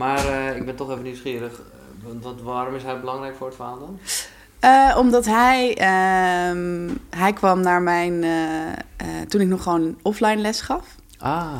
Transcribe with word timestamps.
Maar 0.00 0.26
eh, 0.26 0.56
ik 0.56 0.64
ben 0.64 0.76
toch 0.76 0.90
even 0.90 1.02
nieuwsgierig. 1.02 1.52
Eh, 1.52 2.06
want 2.06 2.24
wat, 2.24 2.40
waarom 2.42 2.74
is 2.74 2.82
hij 2.82 3.00
belangrijk 3.00 3.36
voor 3.36 3.46
het 3.46 3.56
verhaal 3.56 3.78
dan? 3.78 3.98
Eh, 4.60 4.96
omdat 4.98 5.26
hij, 5.26 5.74
ehm, 5.76 6.88
hij 7.16 7.32
kwam 7.32 7.60
naar 7.60 7.82
mijn, 7.82 8.24
toen 9.28 9.40
ik 9.40 9.46
nog 9.48 9.62
gewoon 9.62 9.98
offline 10.02 10.36
les 10.36 10.60
gaf. 10.60 10.86
Ah. 11.18 11.52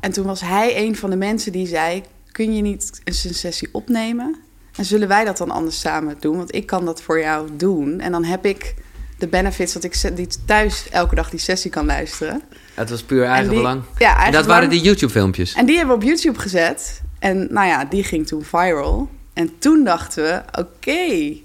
En 0.00 0.12
toen 0.12 0.26
was 0.26 0.40
hij 0.40 0.86
een 0.86 0.96
van 0.96 1.10
de 1.10 1.16
mensen 1.16 1.52
die 1.52 1.66
zei, 1.66 2.02
kun 2.32 2.54
je 2.54 2.62
niet 2.62 3.00
eens 3.04 3.24
een 3.24 3.34
sessie 3.34 3.68
opnemen? 3.72 4.36
En 4.76 4.84
zullen 4.84 5.08
wij 5.08 5.24
dat 5.24 5.36
dan 5.36 5.50
anders 5.50 5.80
samen 5.80 6.16
doen? 6.20 6.36
Want 6.36 6.54
ik 6.54 6.66
kan 6.66 6.84
dat 6.84 7.02
voor 7.02 7.20
jou 7.20 7.48
doen. 7.56 8.00
En 8.00 8.12
dan 8.12 8.24
heb 8.24 8.44
ik 8.46 8.74
de 9.18 9.26
benefits 9.28 9.72
dat 9.72 9.84
ik 9.84 10.16
die 10.16 10.28
thuis 10.46 10.88
elke 10.90 11.14
dag 11.14 11.30
die 11.30 11.40
sessie 11.40 11.70
kan 11.70 11.86
luisteren. 11.86 12.42
Het 12.74 12.90
was 12.90 13.02
puur 13.02 13.24
eigen 13.24 13.48
die- 13.50 13.58
belang. 13.58 13.82
ja, 13.98 14.06
eigen 14.06 14.24
en 14.26 14.32
dat 14.32 14.42
belang. 14.42 14.46
waren 14.46 14.68
die 14.70 14.80
YouTube-filmpjes. 14.80 15.54
En 15.54 15.66
die 15.66 15.76
hebben 15.76 15.98
we 15.98 16.02
op 16.02 16.08
YouTube 16.08 16.38
gezet. 16.38 17.04
En 17.26 17.46
nou 17.50 17.66
ja, 17.66 17.84
die 17.84 18.04
ging 18.04 18.26
toen 18.26 18.44
viral. 18.44 19.08
En 19.32 19.58
toen 19.58 19.84
dachten 19.84 20.24
we, 20.24 20.42
oké, 20.60 21.36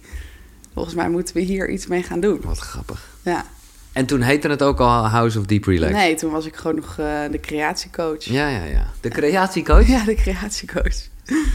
volgens 0.74 0.96
mij 0.96 1.10
moeten 1.10 1.36
we 1.36 1.42
hier 1.42 1.70
iets 1.70 1.88
mee 1.88 2.04
gaan 2.04 2.20
doen. 2.20 2.42
Wat 2.44 2.58
grappig. 2.58 3.08
Ja. 3.22 3.46
En 3.92 4.06
toen 4.06 4.22
heette 4.22 4.48
het 4.48 4.64
ook 4.64 4.80
al 4.80 5.08
House 5.08 5.40
of 5.40 5.46
Deep 5.46 5.66
Relax. 5.66 5.94
Nee, 5.94 6.16
toen 6.16 6.32
was 6.32 6.46
ik 6.46 6.56
gewoon 6.56 6.76
nog 6.76 6.96
eh, 6.98 7.06
de 7.32 7.40
creatiecoach. 7.40 8.24
Ja, 8.24 8.48
ja, 8.48 8.64
ja. 8.64 8.88
De 9.02 9.10
creatiecoach? 9.10 9.88
Ja, 9.88 10.04
de 10.04 10.16
creatiecoach. 10.16 10.96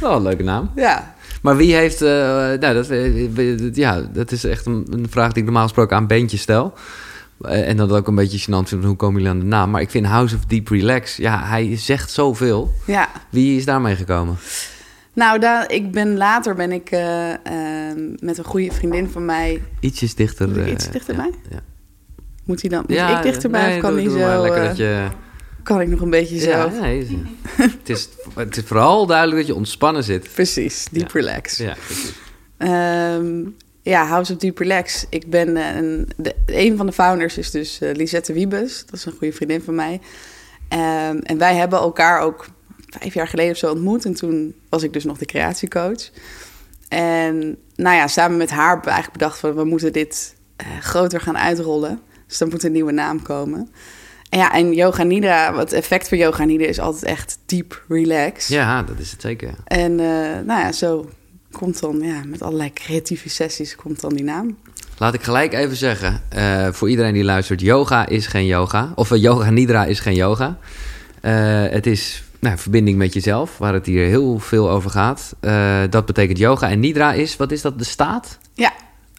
Wel 0.01 0.17
een 0.17 0.23
leuke 0.23 0.43
naam. 0.43 0.71
Ja. 0.75 1.15
Maar 1.43 1.57
wie 1.57 1.75
heeft... 1.75 2.03
eh, 2.03 2.09
nou, 2.09 2.73
dat, 2.75 3.77
ja, 3.77 4.01
dat 4.01 4.33
is 4.33 4.45
echt 4.45 4.67
een, 4.67 4.87
een 4.91 5.07
vraag 5.11 5.29
die 5.29 5.39
ik 5.39 5.45
normaal 5.45 5.63
gesproken 5.63 5.97
aan 5.97 6.07
bandjes 6.07 6.41
stel. 6.41 6.75
Eh, 7.41 7.69
en 7.69 7.77
dat 7.77 7.91
ook 7.93 8.09
een 8.09 8.15
beetje 8.15 8.39
gênant 8.41 8.69
vind, 8.69 8.85
hoe 8.85 8.97
komen 8.97 9.17
jullie 9.23 9.35
aan 9.35 9.41
de 9.41 9.47
naam? 9.47 9.71
Maar 9.71 9.81
ik 9.81 9.91
vind 9.91 10.07
House 10.07 10.35
of 10.37 10.45
Deep 10.45 10.69
Relax, 10.69 11.17
ja, 11.17 11.45
hij 11.45 11.77
zegt 11.77 12.11
zoveel. 12.11 12.73
Ja. 12.87 13.09
Wie 13.31 13.57
is 13.57 13.65
daarmee 13.65 13.97
gekomen? 13.97 14.37
Nou, 15.13 15.39
daar, 15.39 15.71
ik 15.73 15.91
ben 15.93 16.17
later 16.17 16.55
ben 16.55 16.73
ik 16.73 16.91
eh, 16.91 17.33
eh, 17.33 17.97
met 18.19 18.39
een 18.39 18.45
goede 18.45 18.73
vriendin 18.73 19.09
van 19.09 19.25
mij. 19.25 19.63
Ietsjes 19.81 20.15
dichter. 20.15 20.69
Iets 20.69 20.91
dichterbij? 20.91 21.31
Ja, 21.43 21.49
ja. 21.51 21.61
Moet 22.45 22.61
hij 22.61 22.71
dan? 22.71 22.85
Moet 22.89 23.17
ik 23.17 23.23
dichterbij 23.23 23.67
nee, 23.67 23.75
of 23.77 23.81
kan 23.81 23.91
doe- 23.91 24.01
hij 24.01 24.09
doe 24.09 24.19
zo? 24.19 24.43
Lekker 24.43 24.65
dat 24.65 24.77
je... 24.77 25.07
Kan 25.63 25.81
ik 25.81 25.89
nog 25.89 26.01
een 26.01 26.11
beetje 26.11 26.39
zo? 26.39 26.51
Ja, 26.51 26.67
nee, 26.81 27.23
het, 27.57 27.89
is, 27.89 28.09
het 28.35 28.57
is 28.57 28.63
vooral 28.67 29.07
duidelijk 29.07 29.37
dat 29.39 29.47
je 29.47 29.55
ontspannen 29.55 30.05
zit. 30.05 30.29
Precies, 30.35 30.87
deep 30.91 31.03
Ja. 31.13 31.21
relax. 31.21 31.57
Ja, 31.57 31.75
precies. 31.87 32.13
Ehm, 32.57 33.43
ja, 33.91 34.07
House 34.07 34.33
of 34.33 34.39
Deep 34.39 34.59
Relax. 34.59 35.07
Ik 35.09 35.31
ben 35.31 35.57
eh, 35.57 35.77
een, 35.77 36.09
de, 36.17 36.35
een 36.47 36.77
van 36.77 36.87
de 36.87 36.93
founders 36.93 37.39
is 37.39 37.51
dus 37.51 37.81
eh, 37.81 37.95
Lisette 37.95 38.33
Wiebes. 38.33 38.87
Dat 38.87 38.95
is 38.95 39.05
een 39.05 39.13
goede 39.13 39.33
vriendin 39.33 39.63
van 39.63 39.75
mij. 39.75 40.01
Ehm, 40.69 41.19
en 41.19 41.39
wij 41.39 41.55
hebben 41.55 41.79
elkaar 41.79 42.21
ook 42.21 42.47
vijf 42.99 43.15
jaar 43.15 43.29
geleden 43.29 43.53
of 43.53 43.59
zo 43.59 43.71
ontmoet. 43.71 44.05
En 44.05 44.15
toen 44.15 44.55
was 44.69 44.83
ik 44.83 44.93
dus 44.93 45.05
nog 45.05 45.19
de 45.19 45.25
creatiecoach. 45.25 46.11
En 46.89 47.57
nou 47.75 47.97
ja, 47.97 48.07
samen 48.07 48.37
met 48.37 48.51
haar 48.51 48.69
hebben 48.69 48.85
we 48.85 48.91
eigenlijk 48.91 49.19
bedacht 49.19 49.39
van... 49.39 49.55
we 49.55 49.65
moeten 49.65 49.93
dit 49.93 50.37
eh, 50.57 50.67
groter 50.81 51.21
gaan 51.21 51.39
uitrollen. 51.39 52.01
Dus 52.27 52.39
dan 52.39 52.49
moet 52.49 52.63
een 52.63 52.73
nieuwe 52.73 52.93
naam 52.93 53.23
komen. 53.23 53.71
En 54.29 54.39
ja, 54.39 54.53
en 54.53 54.73
Yoga 54.73 55.03
Nidra, 55.03 55.59
het 55.59 55.73
effect 55.73 56.09
van 56.09 56.19
Yoga 56.19 56.45
Nidra 56.45 56.67
is 56.67 56.81
altijd 56.81 57.05
echt 57.05 57.39
deep 57.47 57.85
relax. 57.89 58.49
Ja, 58.49 58.83
dat 58.83 58.99
is 58.99 59.11
het 59.11 59.21
zeker. 59.21 59.55
En 59.65 59.95
nou 59.95 60.61
ja, 60.61 60.73
zo 60.73 61.11
komt 61.59 61.81
dan, 61.81 62.01
ja, 62.01 62.21
met 62.27 62.43
allerlei 62.43 62.73
creatieve 62.73 63.29
sessies 63.29 63.77
komt 63.77 64.01
dan 64.01 64.15
die 64.15 64.25
naam. 64.25 64.57
Laat 64.99 65.15
ik 65.15 65.23
gelijk 65.23 65.53
even 65.53 65.77
zeggen, 65.77 66.23
eh, 66.29 66.69
voor 66.73 66.91
iedereen 66.91 67.13
die 67.13 67.25
luistert, 67.25 67.61
yoga 67.61 68.07
is 68.07 68.27
geen 68.27 68.47
yoga. 68.47 68.93
Of 68.95 69.11
eh, 69.11 69.23
yoga 69.23 69.51
nidra 69.51 69.85
is 69.85 70.01
geen 70.01 70.15
yoga. 70.15 70.59
Eh, 71.21 71.33
het 71.69 71.87
is 71.87 72.25
nou, 72.41 72.59
verbinding 72.59 72.99
met 72.99 73.13
jezelf, 73.13 73.59
waar 73.59 73.75
het 73.75 73.87
hier 73.87 74.07
heel 74.07 74.39
veel 74.39 74.71
over 74.71 74.91
gaat. 74.91 75.35
Dat 75.91 76.07
betekent 76.07 76.39
yoga. 76.39 76.71
En 76.71 76.81
nidra 76.81 77.13
is, 77.13 77.37
wat 77.37 77.53
is 77.53 77.63
dat, 77.63 77.79
de 77.79 77.85
staat? 77.85 78.39
Ja, 78.55 78.73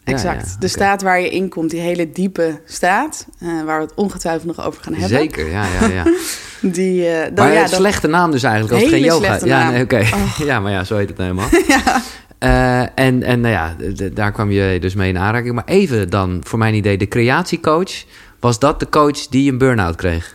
exact. 0.04 0.50
ja, 0.50 0.56
de 0.58 0.68
staat 0.68 1.02
waar 1.02 1.20
je 1.20 1.30
in 1.30 1.48
komt, 1.48 1.70
die 1.70 1.80
hele 1.80 2.10
diepe 2.12 2.60
staat, 2.64 3.26
waar 3.38 3.78
we 3.78 3.84
het 3.84 3.94
ongetwijfeld 3.94 4.56
nog 4.56 4.66
over 4.66 4.82
gaan 4.82 4.92
hebben. 4.92 5.18
Zeker, 5.18 5.50
ja, 5.50 5.66
ja, 5.80 5.86
ja. 5.86 6.04
Die, 6.60 7.02
dan, 7.34 7.44
maar 7.44 7.54
ja, 7.54 7.62
een 7.62 7.68
slechte 7.68 8.08
naam 8.08 8.30
dus 8.30 8.42
eigenlijk, 8.42 8.74
als 8.74 8.82
het 8.82 8.92
geen 8.92 9.02
yoga 9.02 9.38
Ja, 9.44 9.70
nee, 9.70 9.82
oké. 9.82 10.00
Oh. 10.00 10.38
Ja, 10.46 10.60
maar 10.60 10.72
ja, 10.72 10.84
zo 10.84 10.96
heet 10.96 11.08
het 11.08 11.18
nou 11.18 11.30
helemaal. 11.30 11.62
ja. 11.84 12.02
Eh, 12.38 12.80
en 12.80 13.22
en 13.22 13.40
nou 13.40 13.54
ja, 13.54 13.76
daar 14.12 14.32
kwam 14.32 14.50
je 14.50 14.78
dus 14.80 14.94
mee 14.94 15.08
in 15.08 15.18
aanraking. 15.18 15.54
Maar 15.54 15.66
even 15.66 16.10
dan, 16.10 16.40
voor 16.44 16.58
mijn 16.58 16.74
idee, 16.74 16.98
de 16.98 17.08
creatiecoach. 17.08 18.04
Was 18.40 18.58
dat 18.58 18.80
de 18.80 18.88
coach 18.88 19.26
die 19.26 19.50
een 19.50 19.58
burn-out 19.58 19.96
kreeg? 19.96 20.34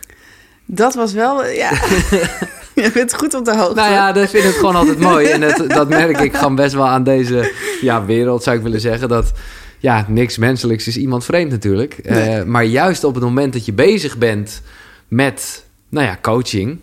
Dat 0.66 0.94
was 0.94 1.12
wel, 1.12 1.44
ja. 1.46 1.70
je 2.82 2.90
bent 2.94 3.14
goed 3.14 3.34
op 3.34 3.44
de 3.44 3.56
hoogte. 3.56 3.74
Nou 3.74 3.92
ja, 3.92 4.12
dat 4.12 4.30
vind 4.30 4.44
ik 4.44 4.54
gewoon 4.54 4.76
altijd 4.76 4.98
mooi. 4.98 5.26
En 5.26 5.40
dat, 5.40 5.64
dat 5.68 5.88
merk 5.88 6.20
ik 6.20 6.36
gewoon 6.36 6.54
best 6.54 6.74
wel 6.74 6.86
aan 6.86 7.04
deze 7.04 7.52
ja, 7.80 8.04
wereld, 8.04 8.42
zou 8.42 8.56
ik 8.56 8.62
willen 8.62 8.80
zeggen. 8.80 9.08
Dat 9.08 9.32
ja, 9.78 10.04
niks 10.08 10.38
menselijks 10.38 10.86
is 10.86 10.96
iemand 10.96 11.24
vreemd 11.24 11.50
natuurlijk. 11.50 11.98
Eh, 11.98 12.42
maar 12.42 12.64
juist 12.64 13.04
op 13.04 13.14
het 13.14 13.24
moment 13.24 13.52
dat 13.52 13.64
je 13.64 13.72
bezig 13.72 14.18
bent 14.18 14.62
met, 15.08 15.64
nou 15.88 16.06
ja, 16.06 16.18
coaching... 16.22 16.78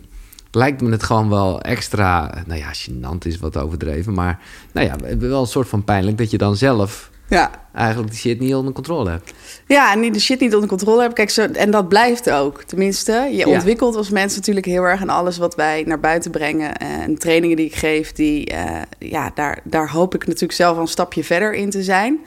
lijkt 0.54 0.80
me 0.80 0.90
het 0.90 1.02
gewoon 1.02 1.28
wel 1.28 1.60
extra, 1.60 2.34
nou 2.46 2.58
ja, 2.60 2.70
gênant 2.74 3.18
is 3.26 3.38
wat 3.38 3.56
overdreven. 3.56 4.14
Maar 4.14 4.38
nou 4.72 4.86
ja, 4.86 5.16
wel 5.18 5.40
een 5.40 5.46
soort 5.46 5.68
van 5.68 5.84
pijnlijk 5.84 6.18
dat 6.18 6.30
je 6.30 6.38
dan 6.38 6.56
zelf 6.56 7.10
Ja. 7.28 7.50
eigenlijk 7.74 8.10
die 8.10 8.18
shit 8.20 8.40
niet 8.40 8.54
onder 8.54 8.72
controle 8.72 9.10
hebt. 9.10 9.32
Ja, 9.66 9.92
en 9.92 10.12
de 10.12 10.20
shit 10.20 10.40
niet 10.40 10.54
onder 10.54 10.68
controle 10.68 10.96
hebben. 10.98 11.14
Kijk, 11.14 11.30
zo, 11.30 11.42
en 11.42 11.70
dat 11.70 11.88
blijft 11.88 12.30
ook. 12.30 12.62
Tenminste, 12.62 13.12
je 13.12 13.36
Ja. 13.36 13.46
ontwikkelt 13.48 13.96
als 13.96 14.10
mens 14.10 14.34
natuurlijk 14.36 14.66
heel 14.66 14.82
erg. 14.82 15.00
En 15.00 15.08
alles 15.08 15.38
wat 15.38 15.54
wij 15.54 15.82
naar 15.86 16.00
buiten 16.00 16.30
brengen. 16.30 16.76
En 16.76 17.18
trainingen 17.18 17.56
die 17.56 17.66
ik 17.66 17.74
geef, 17.74 18.12
die, 18.12 18.46
eh, 18.46 18.82
ja, 18.98 19.30
daar, 19.34 19.58
daar 19.64 19.90
hoop 19.90 20.14
ik 20.14 20.26
natuurlijk 20.26 20.52
zelf 20.52 20.76
een 20.78 20.86
stapje 20.86 21.24
verder 21.24 21.54
in 21.54 21.70
te 21.70 21.82
zijn. 21.82 22.18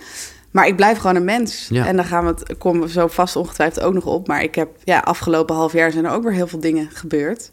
Maar 0.51 0.67
ik 0.67 0.75
blijf 0.75 0.97
gewoon 0.97 1.15
een 1.15 1.23
mens. 1.23 1.67
Ja. 1.69 1.85
En 1.87 1.95
dan 1.95 2.05
gaan 2.05 2.23
we 2.25 2.29
het, 2.29 2.57
komen 2.57 2.81
we 2.81 2.89
zo 2.89 3.07
vast 3.07 3.35
ongetwijfeld 3.35 3.85
ook 3.85 3.93
nog 3.93 4.05
op. 4.05 4.27
Maar 4.27 4.43
ik 4.43 4.55
heb, 4.55 4.69
ja, 4.83 4.99
afgelopen 4.99 5.55
half 5.55 5.73
jaar 5.73 5.91
zijn 5.91 6.05
er 6.05 6.11
ook 6.11 6.23
weer 6.23 6.33
heel 6.33 6.47
veel 6.47 6.59
dingen 6.59 6.89
gebeurd. 6.93 7.51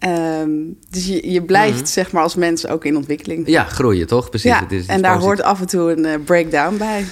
Ehm, 0.00 0.50
dus 0.90 1.06
je, 1.06 1.30
je 1.32 1.42
blijft, 1.42 1.76
Mhm. 1.76 1.86
zeg 1.86 2.12
maar, 2.12 2.22
als 2.22 2.34
mens 2.34 2.66
ook 2.66 2.84
in 2.84 2.96
ontwikkeling. 2.96 3.48
Ja, 3.48 3.64
groeien 3.64 4.06
toch? 4.06 4.28
Precies. 4.28 4.50
Ja, 4.50 4.58
Het 4.60 4.72
is- 4.72 4.78
het 4.80 4.88
is 4.88 4.94
en 4.94 5.02
daar 5.02 5.12
positief. 5.16 5.36
hoort 5.36 5.48
af 5.52 5.60
en 5.60 5.66
toe 5.66 5.92
een 5.92 6.04
eh, 6.04 6.14
breakdown 6.24 6.76
bij. 6.76 7.04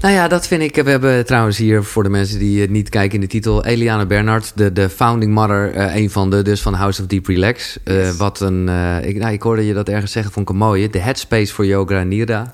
Nou 0.00 0.14
ja, 0.14 0.28
dat 0.28 0.46
vind 0.46 0.62
ik. 0.62 0.74
We 0.84 0.90
hebben 0.90 1.26
trouwens 1.26 1.56
hier 1.58 1.82
voor 1.84 2.02
de 2.02 2.08
mensen 2.08 2.38
die 2.38 2.60
het 2.60 2.70
niet 2.70 2.88
kijken 2.88 3.14
in 3.14 3.20
de 3.20 3.26
titel. 3.26 3.64
Eliane 3.64 4.06
Bernhard, 4.06 4.52
de, 4.54 4.72
de 4.72 4.88
founding 4.88 5.32
mother. 5.34 5.72
eh, 5.74 5.94
een 5.96 6.10
van 6.10 6.30
de 6.30 6.42
dus 6.42 6.62
van 6.62 6.74
House 6.74 7.00
of 7.02 7.06
Deep 7.06 7.26
Relax. 7.26 7.78
Eh, 7.84 7.94
Yes. 8.06 8.16
wat 8.16 8.40
een. 8.40 8.68
eh, 8.68 9.08
ik, 9.08 9.16
nou, 9.18 9.32
ik 9.32 9.42
hoorde 9.42 9.66
je 9.66 9.74
dat 9.74 9.88
ergens 9.88 10.12
zeggen, 10.12 10.32
vond 10.32 10.48
ik 10.48 10.52
een 10.52 10.60
mooie. 10.60 10.88
De 10.90 10.98
headspace 10.98 11.54
voor 11.54 11.66
yoga 11.66 11.98
en 12.00 12.08
nira. 12.08 12.50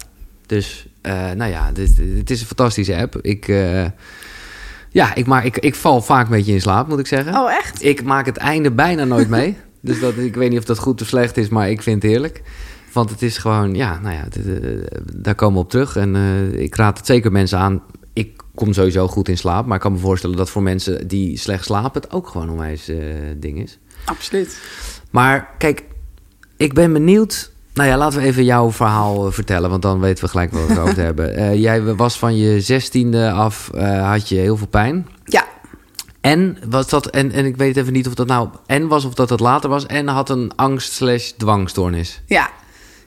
Dus 0.46 0.86
eh, 1.00 1.30
nou 1.30 1.50
ja, 1.50 1.70
dit, 1.72 1.92
het 2.18 2.30
is 2.30 2.40
een 2.40 2.46
fantastische 2.46 2.96
app. 2.96 3.18
Ik, 3.20 3.48
eh, 3.48 3.84
ja, 4.90 5.14
ik, 5.14 5.26
maar 5.26 5.44
ik, 5.44 5.58
ik 5.58 5.74
val 5.74 6.02
vaak 6.02 6.24
een 6.24 6.30
beetje 6.30 6.52
in 6.52 6.60
slaap, 6.60 6.88
moet 6.88 6.98
ik 6.98 7.06
zeggen. 7.06 7.34
Oh, 7.34 7.52
echt? 7.52 7.82
Ik 7.84 8.02
maak 8.04 8.26
het 8.26 8.36
einde 8.36 8.70
bijna 8.70 9.04
nooit 9.04 9.28
mee. 9.28 9.56
dus 9.84 10.00
dat, 10.00 10.16
ik 10.16 10.34
weet 10.34 10.50
niet 10.50 10.58
of 10.58 10.64
dat 10.64 10.78
goed 10.78 11.00
of 11.00 11.08
slecht 11.08 11.36
is, 11.36 11.48
maar 11.48 11.70
ik 11.70 11.82
vind 11.82 12.02
het 12.02 12.10
heerlijk. 12.10 12.42
Want 12.92 13.10
het 13.10 13.22
is 13.22 13.38
gewoon, 13.38 13.74
ja, 13.74 13.98
nou 13.98 14.14
ja, 14.14 14.24
eh, 14.30 14.86
daar 15.14 15.34
komen 15.34 15.54
we 15.54 15.64
op 15.64 15.70
terug. 15.70 15.96
En 15.96 16.16
eh, 16.16 16.52
ik 16.52 16.74
raad 16.74 16.96
het 16.96 17.06
zeker 17.06 17.32
mensen 17.32 17.58
aan. 17.58 17.82
Ik 18.12 18.42
kom 18.54 18.72
sowieso 18.72 19.08
goed 19.08 19.28
in 19.28 19.38
slaap. 19.38 19.66
Maar 19.66 19.76
ik 19.76 19.82
kan 19.82 19.92
me 19.92 19.98
voorstellen 19.98 20.36
dat 20.36 20.50
voor 20.50 20.62
mensen 20.62 21.08
die 21.08 21.38
slecht 21.38 21.64
slapen... 21.64 22.02
het 22.02 22.12
ook 22.12 22.28
gewoon 22.28 22.48
een 22.48 22.56
wijs 22.56 22.88
eh, 22.88 22.96
ding 23.36 23.58
is. 23.58 23.78
Absoluut. 24.04 24.58
Maar 25.10 25.54
kijk, 25.58 25.84
ik 26.56 26.72
ben 26.72 26.92
benieuwd... 26.92 27.52
Nou 27.74 27.88
ja, 27.88 27.96
laten 27.96 28.20
we 28.20 28.26
even 28.26 28.44
jouw 28.44 28.70
verhaal 28.70 29.32
vertellen. 29.32 29.70
Want 29.70 29.82
dan 29.82 30.00
weten 30.00 30.24
we 30.24 30.30
gelijk 30.30 30.52
wat 30.52 30.66
we 30.66 30.72
het 30.72 30.78
over 30.78 31.02
hebben. 31.10 31.60
Jij 31.60 31.82
was 31.82 32.18
van 32.18 32.36
je 32.36 32.60
zestiende 32.60 33.30
af, 33.30 33.70
had 34.00 34.28
je 34.28 34.36
heel 34.36 34.56
veel 34.56 34.66
pijn. 34.66 35.06
Ja, 35.24 35.44
En 36.24 36.58
was 36.68 36.88
dat, 36.88 37.06
en, 37.06 37.32
en 37.32 37.44
ik 37.44 37.56
weet 37.56 37.76
even 37.76 37.92
niet 37.92 38.06
of 38.06 38.14
dat 38.14 38.26
nou 38.26 38.48
en 38.66 38.88
was 38.88 39.04
of 39.04 39.14
dat 39.14 39.30
het 39.30 39.40
later 39.40 39.70
was. 39.70 39.86
En 39.86 40.08
had 40.08 40.28
een 40.30 40.52
angst 40.56 40.92
slash 40.92 41.30
dwangstoornis. 41.30 42.22
Ja, 42.26 42.50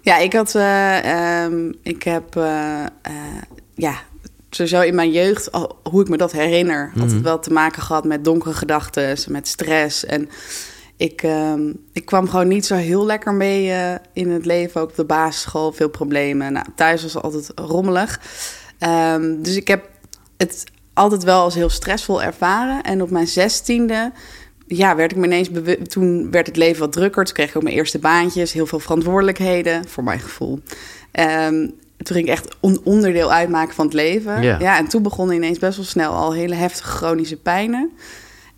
ja 0.02 0.18
ik 0.18 0.34
had, 0.34 0.56
eh, 0.56 1.44
ehm, 1.44 1.72
ik 1.82 2.04
heb, 2.04 2.36
eh, 2.36 2.84
eh, 2.84 3.14
ja, 3.76 3.94
sowieso 4.50 4.82
in 4.82 4.96
mijn 4.96 5.12
jeugd, 5.12 5.50
hoe 5.84 6.02
ik 6.02 6.10
me 6.10 6.18
dat 6.18 6.32
herinner, 6.32 6.92
Mhm. 6.94 7.02
altijd 7.02 7.22
wel 7.22 7.40
te 7.40 7.52
maken 7.54 7.82
gehad 7.82 8.04
met 8.06 8.24
donkere 8.24 8.54
gedachten, 8.54 9.18
met 9.28 9.48
stress. 9.48 10.06
En 10.06 10.30
ik, 10.98 11.22
ehm, 11.22 11.74
ik 11.94 12.06
kwam 12.06 12.30
gewoon 12.30 12.48
niet 12.48 12.66
zo 12.66 12.76
heel 12.76 13.06
lekker 13.06 13.34
mee 13.34 13.74
in 14.14 14.30
het 14.30 14.46
leven, 14.46 14.82
ook 14.82 14.90
op 14.90 14.96
de 14.96 15.06
basisschool, 15.06 15.72
veel 15.72 15.90
problemen. 15.90 16.54
Nou, 16.54 16.66
thuis 16.76 17.02
was 17.02 17.14
het 17.14 17.24
altijd 17.24 17.52
rommelig. 17.56 18.20
Ehm, 18.80 19.42
dus 19.42 19.56
ik 19.56 19.68
heb 19.68 19.90
het 20.38 20.64
altijd 20.98 21.24
wel 21.24 21.42
als 21.42 21.56
heel 21.56 21.70
stressvol 21.70 22.24
ervaren. 22.24 22.84
En 22.84 23.02
op 23.02 23.10
mijn 23.10 23.28
zestiende 23.28 24.12
ja, 24.68 24.96
werd 24.96 25.12
ik 25.12 25.18
me 25.18 25.26
ineens 25.26 25.50
Toen 25.88 26.32
werd 26.32 26.48
het 26.48 26.56
leven 26.56 26.80
wat 26.80 26.92
drukker. 26.92 27.26
Toen 27.26 27.34
kreeg 27.34 27.50
ik 27.50 27.56
ook 27.56 27.64
mijn 27.64 27.76
eerste 27.76 28.00
baantjes, 28.00 28.54
heel 28.54 28.66
veel 28.66 28.80
verantwoordelijkheden, 28.80 29.88
voor 29.88 30.04
mijn 30.04 30.20
gevoel. 30.20 30.60
Ehm, 31.12 31.68
toen 31.98 32.16
ging 32.16 32.28
ik 32.28 32.32
echt 32.32 32.56
een 32.62 32.80
onderdeel 32.84 33.32
uitmaken 33.32 33.76
van 33.76 33.86
het 33.86 33.94
leven. 33.94 34.42
Ja. 34.42 34.78
en 34.78 34.88
toen 34.88 35.04
begonnen 35.04 35.36
ineens 35.36 35.60
best 35.60 35.78
wel 35.78 35.86
snel 35.86 36.12
al 36.12 36.34
hele 36.34 36.56
heftige 36.56 36.90
chronische 36.90 37.38
pijnen. 37.38 37.92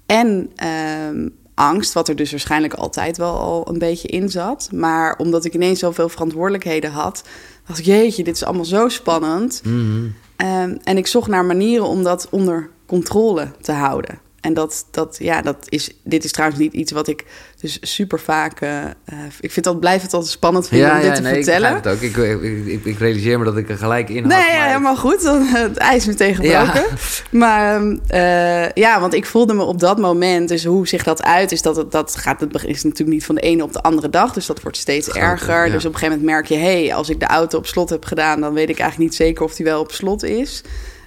En 0.05 0.51
ehm, 0.55 1.27
angst, 1.53 1.93
wat 1.93 2.07
er 2.07 2.15
dus 2.15 2.31
waarschijnlijk 2.31 2.73
altijd 2.73 3.17
wel 3.17 3.39
al 3.39 3.69
een 3.69 3.79
beetje 3.79 4.07
in 4.07 4.29
zat. 4.29 4.69
Maar 4.71 5.17
omdat 5.17 5.45
ik 5.45 5.53
ineens 5.53 5.79
zoveel 5.79 6.09
verantwoordelijkheden 6.09 6.91
had, 6.91 7.23
dacht 7.67 7.79
ik, 7.79 7.85
jeetje, 7.85 8.23
dit 8.23 8.35
is 8.35 8.43
allemaal 8.43 8.65
zo 8.65 8.89
spannend. 8.89 9.61
Mhm. 9.63 10.07
Ehm, 10.39 10.75
en 10.83 10.97
ik 10.97 11.07
zocht 11.07 11.27
naar 11.27 11.45
manieren 11.45 11.87
om 11.87 12.03
dat 12.03 12.27
onder 12.29 12.69
controle 12.85 13.47
te 13.61 13.71
houden. 13.71 14.19
En 14.41 14.53
dat, 14.53 14.85
dat, 14.91 15.17
ja, 15.19 15.41
dat 15.41 15.57
is, 15.69 15.89
dit 16.03 16.23
is 16.23 16.31
trouwens 16.31 16.59
niet 16.59 16.73
iets 16.73 16.91
wat 16.91 17.07
ik 17.07 17.25
dus 17.61 17.77
super 17.81 18.19
vaak. 18.19 18.61
eh, 18.61 18.83
eh, 18.85 18.91
ik 19.39 19.51
vind 19.51 19.65
dat, 19.65 19.79
blijf 19.79 20.01
het 20.01 20.13
altijd 20.13 20.31
spannend 20.31 20.67
vinden 20.67 20.91
om 20.91 21.01
dit 21.01 21.15
te 21.15 21.21
nee, 21.21 21.33
vertellen. 21.33 21.69
Ik, 21.69 21.83
het 21.83 21.87
ook. 21.87 22.01
Ik, 22.01 22.17
ik, 22.17 22.65
ik, 22.65 22.85
ik 22.85 22.99
realiseer 22.99 23.39
me 23.39 23.45
dat 23.45 23.57
ik 23.57 23.69
er 23.69 23.77
gelijk 23.77 24.09
in 24.09 24.23
had. 24.23 24.31
Nee, 24.31 24.51
ja, 24.51 24.57
maar- 24.57 24.67
helemaal 24.67 24.95
goed. 24.95 25.23
Dan, 25.23 25.41
eh, 25.41 25.53
Het 25.53 25.77
ijs 25.77 26.05
meteen 26.05 26.35
gebroken. 26.35 26.83
Maar 27.29 27.75
ehm, 27.75 27.97
eh, 28.07 28.69
ja, 28.71 28.99
want 28.99 29.13
ik 29.13 29.25
voelde 29.25 29.53
me 29.53 29.63
op 29.63 29.79
dat 29.79 29.97
moment... 29.97 30.49
dus 30.49 30.65
hoe 30.65 30.87
zich 30.87 31.03
dat 31.03 31.23
uit 31.23 31.51
is... 31.51 31.61
dat, 31.61 31.75
het, 31.75 31.91
dat 31.91 32.15
gaat, 32.15 32.39
het 32.39 32.63
is 32.65 32.83
natuurlijk 32.83 33.09
niet 33.09 33.25
van 33.25 33.35
de 33.35 33.41
ene 33.41 33.63
op 33.63 33.73
de 33.73 33.81
andere 33.81 34.09
dag... 34.09 34.33
dus 34.33 34.45
dat 34.45 34.61
wordt 34.61 34.77
steeds 34.77 35.09
erger. 35.09 35.65
ja. 35.65 35.71
Dus 35.71 35.85
op 35.85 35.93
een 35.93 35.99
gegeven 35.99 36.19
moment 36.19 36.35
merk 36.35 36.45
je... 36.47 36.55
hé, 36.55 36.85
hey, 36.85 36.95
als 36.95 37.09
ik 37.09 37.19
de 37.19 37.25
auto 37.25 37.57
op 37.57 37.67
slot 37.67 37.89
heb 37.89 38.05
gedaan... 38.05 38.41
dan 38.41 38.53
weet 38.53 38.69
ik 38.69 38.79
eigenlijk 38.79 39.09
niet 39.09 39.19
zeker 39.19 39.43
of 39.43 39.55
die 39.55 39.65
wel 39.65 39.79
op 39.79 39.91
slot 39.91 40.23
is... 40.23 40.63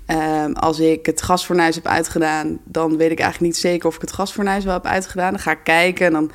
Ehm, 0.07 0.53
als 0.53 0.79
ik 0.79 1.07
het 1.07 1.23
gasfornuis 1.23 1.75
heb 1.75 1.87
uitgedaan, 1.87 2.59
dan 2.65 2.97
weet 2.97 3.11
ik 3.11 3.19
eigenlijk 3.21 3.53
niet 3.53 3.63
zeker 3.63 3.89
of 3.89 3.95
ik 3.95 4.01
het 4.01 4.13
gasfornuis 4.13 4.65
wel 4.65 4.75
heb 4.75 4.87
uitgedaan. 4.87 5.31
Dan 5.31 5.41
ga 5.41 5.51
ik 5.51 5.61
kijken 5.65 6.07
en 6.07 6.13
dan. 6.13 6.31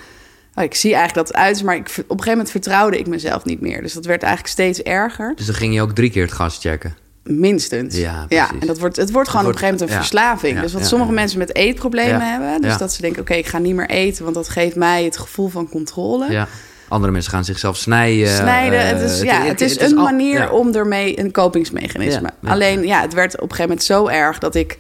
oh, 0.56 0.64
ik 0.64 0.76
zie 0.76 0.94
eigenlijk 0.96 1.28
dat 1.28 1.36
het 1.36 1.46
uit 1.46 1.56
is, 1.56 1.62
maar 1.64 1.76
ik, 1.76 1.82
op 1.88 1.96
een 1.98 2.04
gegeven 2.08 2.30
moment 2.32 2.52
vertrouwde 2.52 3.00
ik 3.00 3.08
mezelf 3.08 3.46
niet 3.46 3.62
meer. 3.62 3.82
Dus 3.82 3.94
dat 3.94 4.06
werd 4.06 4.24
eigenlijk 4.24 4.54
steeds 4.54 4.82
erger. 4.82 5.34
Dus 5.36 5.46
dan 5.46 5.56
ging 5.56 5.74
je 5.74 5.82
ook 5.82 5.92
drie 5.92 6.10
keer 6.10 6.24
het 6.24 6.32
gas 6.32 6.58
checken. 6.62 6.96
Minstens. 7.24 7.96
Ja, 7.98 8.26
precies. 8.28 8.60
en 8.60 8.68
dat 8.68 8.80
wordt, 8.80 8.96
het 8.96 9.12
wordt 9.12 9.30
gewoon 9.30 9.46
Het 9.46 9.56
op 9.56 9.62
een 9.62 9.68
gegeven 9.68 9.88
moment 9.88 10.10
een 10.12 10.18
ja. 10.20 10.24
verslaving. 10.24 10.56
Ja, 10.56 10.62
dus 10.62 10.74
wat 10.74 10.82
ja, 10.82 10.88
sommige 10.88 11.12
ja. 11.12 11.18
mensen 11.20 11.38
met 11.40 11.56
eetproblemen 11.56 12.20
Ja. 12.20 12.32
hebben. 12.32 12.62
Dus 12.62 12.72
Ja. 12.72 12.78
dat 12.78 12.94
ze 12.94 13.02
denken, 13.02 13.22
oké, 13.22 13.34
ik 13.34 13.48
ga 13.48 13.58
niet 13.58 13.76
meer 13.76 13.90
eten, 13.90 14.24
want 14.24 14.36
dat 14.36 14.50
geeft 14.50 14.76
mij 14.76 15.04
het 15.04 15.18
gevoel 15.18 15.48
van 15.48 15.70
controle. 15.70 16.32
Ja. 16.32 16.48
Andere 16.88 17.12
mensen 17.12 17.32
gaan 17.32 17.46
zichzelf 17.46 17.78
snijden. 17.78 18.36
Snijden, 18.36 18.80
eh, 18.80 18.88
het 18.88 19.02
is, 19.02 19.22
ja, 19.22 19.42
het 19.42 19.62
is 19.62 19.72
het 19.72 19.92
een 19.92 19.98
al- 19.98 20.04
manier 20.04 20.40
ja. 20.40 20.50
om 20.50 20.74
ermee 20.76 21.20
een 21.20 21.32
kopingsmechanisme. 21.32 22.30
Ja. 22.42 22.52
Alleen, 22.52 22.88
ja, 22.88 23.02
het 23.02 23.14
werd 23.14 23.34
op 23.34 23.42
een 23.42 23.56
gegeven 23.56 23.70
moment 23.70 23.84
zo 23.84 24.08
erg 24.08 24.38
dat 24.38 24.56
ik... 24.56 24.78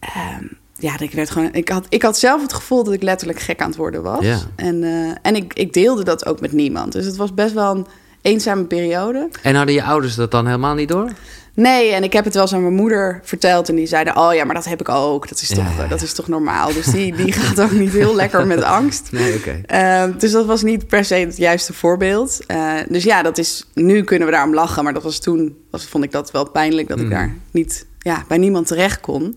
ehm, 0.00 0.44
ja, 0.74 0.98
ik 0.98 1.12
werd 1.12 1.30
gewoon... 1.30 1.48
Ik 1.52 1.68
had, 1.68 1.86
ik 1.88 2.02
had 2.02 2.18
zelf 2.18 2.42
het 2.42 2.52
gevoel 2.52 2.84
dat 2.84 2.94
ik 2.94 3.02
letterlijk 3.02 3.40
gek 3.40 3.60
aan 3.60 3.68
het 3.68 3.76
worden 3.76 4.02
was. 4.02 4.24
Ja. 4.24 4.38
En, 4.56 4.84
eh, 4.84 5.14
en 5.22 5.36
ik, 5.36 5.54
ik 5.54 5.72
deelde 5.72 6.04
dat 6.04 6.26
ook 6.26 6.40
met 6.40 6.52
niemand. 6.52 6.92
Dus 6.92 7.04
het 7.04 7.16
was 7.16 7.34
best 7.34 7.54
wel 7.54 7.74
een 7.74 7.86
eenzame 8.22 8.64
periode. 8.64 9.28
En 9.42 9.54
hadden 9.54 9.74
je 9.74 9.82
ouders 9.82 10.14
dat 10.14 10.30
dan 10.30 10.46
helemaal 10.46 10.74
niet 10.74 10.88
door? 10.88 11.10
Nee, 11.54 11.90
en 11.92 12.02
ik 12.02 12.12
heb 12.12 12.24
het 12.24 12.34
wel 12.34 12.42
eens 12.42 12.52
aan 12.54 12.62
mijn 12.62 12.74
moeder 12.74 13.20
verteld. 13.22 13.68
En 13.68 13.74
die 13.74 13.86
zeiden, 13.86 14.16
oh 14.16 14.34
ja, 14.34 14.44
maar 14.44 14.54
dat 14.54 14.64
heb 14.64 14.80
ik 14.80 14.88
ook. 14.88 15.28
Dat 15.28 15.40
is 15.40 15.48
toch, 15.48 15.56
Ja, 15.64 15.70
ja, 15.76 15.82
ja. 15.82 15.88
Dat 15.88 16.02
is 16.02 16.12
toch 16.12 16.28
normaal? 16.28 16.72
Dus 16.72 16.86
die, 16.86 17.16
die 17.16 17.32
gaat 17.42 17.60
ook 17.60 17.70
niet 17.70 17.92
heel 17.92 18.14
lekker 18.14 18.46
met 18.46 18.62
angst. 18.62 19.08
Nee, 19.12 19.34
oké. 19.36 19.60
Ehm, 19.66 20.18
dus 20.18 20.30
dat 20.32 20.46
was 20.46 20.62
niet 20.62 20.86
per 20.86 21.04
se 21.04 21.14
het 21.14 21.36
juiste 21.36 21.72
voorbeeld. 21.72 22.38
Eh, 22.46 22.74
dus 22.88 23.04
ja, 23.04 23.22
dat 23.22 23.38
is, 23.38 23.66
nu 23.74 24.04
kunnen 24.04 24.26
we 24.28 24.34
daarom 24.34 24.54
lachen. 24.54 24.84
Maar 24.84 24.94
dat 24.94 25.02
was 25.02 25.18
toen, 25.20 25.56
was, 25.70 25.84
vond 25.86 26.04
ik 26.04 26.12
dat 26.12 26.30
wel 26.30 26.50
pijnlijk 26.50 26.88
dat 26.88 26.98
ik 26.98 27.04
Mhm. 27.04 27.14
daar 27.14 27.34
niet 27.50 27.86
ja, 27.98 28.24
bij 28.28 28.38
niemand 28.38 28.66
terecht 28.66 29.00
kon. 29.00 29.36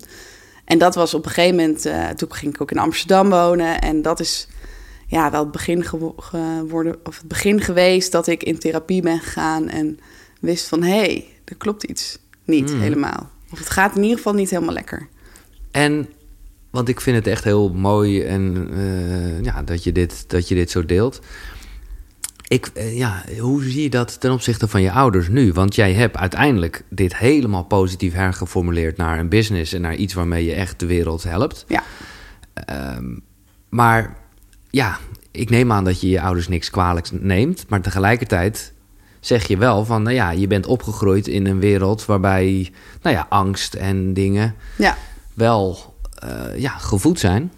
En 0.65 0.77
dat 0.77 0.95
was 0.95 1.13
op 1.13 1.25
een 1.25 1.31
gegeven 1.31 1.55
moment, 1.55 1.85
eh, 1.85 2.07
toen 2.09 2.33
ging 2.33 2.53
ik 2.55 2.61
ook 2.61 2.71
in 2.71 2.77
Amsterdam 2.79 3.29
wonen. 3.29 3.79
En 3.81 4.01
dat 4.01 4.19
is 4.19 4.47
ja, 5.07 5.31
wel 5.31 5.39
het 5.41 5.51
begin 5.51 5.83
gewo- 5.83 6.15
geworden, 6.17 6.95
of 7.03 7.17
het 7.17 7.27
begin 7.27 7.61
geweest 7.61 8.11
dat 8.11 8.27
ik 8.27 8.43
in 8.43 8.59
therapie 8.59 9.01
ben 9.01 9.19
gegaan 9.19 9.69
en 9.69 9.99
wist 10.39 10.67
van 10.67 10.83
hé, 10.83 10.97
hey, 10.99 11.25
er 11.53 11.59
klopt 11.59 11.83
iets 11.83 12.17
niet 12.45 12.71
Mhm. 12.71 12.79
helemaal. 12.81 13.29
Of 13.51 13.59
het 13.59 13.69
gaat 13.69 13.95
in 13.95 14.01
ieder 14.01 14.17
geval 14.17 14.33
niet 14.33 14.49
helemaal 14.49 14.73
lekker. 14.73 15.07
En, 15.71 16.09
want 16.71 16.87
ik 16.89 17.01
vind 17.01 17.15
het 17.15 17.27
echt 17.27 17.43
heel 17.43 17.69
mooi 17.73 18.21
en 18.23 18.67
eh, 18.73 19.41
ja, 19.43 19.63
dat, 19.63 19.83
je 19.83 19.91
dit, 19.91 20.29
dat 20.29 20.47
je 20.47 20.55
dit 20.55 20.71
zo 20.71 20.85
deelt. 20.85 21.19
Ik, 22.47 22.65
eh, 22.73 22.97
ja, 22.97 23.23
hoe 23.39 23.63
zie 23.63 23.83
je 23.83 23.89
dat 23.89 24.19
ten 24.19 24.31
opzichte 24.31 24.67
van 24.67 24.81
je 24.81 24.91
ouders 24.91 25.27
nu? 25.27 25.51
Want 25.53 25.75
jij 25.75 25.93
hebt 25.93 26.17
uiteindelijk 26.17 26.83
dit 26.89 27.17
helemaal 27.17 27.63
positief 27.63 28.13
hergeformuleerd 28.13 28.97
naar 28.97 29.19
een 29.19 29.29
business 29.29 29.73
en 29.73 29.81
naar 29.81 29.95
iets 29.95 30.13
waarmee 30.13 30.45
je 30.45 30.53
echt 30.53 30.79
de 30.79 30.85
wereld 30.85 31.23
helpt. 31.23 31.65
Ja. 31.67 31.83
Ehm, 32.53 33.17
maar 33.69 34.17
ja, 34.69 34.99
ik 35.31 35.49
neem 35.49 35.71
aan 35.71 35.83
dat 35.83 36.01
je 36.01 36.09
je 36.09 36.21
ouders 36.21 36.47
niks 36.47 36.69
kwalijks 36.69 37.11
neemt. 37.11 37.65
Maar 37.69 37.81
tegelijkertijd 37.81 38.72
zeg 39.25 39.47
je 39.47 39.57
wel 39.57 39.85
van, 39.85 40.03
nou 40.03 40.15
ja, 40.15 40.31
je 40.31 40.47
bent 40.47 40.65
opgegroeid 40.65 41.27
in 41.27 41.47
een 41.47 41.59
wereld 41.59 42.05
waarbij, 42.05 42.71
nou 43.01 43.15
ja, 43.15 43.25
angst 43.29 43.73
en 43.73 44.13
dingen 44.13 44.55
Ja, 44.77 44.97
wel 45.33 45.93
eh, 46.19 46.59
ja, 46.59 46.69
gevoed 46.69 47.19
zijn. 47.19 47.51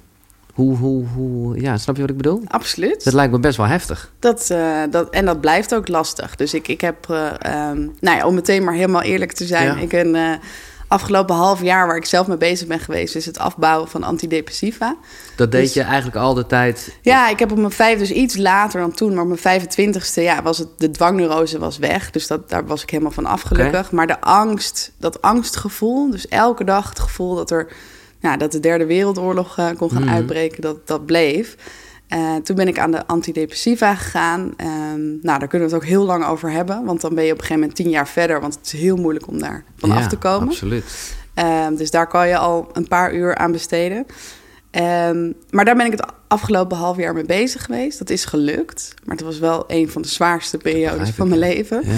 Hoe, 0.53 0.77
hoe, 0.77 1.05
hoe, 1.05 1.61
ja, 1.61 1.77
snap 1.77 1.95
je 1.95 2.01
wat 2.01 2.09
ik 2.09 2.17
bedoel? 2.17 2.41
absoluut. 2.47 3.03
Dat 3.03 3.13
lijkt 3.13 3.31
me 3.31 3.39
best 3.39 3.57
wel 3.57 3.65
heftig. 3.65 4.11
Dat, 4.19 4.49
eh, 4.49 4.81
dat, 4.89 5.09
en 5.09 5.25
dat 5.25 5.41
blijft 5.41 5.75
ook 5.75 5.87
lastig. 5.87 6.35
Dus 6.35 6.53
ik, 6.53 6.67
ik 6.67 6.81
heb, 6.81 7.09
eh, 7.09 7.27
ehm, 7.39 7.79
nou 7.99 8.17
ja, 8.17 8.25
om 8.25 8.33
meteen 8.33 8.63
maar 8.63 8.73
helemaal 8.73 9.01
eerlijk 9.01 9.31
te 9.31 9.45
zijn. 9.45 9.65
Ja. 9.65 9.77
Ik 9.77 9.89
ben 9.89 10.39
afgelopen 10.87 11.35
half 11.35 11.61
jaar 11.61 11.87
waar 11.87 11.95
ik 11.95 12.05
zelf 12.05 12.27
mee 12.27 12.37
bezig 12.37 12.67
ben 12.67 12.79
geweest, 12.79 13.15
is 13.15 13.25
het 13.25 13.39
afbouwen 13.39 13.87
van 13.89 14.03
antidepressiva. 14.03 14.95
Dat 15.35 15.51
deed 15.51 15.61
Dus- 15.61 15.73
je 15.73 15.81
eigenlijk 15.81 16.17
al 16.17 16.33
de 16.33 16.45
tijd. 16.45 16.97
Ja, 17.01 17.29
ik 17.29 17.39
heb 17.39 17.51
op 17.51 17.57
mijn 17.57 17.71
vijf, 17.71 17.99
dus 17.99 18.11
iets 18.11 18.37
later 18.37 18.79
dan 18.79 18.91
toen, 18.91 19.13
maar 19.13 19.25
op 19.25 19.39
mijn 19.43 19.61
25ste, 19.61 20.21
ja, 20.21 20.41
was 20.43 20.57
het, 20.57 20.67
de 20.77 20.91
dwangneurose 20.91 21.59
was 21.59 21.77
weg. 21.77 22.11
Dus 22.11 22.27
dat, 22.27 22.49
daar 22.49 22.65
was 22.65 22.81
ik 22.83 22.89
helemaal 22.89 23.11
van 23.11 23.25
af, 23.25 23.41
gelukkig. 23.41 23.91
Maar 23.91 24.07
de 24.07 24.21
angst, 24.21 24.91
dat 24.97 25.21
angstgevoel, 25.21 26.09
dus 26.11 26.27
elke 26.27 26.63
dag 26.63 26.89
het 26.89 26.99
gevoel 26.99 27.35
dat 27.35 27.51
er, 27.51 27.67
ja, 28.19 28.37
dat 28.37 28.51
de 28.51 28.59
derde 28.59 28.85
wereldoorlog 28.85 29.57
eh, 29.57 29.67
kon 29.77 29.89
gaan 29.91 30.03
Mhm. 30.03 30.13
uitbreken, 30.13 30.61
dat, 30.61 30.87
dat 30.87 31.05
bleef. 31.05 31.55
Eh, 32.07 32.35
toen 32.35 32.55
ben 32.55 32.67
ik 32.67 32.79
aan 32.79 32.91
de 32.91 33.07
antidepressiva 33.07 33.95
gegaan. 33.95 34.53
Ehm, 34.57 35.01
nou, 35.21 35.39
daar 35.39 35.47
kunnen 35.47 35.67
we 35.67 35.73
het 35.73 35.83
ook 35.83 35.89
heel 35.89 36.05
lang 36.05 36.25
over 36.25 36.51
hebben. 36.51 36.85
Want 36.85 37.01
dan 37.01 37.15
ben 37.15 37.23
je 37.23 37.31
op 37.31 37.37
een 37.37 37.43
gegeven 37.43 37.61
moment 37.61 37.77
tien 37.77 37.89
jaar 37.89 38.07
verder. 38.07 38.41
Want 38.41 38.55
het 38.55 38.65
is 38.65 38.71
heel 38.71 38.95
moeilijk 38.95 39.27
om 39.27 39.39
daar 39.39 39.63
van 39.75 39.89
Ja, 39.89 39.95
af 39.95 40.07
te 40.07 40.17
komen. 40.17 40.47
Absoluut. 40.47 41.13
Ehm, 41.33 41.75
dus 41.75 41.91
daar 41.91 42.07
kan 42.07 42.27
je 42.27 42.37
al 42.37 42.69
een 42.73 42.87
paar 42.87 43.13
uur 43.13 43.35
aan 43.35 43.51
besteden. 43.51 44.05
Ehm, 44.71 45.31
maar 45.49 45.65
daar 45.65 45.75
ben 45.75 45.85
ik 45.85 45.91
het 45.91 46.05
afgelopen 46.27 46.77
half 46.77 46.97
jaar 46.97 47.13
mee 47.13 47.25
bezig 47.25 47.63
geweest. 47.63 47.99
Dat 47.99 48.09
is 48.09 48.25
gelukt. 48.25 48.93
Maar 49.03 49.15
het 49.15 49.25
was 49.25 49.39
wel 49.39 49.63
een 49.67 49.89
van 49.89 50.01
de 50.01 50.07
zwaarste 50.07 50.57
periodes 50.57 51.09
van 51.09 51.27
mijn 51.27 51.39
leven. 51.39 51.81
Ja. 51.85 51.93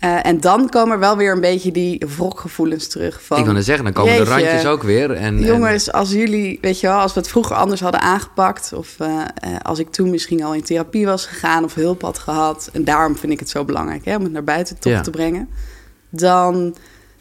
Eh, 0.00 0.26
en 0.26 0.40
dan 0.40 0.68
komen 0.68 0.92
er 0.92 0.98
wel 0.98 1.16
weer 1.16 1.32
een 1.32 1.40
beetje 1.40 1.72
die 1.72 2.02
wrokgevoelens 2.16 2.88
terug. 2.88 3.22
Van, 3.22 3.38
Ik 3.38 3.44
wil 3.44 3.52
net 3.54 3.64
zeggen, 3.64 3.84
dan 3.84 3.92
komen 3.92 4.16
de 4.16 4.24
randjes 4.24 4.66
ook 4.66 4.82
weer. 4.82 5.10
En, 5.10 5.16
en- 5.36 5.44
Jongens, 5.44 5.92
als 5.92 6.10
jullie, 6.12 6.58
weet 6.60 6.80
je 6.80 6.86
wel, 6.86 6.98
als 6.98 7.14
we 7.14 7.20
het 7.20 7.28
vroeger 7.28 7.56
anders 7.56 7.80
hadden 7.80 8.00
aangepakt. 8.00 8.72
Of 8.72 8.94
eh, 8.98 9.20
eh, 9.34 9.50
als 9.62 9.78
ik 9.78 9.90
toen 9.90 10.10
misschien 10.10 10.42
al 10.42 10.54
in 10.54 10.62
therapie 10.62 11.06
was 11.06 11.26
gegaan 11.26 11.64
of 11.64 11.74
hulp 11.74 12.02
had 12.02 12.18
gehad. 12.18 12.70
En 12.72 12.84
daarom 12.84 13.16
vind 13.16 13.32
ik 13.32 13.38
het 13.38 13.48
zo 13.48 13.64
belangrijk 13.64 14.04
hè, 14.04 14.16
om 14.16 14.22
het 14.22 14.32
naar 14.32 14.44
buiten 14.44 14.78
toch 14.78 14.92
Ja. 14.92 15.00
te 15.00 15.10
brengen. 15.10 15.48
Dan, 16.10 16.74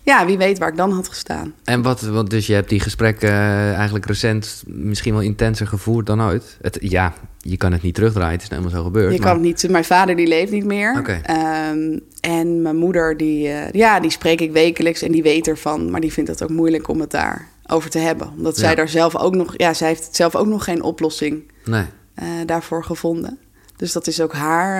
ja, 0.04 0.26
wie 0.26 0.38
weet 0.38 0.58
waar 0.58 0.70
ik 0.70 0.78
dan 0.78 0.92
had 0.92 1.08
gestaan. 1.08 1.54
En 1.64 1.82
wat, 1.82 2.02
want 2.02 2.30
dus 2.30 2.48
je 2.48 2.54
hebt 2.54 2.70
die 2.70 2.80
gesprekken 2.80 3.30
eh, 3.30 3.74
eigenlijk 3.74 4.06
recent 4.06 4.64
misschien 4.66 5.14
wel 5.14 5.22
intenser 5.22 5.68
gevoerd 5.68 6.06
dan 6.06 6.22
ooit. 6.22 6.58
Het, 6.62 6.78
ja, 6.82 7.14
je 7.38 7.58
kan 7.58 7.72
het 7.72 7.82
niet 7.82 7.96
terugdraaien, 7.96 8.34
het 8.34 8.42
is 8.42 8.50
nou 8.50 8.62
helemaal 8.62 8.82
zo 8.84 8.90
gebeurd. 8.90 9.14
Je 9.14 9.20
maar- 9.20 9.28
kan 9.28 9.38
het 9.38 9.46
niet. 9.62 9.72
Mijn 9.72 9.86
vader 9.86 10.16
die 10.16 10.28
leeft 10.28 10.52
niet 10.52 10.66
meer. 10.66 10.98
Oké. 11.00 11.20
Ehm, 11.24 12.00
en 12.22 12.62
mijn 12.62 12.76
moeder 12.78 13.18
die, 13.18 13.48
eh, 13.48 13.72
ja, 13.72 14.00
die 14.00 14.12
spreek 14.12 14.42
ik 14.42 14.52
wekelijks 14.52 15.02
en 15.02 15.12
die 15.12 15.24
weet 15.24 15.48
ervan, 15.48 15.92
maar 15.92 16.02
die 16.02 16.14
vindt 16.14 16.30
het 16.30 16.44
ook 16.44 16.50
moeilijk 16.50 16.88
om 16.88 17.00
het 17.00 17.12
daar 17.12 17.48
over 17.68 17.90
te 17.90 18.00
hebben, 18.00 18.30
omdat 18.38 18.58
zij 18.58 18.76
daar 18.76 18.90
zelf 18.90 19.16
ook 19.18 19.36
nog, 19.36 19.54
ja, 19.58 19.74
zij 19.74 19.88
heeft 19.88 20.16
zelf 20.16 20.36
ook 20.36 20.48
nog 20.48 20.64
geen 20.64 20.84
oplossing 20.84 21.52
Nee. 21.66 21.84
eh, 22.14 22.26
daarvoor 22.46 22.84
gevonden. 22.84 23.38
Dus 23.76 23.92
dat 23.92 24.08
is 24.08 24.22
ook 24.22 24.34
haar 24.34 24.76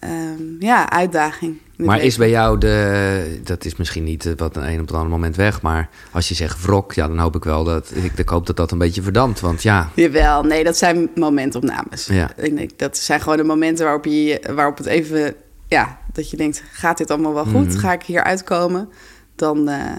eh, 0.00 0.10
ehm, 0.10 0.42
ja, 0.58 0.90
uitdaging. 0.90 1.56
Maar 1.76 2.02
is 2.02 2.16
bij 2.16 2.30
jou 2.30 2.58
de, 2.58 3.40
dat 3.44 3.64
is 3.64 3.76
misschien 3.76 4.04
niet 4.04 4.26
eh, 4.26 4.32
wat 4.36 4.56
een 4.56 4.68
een 4.68 4.80
op 4.80 4.86
het 4.86 4.90
andere 4.90 5.08
moment 5.08 5.36
weg, 5.36 5.62
maar 5.62 5.88
als 6.10 6.28
je 6.28 6.34
zegt 6.34 6.62
wrok, 6.62 6.92
ja, 6.92 7.08
dan 7.08 7.18
hoop 7.18 7.36
ik 7.36 7.44
wel 7.44 7.64
dat, 7.64 7.90
ik, 7.94 8.18
ik 8.18 8.28
hoop 8.28 8.46
dat 8.46 8.56
dat 8.56 8.70
een 8.70 8.78
beetje 8.78 9.02
verdampt, 9.02 9.40
want 9.40 9.62
ja, 9.62 9.90
Jawel, 9.94 10.42
nee, 10.42 10.64
dat 10.64 10.76
zijn 10.76 11.10
momentopnames. 11.14 12.06
Ja. 12.06 12.30
Dat 12.76 12.96
zijn 12.96 13.20
gewoon 13.20 13.36
de 13.36 13.44
momenten 13.44 13.84
waarop, 13.84 14.04
je, 14.04 14.50
waarop 14.54 14.76
het 14.78 14.86
even... 14.86 15.34
Ja, 15.68 15.98
dat 16.12 16.30
je 16.30 16.36
denkt, 16.36 16.62
gaat 16.72 16.98
dit 16.98 17.10
allemaal 17.10 17.34
wel 17.34 17.44
goed? 17.44 17.68
Mhm. 17.68 17.78
Ga 17.78 17.92
ik 17.92 18.02
hier 18.02 18.22
uitkomen? 18.22 18.88
Dan, 19.34 19.68
eh, 19.68 19.90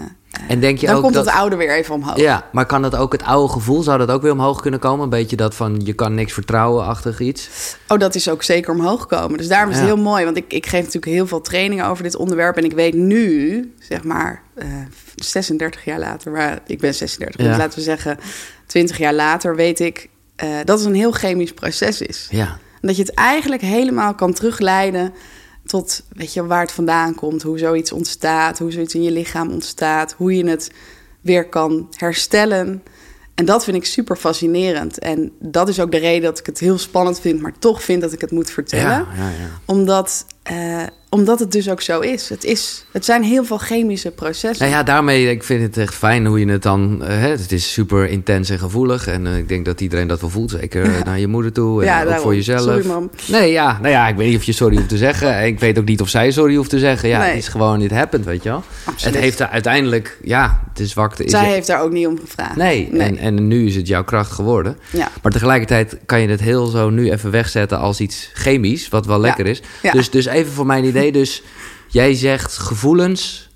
en 0.48 0.60
denk 0.60 0.78
je 0.78 0.86
dan 0.86 0.96
ook 0.96 1.02
komt 1.02 1.14
dat, 1.14 1.24
het 1.24 1.34
oude 1.34 1.56
weer 1.56 1.70
even 1.74 1.94
omhoog. 1.94 2.16
ja, 2.16 2.48
maar 2.52 2.66
kan 2.66 2.82
dat 2.82 2.96
ook 2.96 3.12
het 3.12 3.22
oude 3.22 3.52
gevoel, 3.52 3.82
zou 3.82 3.98
dat 3.98 4.10
ook 4.10 4.22
weer 4.22 4.32
omhoog 4.32 4.60
kunnen 4.60 4.80
komen? 4.80 5.04
Een 5.04 5.10
beetje 5.10 5.36
dat 5.36 5.54
van, 5.54 5.80
je 5.84 5.92
kan 5.92 6.14
niks 6.14 6.32
vertrouwen-achtig 6.32 7.20
iets? 7.20 7.48
Oh, 7.88 7.98
dat 7.98 8.14
is 8.14 8.28
ook 8.28 8.42
zeker 8.42 8.72
omhoog 8.72 9.00
gekomen. 9.00 9.38
Dus 9.38 9.48
daarom 9.48 9.70
is 9.70 9.76
het 9.76 9.86
heel 9.86 9.96
mooi. 9.96 10.24
Want 10.24 10.36
ik, 10.36 10.52
ik 10.52 10.66
geef 10.66 10.80
natuurlijk 10.84 11.12
heel 11.12 11.26
veel 11.26 11.40
trainingen 11.40 11.86
over 11.86 12.02
dit 12.02 12.16
onderwerp. 12.16 12.56
En 12.56 12.64
ik 12.64 12.72
weet 12.72 12.94
nu, 12.94 13.72
zeg 13.78 14.04
maar, 14.04 14.42
eh 14.54 14.66
36 15.24 15.84
jaar 15.84 15.98
later... 15.98 16.32
Maar 16.32 16.58
ik 16.66 16.78
ben 16.80 16.94
36, 16.94 17.40
Ja. 17.40 17.48
dus 17.48 17.56
laten 17.58 17.78
we 17.78 17.84
zeggen 17.84 18.18
20 18.66 18.98
jaar 18.98 19.14
later... 19.14 19.56
weet 19.56 19.80
ik 19.80 20.08
eh, 20.36 20.48
dat 20.64 20.78
het 20.78 20.88
een 20.88 20.94
heel 20.94 21.12
chemisch 21.12 21.52
proces 21.52 22.00
is. 22.00 22.26
Ja, 22.30 22.46
En 22.80 22.88
dat 22.88 22.96
je 22.96 23.02
het 23.02 23.14
eigenlijk 23.14 23.62
helemaal 23.62 24.14
kan 24.14 24.32
terugleiden 24.32 25.12
tot 25.68 26.02
weet 26.08 26.32
je, 26.32 26.46
waar 26.46 26.60
het 26.60 26.72
vandaan 26.72 27.14
komt, 27.14 27.42
hoe 27.42 27.58
zoiets 27.58 27.92
ontstaat, 27.92 28.58
hoe 28.58 28.72
zoiets 28.72 28.94
in 28.94 29.02
je 29.02 29.10
lichaam 29.10 29.50
ontstaat, 29.50 30.12
hoe 30.12 30.36
je 30.36 30.46
het 30.46 30.72
weer 31.20 31.48
kan 31.48 31.88
herstellen. 31.96 32.82
en 33.34 33.44
dat 33.44 33.64
vind 33.64 33.76
ik 33.76 33.84
super 33.84 34.16
fascinerend. 34.16 34.98
En 34.98 35.32
dat 35.40 35.68
is 35.68 35.80
ook 35.80 35.90
de 35.90 35.98
reden 35.98 36.22
dat 36.22 36.38
ik 36.38 36.46
het 36.46 36.58
heel 36.58 36.78
spannend 36.78 37.20
vind, 37.20 37.40
maar 37.40 37.58
toch 37.58 37.82
vind 37.82 38.00
dat 38.00 38.12
ik 38.12 38.20
het 38.20 38.30
moet 38.30 38.50
vertellen. 38.50 38.84
Ja, 38.84 39.06
ja, 39.16 39.28
ja. 39.28 39.60
Omdat, 39.64 40.26
eh, 40.42 40.82
omdat 41.10 41.38
het 41.38 41.52
dus 41.52 41.70
ook 41.70 41.80
zo 41.80 42.00
is. 42.00 42.28
Het, 42.28 42.44
is. 42.44 42.84
het 42.92 43.04
zijn 43.04 43.22
heel 43.22 43.44
veel 43.44 43.58
chemische 43.58 44.10
processen. 44.10 44.66
Nou 44.66 44.70
ja, 44.78 44.82
daarmee, 44.82 45.30
ik 45.30 45.42
vind 45.44 45.62
het 45.62 45.76
echt 45.76 45.94
fijn 45.94 46.26
hoe 46.26 46.40
je 46.40 46.48
het 46.48 46.62
dan... 46.62 47.02
eh, 47.02 47.08
hè, 47.08 47.28
het 47.28 47.52
is 47.52 47.72
super 47.72 48.08
intens 48.08 48.50
en 48.50 48.58
gevoelig. 48.58 49.06
En 49.06 49.26
eh, 49.26 49.36
ik 49.36 49.48
denk 49.48 49.64
dat 49.64 49.80
iedereen 49.80 50.06
dat 50.08 50.20
wel 50.20 50.30
voelt. 50.30 50.50
Zeker 50.50 50.84
eh, 50.84 51.02
naar 51.04 51.18
je 51.18 51.26
moeder 51.26 51.52
toe 51.52 51.80
en 51.80 51.86
Ja, 51.86 51.98
ook 51.98 52.04
daarom. 52.04 52.22
voor 52.22 52.34
jezelf. 52.34 52.60
Sorry, 52.60 52.86
mam. 52.86 53.10
Nee, 53.26 53.52
ja, 53.52 53.78
nou 53.82 53.92
ja, 53.92 54.08
ik 54.08 54.16
weet 54.16 54.28
niet 54.28 54.36
of 54.36 54.44
je 54.44 54.52
sorry 54.52 54.76
hoeft 54.76 54.88
te 54.88 54.96
zeggen. 54.96 55.46
Ik 55.46 55.60
weet 55.60 55.78
ook 55.78 55.84
niet 55.84 56.00
of 56.00 56.08
zij 56.08 56.30
sorry 56.30 56.54
hoeft 56.56 56.70
te 56.70 56.78
zeggen. 56.78 57.08
Ja, 57.08 57.18
Nee. 57.18 57.28
het 57.28 57.38
is 57.38 57.48
gewoon, 57.48 57.80
it 57.80 57.90
happened, 57.90 58.24
weet 58.24 58.42
je 58.42 58.48
wel. 58.48 58.62
Absoluut. 58.84 59.14
Het 59.14 59.24
heeft 59.24 59.40
er 59.40 59.48
uiteindelijk, 59.48 60.18
ja, 60.22 60.60
zwakte 60.74 61.24
is... 61.24 61.30
Zij 61.30 61.50
heeft 61.52 61.66
daar 61.66 61.82
ook 61.82 61.92
niet 61.92 62.06
om 62.06 62.18
gevraagd. 62.20 62.56
Nee, 62.56 62.90
En, 62.98 63.16
en 63.18 63.46
nu 63.48 63.66
is 63.66 63.76
het 63.76 63.86
jouw 63.88 64.04
kracht 64.04 64.30
geworden. 64.32 64.76
Ja. 64.90 65.08
Maar 65.22 65.32
tegelijkertijd 65.32 65.96
kan 66.06 66.20
je 66.20 66.28
het 66.28 66.40
heel 66.40 66.66
zo 66.66 66.90
nu 66.90 67.10
even 67.10 67.30
wegzetten 67.30 67.78
als 67.78 68.00
iets 68.00 68.30
chemisch, 68.34 68.88
wat 68.88 69.06
wel 69.06 69.20
lekker 69.20 69.46
is. 69.46 69.62
Ja. 69.82 69.92
Dus, 69.92 70.10
dus 70.10 70.26
even 70.26 70.52
voor 70.52 70.66
mijn 70.66 70.84
idee, 70.84 70.97
dus 71.10 71.42
jij 71.88 72.14
zegt 72.14 72.56
gevoelens, 72.56 73.48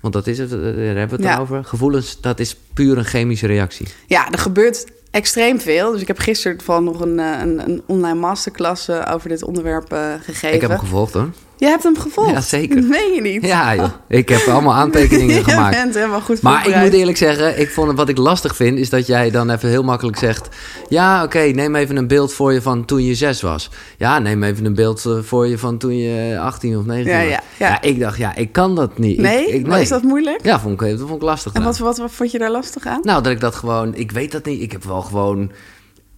want 0.00 0.14
dat 0.14 0.26
is 0.26 0.38
het, 0.38 0.52
eh, 0.52 0.58
daar 0.58 0.72
hebben 0.74 1.08
we 1.08 1.14
het 1.14 1.22
Ja. 1.34 1.38
over. 1.38 1.64
Gevoelens, 1.64 2.20
dat 2.20 2.40
is 2.40 2.56
puur 2.74 2.98
een 2.98 3.04
chemische 3.04 3.46
reactie. 3.46 3.86
Ja, 4.06 4.30
er 4.30 4.38
gebeurt 4.38 4.86
extreem 5.10 5.60
veel. 5.60 5.92
Dus 5.92 6.00
ik 6.00 6.06
heb 6.06 6.18
gisteren 6.18 6.60
van 6.60 6.84
nog 6.84 7.00
een, 7.00 7.18
eh, 7.18 7.40
een, 7.40 7.58
een 7.68 7.82
online 7.86 8.18
masterclass 8.18 8.88
eh, 8.88 9.12
over 9.12 9.28
dit 9.28 9.42
onderwerp 9.42 9.88
gegeven. 10.22 10.54
Ik 10.54 10.60
heb 10.60 10.70
hem 10.70 10.78
gevolgd 10.78 11.12
hoor. 11.12 11.30
Je 11.58 11.66
hebt 11.66 11.82
hem 11.82 11.98
gevolgd? 11.98 12.30
Ja, 12.30 12.40
zeker. 12.40 12.76
Dat 12.76 12.84
meen 12.84 13.14
je 13.14 13.20
niet? 13.20 13.44
Ja, 13.46 13.74
joh. 13.74 13.88
ik 14.08 14.28
heb 14.28 14.46
allemaal 14.46 14.74
aantekeningen 14.74 15.34
Je 15.44 15.44
gemaakt. 15.44 15.76
bent 15.76 15.94
helemaal 15.94 16.20
goed 16.20 16.42
Maar 16.42 16.68
ik 16.68 16.76
moet 16.76 16.92
eerlijk 16.92 17.16
zeggen, 17.16 17.60
ik 17.60 17.70
vond 17.70 17.96
wat 17.96 18.08
ik 18.08 18.16
lastig 18.18 18.56
vind, 18.56 18.78
is 18.78 18.90
dat 18.90 19.06
jij 19.06 19.30
dan 19.30 19.50
even 19.50 19.68
heel 19.68 19.82
makkelijk 19.82 20.16
zegt: 20.18 20.48
Ja, 20.88 21.22
oké, 21.24 21.38
neem 21.38 21.74
even 21.74 21.96
een 21.96 22.06
beeld 22.06 22.32
voor 22.32 22.52
je 22.52 22.62
van 22.62 22.84
toen 22.84 23.04
je 23.04 23.14
zes 23.14 23.40
was. 23.42 23.70
Ja, 23.96 24.18
neem 24.18 24.42
even 24.42 24.64
een 24.64 24.74
beeld 24.74 25.04
eh, 25.06 25.12
voor 25.22 25.46
je 25.46 25.58
van 25.58 25.78
toen 25.78 25.96
je 25.98 26.38
18 26.40 26.78
of 26.78 26.84
19 26.84 27.14
Ja, 27.14 27.20
was. 27.24 27.28
ja, 27.58 27.68
ja. 27.68 27.82
ik 27.82 28.00
dacht, 28.00 28.18
ja, 28.18 28.34
ik 28.34 28.52
kan 28.52 28.74
dat 28.74 28.98
niet. 28.98 29.16
Ik- 29.16 29.22
Nee? 29.24 29.46
ik, 29.46 29.66
Maar 29.66 29.80
is 29.80 29.88
dat 29.88 30.02
moeilijk? 30.02 30.38
Ja, 30.44 30.60
vond 30.60 30.80
ik, 30.82 30.90
dat 30.90 31.00
vond 31.08 31.14
ik 31.14 31.22
lastig. 31.22 31.52
En 31.52 31.62
wat, 31.62 31.78
wat, 31.78 31.98
wat 31.98 32.10
vond 32.12 32.30
je 32.30 32.38
daar 32.38 32.50
lastig 32.50 32.86
aan? 32.86 33.00
Nou, 33.02 33.22
dat 33.22 33.32
ik 33.32 33.40
dat 33.40 33.54
gewoon, 33.54 33.94
ik 33.94 34.10
weet 34.12 34.32
dat 34.32 34.44
niet. 34.44 34.60
Ik 34.62 34.72
heb 34.72 34.84
wel 34.84 35.02
gewoon. 35.02 35.50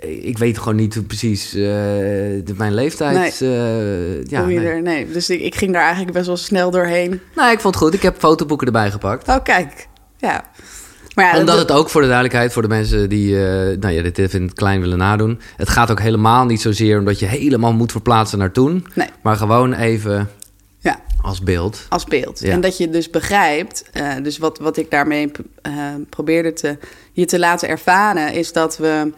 Ik 0.08 0.38
weet 0.38 0.58
gewoon 0.58 0.76
niet 0.76 0.94
hoe 0.94 1.04
precies 1.04 1.54
eh, 1.54 1.60
de- 1.60 2.54
mijn 2.56 2.74
leeftijd. 2.74 3.40
eh, 3.42 4.24
ja, 4.24 4.44
nee. 4.44 4.60
er, 4.60 4.82
nee. 4.82 5.10
Dus 5.10 5.30
ik, 5.30 5.40
ik 5.40 5.54
ging 5.54 5.72
daar 5.72 5.82
eigenlijk 5.82 6.12
best 6.12 6.26
wel 6.26 6.36
snel 6.36 6.70
doorheen. 6.70 7.20
Nou, 7.34 7.52
ik 7.52 7.60
vond 7.60 7.74
het 7.74 7.84
goed. 7.84 7.94
Ik 7.94 8.02
heb 8.02 8.18
fotoboeken 8.18 8.66
erbij 8.66 8.90
gepakt. 8.90 9.28
Oh, 9.28 9.42
kijk. 9.42 9.88
Ja. 10.18 10.44
Maar 11.14 11.24
ja, 11.24 11.30
Omdat 11.38 11.56
dat- 11.58 11.68
het 11.68 11.78
ook 11.78 11.88
voor 11.90 12.00
de 12.00 12.06
duidelijkheid, 12.06 12.52
voor 12.52 12.62
de 12.62 12.68
mensen 12.68 13.08
die 13.08 13.36
eh, 13.36 13.78
nou 13.78 13.90
ja, 13.94 14.02
dit 14.02 14.18
even 14.18 14.38
in 14.40 14.44
het 14.46 14.54
klein 14.54 14.80
willen 14.80 14.98
nadoen. 14.98 15.40
Het 15.56 15.68
gaat 15.68 15.90
ook 15.90 16.00
helemaal 16.00 16.44
niet 16.44 16.60
zozeer 16.60 16.98
omdat 16.98 17.18
je 17.18 17.26
helemaal 17.26 17.72
moet 17.72 17.90
verplaatsen 17.92 18.38
naar 18.38 18.52
toen. 18.52 18.86
Nee. 18.94 19.08
Maar 19.22 19.36
gewoon 19.36 19.72
even 19.72 20.28
Ja, 20.78 21.00
als 21.22 21.40
beeld. 21.42 21.86
als 21.88 22.04
beeld. 22.04 22.40
Ja. 22.40 22.50
En 22.52 22.60
dat 22.60 22.76
je 22.76 22.90
dus 22.90 23.10
begrijpt, 23.10 23.84
dus 24.22 24.38
wat, 24.38 24.58
wat 24.58 24.76
ik 24.76 24.90
daarmee 24.90 25.30
probeerde 26.08 26.52
te, 26.52 26.78
je 27.12 27.24
te 27.24 27.38
laten 27.38 27.68
ervaren, 27.68 28.32
is 28.32 28.52
dat 28.52 28.78
we 28.78 29.12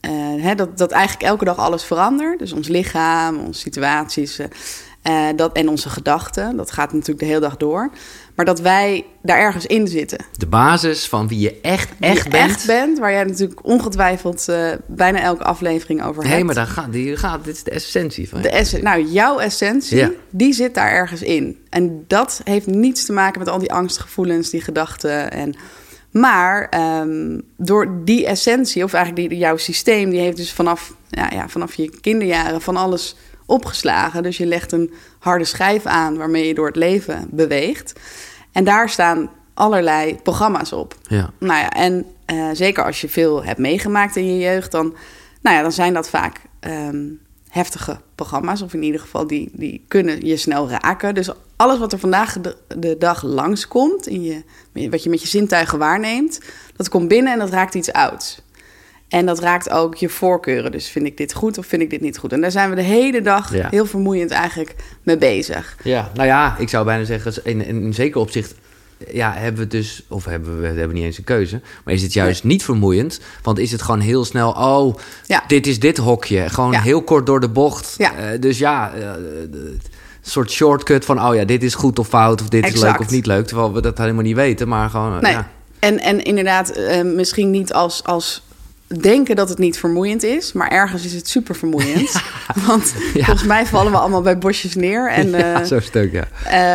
eh, 0.00 0.10
hè, 0.38 0.54
dat, 0.54 0.78
dat 0.78 0.90
eigenlijk 0.90 1.26
elke 1.26 1.44
dag 1.44 1.56
alles 1.58 1.84
verandert. 1.84 2.38
Dus 2.38 2.52
ons 2.52 2.68
lichaam, 2.68 3.38
onze 3.38 3.60
situaties 3.60 4.38
eh, 4.38 4.46
eh, 5.02 5.36
dat, 5.36 5.52
en 5.56 5.68
onze 5.68 5.88
gedachten. 5.90 6.56
Dat 6.56 6.70
gaat 6.70 6.92
natuurlijk 6.92 7.18
de 7.18 7.24
hele 7.26 7.40
dag 7.40 7.56
door. 7.56 7.90
Maar 8.34 8.44
dat 8.44 8.60
wij 8.60 9.04
daar 9.22 9.38
ergens 9.38 9.66
in 9.66 9.88
zitten. 9.88 10.24
De 10.38 10.46
basis 10.46 11.08
van 11.08 11.28
wie 11.28 11.38
je 11.38 11.60
echt, 11.60 11.88
echt 12.00 12.24
je 12.24 12.30
bent. 12.30 12.50
echt 12.50 12.66
bent, 12.66 12.98
waar 12.98 13.12
jij 13.12 13.24
natuurlijk 13.24 13.64
ongetwijfeld 13.66 14.46
bijna 14.86 15.20
elke 15.20 15.44
aflevering 15.44 16.02
over 16.04 16.22
hebt. 16.22 16.34
Nee, 16.34 16.44
maar 16.44 16.54
daar 16.54 16.66
gaat, 16.66 16.92
die 16.92 17.16
gaat, 17.16 17.44
dit 17.44 17.54
is 17.54 17.62
de 17.62 17.70
essentie 17.70 18.28
van. 18.28 18.40
De 18.42 18.50
ess- 18.50 18.80
nou, 18.82 19.04
jouw 19.04 19.38
essentie, 19.38 19.96
Ja. 19.96 20.10
die 20.30 20.52
zit 20.52 20.74
daar 20.74 20.90
ergens 20.90 21.22
in. 21.22 21.58
En 21.68 22.04
dat 22.06 22.40
heeft 22.44 22.66
niets 22.66 23.04
te 23.04 23.12
maken 23.12 23.38
met 23.38 23.48
al 23.48 23.58
die 23.58 23.72
angstgevoelens, 23.72 24.50
die 24.50 24.60
gedachten. 24.60 25.30
En, 25.32 25.54
maar 26.10 26.68
ehm, 26.68 27.40
door 27.56 28.04
die 28.04 28.26
essentie, 28.26 28.84
of 28.84 28.92
eigenlijk 28.92 29.28
die, 29.28 29.38
jouw 29.38 29.56
systeem, 29.56 30.10
die 30.10 30.20
heeft 30.20 30.36
dus 30.36 30.52
vanaf, 30.52 30.94
ja, 31.08 31.30
ja, 31.32 31.48
vanaf 31.48 31.74
je 31.74 32.00
kinderjaren 32.00 32.60
van 32.60 32.76
alles 32.76 33.16
opgeslagen. 33.46 34.22
Dus 34.22 34.36
je 34.36 34.46
legt 34.46 34.72
een 34.72 34.92
harde 35.18 35.44
schijf 35.44 35.86
aan 35.86 36.16
waarmee 36.16 36.46
je 36.46 36.54
door 36.54 36.66
het 36.66 36.76
leven 36.76 37.28
beweegt. 37.30 37.92
En 38.52 38.64
daar 38.64 38.88
staan 38.88 39.30
allerlei 39.54 40.16
programma's 40.22 40.72
op. 40.72 40.94
Ja. 41.02 41.30
Nou 41.38 41.60
ja, 41.60 41.70
en 41.70 42.06
eh, 42.24 42.48
zeker 42.52 42.84
als 42.84 43.00
je 43.00 43.08
veel 43.08 43.44
hebt 43.44 43.58
meegemaakt 43.58 44.16
in 44.16 44.26
je 44.26 44.38
jeugd, 44.38 44.70
dan, 44.70 44.94
nou 45.42 45.56
ja, 45.56 45.62
dan 45.62 45.72
zijn 45.72 45.94
dat 45.94 46.08
vaak 46.08 46.40
ehm, 46.60 47.06
heftige 47.50 48.00
programma's. 48.14 48.62
Of 48.62 48.74
in 48.74 48.82
ieder 48.82 49.00
geval, 49.00 49.26
die, 49.26 49.48
die 49.52 49.84
kunnen 49.88 50.26
je 50.26 50.36
snel 50.36 50.70
raken. 50.70 51.14
Dus 51.14 51.30
alles 51.56 51.78
wat 51.78 51.92
er 51.92 51.98
vandaag 51.98 52.40
de, 52.40 52.56
de 52.78 52.96
dag 52.98 53.22
langskomt, 53.22 54.06
in 54.06 54.22
je, 54.22 54.42
wat 54.90 55.02
je 55.02 55.10
met 55.10 55.22
je 55.22 55.28
zintuigen 55.28 55.78
waarneemt, 55.78 56.40
dat 56.76 56.88
komt 56.88 57.08
binnen 57.08 57.32
en 57.32 57.38
dat 57.38 57.50
raakt 57.50 57.74
iets 57.74 57.92
ouds. 57.92 58.42
En 59.08 59.26
dat 59.26 59.38
raakt 59.38 59.70
ook 59.70 59.94
je 59.94 60.08
voorkeuren. 60.08 60.72
Dus 60.72 60.88
vind 60.88 61.06
ik 61.06 61.16
dit 61.16 61.32
goed 61.34 61.58
of 61.58 61.66
vind 61.66 61.82
ik 61.82 61.90
dit 61.90 62.00
niet 62.00 62.18
goed? 62.18 62.32
En 62.32 62.40
daar 62.40 62.50
zijn 62.50 62.70
we 62.70 62.76
de 62.76 62.82
hele 62.82 63.20
dag 63.20 63.54
Ja. 63.54 63.68
heel 63.70 63.86
vermoeiend 63.86 64.30
eigenlijk 64.30 64.74
mee 65.02 65.16
bezig. 65.18 65.76
ja, 65.82 66.10
nou 66.14 66.26
ja, 66.26 66.56
ik 66.58 66.68
zou 66.68 66.84
bijna 66.84 67.04
zeggen, 67.04 67.32
in, 67.44 67.64
in, 67.66 67.82
in 67.82 67.94
zeker 67.94 68.20
opzicht 68.20 68.54
ja, 69.12 69.32
hebben 69.32 69.60
we 69.62 69.66
dus, 69.68 70.02
of 70.08 70.24
hebben 70.24 70.54
we, 70.60 70.72
we 70.72 70.78
hebben 70.78 70.96
niet 70.96 71.04
eens 71.04 71.18
een 71.18 71.24
keuze, 71.24 71.60
maar 71.84 71.94
is 71.94 72.02
het 72.02 72.12
juist 72.12 72.44
niet 72.44 72.64
vermoeiend? 72.64 73.20
Want 73.42 73.58
is 73.58 73.72
het 73.72 73.82
gewoon 73.82 74.00
heel 74.00 74.24
snel, 74.24 74.50
oh, 74.50 74.94
Ja. 75.26 75.44
dit 75.46 75.66
is 75.66 75.78
dit 75.80 75.96
hokje. 75.96 76.48
Gewoon 76.48 76.72
Ja. 76.72 76.80
heel 76.80 77.02
kort 77.02 77.26
door 77.26 77.40
de 77.40 77.48
bocht. 77.48 77.94
Ja. 77.98 78.14
Eh, 78.14 78.40
dus 78.40 78.58
ja, 78.58 78.92
een 78.94 79.80
soort 80.20 80.50
shortcut 80.50 81.04
van, 81.04 81.22
oh 81.28 81.34
ja, 81.34 81.44
dit 81.44 81.62
is 81.62 81.74
goed 81.74 81.98
of 81.98 82.08
fout, 82.08 82.40
of 82.40 82.48
dit 82.48 82.66
is 82.66 82.80
leuk 82.80 83.00
of 83.00 83.10
niet 83.10 83.26
leuk. 83.26 83.46
Terwijl 83.46 83.72
we 83.72 83.80
dat 83.80 83.98
helemaal 83.98 84.22
niet 84.22 84.36
weten, 84.36 84.68
maar 84.68 84.90
gewoon, 84.90 85.14
eh, 85.14 85.34
Nee. 85.34 85.44
En, 85.78 85.98
en 86.00 86.22
inderdaad, 86.22 86.72
misschien 87.04 87.50
niet 87.50 87.72
als, 87.72 88.04
als 88.04 88.42
denken 88.98 89.36
dat 89.36 89.48
het 89.48 89.58
niet 89.58 89.78
vermoeiend 89.78 90.22
is, 90.22 90.52
maar 90.52 90.68
ergens 90.68 91.04
is 91.04 91.12
het 91.12 91.28
super 91.28 91.54
vermoeiend. 91.54 92.22
Want 92.66 92.94
Ja. 93.14 93.24
volgens 93.24 93.46
mij 93.46 93.66
vallen 93.66 93.92
we 93.92 93.98
allemaal 93.98 94.22
bij 94.22 94.38
bosjes 94.38 94.74
neer. 94.74 95.10
En, 95.10 95.30
ja, 95.30 95.60
eh, 95.60 95.66
zo'n 95.66 95.80
stuk, 95.80 96.12
ja. 96.12 96.24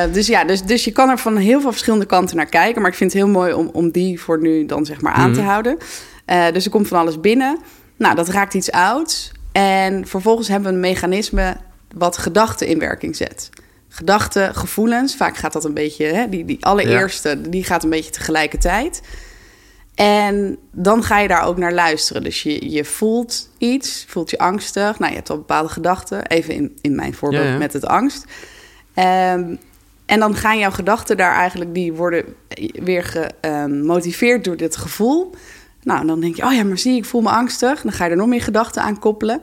eh, 0.05 0.13
dus 0.13 0.27
ja, 0.27 0.43
dus, 0.43 0.63
dus 0.63 0.83
je 0.83 0.91
kan 0.91 1.09
er 1.09 1.17
van 1.17 1.37
heel 1.37 1.61
veel 1.61 1.71
verschillende 1.71 2.05
kanten 2.05 2.35
naar 2.35 2.45
kijken. 2.45 2.81
Maar 2.81 2.91
ik 2.91 2.97
vind 2.97 3.13
het 3.13 3.21
heel 3.21 3.31
mooi 3.31 3.53
om, 3.53 3.69
om 3.73 3.91
die 3.91 4.19
voor 4.21 4.41
nu 4.41 4.65
dan 4.65 4.85
zeg 4.85 5.01
maar 5.01 5.13
aan 5.13 5.33
te 5.33 5.39
Mhm. 5.39 5.49
houden. 5.49 5.77
Eh, 6.25 6.45
dus 6.53 6.65
er 6.65 6.71
komt 6.71 6.87
van 6.87 6.99
alles 6.99 7.19
binnen. 7.19 7.57
Nou, 7.97 8.15
dat 8.15 8.27
raakt 8.29 8.53
iets 8.53 8.71
ouds. 8.71 9.31
En 9.51 10.07
vervolgens 10.07 10.47
hebben 10.47 10.67
we 10.69 10.73
een 10.75 10.79
mechanisme 10.81 11.55
wat 11.95 12.17
gedachten 12.17 12.67
in 12.67 12.79
werking 12.79 13.15
zet. 13.15 13.49
Gedachten, 13.89 14.55
gevoelens, 14.55 15.15
vaak 15.15 15.37
gaat 15.37 15.53
dat 15.53 15.65
een 15.65 15.73
beetje, 15.73 16.05
hè, 16.05 16.29
die, 16.29 16.45
die 16.45 16.65
allereerste, 16.65 17.41
die 17.49 17.63
gaat 17.63 17.83
een 17.83 17.89
beetje 17.89 18.11
tegelijkertijd. 18.11 19.01
En 19.95 20.57
dan 20.71 21.03
ga 21.03 21.19
je 21.19 21.27
daar 21.27 21.43
ook 21.45 21.57
naar 21.57 21.73
luisteren. 21.73 22.23
Dus 22.23 22.43
je, 22.43 22.71
je 22.71 22.85
voelt 22.85 23.49
iets, 23.57 24.05
voelt 24.07 24.29
je 24.29 24.37
angstig. 24.37 24.99
Nou, 24.99 25.11
je 25.11 25.17
hebt 25.17 25.29
al 25.29 25.37
bepaalde 25.37 25.69
gedachten. 25.69 26.25
Even 26.27 26.53
in, 26.53 26.77
in 26.81 26.95
mijn 26.95 27.13
voorbeeld 27.13 27.43
Ja, 27.43 27.49
ja. 27.51 27.57
met 27.57 27.73
het 27.73 27.85
angst. 27.85 28.25
Ehm, 28.93 29.55
en 30.05 30.19
dan 30.19 30.35
gaan 30.35 30.57
jouw 30.57 30.71
gedachten 30.71 31.17
daar 31.17 31.33
eigenlijk, 31.33 31.73
die 31.73 31.93
worden 31.93 32.23
weer 32.73 33.33
gemotiveerd 33.41 34.43
door 34.43 34.57
dit 34.57 34.75
gevoel. 34.75 35.35
Nou, 35.83 36.07
dan 36.07 36.19
denk 36.19 36.35
je, 36.35 36.43
oh 36.45 36.53
ja, 36.53 36.63
maar 36.63 36.77
zie, 36.77 36.95
ik 36.97 37.05
voel 37.05 37.21
me 37.21 37.29
angstig. 37.29 37.81
Dan 37.81 37.91
ga 37.91 38.05
je 38.05 38.11
er 38.11 38.17
nog 38.17 38.27
meer 38.27 38.41
gedachten 38.41 38.81
aan 38.81 38.99
koppelen. 38.99 39.41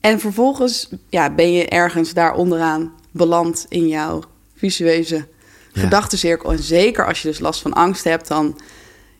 En 0.00 0.20
vervolgens 0.20 0.88
ja, 1.08 1.30
ben 1.30 1.52
je 1.52 1.68
ergens 1.68 2.12
daar 2.12 2.34
onderaan 2.34 2.92
beland 3.10 3.66
in 3.68 3.88
jouw 3.88 4.22
visueuze 4.56 5.26
Ja. 5.72 5.80
gedachtencirkel. 5.80 6.52
En 6.52 6.58
zeker 6.58 7.06
als 7.06 7.22
je 7.22 7.28
dus 7.28 7.38
last 7.38 7.60
van 7.60 7.72
angst 7.72 8.04
hebt, 8.04 8.28
dan 8.28 8.58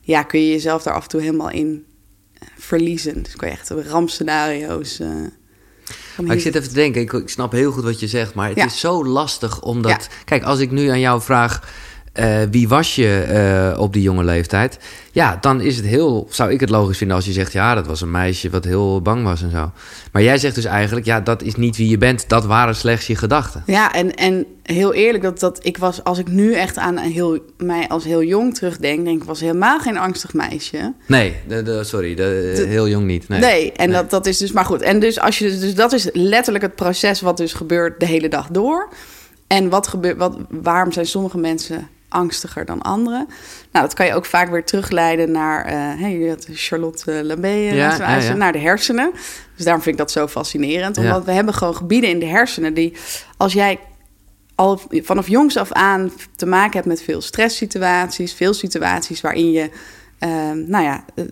ja, 0.08 0.22
kun 0.22 0.40
je 0.40 0.48
jezelf 0.50 0.82
daar 0.82 0.94
af 0.94 1.02
en 1.02 1.08
toe 1.08 1.20
helemaal 1.20 1.50
in 1.50 1.84
eh, 2.38 2.48
verliezen. 2.58 3.22
Dus 3.22 3.36
kun 3.36 3.48
je 3.48 3.54
echt 3.54 3.70
rampscenario's. 3.70 4.98
eh, 5.00 5.08
Maar 6.22 6.34
ik 6.36 6.42
zit 6.42 6.54
even 6.54 6.68
te 6.68 6.74
denken, 6.74 7.00
ik, 7.00 7.12
ik 7.12 7.28
snap 7.28 7.52
heel 7.52 7.72
goed 7.72 7.84
wat 7.84 8.00
je 8.00 8.06
zegt, 8.06 8.34
maar 8.34 8.48
het 8.48 8.56
Ja. 8.56 8.64
is 8.64 8.80
zo 8.80 9.04
lastig 9.04 9.62
omdat... 9.62 9.90
Ja. 9.90 10.24
Kijk, 10.24 10.42
als 10.42 10.58
ik 10.60 10.70
nu 10.70 10.88
aan 10.88 11.00
jou 11.00 11.20
vraag, 11.22 11.72
eh, 12.18 12.38
wie 12.50 12.68
was 12.68 12.94
je 12.94 13.20
eh, 13.22 13.80
op 13.80 13.92
die 13.92 14.02
jonge 14.02 14.24
leeftijd? 14.24 14.78
Ja, 15.12 15.38
dan 15.40 15.60
is 15.60 15.76
het 15.76 15.84
heel, 15.84 16.26
zou 16.30 16.52
ik 16.52 16.60
het 16.60 16.70
logisch 16.70 16.98
vinden 16.98 17.16
als 17.16 17.24
je 17.24 17.32
zegt, 17.32 17.52
ja, 17.52 17.74
dat 17.74 17.86
was 17.86 18.00
een 18.00 18.10
meisje 18.10 18.50
wat 18.50 18.64
heel 18.64 19.02
bang 19.02 19.24
was 19.24 19.42
en 19.42 19.50
zo. 19.50 19.70
Maar 20.12 20.22
jij 20.22 20.38
zegt 20.38 20.54
dus 20.54 20.64
eigenlijk, 20.64 21.06
ja, 21.06 21.20
dat 21.20 21.42
is 21.42 21.54
niet 21.54 21.76
wie 21.76 21.88
je 21.88 21.98
bent, 21.98 22.28
dat 22.28 22.44
waren 22.46 22.74
slechts 22.76 23.06
je 23.06 23.16
gedachten. 23.16 23.62
Ja, 23.66 23.92
en, 23.92 24.14
en 24.14 24.46
heel 24.62 24.94
eerlijk, 24.94 25.22
dat, 25.24 25.40
dat 25.40 25.58
ik 25.62 25.78
was, 25.78 26.04
als 26.04 26.18
ik 26.18 26.28
nu 26.28 26.52
echt 26.54 26.76
aan 26.78 26.98
een 26.98 27.10
heel, 27.12 27.38
mij 27.56 27.88
als 27.88 28.04
heel 28.04 28.22
jong 28.22 28.54
terugdenk, 28.54 29.04
denk 29.04 29.20
ik, 29.22 29.26
was 29.28 29.40
helemaal 29.40 29.78
geen 29.80 29.98
angstig 29.98 30.32
meisje. 30.34 30.92
Nee, 31.06 31.34
de, 31.48 31.62
de- 31.62 31.84
sorry, 31.84 32.14
de, 32.14 32.52
De- 32.56 32.64
heel 32.68 32.88
jong 32.88 33.06
niet. 33.06 33.28
Nee, 33.28 33.40
Nee, 33.40 33.72
en 33.72 33.88
Nee. 33.90 33.96
Dat, 33.96 34.10
dat 34.10 34.26
is 34.26 34.38
dus 34.38 34.52
maar 34.52 34.64
goed. 34.64 34.82
En 34.82 35.00
dus, 35.00 35.20
als 35.20 35.38
je, 35.38 35.58
dus 35.58 35.74
dat 35.74 35.92
is 35.92 36.08
letterlijk 36.12 36.64
het 36.64 36.74
proces 36.74 37.20
wat 37.20 37.36
dus 37.36 37.52
gebeurt 37.52 38.00
de 38.00 38.06
hele 38.06 38.28
dag 38.28 38.48
door. 38.48 38.88
En 39.46 39.68
wat 39.68 39.86
gebeurt, 39.88 40.16
wat, 40.16 40.36
waarom 40.48 40.92
zijn 40.92 41.06
sommige 41.06 41.38
mensen 41.38 41.88
angstiger 42.08 42.64
dan 42.64 42.82
anderen. 42.82 43.26
Nou, 43.72 43.86
dat 43.86 43.94
kan 43.94 44.06
je 44.06 44.14
ook 44.14 44.24
vaak 44.24 44.50
weer 44.50 44.64
terugleiden 44.64 45.30
naar 45.30 45.66
uh, 45.66 45.72
hey, 46.00 46.36
Charlotte 46.52 47.24
Lambé, 47.24 47.48
ja, 47.48 47.96
ja, 47.96 48.16
ja. 48.16 48.34
naar 48.34 48.52
de 48.52 48.58
hersenen. 48.58 49.10
Dus 49.56 49.64
daarom 49.64 49.82
vind 49.82 49.94
ik 49.94 50.00
dat 50.00 50.10
zo 50.10 50.26
fascinerend. 50.26 50.98
Omdat 50.98 51.24
we 51.24 51.32
hebben 51.32 51.54
gewoon 51.54 51.76
gebieden 51.76 52.10
in 52.10 52.18
de 52.18 52.26
hersenen 52.26 52.74
die, 52.74 52.96
als 53.36 53.52
jij 53.52 53.78
al 54.54 54.80
vanaf 54.90 55.28
jongs 55.28 55.56
af 55.56 55.72
aan 55.72 56.12
te 56.36 56.46
maken 56.46 56.72
hebt 56.72 56.86
met 56.86 57.02
veel 57.02 57.20
stresssituaties, 57.20 58.32
veel 58.32 58.54
situaties 58.54 59.20
waarin 59.20 59.50
je, 59.50 59.70
uh, 60.20 60.28
nou 60.66 60.84
ja, 60.84 61.04
uh, 61.14 61.24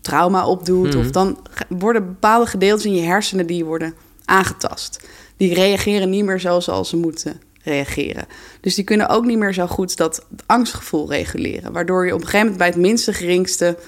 trauma 0.00 0.46
opdoet, 0.46 0.94
of 0.94 1.02
mhm. 1.02 1.12
dan 1.12 1.38
worden 1.68 2.06
bepaalde 2.06 2.46
gedeeltes 2.46 2.84
in 2.84 2.94
je 2.94 3.02
hersenen 3.02 3.46
die 3.46 3.64
worden 3.64 3.94
aangetast. 4.24 5.08
Die 5.36 5.54
reageren 5.54 6.10
niet 6.10 6.24
meer 6.24 6.40
zoals 6.40 6.88
ze 6.88 6.96
moeten 6.96 7.40
reageren. 7.66 8.26
Dus 8.60 8.74
die 8.74 8.84
kunnen 8.84 9.08
ook 9.08 9.24
niet 9.24 9.38
meer 9.38 9.54
zo 9.54 9.66
goed 9.66 9.96
dat 9.96 10.26
angstgevoel 10.46 11.10
reguleren. 11.10 11.72
Waardoor 11.72 12.06
je 12.06 12.14
op 12.14 12.20
een 12.20 12.26
gegeven 12.26 12.46
moment 12.46 12.58
bij 12.58 12.68
het 12.68 12.86
minste 12.86 13.12
geringste... 13.12 13.78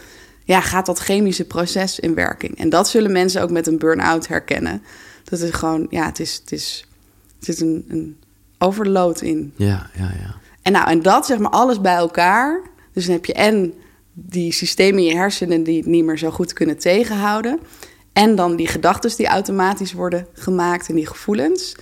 ja, 0.45 0.61
gaat 0.61 0.87
dat 0.87 0.99
chemische 0.99 1.45
proces 1.45 2.01
in 2.01 2.15
werking. 2.15 2.59
En 2.59 2.69
dat 2.69 2.89
zullen 2.89 3.13
mensen 3.13 3.43
ook 3.43 3.51
met 3.51 3.67
een 3.67 3.79
burn-out 3.79 4.29
herkennen. 4.29 4.83
Dat 5.25 5.41
is 5.41 5.51
gewoon, 5.51 5.87
ja, 5.91 6.07
het 6.07 6.21
is, 6.21 6.35
het 6.35 6.53
is, 6.53 6.87
het 7.37 7.45
zit 7.45 7.61
een, 7.61 7.85
een 7.89 8.17
overload 8.59 9.21
in. 9.21 9.53
Ja, 9.57 9.91
ja, 9.95 10.13
ja. 10.21 10.35
En 10.63 10.73
nou, 10.73 10.89
en 10.91 11.03
dat 11.03 11.27
zeg 11.27 11.39
maar 11.39 11.51
alles 11.51 11.81
bij 11.81 11.95
elkaar. 11.95 12.61
Dus 12.93 13.05
dan 13.05 13.15
heb 13.15 13.25
je 13.25 13.33
en 13.33 13.75
die 14.13 14.53
systemen 14.53 15.03
in 15.03 15.09
je 15.09 15.17
hersenen 15.17 15.63
die 15.63 15.77
het 15.77 15.87
niet 15.87 16.05
meer 16.05 16.19
zo 16.19 16.31
goed 16.31 16.53
kunnen 16.53 16.79
tegenhouden. 16.79 17.59
En 18.13 18.35
dan 18.35 18.57
die 18.57 18.67
gedachten 18.67 19.17
die 19.17 19.27
automatisch 19.27 19.93
worden 19.93 20.27
gemaakt 20.33 20.89
en 20.89 20.95
die 20.95 21.07
gevoelens 21.07 21.75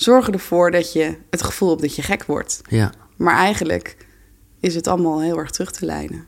zorgen 0.00 0.32
ervoor 0.32 0.70
dat 0.70 0.92
je 0.92 1.16
het 1.30 1.42
gevoel 1.42 1.68
hebt 1.68 1.80
dat 1.80 1.94
je 1.94 2.02
gek 2.02 2.24
wordt. 2.24 2.60
Ja. 2.68 2.92
Maar 3.16 3.36
eigenlijk 3.36 3.96
is 4.60 4.74
het 4.74 4.86
allemaal 4.86 5.20
heel 5.22 5.38
erg 5.38 5.50
terug 5.50 5.72
te 5.72 5.84
leiden. 5.84 6.26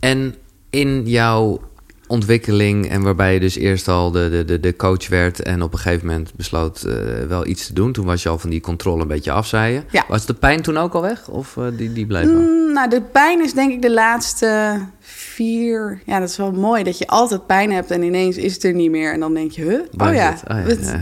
En 0.00 0.34
in 0.70 1.06
jouw 1.06 1.60
ontwikkeling 2.06 2.88
en 2.88 3.02
waarbij 3.02 3.34
je 3.34 3.40
dus 3.40 3.56
eerst 3.56 3.88
al 3.88 4.10
de, 4.10 4.44
de, 4.46 4.60
de 4.60 4.76
coach 4.76 5.08
werd 5.08 5.42
en 5.42 5.62
op 5.62 5.72
een 5.72 5.78
gegeven 5.78 6.06
moment 6.06 6.32
besloot 6.36 6.84
uh, 6.86 6.94
wel 7.28 7.46
iets 7.46 7.66
te 7.66 7.72
doen. 7.72 7.92
Toen 7.92 8.04
was 8.04 8.22
je 8.22 8.28
al 8.28 8.38
van 8.38 8.50
die 8.50 8.60
controle 8.60 9.02
een 9.02 9.08
beetje 9.08 9.32
af, 9.32 9.46
zei 9.46 9.72
je. 9.72 9.82
Ja. 9.90 10.04
Was 10.08 10.26
de 10.26 10.34
pijn 10.34 10.62
toen 10.62 10.76
ook 10.76 10.94
al 10.94 11.02
weg 11.02 11.28
of 11.28 11.56
uh, 11.56 11.66
die, 11.76 11.92
die 11.92 12.06
bleef 12.06 12.24
wel? 12.24 12.40
Mm, 12.40 12.72
nou, 12.72 12.88
de 12.88 13.02
pijn 13.02 13.44
is 13.44 13.52
denk 13.52 13.72
ik 13.72 13.82
de 13.82 13.92
laatste 13.92 14.78
vier... 15.00 16.02
Ja, 16.06 16.20
dat 16.20 16.28
is 16.28 16.36
wel 16.36 16.52
mooi 16.52 16.82
dat 16.82 16.98
je 16.98 17.06
altijd 17.06 17.46
pijn 17.46 17.72
hebt 17.72 17.90
en 17.90 18.02
ineens 18.02 18.36
is 18.36 18.54
het 18.54 18.64
er 18.64 18.74
niet 18.74 18.90
meer. 18.90 19.12
En 19.12 19.20
dan 19.20 19.34
denk 19.34 19.50
je, 19.50 19.62
huh? 19.62 20.08
Oh 20.08 20.14
ja. 20.14 20.36
Oh, 20.48 20.56
ja, 20.68 20.76
ja. 20.80 21.00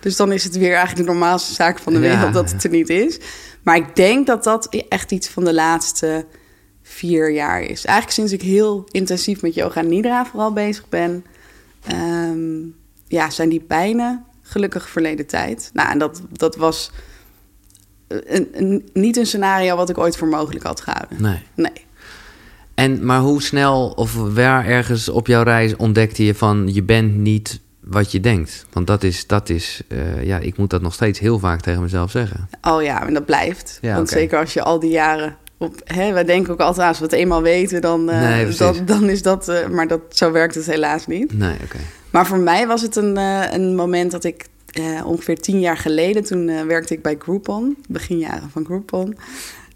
Dus 0.00 0.16
dan 0.16 0.32
is 0.32 0.44
het 0.44 0.56
weer 0.56 0.74
eigenlijk 0.74 1.06
de 1.06 1.12
normaalste 1.12 1.54
zaak 1.54 1.78
van 1.78 1.92
de 1.92 1.98
wereld 1.98 2.32
dat 2.32 2.50
het 2.50 2.64
er 2.64 2.70
niet 2.70 2.88
is. 2.88 3.18
Maar 3.62 3.76
ik 3.76 3.96
denk 3.96 4.26
dat 4.26 4.44
dat 4.44 4.84
echt 4.88 5.12
iets 5.12 5.28
van 5.28 5.44
de 5.44 5.54
laatste 5.54 6.24
vier 6.86 7.32
jaar 7.32 7.62
is. 7.62 7.84
Eigenlijk 7.84 8.10
sinds 8.10 8.32
ik 8.32 8.42
heel 8.42 8.88
intensief 8.90 9.42
met 9.42 9.54
yoga 9.54 9.80
nidra 9.80 10.26
vooral 10.26 10.52
bezig 10.52 10.88
ben... 10.88 11.24
Ehm, 11.86 12.58
ja, 13.08 13.30
zijn 13.30 13.48
die 13.48 13.60
pijnen 13.60 14.24
gelukkig 14.42 14.88
verleden 14.88 15.26
tijd. 15.26 15.70
Nou, 15.72 15.90
en 15.90 15.98
dat, 15.98 16.22
dat 16.32 16.56
was 16.56 16.90
een, 18.08 18.48
een, 18.52 18.88
niet 18.92 19.16
een 19.16 19.26
scenario 19.26 19.76
wat 19.76 19.88
ik 19.88 19.98
ooit 19.98 20.16
voor 20.16 20.28
mogelijk 20.28 20.64
had 20.64 20.80
gehouden. 20.80 21.22
Nee. 21.22 21.42
Nee. 21.54 21.84
En, 22.74 23.04
maar 23.04 23.20
hoe 23.20 23.42
snel 23.42 23.88
of 23.88 24.14
waar 24.14 24.66
ergens 24.66 25.08
op 25.08 25.26
jouw 25.26 25.42
reis 25.42 25.76
ontdekte 25.76 26.24
je 26.24 26.34
van... 26.34 26.74
je 26.74 26.82
bent 26.82 27.14
niet 27.14 27.60
wat 27.80 28.12
je 28.12 28.20
denkt. 28.20 28.66
Want 28.72 28.86
dat 28.86 29.02
is, 29.02 29.26
dat 29.26 29.48
is 29.48 29.82
uh, 29.88 30.24
ja, 30.24 30.38
ik 30.38 30.56
moet 30.56 30.70
dat 30.70 30.82
nog 30.82 30.94
steeds 30.94 31.18
heel 31.18 31.38
vaak 31.38 31.60
tegen 31.60 31.82
mezelf 31.82 32.10
zeggen. 32.10 32.48
Oh 32.62 32.82
ja, 32.82 33.06
en 33.06 33.14
dat 33.14 33.24
blijft. 33.24 33.78
Ja, 33.80 33.94
Want 33.94 34.08
zeker 34.08 34.38
als 34.38 34.52
je 34.52 34.62
al 34.62 34.80
die 34.80 34.90
jaren 34.90 35.36
op, 35.58 35.74
hè, 35.84 36.12
wij 36.12 36.24
denken 36.24 36.52
ook 36.52 36.60
altijd 36.60 36.88
als 36.88 36.98
we 36.98 37.04
het 37.04 37.12
eenmaal 37.12 37.42
weten, 37.42 37.80
dan, 37.80 38.10
uh, 38.10 38.20
nee, 38.20 38.48
dan, 38.48 38.76
dan, 38.84 39.08
is 39.08 39.22
dat, 39.22 39.48
uh, 39.48 39.66
maar 39.68 39.88
dat, 39.88 40.00
zo 40.08 40.32
werkt 40.32 40.54
het 40.54 40.66
helaas 40.66 41.06
niet. 41.06 41.38
Nee, 41.38 41.56
oké. 41.64 41.78
Maar 42.10 42.26
voor 42.26 42.38
mij 42.38 42.66
was 42.66 42.82
het 42.82 42.96
een, 42.96 43.16
een 43.54 43.74
moment 43.74 44.10
dat 44.10 44.24
ik 44.24 44.46
ongeveer 45.04 45.40
tien 45.40 45.60
jaar 45.60 45.76
geleden, 45.76 46.24
toen 46.24 46.66
werkte 46.66 46.94
ik 46.94 47.02
bij 47.02 47.16
Groupon, 47.18 47.76
beginjaren 47.88 48.50
van 48.50 48.64
Groupon. 48.64 49.16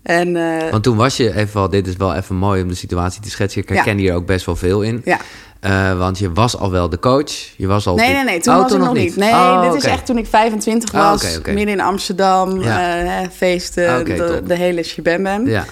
En, 0.03 0.33
Want 0.71 0.83
toen 0.83 0.97
was 0.97 1.17
je 1.17 1.35
even 1.35 1.55
wel, 1.55 1.69
dit 1.69 1.87
is 1.87 1.97
wel 1.97 2.14
even 2.14 2.37
mooi 2.37 2.62
om 2.62 2.69
de 2.69 2.75
situatie 2.75 3.23
te 3.23 3.31
schetsen. 3.31 3.62
Ik 3.62 3.69
herken 3.69 3.97
ja. 3.97 4.01
hier 4.01 4.14
ook 4.14 4.27
best 4.27 4.47
wel 4.47 4.57
veel 4.57 4.83
in. 4.83 5.01
Ja. 5.05 5.21
Uh, 5.66 5.99
want 5.99 6.18
je 6.18 6.33
was 6.33 6.57
al 6.57 6.70
wel 6.70 6.88
de 6.88 6.99
coach. 6.99 7.33
Je 7.57 7.66
was 7.66 7.87
al 7.87 7.94
nee, 7.94 8.12
nee, 8.12 8.25
nee. 8.25 8.40
Toen 8.40 8.55
oh, 8.55 8.61
was 8.61 8.70
toen 8.70 8.81
ik 8.81 8.87
nog 8.87 8.94
niet. 8.94 9.16
Nee, 9.16 9.31
oh, 9.31 9.62
dit 9.62 9.75
is 9.75 9.88
echt 9.88 10.07
toen 10.07 10.18
ik 10.18 10.27
25 10.27 10.90
was. 10.90 11.23
Oh, 11.23 11.29
okay, 11.29 11.37
okay. 11.37 11.55
Midden 11.55 11.75
in 11.75 11.81
Amsterdam. 11.81 12.62
Ja. 12.62 13.03
Uh, 13.03 13.29
feesten. 13.33 14.01
Okay, 14.01 14.16
de, 14.16 14.42
de, 14.46 14.55
hele 14.55 14.83
shebam. 14.83 15.46
Ja. 15.46 15.64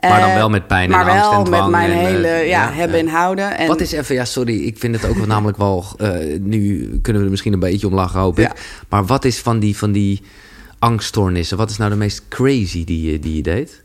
Maar 0.00 0.20
dan 0.20 0.34
wel 0.34 0.48
met 0.48 0.66
pijn 0.66 0.84
en 0.84 0.90
maar 0.90 1.10
angst 1.10 1.38
en 1.38 1.44
dwang. 1.44 1.62
met 1.62 1.70
mijn 1.70 1.90
en, 1.90 1.98
hele 1.98 2.28
ja, 2.28 2.42
ja, 2.42 2.72
hebben 2.72 2.98
en 2.98 3.08
houden. 3.08 3.58
En... 3.58 3.66
Wat 3.66 3.80
is 3.80 3.92
even, 3.92 4.14
ja, 4.14 4.24
sorry, 4.24 4.64
ik 4.64 4.78
vind 4.78 5.00
het 5.00 5.10
ook 5.10 5.26
namelijk 5.26 5.58
wel. 5.58 5.84
Uh, 5.98 6.08
nu 6.40 6.88
kunnen 7.00 7.20
we 7.20 7.26
er 7.26 7.30
misschien 7.30 7.52
een 7.52 7.58
beetje 7.58 7.86
om 7.86 7.94
lachen, 7.94 8.20
hoop 8.20 8.38
ik. 8.38 8.50
Maar 8.88 9.04
wat 9.04 9.24
is 9.24 9.38
van 9.38 9.58
die, 9.58 9.76
van 9.76 9.92
die 9.92 10.22
angststoornissen? 10.78 11.56
Wat 11.56 11.70
is 11.70 11.76
nou 11.76 11.90
de 11.90 11.96
meest 11.96 12.22
crazy 12.28 12.84
die 12.84 13.18
die 13.18 13.36
je 13.36 13.42
deed? 13.42 13.81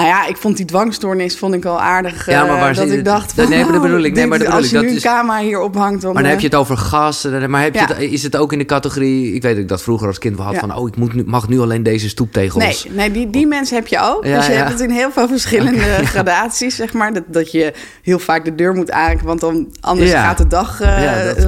Nou 0.00 0.12
ja, 0.12 0.26
ik 0.26 0.36
vond 0.36 0.56
die 0.56 0.66
dwangstoornis 0.66 1.38
vond 1.38 1.54
ik 1.54 1.62
wel 1.62 1.80
aardig. 1.80 2.26
Ja, 2.26 2.44
maar 2.44 2.58
waar 2.58 2.70
uh, 2.70 2.76
dat 2.76 2.90
ik 2.90 3.04
dacht. 3.04 3.32
Van, 3.32 3.48
nee, 3.48 3.64
maar 3.64 3.72
dat 3.72 3.82
bedoel 3.82 4.02
ik. 4.02 4.14
Nee, 4.14 4.26
maar 4.26 4.38
dat 4.38 4.48
als 4.48 4.70
je 4.70 4.78
nu 4.78 4.90
een 4.90 5.00
camera 5.00 5.40
hier 5.40 5.60
ophangt. 5.60 6.02
Dan, 6.02 6.12
maar 6.12 6.22
dan 6.22 6.30
heb 6.30 6.40
je 6.40 6.46
het 6.46 6.54
over 6.54 6.76
gas. 6.76 7.24
Maar 7.46 7.62
heb 7.62 7.74
je 7.74 7.80
het, 7.80 7.98
is 7.98 8.22
het 8.22 8.36
ook 8.36 8.52
in 8.52 8.58
de 8.58 8.64
categorie. 8.64 9.34
Ik 9.34 9.42
weet 9.42 9.52
dat 9.52 9.62
ik 9.62 9.68
dat 9.68 9.82
vroeger 9.82 10.06
als 10.06 10.18
kind 10.18 10.36
wel 10.36 10.46
had 10.46 10.56
van. 10.56 10.76
Oh, 10.76 10.88
ik 10.88 10.96
moet 10.96 11.14
nu, 11.14 11.24
mag 11.26 11.48
nu 11.48 11.60
alleen 11.60 11.82
deze 11.82 12.08
stoeptegels. 12.08 12.84
Nee, 12.84 12.94
nee 12.94 13.10
die, 13.10 13.30
die 13.30 13.46
mensen 13.46 13.76
heb 13.76 13.86
je 13.86 14.00
ook. 14.00 14.22
dus 14.22 14.46
je 14.46 14.52
hebt 14.52 14.70
het 14.70 14.80
in 14.80 14.90
heel 14.90 15.10
veel 15.10 15.28
verschillende 15.28 15.80
gradaties, 16.12 16.76
zeg 16.76 16.92
maar. 16.92 17.12
Dat, 17.12 17.24
dat 17.26 17.52
je 17.52 17.72
heel 18.02 18.18
vaak 18.18 18.44
de 18.44 18.54
deur 18.54 18.74
moet 18.74 18.90
aanraken. 18.90 19.26
Want 19.26 19.40
dan 19.40 19.74
anders 19.80 20.10
gaat 20.10 20.38
de 20.38 20.46
dag. 20.46 20.80
Uh, 20.80 20.88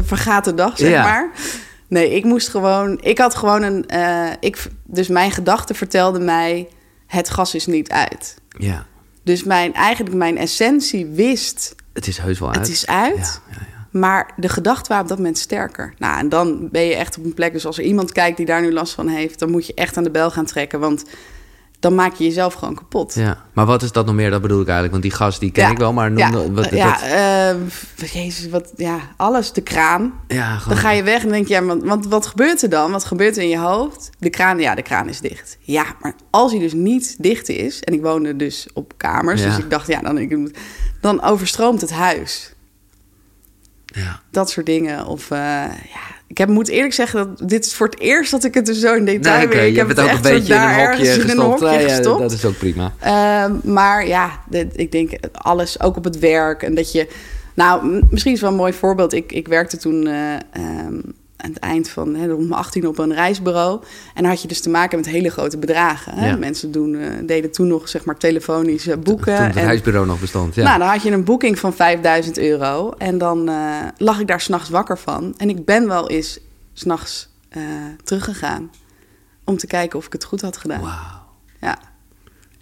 vergaat 0.03 0.45
de 0.45 0.55
dag, 0.55 0.79
zeg 0.79 1.03
maar. 1.03 1.31
Nee, 1.89 2.15
ik 2.15 2.25
moest 2.25 2.49
gewoon. 2.49 2.99
Ik 3.03 3.19
had 3.19 3.35
gewoon 3.35 3.63
een. 3.63 3.85
Uh, 3.95 4.27
ik, 4.41 4.67
dus 4.85 5.09
mijn 5.09 5.31
gedachten 5.31 5.75
vertelden 5.75 6.25
mij. 6.25 6.69
Het 7.07 7.31
gas 7.31 7.55
is 7.55 7.67
niet 7.67 7.91
uit. 7.91 8.37
Ja. 8.59 8.87
Dus 9.23 9.45
mijn, 9.45 9.75
eigenlijk 9.75 10.17
mijn 10.17 10.39
essentie 10.39 11.07
wist... 11.07 11.75
Het 11.93 12.07
is 12.07 12.19
heus 12.19 12.39
wel 12.39 12.49
uit. 12.49 12.59
Het 12.59 12.69
is 12.69 12.87
uit. 12.87 13.41
Ja, 13.51 13.57
ja, 13.59 13.67
ja. 13.71 13.87
Maar 13.99 14.33
de 14.37 14.49
gedachte 14.49 14.89
waren 14.89 15.03
op 15.03 15.09
dat 15.09 15.19
moment 15.19 15.39
sterker. 15.39 15.95
Nou, 15.99 16.19
en 16.19 16.29
dan 16.29 16.69
ben 16.71 16.83
je 16.83 16.95
echt 16.95 17.19
op 17.19 17.25
een 17.25 17.35
plek. 17.35 17.53
Dus 17.53 17.67
als 17.67 17.79
er 17.79 17.85
iemand 17.85 18.13
kijkt 18.13 18.37
die 18.37 18.47
daar 18.47 18.61
nu 18.61 18.73
last 18.73 18.95
van 18.95 19.09
heeft... 19.09 19.39
dan 19.39 19.51
moet 19.51 19.67
je 19.67 19.75
echt 19.75 19.97
aan 19.97 20.05
de 20.05 20.11
bel 20.11 20.31
gaan 20.31 20.45
trekken. 20.47 20.81
Want 20.81 21.05
dan 21.83 21.95
maak 21.95 22.15
je 22.15 22.25
jezelf 22.25 22.55
gewoon 22.55 22.75
kapot. 22.75 23.15
Ja, 23.15 23.45
maar 23.53 23.67
wat 23.67 23.83
is 23.83 23.93
dat 23.93 24.07
nog 24.07 24.15
meer? 24.15 24.31
Dat 24.31 24.43
bedoel 24.43 24.61
ik 24.61 24.69
eigenlijk. 24.69 24.93
Want 24.93 25.03
die 25.03 25.13
gast, 25.13 25.41
die 25.41 25.51
ken 25.51 25.71
ik 25.71 25.79
wel, 25.79 25.93
maar 25.93 26.11
noem 26.11 26.19
ja, 26.19 26.51
wat, 26.51 26.71
ja, 26.71 26.99
uh, 27.53 28.11
jezus, 28.13 28.49
wat, 28.49 28.73
ja, 28.77 28.99
alles. 29.17 29.53
De 29.53 29.61
kraan. 29.61 30.13
Ja, 30.29 30.59
Dan 30.69 30.77
ga 30.77 30.91
je 30.91 31.03
weg 31.03 31.23
en 31.23 31.29
denk 31.29 31.47
je, 31.47 31.55
ja, 31.55 31.65
want, 31.65 31.85
want 31.85 32.07
wat 32.07 32.27
gebeurt 32.27 32.63
er 32.63 32.69
dan? 32.69 32.91
Wat 32.91 33.05
gebeurt 33.05 33.37
er 33.37 33.43
in 33.43 33.49
je 33.49 33.59
hoofd? 33.59 34.11
De 34.19 34.31
kraan, 34.31 34.59
ja, 34.59 34.75
de 34.75 34.83
kraan 34.83 35.09
is 35.09 35.21
dicht. 35.21 35.59
Ja, 35.61 35.85
maar 36.01 36.15
als 36.31 36.53
hij 36.53 36.61
dus 36.61 36.73
niet 36.73 37.17
dicht 37.19 37.49
is, 37.49 37.83
en 37.83 37.93
ik 37.93 38.03
woonde 38.03 38.37
dus 38.37 38.69
op 38.75 38.93
kamers, 38.97 39.43
dus 39.43 39.59
ik 39.59 39.71
dacht, 39.71 39.87
ja, 39.87 40.01
dan, 40.01 40.19
ik, 40.19 40.61
dan 41.01 41.23
overstroomt 41.23 41.81
het 41.81 41.93
huis. 41.93 42.55
Ja. 43.85 44.21
Dat 44.31 44.51
soort 44.51 44.67
dingen. 44.67 45.07
Of 45.07 45.31
uh, 45.31 45.39
ja, 45.69 46.05
ik 46.33 46.39
heb, 46.39 46.49
moet 46.49 46.69
eerlijk 46.69 46.95
zeggen 46.95 47.19
dat 47.19 47.49
dit 47.49 47.65
is 47.65 47.75
voor 47.75 47.87
het 47.87 48.01
eerst 48.01 48.31
dat 48.31 48.45
ik 48.45 48.55
het 48.55 48.69
er 48.69 48.75
zo 48.75 48.95
in 48.95 49.05
detail 49.05 49.37
nee, 49.37 49.47
okay, 49.47 49.69
Ik 49.69 49.77
heb 49.77 49.89
het 49.89 50.01
ook 50.01 50.11
een 50.11 50.23
beetje 50.23 50.55
in 50.55 50.61
een 50.61 50.75
hokje 50.75 51.05
gestopt. 51.05 51.31
In 51.31 51.39
een 51.39 51.45
hokje 51.45 51.89
gestopt. 51.89 52.21
dat 52.21 52.33
is 52.33 52.45
ook 52.45 52.59
prima. 52.59 52.93
Uh, 53.05 53.73
maar 53.73 54.07
ja, 54.07 54.41
dit, 54.49 54.79
ik 54.79 54.93
denk 54.93 55.11
alles, 55.33 55.81
ook 55.81 55.97
op 55.97 56.05
het 56.05 56.19
werk. 56.19 56.63
En 56.63 56.75
dat 56.75 56.93
je... 56.93 57.09
Nou, 57.55 58.03
misschien 58.11 58.33
is 58.33 58.41
wel 58.41 58.51
een 58.51 58.57
mooi 58.57 58.73
voorbeeld. 58.73 59.13
Ik, 59.13 59.33
ik 59.33 59.49
werkte 59.49 59.77
toen... 59.77 60.07
Uh, 60.07 60.35
um, 60.87 61.03
aan 61.43 61.51
het 61.51 61.59
eind 61.59 61.89
van 61.89 62.15
hè, 62.15 62.27
rond 62.27 62.49
mijn 62.49 62.61
18 62.61 62.87
op 62.87 62.99
een 62.99 63.15
reisbureau. 63.15 63.83
En 64.15 64.23
dan 64.23 64.31
had 64.31 64.43
je 64.43 64.49
dus 64.49 64.61
te 64.61 64.71
maken 64.71 64.99
met 64.99 65.07
hele 65.07 65.31
grote 65.31 65.59
bedragen. 65.59 66.15
Hè? 66.15 66.39
Mensen 66.39 66.73
doen, 66.73 66.95
uh, 66.95 67.09
deden 67.27 67.53
toen 67.53 67.67
nog 67.67 67.89
zeg 67.89 68.05
maar 68.05 68.17
telefonisch 68.17 68.85
boeken. 68.85 69.37
Toen 69.37 69.45
het 69.45 69.57
en, 69.57 69.65
reisbureau 69.65 70.07
nog 70.07 70.21
bestond, 70.21 70.55
ja. 70.55 70.65
Nou, 70.65 70.79
dan 70.79 70.89
had 70.89 71.03
je 71.03 71.11
een 71.11 71.25
boeking 71.25 71.59
van 71.59 71.75
5000 71.75 72.39
euro. 72.39 72.95
En 72.99 73.19
dan 73.19 73.49
uh, 73.49 73.77
lag 73.97 74.21
ik 74.21 74.27
daar 74.27 74.41
s'nachts 74.41 74.69
wakker 74.69 74.99
van. 74.99 75.35
En 75.37 75.49
ik 75.49 75.65
ben 75.65 75.89
wel 75.89 76.09
eens 76.09 76.39
s'nachts 76.73 77.31
teruggegaan. 78.05 78.71
Om 79.45 79.57
te 79.57 79.67
kijken 79.67 79.99
of 79.99 80.07
ik 80.07 80.13
het 80.13 80.25
goed 80.25 80.41
had 80.41 80.57
gedaan. 80.57 80.81
Wauw. 80.81 81.23
Ja. 81.61 81.79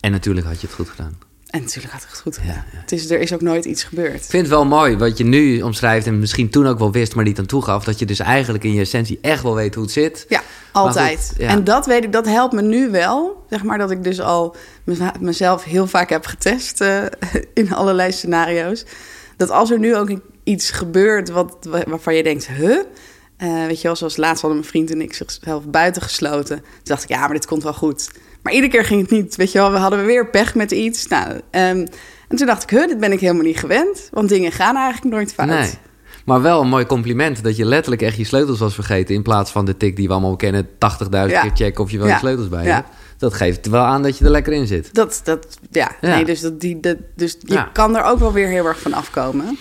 En 0.00 0.10
natuurlijk 0.10 0.46
had 0.46 0.60
je 0.60 0.66
het 0.66 0.76
goed 0.76 0.88
gedaan. 0.88 1.18
En 1.50 1.60
natuurlijk 1.60 1.92
had 1.92 2.02
het 2.08 2.18
goed 2.18 2.36
gedaan. 2.36 2.54
Ja, 2.54 2.64
ja. 2.72 2.78
Het 2.80 2.92
is, 2.92 3.10
er 3.10 3.20
is 3.20 3.32
ook 3.32 3.40
nooit 3.40 3.64
iets 3.64 3.84
gebeurd. 3.84 4.14
Ik 4.14 4.30
vind 4.30 4.42
het 4.42 4.48
wel 4.48 4.64
mooi 4.64 4.96
wat 4.96 5.18
je 5.18 5.24
nu 5.24 5.62
omschrijft 5.62 6.06
en 6.06 6.18
misschien 6.18 6.50
toen 6.50 6.66
ook 6.66 6.78
wel 6.78 6.92
wist, 6.92 7.14
maar 7.14 7.24
niet 7.24 7.38
aan 7.38 7.46
toegaf. 7.46 7.84
Dat 7.84 7.98
je 7.98 8.06
dus 8.06 8.18
eigenlijk 8.18 8.64
in 8.64 8.72
je 8.72 8.80
essentie 8.80 9.18
echt 9.20 9.42
wel 9.42 9.54
weet 9.54 9.74
hoe 9.74 9.84
het 9.84 9.92
zit. 9.92 10.24
Ja, 10.28 10.42
altijd. 10.72 11.26
Goed, 11.28 11.38
ja. 11.38 11.48
En 11.48 11.64
dat 11.64 11.86
weet 11.86 12.04
ik, 12.04 12.12
dat 12.12 12.26
helpt 12.26 12.52
me 12.52 12.62
nu 12.62 12.90
wel. 12.90 13.44
Zeg 13.48 13.62
maar 13.62 13.78
dat 13.78 13.90
ik 13.90 14.04
dus 14.04 14.20
al 14.20 14.56
mezelf 15.20 15.64
heel 15.64 15.86
vaak 15.86 16.10
heb 16.10 16.26
getest 16.26 16.80
uh, 16.80 17.02
in 17.54 17.74
allerlei 17.74 18.12
scenario's. 18.12 18.84
Dat 19.36 19.50
als 19.50 19.70
er 19.70 19.78
nu 19.78 19.96
ook 19.96 20.10
iets 20.44 20.70
gebeurt 20.70 21.30
wat, 21.30 21.56
waarvan 21.88 22.14
je 22.14 22.22
denkt, 22.22 22.46
huh? 22.46 22.78
Eh, 23.36 23.66
weet 23.66 23.80
je 23.80 23.86
wel, 23.86 23.96
zoals 23.96 24.16
laatst 24.16 24.40
hadden 24.40 24.58
mijn 24.60 24.70
vriend 24.70 24.90
en 24.90 25.00
ik 25.00 25.14
zichzelf 25.14 25.66
buiten 25.66 26.02
gesloten. 26.02 26.56
Toen 26.56 26.64
dacht 26.82 27.02
ik, 27.02 27.08
ja, 27.08 27.18
maar 27.18 27.32
dit 27.32 27.46
komt 27.46 27.62
wel 27.62 27.74
goed. 27.74 28.10
Maar 28.42 28.52
iedere 28.52 28.72
keer 28.72 28.84
ging 28.84 29.00
het 29.00 29.10
niet. 29.10 29.36
Weet 29.36 29.52
je 29.52 29.58
wel, 29.58 29.72
we 29.72 29.78
hadden 29.78 30.06
weer 30.06 30.26
pech 30.30 30.54
met 30.54 30.70
iets. 30.70 31.06
Nou, 31.08 31.40
ehm, 31.50 31.86
en 32.28 32.36
toen 32.36 32.46
dacht 32.46 32.62
ik, 32.62 32.70
huh, 32.70 32.86
dit 32.88 32.98
ben 33.00 33.12
ik 33.12 33.20
helemaal 33.20 33.42
niet 33.44 33.58
gewend. 33.58 34.08
Want 34.12 34.28
dingen 34.28 34.52
gaan 34.52 34.76
eigenlijk 34.76 35.14
nooit 35.14 35.34
fout. 35.34 35.48
Nee. 35.48 35.70
Maar 36.24 36.42
wel 36.42 36.60
een 36.60 36.68
mooi 36.68 36.86
compliment 36.86 37.42
dat 37.42 37.56
je 37.56 37.64
letterlijk 37.64 38.02
echt 38.02 38.16
je 38.16 38.24
sleutels 38.24 38.58
was 38.58 38.74
vergeten... 38.74 39.14
in 39.14 39.22
plaats 39.22 39.50
van 39.50 39.64
de 39.64 39.76
tik 39.76 39.96
die 39.96 40.06
we 40.06 40.12
allemaal 40.12 40.36
kennen... 40.36 40.66
80.000 40.66 40.70
Ja. 41.10 41.26
keer 41.26 41.50
checken 41.54 41.84
of 41.84 41.90
je 41.90 41.98
wel 41.98 42.06
Ja. 42.06 42.12
je 42.12 42.18
sleutels 42.18 42.48
bij 42.48 42.64
Ja. 42.64 42.74
hebt. 42.74 42.88
Dat 43.18 43.34
geeft 43.34 43.66
wel 43.68 43.82
aan 43.82 44.02
dat 44.02 44.18
je 44.18 44.24
er 44.24 44.30
lekker 44.30 44.52
in 44.52 44.66
zit. 44.66 44.94
Dat, 44.94 45.20
dat, 45.24 45.58
ja. 45.70 45.90
Nee, 46.00 46.24
dus, 46.24 46.40
dat, 46.40 46.60
die, 46.60 46.80
dat, 46.80 46.96
dus 47.16 47.36
je 47.44 47.64
kan 47.72 47.96
er 47.96 48.04
ook 48.04 48.18
wel 48.18 48.32
weer 48.32 48.46
heel 48.48 48.66
erg 48.66 48.80
van 48.80 48.92
afkomen. 48.92 49.58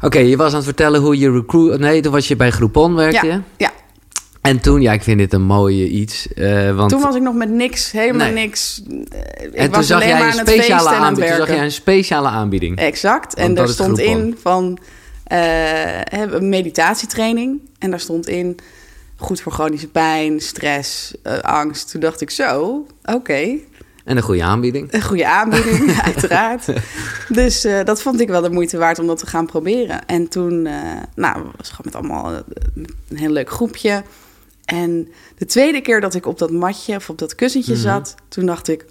Oké, 0.00 0.18
je 0.18 0.36
was 0.36 0.48
aan 0.50 0.54
het 0.54 0.64
vertellen 0.64 1.00
hoe 1.00 1.18
je 1.18 1.30
recruit... 1.32 1.80
Nee, 1.80 2.00
toen 2.02 2.12
was 2.12 2.28
je 2.28 2.36
bij 2.36 2.50
Groupon 2.50 2.94
werkte 2.94 3.26
Ja, 3.26 3.32
je. 3.32 3.40
ja. 3.56 3.70
En 4.42 4.60
toen, 4.60 4.80
ja, 4.80 4.92
ik 4.92 5.02
vind 5.02 5.18
dit 5.18 5.32
een 5.32 5.42
mooie 5.42 5.88
iets. 5.88 6.32
eh, 6.34 6.76
want 6.76 6.90
Toen 6.90 7.00
was 7.00 7.14
ik 7.16 7.22
nog 7.22 7.34
met 7.34 7.50
niks, 7.50 7.90
helemaal 7.92 8.26
Nee. 8.30 8.44
niks. 8.46 8.82
Ik 8.88 9.54
en 9.54 9.64
toen 9.64 9.70
was 9.70 9.86
zag 9.86 9.96
alleen 9.96 10.08
jij 10.08 10.18
maar 10.18 10.26
een 10.28 10.32
aan 10.32 10.38
het 10.38 10.48
speciale 10.48 10.62
feesten 10.80 10.96
en 10.96 11.02
aan 11.02 11.14
het 11.14 11.22
aanbieding. 11.22 11.28
Toen 11.28 11.28
zag 11.28 11.36
werken. 11.38 11.54
jij 11.54 11.64
een 11.64 11.72
speciale 11.72 12.28
aanbieding. 12.28 12.78
Exact. 12.78 13.34
Want 13.34 13.48
En 13.48 13.54
daar 13.54 13.68
stond 13.68 13.98
in 13.98 14.36
van 14.42 14.78
eh, 15.24 16.00
een 16.32 16.48
meditatietraining. 16.48 17.60
En 17.78 17.90
daar 17.90 18.00
stond 18.00 18.28
in 18.28 18.56
goed 19.16 19.40
voor 19.40 19.52
chronische 19.52 19.88
pijn, 19.88 20.40
stress, 20.40 21.14
eh, 21.22 21.38
angst. 21.38 21.90
Toen 21.90 22.00
dacht 22.00 22.20
ik 22.20 22.30
zo, 22.30 22.86
oké, 23.04 23.48
En 24.04 24.16
een 24.16 24.22
goede 24.22 24.42
aanbieding. 24.42 24.92
een 24.92 25.02
goede 25.02 25.26
aanbieding, 25.28 26.00
uiteraard. 26.04 26.64
Dus 27.28 27.66
dat 27.84 28.02
vond 28.02 28.20
ik 28.20 28.28
wel 28.28 28.42
de 28.42 28.50
moeite 28.50 28.78
waard 28.78 28.98
om 28.98 29.06
dat 29.06 29.18
te 29.18 29.26
gaan 29.26 29.46
proberen. 29.46 30.06
En 30.06 30.28
toen, 30.28 30.62
nou, 31.14 31.42
was 31.56 31.68
het 31.68 31.70
gewoon 31.70 31.84
met 31.84 31.94
allemaal 31.94 32.32
een 33.08 33.16
heel 33.16 33.30
leuk 33.30 33.50
groepje. 33.50 34.02
En 34.72 35.08
de 35.38 35.46
tweede 35.46 35.80
keer 35.80 36.00
dat 36.00 36.14
ik 36.14 36.26
op 36.26 36.38
dat 36.38 36.50
matje 36.50 36.96
of 36.96 37.10
op 37.10 37.18
dat 37.18 37.34
kussentje 37.34 37.72
Mhm. 37.72 37.82
zat, 37.82 38.14
toen 38.28 38.46
dacht 38.46 38.68
ik, 38.68 38.84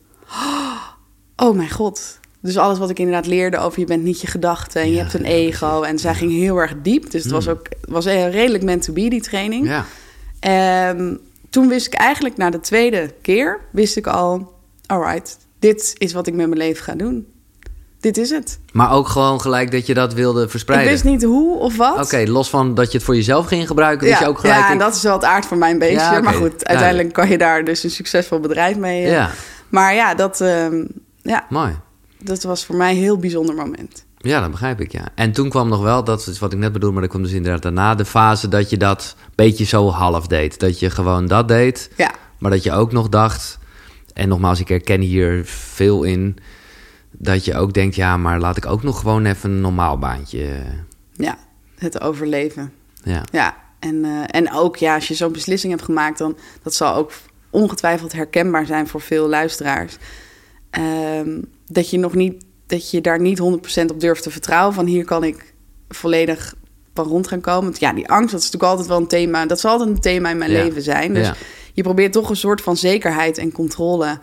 oh 1.36 1.56
mijn 1.56 1.70
god. 1.72 2.20
Dus 2.42 2.58
alles 2.58 2.78
wat 2.78 2.90
ik 2.90 3.00
inderdaad 3.00 3.26
leerde 3.28 3.58
over 3.58 3.80
je 3.80 3.86
bent 3.86 4.04
niet 4.04 4.22
je 4.22 4.28
gedachten 4.28 4.82
en 4.82 4.92
je 4.92 4.98
hebt 4.98 5.14
een 5.14 5.26
ego. 5.26 5.82
En 5.82 6.00
zij 6.00 6.16
ging 6.16 6.32
heel 6.32 6.58
erg 6.58 6.74
diep. 6.82 7.12
Dus 7.12 7.24
het 7.24 7.32
was 7.32 7.46
Mm. 7.46 7.52
ook 7.52 7.68
was 7.82 8.06
redelijk 8.06 8.64
meant 8.64 8.84
to 8.84 8.94
be, 8.94 9.10
die 9.10 9.22
training. 9.22 9.68
Ja. 9.68 9.86
Ehm, 10.40 11.16
toen 11.50 11.68
wist 11.68 11.88
ik 11.88 11.94
eigenlijk 11.94 12.38
na 12.38 12.50
de 12.50 12.60
tweede 12.60 13.14
keer, 13.22 13.60
wist 13.72 13.98
ik 13.98 14.08
al, 14.08 14.54
alright, 14.86 15.38
dit 15.60 15.96
is 15.98 16.14
wat 16.14 16.28
ik 16.28 16.34
met 16.34 16.48
mijn 16.48 16.60
leven 16.60 16.84
ga 16.84 16.96
doen. 16.96 17.28
Dit 18.02 18.18
is 18.18 18.30
het. 18.30 18.60
Maar 18.72 18.92
ook 18.92 19.08
gewoon 19.08 19.42
gelijk 19.42 19.72
dat 19.72 19.86
je 19.86 19.94
dat 19.94 20.14
wilde 20.14 20.50
verspreiden. 20.50 20.88
Ik 20.88 20.94
wist 20.94 21.14
niet 21.14 21.24
hoe 21.24 21.58
of 21.58 21.78
wat. 21.78 22.06
Oké, 22.06 22.32
los 22.32 22.50
van 22.50 22.76
dat 22.76 22.92
je 22.92 22.98
het 22.98 23.06
voor 23.06 23.16
jezelf 23.16 23.46
ging 23.48 23.68
gebruiken, 23.68 24.08
wist 24.08 24.20
ja, 24.20 24.26
je 24.26 24.32
ook 24.32 24.40
gelijk... 24.40 24.60
ja, 24.60 24.68
en 24.68 24.74
ik- 24.74 24.80
dat 24.80 24.96
is 24.96 25.02
wel 25.04 25.14
het 25.14 25.24
aard 25.24 25.46
van 25.46 25.58
mijn 25.58 25.80
beestje. 25.80 25.96
Ja, 26.14 26.22
Maar 26.22 26.34
goed, 26.34 26.66
uiteindelijk 26.66 27.14
kan 27.14 27.30
je 27.30 27.38
daar 27.38 27.64
dus 27.64 27.84
een 27.84 27.90
succesvol 27.90 28.40
bedrijf 28.40 28.78
mee. 28.78 29.04
eh. 29.06 29.12
Ja, 29.12 29.30
Maar 29.70 29.94
ja 29.96 30.16
dat, 30.16 30.42
ehm, 30.42 30.84
ja, 31.22 31.46
mooi. 31.50 31.76
dat 32.20 32.44
was 32.44 32.66
voor 32.66 32.76
mij 32.76 32.92
een 32.92 32.98
heel 32.98 33.18
bijzonder 33.18 33.56
moment. 33.56 34.06
Ja, 34.18 34.42
dat 34.42 34.52
begrijp 34.52 34.82
ik, 34.82 34.92
ja. 34.92 35.04
En 35.16 35.32
toen 35.32 35.50
kwam 35.50 35.70
nog 35.70 35.82
wel, 35.82 36.04
dat 36.04 36.28
is 36.28 36.40
wat 36.40 36.54
ik 36.54 36.60
net 36.60 36.72
bedoel... 36.72 36.92
maar 36.92 37.02
dat 37.02 37.10
kwam 37.10 37.24
dus 37.24 37.32
inderdaad 37.32 37.62
daarna 37.62 37.96
de 37.96 38.06
fase 38.06 38.48
dat 38.48 38.70
je 38.70 38.78
dat 38.78 39.16
beetje 39.36 39.66
zo 39.66 39.90
half 39.90 40.28
deed. 40.28 40.60
Dat 40.60 40.80
je 40.80 40.90
gewoon 40.90 41.28
dat 41.28 41.48
deed, 41.48 41.90
Ja, 41.98 42.12
maar 42.40 42.52
dat 42.52 42.64
je 42.64 42.72
ook 42.72 42.92
nog 42.92 43.10
dacht... 43.10 43.58
en 44.14 44.28
nogmaals, 44.28 44.60
ik 44.60 44.68
herken 44.68 45.02
hier 45.02 45.42
veel 45.46 46.04
in... 46.04 46.38
dat 47.12 47.46
je 47.46 47.56
ook 47.56 47.74
denkt, 47.74 47.96
ja, 47.96 48.18
maar 48.18 48.40
laat 48.40 48.58
ik 48.58 48.66
ook 48.66 48.84
nog 48.84 49.00
gewoon 49.00 49.26
even 49.26 49.52
een 49.52 49.62
normaal 49.62 49.98
baantje... 49.98 50.44
eh, 50.46 50.62
ja, 51.12 51.38
het 51.78 52.02
overleven. 52.02 52.72
Ja, 53.04 53.24
Ja, 53.32 53.56
en, 53.80 54.06
eh, 54.06 54.24
en 54.28 54.54
ook 54.54 54.78
ja, 54.78 54.96
als 54.96 55.08
je 55.08 55.14
zo'n 55.14 55.32
beslissing 55.32 55.72
hebt 55.74 55.86
gemaakt, 55.86 56.18
dan 56.18 56.38
dat 56.64 56.74
zal 56.74 56.96
ook 56.96 57.12
ongetwijfeld 57.50 58.12
herkenbaar 58.14 58.66
zijn 58.66 58.88
voor 58.88 59.02
veel 59.02 59.28
luisteraars. 59.28 59.98
Ehm, 60.70 61.42
dat 61.68 61.90
je 61.90 61.98
nog 61.98 62.14
niet, 62.14 62.46
dat 62.68 62.92
je 62.92 63.02
daar 63.02 63.20
niet 63.22 63.38
100% 63.40 63.92
op 63.92 64.00
durft 64.00 64.24
te 64.24 64.32
vertrouwen. 64.32 64.74
Van 64.74 64.86
hier 64.86 65.06
kan 65.06 65.24
ik 65.24 65.54
volledig 65.90 66.54
van 66.94 67.06
rond 67.08 67.28
gaan 67.28 67.42
komen. 67.42 67.64
Want 67.64 67.80
ja, 67.80 67.94
die 67.94 68.10
angst, 68.10 68.32
dat 68.32 68.40
is 68.42 68.46
natuurlijk 68.46 68.72
altijd 68.72 68.88
wel 68.88 68.98
een 68.98 69.08
thema. 69.08 69.46
Dat 69.46 69.60
zal 69.60 69.72
altijd 69.72 69.90
een 69.90 70.00
thema 70.00 70.30
in 70.30 70.38
mijn 70.38 70.52
Ja. 70.52 70.64
leven 70.64 70.82
zijn. 70.82 71.14
Dus 71.14 71.28
Ja. 71.28 71.36
je 71.74 71.84
probeert 71.84 72.14
toch 72.14 72.30
een 72.30 72.36
soort 72.36 72.62
van 72.62 72.78
zekerheid 72.78 73.38
en 73.38 73.52
controle 73.52 74.20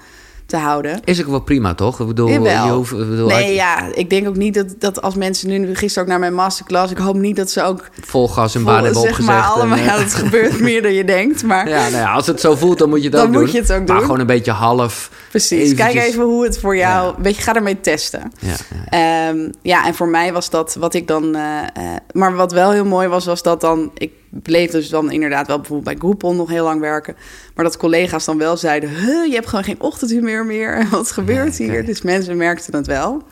te 0.49 0.57
houden. 0.57 1.01
Is 1.05 1.21
ook 1.21 1.27
wel 1.29 1.41
prima, 1.41 1.75
toch? 1.75 2.01
Ik 2.01 2.07
bedoel, 2.07 2.29
Jawel. 2.31 2.67
je 2.67 2.73
hoeft... 2.73 2.93
ik 2.93 2.99
bedoel, 3.11 3.27
Nee, 3.29 3.45
uit- 3.47 3.55
ja, 3.55 3.95
ik 3.95 4.11
denk 4.11 4.29
ook 4.29 4.37
niet 4.37 4.55
dat, 4.55 4.67
dat 4.79 5.03
als 5.03 5.15
mensen 5.15 5.49
nu 5.49 5.75
gisteren 5.75 6.03
ook 6.05 6.11
naar 6.11 6.19
mijn 6.19 6.35
masterclass, 6.35 6.93
ik 6.93 6.99
hoop 6.99 7.15
niet 7.17 7.37
dat 7.37 7.51
ze 7.51 7.63
ook 7.63 7.89
vol 8.01 8.29
gas 8.29 8.55
en 8.55 8.65
baan 8.65 8.75
hebben 8.85 9.01
zeg 9.03 9.11
opgezegd. 9.11 9.39
maar 9.39 9.47
allemaal, 9.49 9.79
en, 9.79 9.85
ja, 9.85 9.93
eh, 9.95 9.99
dat 10.01 10.15
gebeurt 10.15 10.61
meer 10.69 10.83
dan 10.83 10.93
je 10.93 11.05
denkt, 11.05 11.43
maar 11.43 11.69
ja, 11.69 11.79
nou 11.81 11.93
ja, 11.93 12.13
als 12.13 12.27
het 12.27 12.41
zo 12.41 12.55
voelt, 12.55 12.79
dan 12.79 12.89
moet 12.89 12.99
je 12.99 13.05
het 13.09 13.13
Dan 13.17 13.27
ook 13.27 13.33
doen. 13.33 13.43
moet 13.43 13.53
je 13.53 13.59
het 13.61 13.73
ook 13.73 13.79
Maar 13.79 13.87
doen. 13.97 14.05
gewoon 14.05 14.21
een 14.21 14.27
beetje 14.27 14.53
half... 14.53 15.11
precies. 15.31 15.75
Kijk 15.75 15.95
even 15.95 16.23
hoe 16.25 16.45
het 16.45 16.59
voor 16.59 16.77
jou, 16.77 17.15
Ja. 17.17 17.23
weet 17.23 17.37
je, 17.37 17.43
ga 17.43 17.55
ermee 17.55 17.81
testen. 17.81 18.33
Ja, 18.39 18.55
ja. 18.91 19.29
Ehm, 19.29 19.49
ja, 19.63 19.87
en 19.87 19.95
voor 19.95 20.09
mij 20.09 20.33
was 20.33 20.51
dat 20.51 20.75
wat 20.79 20.95
ik 20.95 21.07
dan. 21.09 21.35
eh, 21.35 21.59
eh, 21.59 21.97
maar 22.13 22.35
wat 22.37 22.53
wel 22.53 22.71
heel 22.71 22.85
mooi 22.85 23.09
was, 23.09 23.25
was 23.25 23.43
dat 23.43 23.61
dan. 23.61 23.91
Ik 23.95 24.13
bleef 24.31 24.71
dus 24.71 24.89
dan 24.89 25.11
inderdaad 25.11 25.47
wel 25.47 25.57
bijvoorbeeld 25.57 25.89
bij 25.99 26.09
Groupon 26.09 26.37
nog 26.37 26.49
heel 26.49 26.65
lang 26.65 26.81
werken. 26.81 27.17
Maar 27.55 27.65
dat 27.65 27.77
collega's 27.77 28.25
dan 28.25 28.39
wel 28.39 28.57
zeiden: 28.57 28.91
je 29.29 29.35
hebt 29.35 29.47
gewoon 29.47 29.65
geen 29.65 29.81
ochtendhumeur 29.81 30.47
meer. 30.47 30.87
Wat 30.91 31.13
gebeurt 31.13 31.59
Nee, 31.59 31.71
hier? 31.71 31.85
Dus 31.85 32.03
mensen 32.03 32.37
merkten 32.37 32.77
het 32.77 32.87
wel. 32.87 33.23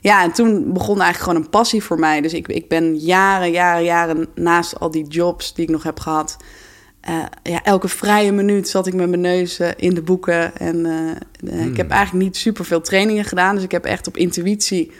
Ja, 0.00 0.22
en 0.22 0.32
toen 0.32 0.72
begon 0.72 1.00
eigenlijk 1.00 1.18
gewoon 1.18 1.42
een 1.42 1.50
passie 1.50 1.82
voor 1.82 1.98
mij. 1.98 2.20
Dus 2.20 2.32
ik, 2.34 2.48
ik 2.48 2.68
ben 2.68 2.96
jaren, 2.96 3.50
jaren, 3.50 3.84
jaren 3.84 4.26
naast 4.34 4.80
al 4.80 4.90
die 4.90 5.06
jobs 5.06 5.54
die 5.54 5.64
ik 5.64 5.70
nog 5.70 5.82
heb 5.82 6.00
gehad. 6.00 6.36
eh, 7.00 7.24
ja, 7.42 7.62
elke 7.62 7.88
vrije 7.88 8.32
minuut 8.32 8.68
zat 8.68 8.86
ik 8.86 8.94
met 8.94 9.08
mijn 9.08 9.20
neus 9.20 9.58
eh, 9.58 9.68
in 9.76 9.94
de 9.94 10.02
boeken. 10.02 10.56
En 10.56 10.86
eh, 10.86 11.66
ik 11.66 11.76
heb 11.76 11.90
eigenlijk 11.90 12.24
niet 12.24 12.36
super 12.36 12.64
veel 12.64 12.80
trainingen 12.80 13.24
gedaan. 13.24 13.54
Dus 13.54 13.64
ik 13.64 13.72
heb 13.72 13.84
echt 13.84 14.06
op 14.06 14.16
intuïtie 14.16 14.92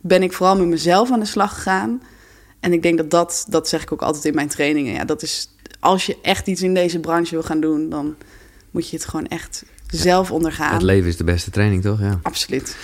ben 0.00 0.22
ik 0.22 0.32
vooral 0.32 0.56
met 0.56 0.66
mezelf 0.66 1.12
aan 1.12 1.20
de 1.20 1.26
slag 1.26 1.54
gegaan. 1.54 2.02
En 2.60 2.72
ik 2.72 2.82
denk 2.82 2.96
dat 2.96 3.10
dat, 3.10 3.46
dat 3.48 3.68
zeg 3.68 3.82
ik 3.82 3.92
ook 3.92 4.02
altijd 4.02 4.24
in 4.24 4.34
mijn 4.34 4.48
trainingen. 4.48 4.94
Ja, 4.94 5.04
dat 5.04 5.22
is 5.22 5.48
als 5.80 6.06
je 6.06 6.16
echt 6.22 6.46
iets 6.46 6.62
in 6.62 6.74
deze 6.74 6.98
branche 6.98 7.30
wil 7.30 7.42
gaan 7.42 7.60
doen, 7.60 7.88
dan 7.88 8.14
moet 8.70 8.88
je 8.88 8.96
het 8.96 9.06
gewoon 9.06 9.26
echt 9.26 9.64
zelf 9.86 10.30
ondergaan. 10.30 10.72
Het 10.72 10.82
leven 10.82 11.08
is 11.08 11.16
de 11.16 11.24
beste 11.24 11.50
training, 11.50 11.82
toch? 11.82 12.00
Ja. 12.00 12.18
Absoluut. 12.22 12.76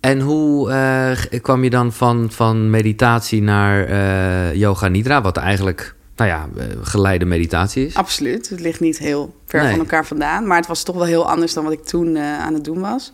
En 0.00 0.20
hoe 0.20 0.70
eh, 0.70 1.40
kwam 1.40 1.64
je 1.64 1.70
dan 1.70 1.92
van, 1.92 2.30
van 2.30 2.70
meditatie 2.70 3.42
naar 3.42 3.84
eh, 3.84 4.54
yoga 4.54 4.88
nidra, 4.88 5.22
wat 5.22 5.36
eigenlijk, 5.36 5.94
nou 6.16 6.30
ja, 6.30 6.48
eh, 6.56 6.64
geleide 6.82 7.24
meditatie 7.24 7.86
is? 7.86 7.94
Absoluut. 7.94 8.48
Het 8.48 8.60
ligt 8.60 8.80
niet 8.80 8.98
heel 8.98 9.34
ver 9.46 9.60
Nee. 9.60 9.70
van 9.70 9.78
elkaar 9.78 10.06
vandaan. 10.06 10.46
Maar 10.46 10.56
het 10.56 10.66
was 10.66 10.82
toch 10.82 10.96
wel 10.96 11.04
heel 11.04 11.30
anders 11.30 11.54
dan 11.54 11.64
wat 11.64 11.72
ik 11.72 11.84
toen 11.84 12.18
aan 12.18 12.54
het 12.54 12.64
doen 12.64 12.80
was. 12.80 13.12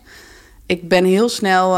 Ik 0.65 0.87
ben 0.87 1.05
heel 1.05 1.29
snel 1.29 1.77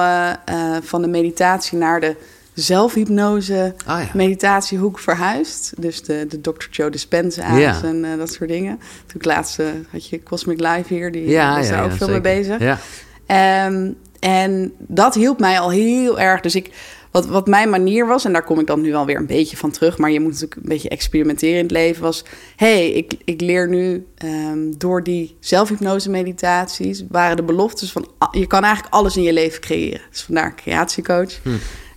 van 0.82 1.02
de 1.02 1.08
meditatie 1.08 1.78
naar 1.78 2.00
de 2.00 2.16
zelfhypnose 2.62 3.74
Ah 3.86 4.02
ja. 4.04 4.10
meditatiehoek 4.14 5.00
verhuisd. 5.00 5.74
Dus 5.78 6.04
de, 6.04 6.26
de 6.30 6.42
Dr. 6.42 6.68
Joe 6.72 6.90
Dispenza's 6.90 7.60
Ja. 7.60 7.82
en 7.84 8.06
eh, 8.06 8.18
dat 8.18 8.34
soort 8.34 8.50
dingen. 8.50 8.80
Toen 9.06 9.22
laatst 9.24 9.60
had 9.92 10.08
je 10.08 10.24
Cosmic 10.24 10.60
Life 10.60 10.94
hier, 10.94 11.12
die 11.12 11.28
ja, 11.30 11.58
was 11.58 11.70
daar 11.70 11.84
ook 11.84 11.92
veel 11.92 12.08
zeker. 12.08 12.22
mee 12.22 12.38
bezig. 12.40 12.60
Ja. 12.60 12.80
Ehm, 13.26 13.92
en 14.20 14.74
dat 14.78 15.16
hielp 15.16 15.40
mij 15.40 15.60
al 15.60 15.70
heel 15.72 16.20
erg. 16.20 16.42
Dus 16.42 16.56
ik, 16.56 16.70
wat, 17.12 17.26
wat 17.26 17.48
mijn 17.48 17.70
manier 17.70 18.08
was, 18.08 18.26
en 18.26 18.34
daar 18.34 18.44
kom 18.44 18.60
ik 18.60 18.68
dan 18.68 18.82
nu 18.82 18.92
wel 18.92 19.06
weer 19.06 19.18
een 19.18 19.26
beetje 19.26 19.58
van 19.58 19.72
terug, 19.72 19.98
maar 19.98 20.12
je 20.12 20.20
moet 20.20 20.32
natuurlijk 20.32 20.62
een 20.62 20.70
beetje 20.70 20.90
experimenteren 20.90 21.56
in 21.58 21.64
het 21.64 21.72
leven, 21.72 22.02
was: 22.04 22.24
hey, 22.56 22.92
ik, 22.92 23.14
ik 23.26 23.42
leer 23.42 23.70
nu 23.70 24.06
ehm, 24.18 24.72
door 24.78 25.04
die 25.04 25.36
zelfhypnose 25.40 26.10
meditaties, 26.10 27.04
waren 27.10 27.36
de 27.36 27.44
beloftes 27.44 27.92
van 27.92 28.08
je 28.32 28.48
kan 28.48 28.64
eigenlijk 28.64 28.94
alles 28.94 29.18
in 29.18 29.24
je 29.24 29.34
leven 29.34 29.62
creëren. 29.62 30.02
Dus 30.12 30.22
vandaar 30.22 30.56
creatiecoach. 30.56 31.40
Hm. 31.44 31.50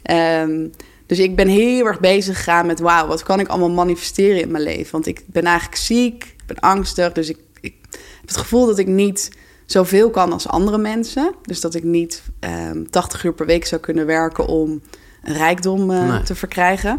Ehm, 0.05 0.67
dus 1.07 1.19
ik 1.19 1.37
ben 1.37 1.49
heel 1.49 1.87
erg 1.87 2.01
bezig 2.01 2.37
gegaan 2.37 2.67
met: 2.67 2.81
wauw, 2.81 3.07
wat 3.07 3.23
kan 3.23 3.41
ik 3.41 3.49
allemaal 3.49 3.71
manifesteren 3.71 4.41
in 4.41 4.51
mijn 4.51 4.65
leven? 4.65 4.93
Want 4.93 5.07
ik 5.07 5.23
ben 5.27 5.45
eigenlijk 5.45 5.77
ziek, 5.77 6.25
ik 6.25 6.47
ben 6.47 6.59
angstig, 6.59 7.13
dus 7.13 7.29
ik, 7.29 7.39
ik 7.61 7.75
heb 7.91 8.29
het 8.29 8.37
gevoel 8.37 8.67
dat 8.67 8.79
ik 8.79 8.87
niet 8.87 9.31
zoveel 9.67 10.11
kan 10.11 10.33
als 10.33 10.49
andere 10.49 10.79
mensen. 10.79 11.35
Dus 11.43 11.61
dat 11.61 11.75
ik 11.75 11.85
niet 11.85 12.23
ehm 12.41 12.85
80 12.91 13.25
uur 13.25 13.33
per 13.35 13.47
week 13.47 13.67
zou 13.67 13.81
kunnen 13.81 14.07
werken 14.07 14.47
om 14.47 14.81
een 15.23 15.35
rijkdom 15.35 15.91
eh, 15.91 16.09
Nee. 16.09 16.23
te 16.23 16.35
verkrijgen. 16.35 16.99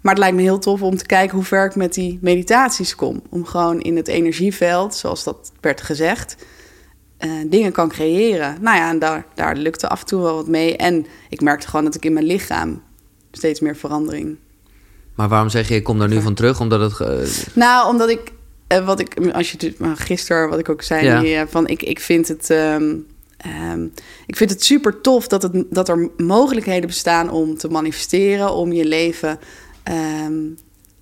Maar 0.00 0.12
het 0.12 0.22
lijkt 0.22 0.36
me 0.36 0.42
heel 0.42 0.58
tof 0.58 0.82
om 0.82 0.96
te 0.96 1.06
kijken 1.06 1.36
hoe 1.36 1.44
ver 1.44 1.64
ik 1.64 1.74
met 1.74 1.94
die 1.94 2.18
meditaties 2.22 2.94
kom. 2.94 3.22
Om 3.30 3.44
gewoon 3.44 3.80
in 3.80 3.96
het 3.96 4.08
energieveld, 4.08 4.94
zoals 4.94 5.24
dat 5.24 5.52
werd 5.60 5.80
gezegd, 5.80 6.36
eh, 7.20 7.30
dingen 7.46 7.72
kan 7.72 7.88
creëren. 7.88 8.56
Nou 8.60 8.76
ja, 8.76 8.90
en 8.90 8.98
daar, 8.98 9.26
daar 9.34 9.56
lukte 9.56 9.88
af 9.88 10.00
en 10.00 10.06
toe 10.06 10.22
wel 10.22 10.34
wat 10.34 10.46
mee. 10.46 10.76
En 10.76 11.06
ik 11.28 11.40
merkte 11.40 11.68
gewoon 11.68 11.84
dat 11.84 11.94
ik 11.94 12.04
in 12.04 12.12
mijn 12.12 12.26
lichaam 12.26 12.82
steeds 13.32 13.60
meer 13.60 13.76
verandering 13.76 14.36
Maar 15.14 15.28
waarom 15.28 15.48
zeg 15.48 15.68
je, 15.68 15.74
ik 15.74 15.84
kom 15.84 15.98
daar 15.98 16.08
nu 16.08 16.20
van 16.20 16.34
terug? 16.34 16.60
Omdat 16.60 16.98
het... 16.98 17.46
Nou, 17.54 17.88
omdat 17.88 18.08
ik, 18.08 18.32
eh, 18.66 18.86
wat 18.86 19.00
ik, 19.00 19.32
als 19.32 19.52
je 19.52 19.74
gisteren, 19.94 20.48
wat 20.48 20.58
ik 20.58 20.68
ook 20.68 20.82
zei, 20.82 21.04
Ja. 21.04 21.20
die, 21.20 21.34
eh, 21.34 21.42
van 21.48 21.66
ik, 21.66 21.82
ik 21.82 22.00
vind 22.00 22.28
het, 22.28 22.50
ehm, 22.50 22.94
ehm, 23.36 23.84
ik 24.26 24.36
vind 24.36 24.50
het 24.50 24.64
super 24.64 25.00
tof 25.00 25.28
dat, 25.28 25.42
het, 25.42 25.64
dat 25.70 25.88
er 25.88 26.10
mogelijkheden 26.16 26.86
bestaan 26.86 27.30
om 27.30 27.56
te 27.56 27.68
manifesteren, 27.68 28.52
om 28.52 28.72
je 28.72 28.84
leven 28.84 29.38
ehm, 29.82 30.38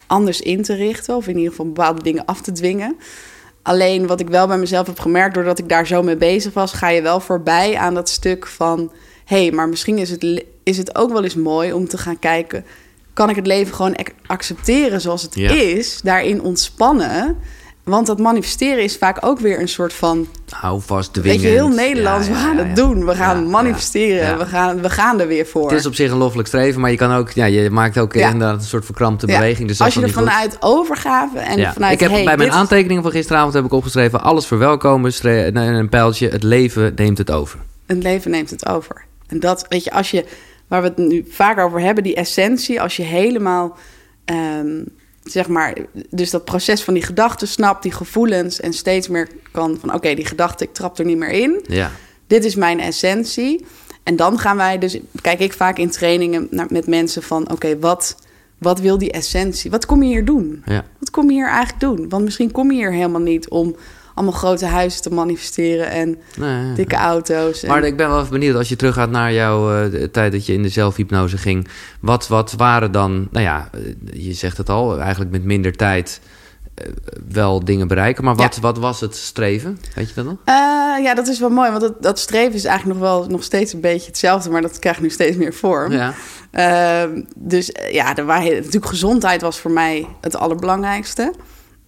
anders 0.06 0.40
in 0.40 0.62
te 0.62 0.74
richten. 0.74 1.16
Of 1.16 1.26
in 1.26 1.36
ieder 1.36 1.50
geval 1.50 1.66
bepaalde 1.66 2.02
dingen 2.02 2.24
af 2.24 2.40
te 2.40 2.52
dwingen. 2.52 2.96
Alleen 3.62 4.06
wat 4.06 4.20
ik 4.20 4.28
wel 4.28 4.46
bij 4.46 4.58
mezelf 4.58 4.86
heb 4.86 4.98
gemerkt, 4.98 5.34
doordat 5.34 5.58
ik 5.58 5.68
daar 5.68 5.86
zo 5.86 6.02
mee 6.02 6.16
bezig 6.16 6.52
was, 6.52 6.72
ga 6.72 6.88
je 6.88 7.02
wel 7.02 7.20
voorbij 7.20 7.76
aan 7.76 7.94
dat 7.94 8.08
stuk 8.08 8.46
van: 8.46 8.92
hé, 9.24 9.42
hey, 9.42 9.52
maar 9.52 9.68
misschien 9.68 9.98
is 9.98 10.10
het, 10.10 10.44
is 10.62 10.76
het 10.76 10.96
ook 10.96 11.12
wel 11.12 11.24
eens 11.24 11.34
mooi 11.34 11.72
om 11.72 11.88
te 11.88 11.98
gaan 11.98 12.18
kijken. 12.18 12.64
Kan 13.12 13.30
ik 13.30 13.36
het 13.36 13.46
leven 13.46 13.74
gewoon 13.74 13.96
accepteren 14.26 15.00
zoals 15.00 15.22
het 15.22 15.36
is? 15.36 16.00
Daarin 16.02 16.42
ontspannen. 16.42 17.36
Want 17.88 18.06
dat 18.06 18.18
manifesteren 18.18 18.82
is 18.82 18.96
vaak 18.96 19.18
ook 19.20 19.38
weer 19.38 19.60
een 19.60 19.68
soort 19.68 19.92
van... 19.92 20.28
Hou 20.50 20.80
vast, 20.80 21.12
dwingen. 21.12 21.32
Weet 21.32 21.40
je, 21.40 21.48
heel 21.48 21.68
Nederlands, 21.68 22.28
we 22.28 22.34
gaan 22.34 22.56
het 22.56 22.76
doen. 22.76 23.06
We 23.06 23.14
gaan 23.14 23.50
manifesteren. 23.50 24.38
We, 24.38 24.46
gaan, 24.46 24.80
we 24.82 24.90
gaan 24.90 25.20
er 25.20 25.26
weer 25.26 25.46
voor. 25.46 25.70
Het 25.70 25.78
is 25.78 25.86
op 25.86 25.94
zich 25.94 26.10
een 26.10 26.16
loffelijk 26.16 26.48
streven, 26.48 26.80
maar 26.80 26.90
je 26.90 26.96
kan 26.96 27.12
ook... 27.12 27.30
Ja, 27.30 27.44
je 27.44 27.70
maakt 27.70 27.98
ook 27.98 28.14
inderdaad 28.14 28.54
een 28.54 28.66
soort 28.66 28.84
verkrampte 28.84 29.26
beweging. 29.26 29.68
Dus 29.68 29.80
Als 29.80 29.94
je 29.94 30.02
er 30.02 30.10
vanuit 30.10 30.56
overgave 30.60 31.38
en 31.38 31.72
vanuit... 31.72 31.92
Ik 31.92 32.00
heb 32.00 32.24
bij 32.24 32.36
mijn 32.36 32.52
aantekeningen 32.52 33.02
van 33.02 33.12
gisteravond 33.12 33.54
heb 33.54 33.64
ik 33.64 33.72
opgeschreven... 33.72 34.20
alles 34.22 34.46
verwelkomen, 34.46 35.12
een 35.54 35.88
pijltje, 35.88 36.28
het 36.28 36.42
leven 36.42 36.92
neemt 36.96 37.18
het 37.18 37.30
over. 37.30 37.58
Het 37.86 38.02
leven 38.02 38.30
neemt 38.30 38.50
het 38.50 38.68
over. 38.68 39.04
En 39.26 39.40
dat, 39.40 39.66
weet 39.68 39.84
je, 39.84 39.92
als 39.92 40.10
je... 40.10 40.24
Waar 40.66 40.82
we 40.82 40.88
het 40.88 40.96
nu 40.96 41.26
vaak 41.30 41.58
over 41.58 41.80
hebben, 41.80 42.04
die 42.04 42.14
essentie... 42.14 42.80
als 42.80 42.96
je 42.96 43.02
helemaal... 43.02 43.76
Um, 44.24 44.84
zeg 45.30 45.48
maar, 45.48 45.76
dus 46.10 46.30
dat 46.30 46.44
proces 46.44 46.82
van 46.82 46.94
die 46.94 47.02
gedachten 47.02 47.48
snapt, 47.48 47.82
die 47.82 47.92
gevoelens 47.92 48.60
en 48.60 48.72
steeds 48.72 49.08
meer 49.08 49.28
kan 49.52 49.78
van 49.80 49.94
oké, 49.94 50.14
die 50.14 50.26
gedachte, 50.26 50.64
ik 50.64 50.72
trap 50.72 50.98
er 50.98 51.04
niet 51.04 51.16
meer 51.16 51.30
in. 51.30 51.64
Ja. 51.66 51.90
Dit 52.26 52.44
is 52.44 52.54
mijn 52.54 52.80
essentie. 52.80 53.66
En 54.02 54.16
dan 54.16 54.38
gaan 54.38 54.56
wij 54.56 54.78
dus, 54.78 54.98
kijk 55.20 55.40
ik 55.40 55.52
vaak 55.52 55.78
in 55.78 55.90
trainingen 55.90 56.48
naar, 56.50 56.66
met 56.70 56.86
mensen 56.86 57.22
van 57.22 57.50
oké, 57.50 57.78
wat, 57.78 58.16
wat 58.58 58.80
wil 58.80 58.98
die 58.98 59.12
essentie? 59.12 59.70
Wat 59.70 59.86
kom 59.86 60.02
je 60.02 60.08
hier 60.08 60.24
doen? 60.24 60.62
Ja. 60.64 60.84
Wat 60.98 61.10
kom 61.10 61.30
je 61.30 61.36
hier 61.36 61.48
eigenlijk 61.48 61.80
doen? 61.80 62.08
Want 62.08 62.24
misschien 62.24 62.50
kom 62.50 62.70
je 62.70 62.76
hier 62.76 62.92
helemaal 62.92 63.20
niet 63.20 63.48
om 63.48 63.76
allemaal 64.18 64.38
grote 64.38 64.66
huizen 64.66 65.02
te 65.02 65.10
manifesteren 65.10 65.90
en 65.90 66.18
dikke 66.74 66.96
auto's. 66.96 67.64
Maar 67.64 67.84
ik 67.84 67.96
ben 67.96 68.08
wel 68.08 68.18
even 68.18 68.30
benieuwd, 68.30 68.56
als 68.56 68.68
je 68.68 68.76
teruggaat 68.76 69.10
naar 69.10 69.32
jouw 69.32 69.84
uh, 69.84 70.04
tijd 70.04 70.32
dat 70.32 70.46
je 70.46 70.52
in 70.52 70.62
de 70.62 70.68
zelfhypnose 70.68 71.38
ging. 71.38 71.68
Wat, 72.00 72.28
wat 72.28 72.52
waren 72.52 72.92
dan, 72.92 73.28
nou 73.30 73.44
ja, 73.44 73.68
eh, 73.72 74.24
je 74.24 74.32
zegt 74.32 74.56
het 74.56 74.68
al, 74.68 75.00
eigenlijk 75.00 75.30
met 75.30 75.44
minder 75.44 75.72
tijd 75.72 76.20
uh, 76.82 76.92
wel 77.28 77.64
dingen 77.64 77.88
bereiken. 77.88 78.24
Maar 78.24 78.34
wat, 78.34 78.58
wat 78.58 78.78
was 78.78 79.00
het 79.00 79.16
streven? 79.16 79.78
Weet 79.94 80.08
je 80.08 80.14
dat 80.14 80.24
nog? 80.24 80.36
ja, 81.02 81.14
dat 81.14 81.28
is 81.28 81.38
wel 81.38 81.50
mooi, 81.50 81.70
want 81.70 81.80
dat, 81.80 82.02
dat 82.02 82.18
streven 82.18 82.54
is 82.54 82.64
eigenlijk 82.64 82.98
nog 82.98 83.08
wel 83.08 83.26
nog 83.26 83.42
steeds 83.42 83.72
een 83.72 83.80
beetje 83.80 84.06
hetzelfde, 84.06 84.50
maar 84.50 84.62
dat 84.62 84.78
krijgt 84.78 85.00
nu 85.00 85.10
steeds 85.10 85.36
meer 85.36 85.54
vorm. 85.54 85.92
Ja. 85.92 86.14
Ehm, 86.50 87.22
dus 87.34 87.70
ja, 87.90 88.16
er 88.16 88.24
waren, 88.24 88.54
natuurlijk 88.54 88.86
gezondheid 88.86 89.40
was 89.40 89.58
voor 89.58 89.70
mij 89.70 90.06
het 90.20 90.36
allerbelangrijkste. 90.36 91.32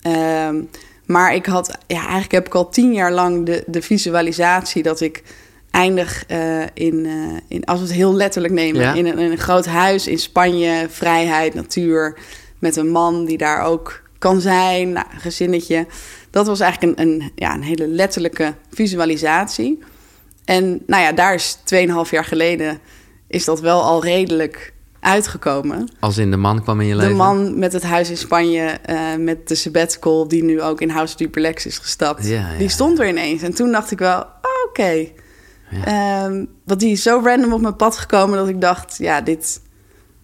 Ehm, 0.00 0.62
maar 1.10 1.34
ik 1.34 1.46
had, 1.46 1.78
ja, 1.86 2.00
eigenlijk 2.00 2.32
heb 2.32 2.46
ik 2.46 2.54
al 2.54 2.68
tien 2.68 2.92
jaar 2.92 3.12
lang 3.12 3.46
de, 3.46 3.64
de 3.66 3.82
visualisatie 3.82 4.82
dat 4.82 5.00
ik 5.00 5.22
eindig 5.70 6.24
uh, 6.28 6.62
in, 6.74 7.04
uh, 7.04 7.36
in, 7.48 7.64
als 7.64 7.78
we 7.78 7.84
het 7.84 7.94
heel 7.94 8.14
letterlijk 8.14 8.54
nemen, 8.54 8.96
in, 8.96 9.06
een, 9.06 9.18
in, 9.18 9.30
een, 9.30 9.38
groot 9.38 9.66
huis 9.66 10.06
in 10.06 10.18
Spanje, 10.18 10.86
vrijheid, 10.88 11.54
natuur, 11.54 12.18
met 12.58 12.76
een 12.76 12.90
man 12.90 13.24
die 13.24 13.38
daar 13.38 13.62
ook 13.62 14.02
kan 14.18 14.40
zijn, 14.40 14.92
nou, 14.92 15.06
een 15.12 15.20
gezinnetje. 15.20 15.86
Dat 16.30 16.46
was 16.46 16.60
eigenlijk 16.60 16.98
een, 16.98 17.06
een, 17.08 17.32
ja, 17.34 17.54
een 17.54 17.62
hele 17.62 17.86
letterlijke 17.86 18.54
visualisatie. 18.70 19.78
En 20.44 20.82
nou 20.86 21.02
ja, 21.02 21.12
daar 21.12 21.34
is 21.34 21.56
2,5 21.74 22.10
jaar 22.10 22.24
geleden 22.24 22.78
is 23.26 23.44
dat 23.44 23.60
wel 23.60 23.82
al 23.82 24.04
redelijk 24.04 24.72
uitgekomen. 25.00 25.88
Als 26.00 26.18
in 26.18 26.30
de 26.30 26.36
man 26.36 26.62
kwam 26.62 26.80
in 26.80 26.86
je 26.86 26.94
leven? 26.94 27.10
De 27.10 27.16
man 27.16 27.58
met 27.58 27.72
het 27.72 27.82
huis 27.82 28.10
in 28.10 28.16
Spanje, 28.16 28.78
uh, 28.90 29.16
met 29.18 29.48
de 29.48 29.54
sabbatical... 29.54 30.28
die 30.28 30.44
nu 30.44 30.62
ook 30.62 30.80
in 30.80 30.90
House 30.90 31.16
Duplex 31.16 31.66
is 31.66 31.78
gestapt. 31.78 32.26
Ja, 32.26 32.52
ja. 32.52 32.58
Die 32.58 32.68
stond 32.68 32.98
er 32.98 33.08
ineens. 33.08 33.42
En 33.42 33.54
toen 33.54 33.72
dacht 33.72 33.90
ik 33.90 33.98
wel, 33.98 34.18
oh, 34.18 34.24
oké. 34.68 34.80
Okay. 34.80 35.14
Ja. 35.70 36.24
Um, 36.24 36.48
want 36.64 36.80
die 36.80 36.92
is 36.92 37.02
zo 37.02 37.20
random 37.24 37.52
op 37.52 37.60
mijn 37.60 37.76
pad 37.76 37.96
gekomen... 37.96 38.38
dat 38.38 38.48
ik 38.48 38.60
dacht, 38.60 38.96
ja, 38.98 39.20
dit, 39.20 39.60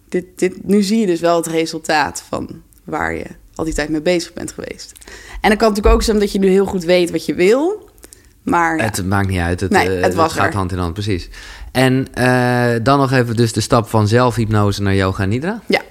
dit, 0.09 0.25
dit, 0.35 0.67
nu 0.67 0.81
zie 0.81 0.99
je 0.99 1.05
dus 1.05 1.19
wel 1.19 1.35
het 1.35 1.47
resultaat... 1.47 2.23
van 2.29 2.61
waar 2.83 3.15
je 3.15 3.25
al 3.55 3.65
die 3.65 3.73
tijd 3.73 3.89
mee 3.89 4.01
bezig 4.01 4.33
bent 4.33 4.51
geweest. 4.51 4.91
En 5.41 5.49
dan 5.49 5.57
kan 5.57 5.67
natuurlijk 5.67 5.95
ook 5.95 6.03
zijn 6.03 6.19
dat 6.19 6.31
je 6.31 6.39
nu 6.39 6.47
heel 6.47 6.65
goed 6.65 6.83
weet 6.83 7.11
wat 7.11 7.25
je 7.25 7.33
wil... 7.33 7.86
Maar, 8.49 8.77
het 8.77 9.05
maakt 9.05 9.27
niet 9.27 9.39
uit. 9.39 9.59
Het, 9.59 9.71
nee, 9.71 9.89
het, 9.89 10.13
was 10.13 10.33
het 10.33 10.41
gaat 10.41 10.53
hand 10.53 10.71
in 10.71 10.77
hand, 10.77 10.93
precies. 10.93 11.29
En 11.71 12.07
uh, 12.17 12.73
dan 12.83 12.99
nog 12.99 13.11
even 13.11 13.35
dus 13.35 13.53
de 13.53 13.61
stap 13.61 13.87
van 13.87 14.07
zelfhypnose 14.07 14.81
naar 14.81 14.95
yoga 14.95 15.25
nidra. 15.25 15.61
Ja. 15.65 15.81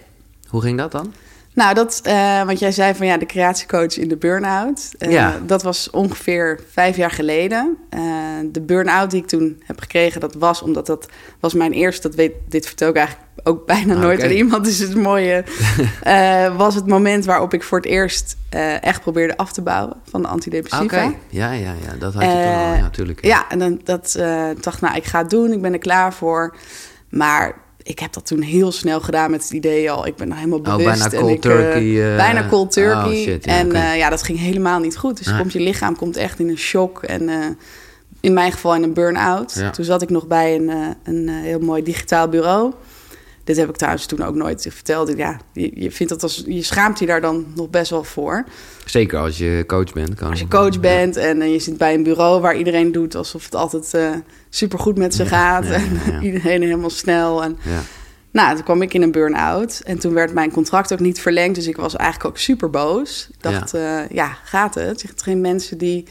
Hoe 0.49 0.63
ging 0.63 0.79
dat 0.79 0.93
dan? 0.93 1.13
Nou, 1.55 1.75
dat, 1.75 2.03
uh, 2.07 2.45
want 2.45 2.59
jij 2.59 2.73
zei 2.73 2.95
van 2.95 3.07
ja, 3.07 3.17
de 3.17 3.27
creatiecoach 3.27 3.99
in 3.99 4.09
de 4.09 4.17
burn-out. 4.17 4.91
Uh, 4.99 5.11
ja. 5.13 5.41
Dat 5.47 5.63
was 5.63 5.91
ongeveer 5.91 6.61
vijf 6.71 6.97
jaar 6.97 7.11
geleden. 7.11 7.77
Uh, 7.95 8.01
de 8.53 8.61
burn-out 8.61 9.11
die 9.11 9.23
ik 9.23 9.29
toen 9.29 9.63
heb 9.65 9.81
gekregen, 9.81 10.21
dat 10.21 10.35
was 10.35 10.63
omdat 10.63 10.87
dat 10.87 11.09
was 11.41 11.55
mijn 11.55 11.73
eerste. 11.73 12.09
Dat 12.09 12.17
weet, 12.17 12.33
dit 12.49 12.67
vertel 12.67 12.89
ik 12.89 12.97
eigenlijk 12.97 13.26
ook 13.47 13.67
bijna 13.67 13.95
ah, 13.95 14.01
nooit 14.01 14.23
aan 14.23 14.31
iemand. 14.31 14.65
Dus 14.65 14.79
het 14.79 14.95
mooie 14.95 15.45
was 16.57 16.75
het 16.75 16.87
moment 16.87 17.25
waarop 17.25 17.55
ik 17.55 17.63
voor 17.63 17.79
het 17.79 17.87
eerst 17.87 18.37
echt 18.81 19.01
probeerde 19.01 19.37
af 19.37 19.53
te 19.53 19.63
bouwen 19.63 19.97
van 20.11 20.23
de 20.23 20.29
antidepressiva. 20.29 20.85
Oké, 20.85 21.15
ja, 21.29 21.53
ja, 21.53 21.75
ja, 21.85 21.97
dat 21.99 22.15
had 22.15 22.23
je 22.23 22.29
toen 22.29 22.75
al, 22.75 22.81
natuurlijk. 22.81 23.25
Ja, 23.25 23.29
ja 23.29 23.49
en 23.49 23.59
dan 23.59 23.81
dat 23.85 24.19
dacht, 24.61 24.81
nou, 24.81 24.97
ik 24.97 25.05
ga 25.05 25.19
het 25.19 25.31
doen, 25.31 25.53
ik 25.53 25.63
ben 25.63 25.73
er 25.73 25.79
klaar 25.79 26.15
voor. 26.15 26.57
Maar 27.09 27.65
ik 27.87 27.99
heb 27.99 28.13
dat 28.13 28.27
toen 28.27 28.41
heel 28.41 28.73
snel 28.73 29.01
gedaan 29.01 29.31
met 29.31 29.43
het 29.43 29.53
idee 29.53 29.91
al. 29.91 30.07
Ik 30.07 30.17
ben 30.17 30.29
nog 30.29 30.37
helemaal 30.37 30.61
bewust. 30.61 31.05
Oh, 31.05 31.11
bijna 31.11 31.19
cold 31.19 31.31
ik, 31.31 31.41
turkey. 31.41 31.83
Uh, 31.83 32.17
bijna 32.17 32.49
cold 32.49 32.73
turkey. 32.73 33.17
Oh, 33.17 33.23
shit, 33.23 33.45
ja, 33.45 33.53
en 33.53 33.67
okay. 33.67 33.93
uh, 33.93 33.99
ja, 33.99 34.11
dat 34.11 34.23
ging 34.23 34.39
helemaal 34.39 34.81
niet 34.81 34.97
goed. 34.97 35.17
Dus 35.17 35.37
komt 35.37 35.53
je 35.53 35.61
lichaam 35.61 35.97
komt 35.97 36.17
echt 36.17 36.39
in 36.39 36.49
een 36.49 36.59
shock. 36.59 37.03
En 37.03 37.23
uh, 37.23 37.45
in 38.21 38.33
mijn 38.33 38.53
geval 38.53 38.75
in 38.75 38.83
een 38.83 38.93
burn-out. 38.93 39.55
Ja. 39.55 39.71
Toen 39.71 39.85
zat 39.85 40.03
ik 40.03 40.11
nog 40.11 40.27
bij 40.27 40.55
een, 40.55 40.97
een 41.05 41.29
heel 41.29 41.61
mooi 41.61 41.83
digitaal 41.83 42.29
bureau. 42.29 42.73
Dit 43.47 43.57
heb 43.57 43.69
ik 43.69 43.77
trouwens 43.77 44.07
toen 44.07 44.23
ook 44.23 44.35
nooit 44.35 44.67
verteld. 44.71 45.17
Ja, 45.17 45.41
je, 45.53 45.71
je 45.75 45.91
vindt 45.91 46.13
dat 46.13 46.23
als 46.23 46.43
je 46.47 46.63
schaamt 46.63 46.99
je 46.99 47.07
daar 47.07 47.21
dan 47.21 47.47
nog 47.55 47.71
best 47.71 47.91
wel 47.91 48.05
voor. 48.05 48.45
Zeker 48.85 49.19
als 49.19 49.39
je 49.39 49.65
coach 49.67 49.93
bent. 49.93 50.15
Kan 50.15 50.31
als 50.31 50.41
je 50.41 50.49
coach 50.49 50.81
bent 50.81 51.17
en 51.17 51.41
uh, 51.41 51.53
je 51.53 51.59
zit 51.59 51.77
bij 51.77 51.95
een 51.95 52.03
bureau 52.03 52.41
waar 52.41 52.57
iedereen 52.57 52.93
doet 52.93 53.15
alsof 53.15 53.45
het 53.45 53.55
altijd 53.55 53.93
uh, 53.95 54.11
supergoed 54.49 54.99
met 54.99 55.15
ze 55.15 55.23
ja, 55.23 55.29
gaat. 55.29 55.67
Ja, 55.67 55.73
en 55.73 56.23
iedereen 56.29 56.63
helemaal 56.63 56.91
snel. 56.91 57.43
En, 57.43 57.59
nou, 58.31 58.55
toen 58.55 58.65
kwam 58.65 58.83
ik 58.83 58.95
in 58.95 59.03
een 59.03 59.13
burn-out. 59.13 59.81
En 59.85 59.99
toen 59.99 60.13
werd 60.13 60.33
mijn 60.33 60.51
contract 60.51 60.93
ook 60.93 61.01
niet 61.01 61.21
verlengd. 61.21 61.55
Dus 61.55 61.67
ik 61.67 61.77
was 61.77 61.97
eigenlijk 61.97 62.31
ook 62.31 62.39
super 62.39 62.71
boos. 62.71 63.29
Ik 63.31 63.43
dacht, 63.43 63.71
ja, 63.71 64.03
uh, 64.03 64.11
ja 64.11 64.39
gaat 64.45 64.75
het? 64.75 65.03
Er 65.03 65.11
geen 65.17 65.41
mensen 65.41 65.79
die 65.79 66.05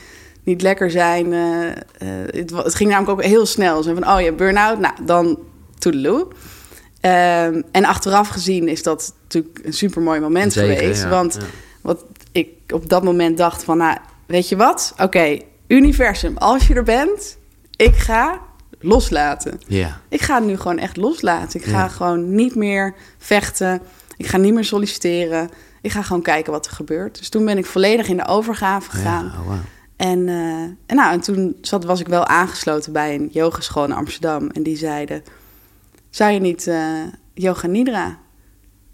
niet 0.44 0.62
lekker 0.62 0.92
zijn. 0.92 1.32
Het, 1.32 2.52
het, 2.52 2.76
ging 2.76 2.90
namelijk 2.90 3.20
ook 3.20 3.26
heel 3.26 3.46
snel. 3.46 3.84
Zo 3.84 3.94
van, 3.94 4.10
oh 4.10 4.22
ja, 4.22 4.32
burn-out. 4.32 4.80
Nou, 4.80 4.94
dan 5.06 5.40
toedeloe. 5.80 6.28
Um, 7.06 7.64
en 7.72 7.86
achteraf 7.86 8.28
gezien 8.28 8.68
is 8.68 8.84
dat 8.84 9.14
natuurlijk 9.24 9.60
een 9.64 9.74
super 9.74 10.02
mooi 10.02 10.20
moment 10.20 10.54
Zeker, 10.54 10.78
geweest. 10.78 11.04
Ja, 11.04 11.10
want 11.10 11.38
ja. 11.40 11.46
wat 11.82 12.06
ik 12.32 12.50
op 12.74 12.90
dat 12.90 13.04
moment 13.04 13.38
dacht 13.38 13.64
van, 13.64 13.78
nou, 13.78 13.98
weet 14.26 14.50
je 14.50 14.56
wat? 14.56 14.92
Oké, 14.94 15.04
okay, 15.04 15.46
universum, 15.68 16.38
als 16.38 16.68
je 16.68 16.74
er 16.74 16.84
bent, 16.84 17.38
ik 17.76 17.96
ga 17.96 18.42
loslaten. 18.80 19.60
Ja. 19.68 20.02
Ik 20.10 20.22
ga 20.22 20.36
het 20.36 20.46
nu 20.46 20.58
gewoon 20.58 20.78
echt 20.78 20.98
loslaten. 20.98 21.60
Ik 21.60 21.66
ga 21.66 21.78
ja. 21.78 21.88
gewoon 21.88 22.36
niet 22.36 22.56
meer 22.56 22.96
vechten. 23.18 23.82
Ik 24.18 24.28
ga 24.28 24.38
niet 24.38 24.54
meer 24.54 24.64
solliciteren. 24.64 25.50
Ik 25.82 25.92
ga 25.92 26.02
gewoon 26.02 26.22
kijken 26.22 26.52
wat 26.52 26.66
er 26.66 26.72
gebeurt. 26.72 27.18
Dus 27.18 27.30
toen 27.30 27.46
ben 27.46 27.58
ik 27.58 27.66
volledig 27.66 28.08
in 28.08 28.18
de 28.18 28.28
overgave 28.28 28.90
gegaan. 28.90 29.26
Ja, 29.26 29.40
oh, 29.40 29.48
wow. 29.48 29.56
en, 29.96 30.28
uh, 30.28 30.62
en, 30.62 30.96
nou, 30.96 31.14
en 31.14 31.22
toen 31.22 31.56
zat, 31.62 31.84
was 31.84 32.00
ik 32.00 32.08
wel 32.08 32.26
aangesloten 32.26 32.92
bij 32.92 33.16
een 33.16 33.30
yogeschool 33.32 33.84
in 33.84 33.92
Amsterdam. 33.92 34.50
En 34.50 34.64
die 34.64 34.78
zeiden 34.78 35.24
zou 36.16 36.32
je 36.32 36.40
niet 36.40 36.68
uh, 36.68 37.04
yoga 37.34 37.68
nidra, 37.68 38.20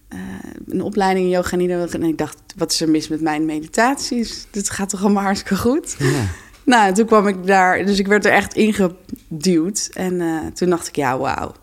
uh, 0.10 0.20
een 0.68 0.82
opleiding 0.82 1.26
in 1.26 1.32
yoga 1.32 1.56
nidra... 1.56 1.88
En 1.88 2.04
ik 2.04 2.18
dacht, 2.18 2.38
wat 2.56 2.72
is 2.72 2.82
er 2.82 2.90
mis 2.90 3.08
met 3.08 3.22
mijn 3.22 3.46
meditaties? 3.46 4.48
Dit 4.52 4.70
gaat 4.70 4.90
toch 4.90 5.04
allemaal 5.04 5.24
hartstikke 5.24 5.56
goed? 5.56 5.96
Ja. 6.00 6.24
Nou, 6.64 6.94
toen 6.94 7.06
kwam 7.06 7.28
ik 7.28 7.48
daar, 7.48 7.86
dus 7.86 8.00
ik 8.00 8.08
werd 8.08 8.26
er 8.26 8.32
echt 8.32 8.54
ingeduwd. 8.54 9.90
En 9.94 10.14
uh, 10.14 10.40
toen 10.54 10.70
dacht 10.70 10.88
ik, 10.88 10.96
ja, 10.96 11.18
wauw. 11.18 11.54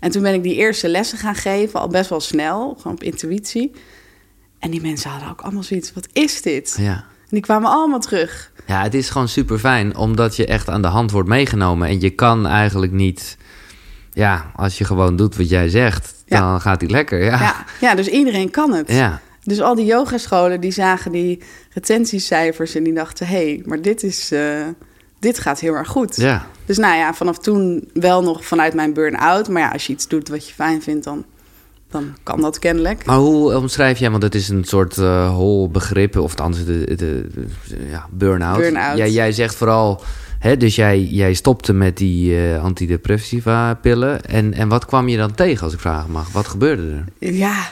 En 0.00 0.10
toen 0.10 0.22
ben 0.22 0.34
ik 0.34 0.42
die 0.42 0.54
eerste 0.54 0.88
lessen 0.88 1.18
gaan 1.18 1.34
geven, 1.34 1.80
al 1.80 1.88
best 1.88 2.10
wel 2.10 2.20
snel, 2.20 2.74
gewoon 2.74 2.92
op 2.92 3.02
intuïtie. 3.02 3.72
En 4.58 4.70
die 4.70 4.80
mensen 4.80 5.10
hadden 5.10 5.30
ook 5.30 5.40
allemaal 5.40 5.62
zoiets, 5.62 5.92
wat 5.92 6.08
is 6.12 6.42
dit? 6.42 6.76
Ja. 6.78 6.94
En 6.94 7.28
die 7.28 7.40
kwamen 7.40 7.70
allemaal 7.70 8.00
terug. 8.00 8.52
Ja, 8.66 8.82
het 8.82 8.94
is 8.94 9.10
gewoon 9.10 9.28
super 9.28 9.58
fijn, 9.58 9.96
omdat 9.96 10.36
je 10.36 10.46
echt 10.46 10.68
aan 10.68 10.82
de 10.82 10.88
hand 10.88 11.10
wordt 11.10 11.28
meegenomen. 11.28 11.88
En 11.88 12.00
je 12.00 12.10
kan 12.10 12.46
eigenlijk 12.46 12.92
niet 12.92 13.36
ja, 14.16 14.50
als 14.54 14.78
je 14.78 14.84
gewoon 14.84 15.16
doet 15.16 15.36
wat 15.36 15.48
jij 15.48 15.68
zegt, 15.68 16.14
dan 16.26 16.60
gaat 16.60 16.80
hij 16.80 16.90
lekker. 16.90 17.24
Ja. 17.24 17.38
ja. 17.40 17.64
Ja, 17.80 17.94
dus 17.94 18.08
iedereen 18.08 18.50
kan 18.50 18.72
het. 18.72 18.90
Ja. 18.92 19.20
Dus 19.42 19.60
al 19.60 19.74
die 19.74 19.84
yogascholen 19.84 20.60
die 20.60 20.70
zagen 20.70 21.12
die 21.12 21.42
retentiecijfers 21.74 22.74
en 22.74 22.82
die 22.82 22.92
dachten: 22.92 23.26
hé, 23.26 23.34
hey, 23.34 23.62
maar 23.64 23.82
dit, 23.82 24.02
is, 24.02 24.32
uh, 24.32 24.64
dit 25.18 25.38
gaat 25.38 25.60
heel 25.60 25.74
erg 25.74 25.88
goed. 25.88 26.16
Ja. 26.16 26.46
Dus 26.64 26.76
nou 26.76 26.96
ja, 26.96 27.14
vanaf 27.14 27.38
toen 27.38 27.88
wel 27.92 28.22
nog 28.22 28.44
vanuit 28.44 28.74
mijn 28.74 28.92
burn-out. 28.92 29.48
Maar 29.48 29.62
ja, 29.62 29.70
als 29.70 29.86
je 29.86 29.92
iets 29.92 30.08
doet 30.08 30.28
wat 30.28 30.48
je 30.48 30.54
fijn 30.54 30.82
vindt, 30.82 31.04
dan 31.04 31.24
dan 31.90 32.16
kan 32.22 32.40
dat 32.40 32.58
kennelijk. 32.58 33.04
Maar 33.04 33.16
hoe 33.16 33.56
omschrijf 33.56 33.98
jij, 33.98 34.10
want 34.10 34.22
het 34.22 34.34
is 34.34 34.48
een 34.48 34.64
soort 34.64 34.96
uh, 34.96 35.34
hol 35.34 35.70
begrip, 35.70 36.16
of 36.16 36.40
anders 36.40 36.64
de, 36.64 36.84
de, 36.84 36.96
de, 36.96 37.28
ja, 37.88 38.06
burn-out. 38.10 38.58
Burn-out. 38.58 38.96
Jij, 38.96 39.10
jij 39.10 39.32
zegt 39.32 39.54
vooral, 39.54 40.02
hè, 40.38 40.56
dus 40.56 40.74
jij, 40.74 41.00
jij 41.00 41.34
stopte 41.34 41.72
met 41.72 41.96
die 41.96 42.30
uh, 42.30 42.62
antidepressiva 42.62 43.74
pillen. 43.74 44.24
En, 44.24 44.54
en 44.54 44.68
wat 44.68 44.84
kwam 44.84 45.08
je 45.08 45.16
dan 45.16 45.34
tegen, 45.34 45.64
als 45.64 45.72
ik 45.72 45.80
vragen 45.80 46.10
mag? 46.10 46.32
Wat 46.32 46.48
gebeurde 46.48 47.04
er? 47.18 47.32
Ja, 47.32 47.68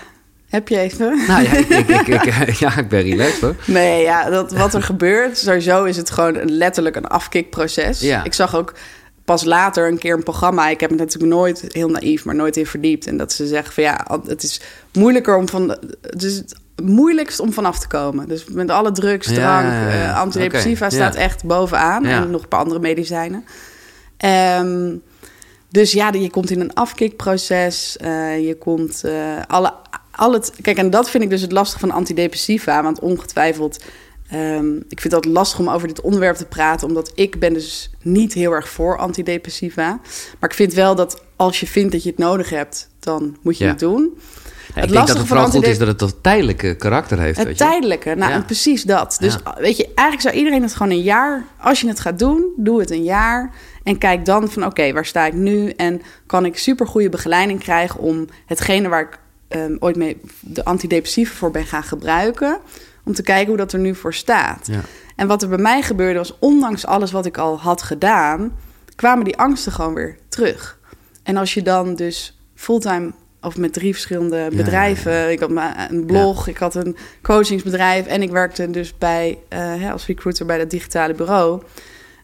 heb 0.48 0.68
je 0.68 0.79
even? 0.79 1.18
Nou 1.27 1.42
ja, 1.42 1.53
ik, 1.53 1.68
ik, 1.68 2.07
ik, 2.07 2.24
ja, 2.64 2.79
ik 2.79 2.88
ben 2.88 3.03
relaxed 3.03 3.40
hoor. 3.40 3.57
Nee, 3.66 4.03
ja, 4.03 4.31
dat, 4.31 4.53
wat 4.53 4.74
er 4.74 4.83
gebeurt, 4.83 5.38
sowieso 5.38 5.85
is 5.85 5.96
het 5.96 6.11
gewoon 6.11 6.44
letterlijk 6.44 6.96
een 6.96 7.07
afkikproces. 7.07 8.00
Ja. 8.00 8.24
Ik 8.24 8.35
zag 8.35 8.57
ook 8.57 8.74
pas 9.24 9.44
later 9.44 9.88
een 9.88 9.98
keer 9.98 10.14
een 10.14 10.22
programma. 10.22 10.68
Ik 10.68 10.81
heb 10.81 10.90
me 10.90 10.96
natuurlijk 10.96 11.33
nooit 11.33 11.64
heel 11.68 11.88
naïef, 11.88 12.24
maar 12.24 12.35
nooit 12.35 12.57
in 12.57 12.66
verdiept. 12.66 13.07
En 13.07 13.16
dat 13.16 13.33
ze 13.33 13.46
zeggen 13.46 13.74
van 13.74 13.83
ja, 13.83 14.20
het 14.27 14.42
is 14.42 14.61
moeilijker 14.92 15.37
om 15.37 15.48
van. 15.48 15.68
Het 16.00 16.22
het 16.22 16.57
moeilijkst 16.82 17.40
om 17.40 17.52
vanaf 17.52 17.78
te 17.78 17.87
komen. 17.88 18.28
Dus 18.28 18.44
met 18.44 18.70
alle 18.70 18.92
drugs, 18.92 19.26
drank, 19.26 19.64
Ja, 19.70 19.88
ja, 19.88 19.94
ja. 19.94 20.10
eh, 20.10 20.18
antidepressiva 20.20 20.90
staat 20.90 21.14
echt 21.14 21.44
bovenaan. 21.44 22.04
En 22.04 22.30
nog 22.30 22.42
een 22.42 22.48
paar 22.48 22.60
andere 22.60 22.80
medicijnen. 22.80 23.44
Ehm, 24.16 24.94
dus 25.68 25.92
ja, 25.92 26.12
je 26.12 26.30
komt 26.30 26.50
in 26.50 26.60
een 26.60 26.74
afkikproces. 26.74 27.96
eh, 27.96 28.46
je 28.46 28.56
komt 28.58 29.04
eh, 29.04 29.12
alle, 29.46 29.72
al 30.10 30.32
het. 30.32 30.52
Kijk, 30.62 30.76
en 30.78 30.90
dat 30.90 31.10
vind 31.10 31.22
ik 31.24 31.30
dus 31.30 31.40
het 31.40 31.52
lastige 31.52 31.80
van 31.80 31.90
antidepressiva. 31.90 32.82
Want 32.82 32.98
ongetwijfeld. 33.00 33.82
ehm, 34.30 34.76
ik 34.88 35.00
vind 35.00 35.14
het 35.14 35.24
lastig 35.24 35.58
om 35.58 35.68
over 35.68 35.88
dit 35.88 36.00
onderwerp 36.00 36.37
te 36.37 36.44
praten, 36.46 36.87
omdat 36.88 37.12
ik 37.14 37.38
ben 37.38 37.52
dus 37.52 37.90
niet 38.02 38.32
heel 38.32 38.52
erg 38.52 38.68
voor 38.68 38.98
antidepressiva. 38.98 40.00
Maar 40.40 40.50
ik 40.50 40.56
vind 40.56 40.74
wel 40.74 40.94
dat 40.94 41.22
als 41.37 41.60
je 41.60 41.66
vindt 41.66 41.92
dat 41.92 42.02
je 42.02 42.08
het 42.08 42.18
nodig 42.18 42.50
hebt, 42.50 42.88
dan 43.00 43.37
moet 43.42 43.58
je 43.58 43.64
het 43.70 43.78
doen. 43.78 44.18
Ik 44.74 44.92
denk 44.92 45.06
dat 45.06 45.18
het 45.18 45.26
vooral 45.26 45.48
goed 45.48 45.66
is 45.66 45.78
dat 45.78 45.88
het 45.88 45.98
dat 45.98 46.16
tijdelijke 46.20 46.74
karakter 46.74 47.18
heeft. 47.18 47.37
Het 47.38 47.46
weet 47.46 47.58
je? 47.58 47.64
tijdelijke, 47.64 48.14
nou 48.14 48.30
Ja. 48.30 48.37
en 48.37 48.44
precies 48.44 48.82
dat. 48.82 49.16
Dus 49.20 49.38
Ja. 49.44 49.56
weet 49.58 49.76
je, 49.76 49.84
eigenlijk 49.84 50.20
zou 50.20 50.34
iedereen 50.34 50.62
het 50.62 50.74
gewoon 50.74 50.92
een 50.92 51.02
jaar... 51.02 51.44
Als 51.60 51.80
je 51.80 51.88
het 51.88 52.00
gaat 52.00 52.18
doen, 52.18 52.52
doe 52.56 52.80
het 52.80 52.90
een 52.90 53.02
jaar. 53.02 53.50
En 53.82 53.98
kijk 53.98 54.24
dan 54.24 54.50
van, 54.50 54.64
oké, 54.64 54.92
waar 54.92 55.04
sta 55.04 55.26
ik 55.26 55.32
nu? 55.32 55.68
En 55.70 56.02
kan 56.26 56.44
ik 56.44 56.58
supergoeie 56.58 57.08
begeleiding 57.08 57.60
krijgen 57.60 58.00
om 58.00 58.26
hetgene 58.46 58.88
waar 58.88 59.00
ik 59.00 59.18
ehm, 59.48 59.76
ooit 59.78 59.96
mee 59.96 60.20
de 60.40 60.64
antidepressiva 60.64 61.34
voor 61.34 61.50
ben 61.50 61.66
gaan 61.66 61.84
gebruiken... 61.84 62.58
om 63.04 63.14
te 63.14 63.22
kijken 63.22 63.48
hoe 63.48 63.56
dat 63.56 63.72
er 63.72 63.78
nu 63.78 63.94
voor 63.94 64.14
staat. 64.14 64.66
Ja. 64.66 64.80
En 65.16 65.26
wat 65.26 65.42
er 65.42 65.48
bij 65.48 65.58
mij 65.58 65.82
gebeurde 65.82 66.18
was, 66.18 66.38
ondanks 66.38 66.87
alles 66.87 67.12
wat 67.12 67.26
ik 67.26 67.38
al 67.38 67.60
had 67.60 67.82
gedaan... 67.82 68.58
kwamen 68.94 69.24
die 69.24 69.37
angsten 69.37 69.72
gewoon 69.72 69.94
weer 69.94 70.16
terug. 70.28 70.78
En 71.22 71.37
als 71.37 71.54
je 71.54 71.62
dan 71.62 71.94
dus 71.94 72.38
fulltime 72.54 73.12
of 73.44 73.57
met 73.57 73.72
drie 73.72 73.92
verschillende 73.92 74.48
bedrijven... 74.52 75.30
ik 75.30 75.40
had 75.40 75.50
een 75.90 76.07
blog, 76.07 76.48
ik 76.48 76.57
had 76.57 76.74
een 76.74 76.96
coachingsbedrijf... 77.22 78.07
en 78.07 78.22
ik 78.22 78.30
werkte 78.30 78.70
dus 78.70 78.98
bij, 78.98 79.38
hè, 79.54 79.92
als 79.92 80.07
recruiter 80.07 80.46
bij 80.46 80.59
dat 80.59 80.70
digitale 80.70 81.14
bureau... 81.14 81.62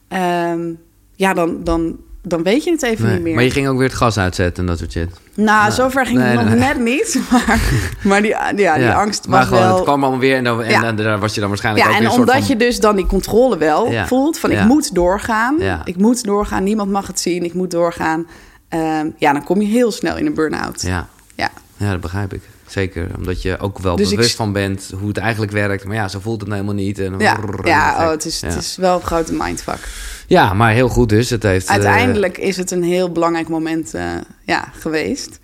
Ehm, 0.08 0.72
ja, 1.14 1.34
dan, 1.34 1.64
dan, 1.64 1.96
dan 2.22 2.42
weet 2.42 2.64
je 2.64 2.70
het 2.70 2.82
even 2.82 3.04
Nee, 3.04 3.14
niet 3.14 3.22
meer. 3.22 3.34
Maar 3.34 3.44
je 3.44 3.50
ging 3.50 3.68
ook 3.68 3.78
weer 3.78 3.86
het 3.86 3.96
gas 3.96 4.18
uitzetten 4.18 4.62
en 4.62 4.68
dat 4.68 4.78
soort 4.78 4.92
shit. 4.92 5.08
Nou, 5.34 5.46
Nou, 5.46 5.72
zover 5.72 6.06
ging 6.06 6.18
nee, 6.18 6.26
het 6.26 6.40
nog 6.40 6.48
nee. 6.48 6.58
net 6.58 6.78
niet. 6.78 7.20
Maar, 7.30 7.60
maar 8.02 8.22
die, 8.22 8.30
ja, 8.56 8.74
die 8.74 8.90
angst 8.90 9.28
maar 9.28 9.38
was 9.38 9.48
gewoon, 9.48 9.62
wel... 9.62 9.74
het 9.74 9.84
kwam 9.84 10.02
allemaal 10.02 10.20
weer 10.20 10.36
en, 10.36 10.44
dan, 10.44 10.62
en 10.62 10.96
daar 10.96 11.18
was 11.18 11.34
je 11.34 11.40
dan 11.40 11.48
waarschijnlijk 11.48 11.84
Ja, 11.84 11.90
ook 11.90 11.96
en 11.96 12.02
weer 12.02 12.12
soort 12.12 12.28
omdat 12.28 12.46
van... 12.46 12.56
je 12.58 12.64
dus 12.64 12.80
dan 12.80 12.96
die 12.96 13.06
controle 13.06 13.56
wel 13.56 13.92
voelt 14.06 14.38
van 14.38 14.50
ik 14.50 14.64
moet 14.64 14.94
doorgaan, 14.94 15.56
Ja. 15.58 15.80
ik 15.84 15.96
moet 15.96 16.24
doorgaan, 16.24 16.64
niemand 16.64 16.90
mag 16.90 17.06
het 17.06 17.20
zien, 17.20 17.44
ik 17.44 17.54
moet 17.54 17.70
doorgaan. 17.70 18.26
Ehm, 18.70 19.10
ja, 19.16 19.32
dan 19.32 19.44
kom 19.44 19.60
je 19.60 19.66
heel 19.68 19.92
snel 19.92 20.16
in 20.16 20.26
een 20.26 20.34
burn-out. 20.34 20.82
Ja. 20.82 21.08
Ja. 21.34 21.50
ja, 21.76 21.90
dat 21.90 22.00
begrijp 22.00 22.32
ik. 22.32 22.42
Zeker, 22.66 23.08
omdat 23.16 23.42
je 23.42 23.58
ook 23.58 23.78
wel 23.78 23.96
Dus 23.96 24.10
ik- 24.10 24.16
bewust 24.16 24.36
van 24.36 24.52
bent 24.52 24.90
hoe 24.98 25.08
het 25.08 25.16
eigenlijk 25.16 25.52
werkt. 25.52 25.84
Maar 25.84 25.94
ja, 25.96 26.08
zo 26.08 26.20
voelt 26.20 26.40
het 26.40 26.48
nou 26.48 26.60
helemaal 26.60 26.84
niet. 26.84 26.98
En 26.98 27.18
Ja, 27.64 28.04
oh, 28.04 28.10
het, 28.10 28.24
is, 28.24 28.40
ja. 28.40 28.48
het 28.48 28.56
is 28.58 28.76
wel 28.76 28.94
een 28.94 29.02
grote 29.06 29.32
mindfuck. 29.32 29.88
Ja, 30.26 30.54
maar 30.54 30.72
heel 30.72 30.88
goed 30.88 31.08
dus. 31.08 31.30
Het 31.30 31.42
heeft, 31.42 31.68
Uiteindelijk 31.68 32.38
is 32.38 32.56
het 32.56 32.70
een 32.70 32.82
heel 32.82 33.12
belangrijk 33.12 33.48
moment 33.48 33.94
eh, 33.94 34.04
ja, 34.44 34.68
geweest. 34.72 35.38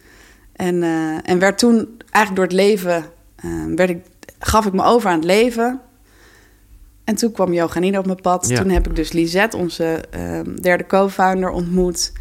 En, 0.53 0.83
eh, 0.83 0.91
en 1.31 1.39
werd 1.39 1.59
toen 1.59 1.89
eigenlijk 2.11 2.35
door 2.51 2.59
het 2.59 2.69
leven, 2.69 3.05
eh, 3.37 3.51
werd 3.77 3.91
ik, 3.91 3.99
gaf 4.39 4.67
ik 4.67 4.73
me 4.73 4.85
over 4.85 5.11
aan 5.11 5.17
het 5.17 5.25
leven. 5.25 5.81
En 7.05 7.17
toen 7.17 7.33
kwam 7.33 7.53
Johanine 7.53 7.99
op 7.99 8.07
mijn 8.07 8.21
pad. 8.21 8.49
Ja. 8.49 8.61
Toen 8.61 8.71
heb 8.71 8.89
ik 8.89 8.97
dus 8.97 9.13
Lisette, 9.13 9.57
onze 9.57 9.85
eh, 10.11 10.41
derde 10.63 10.87
co-founder, 10.87 11.51
ontmoet. 11.51 12.13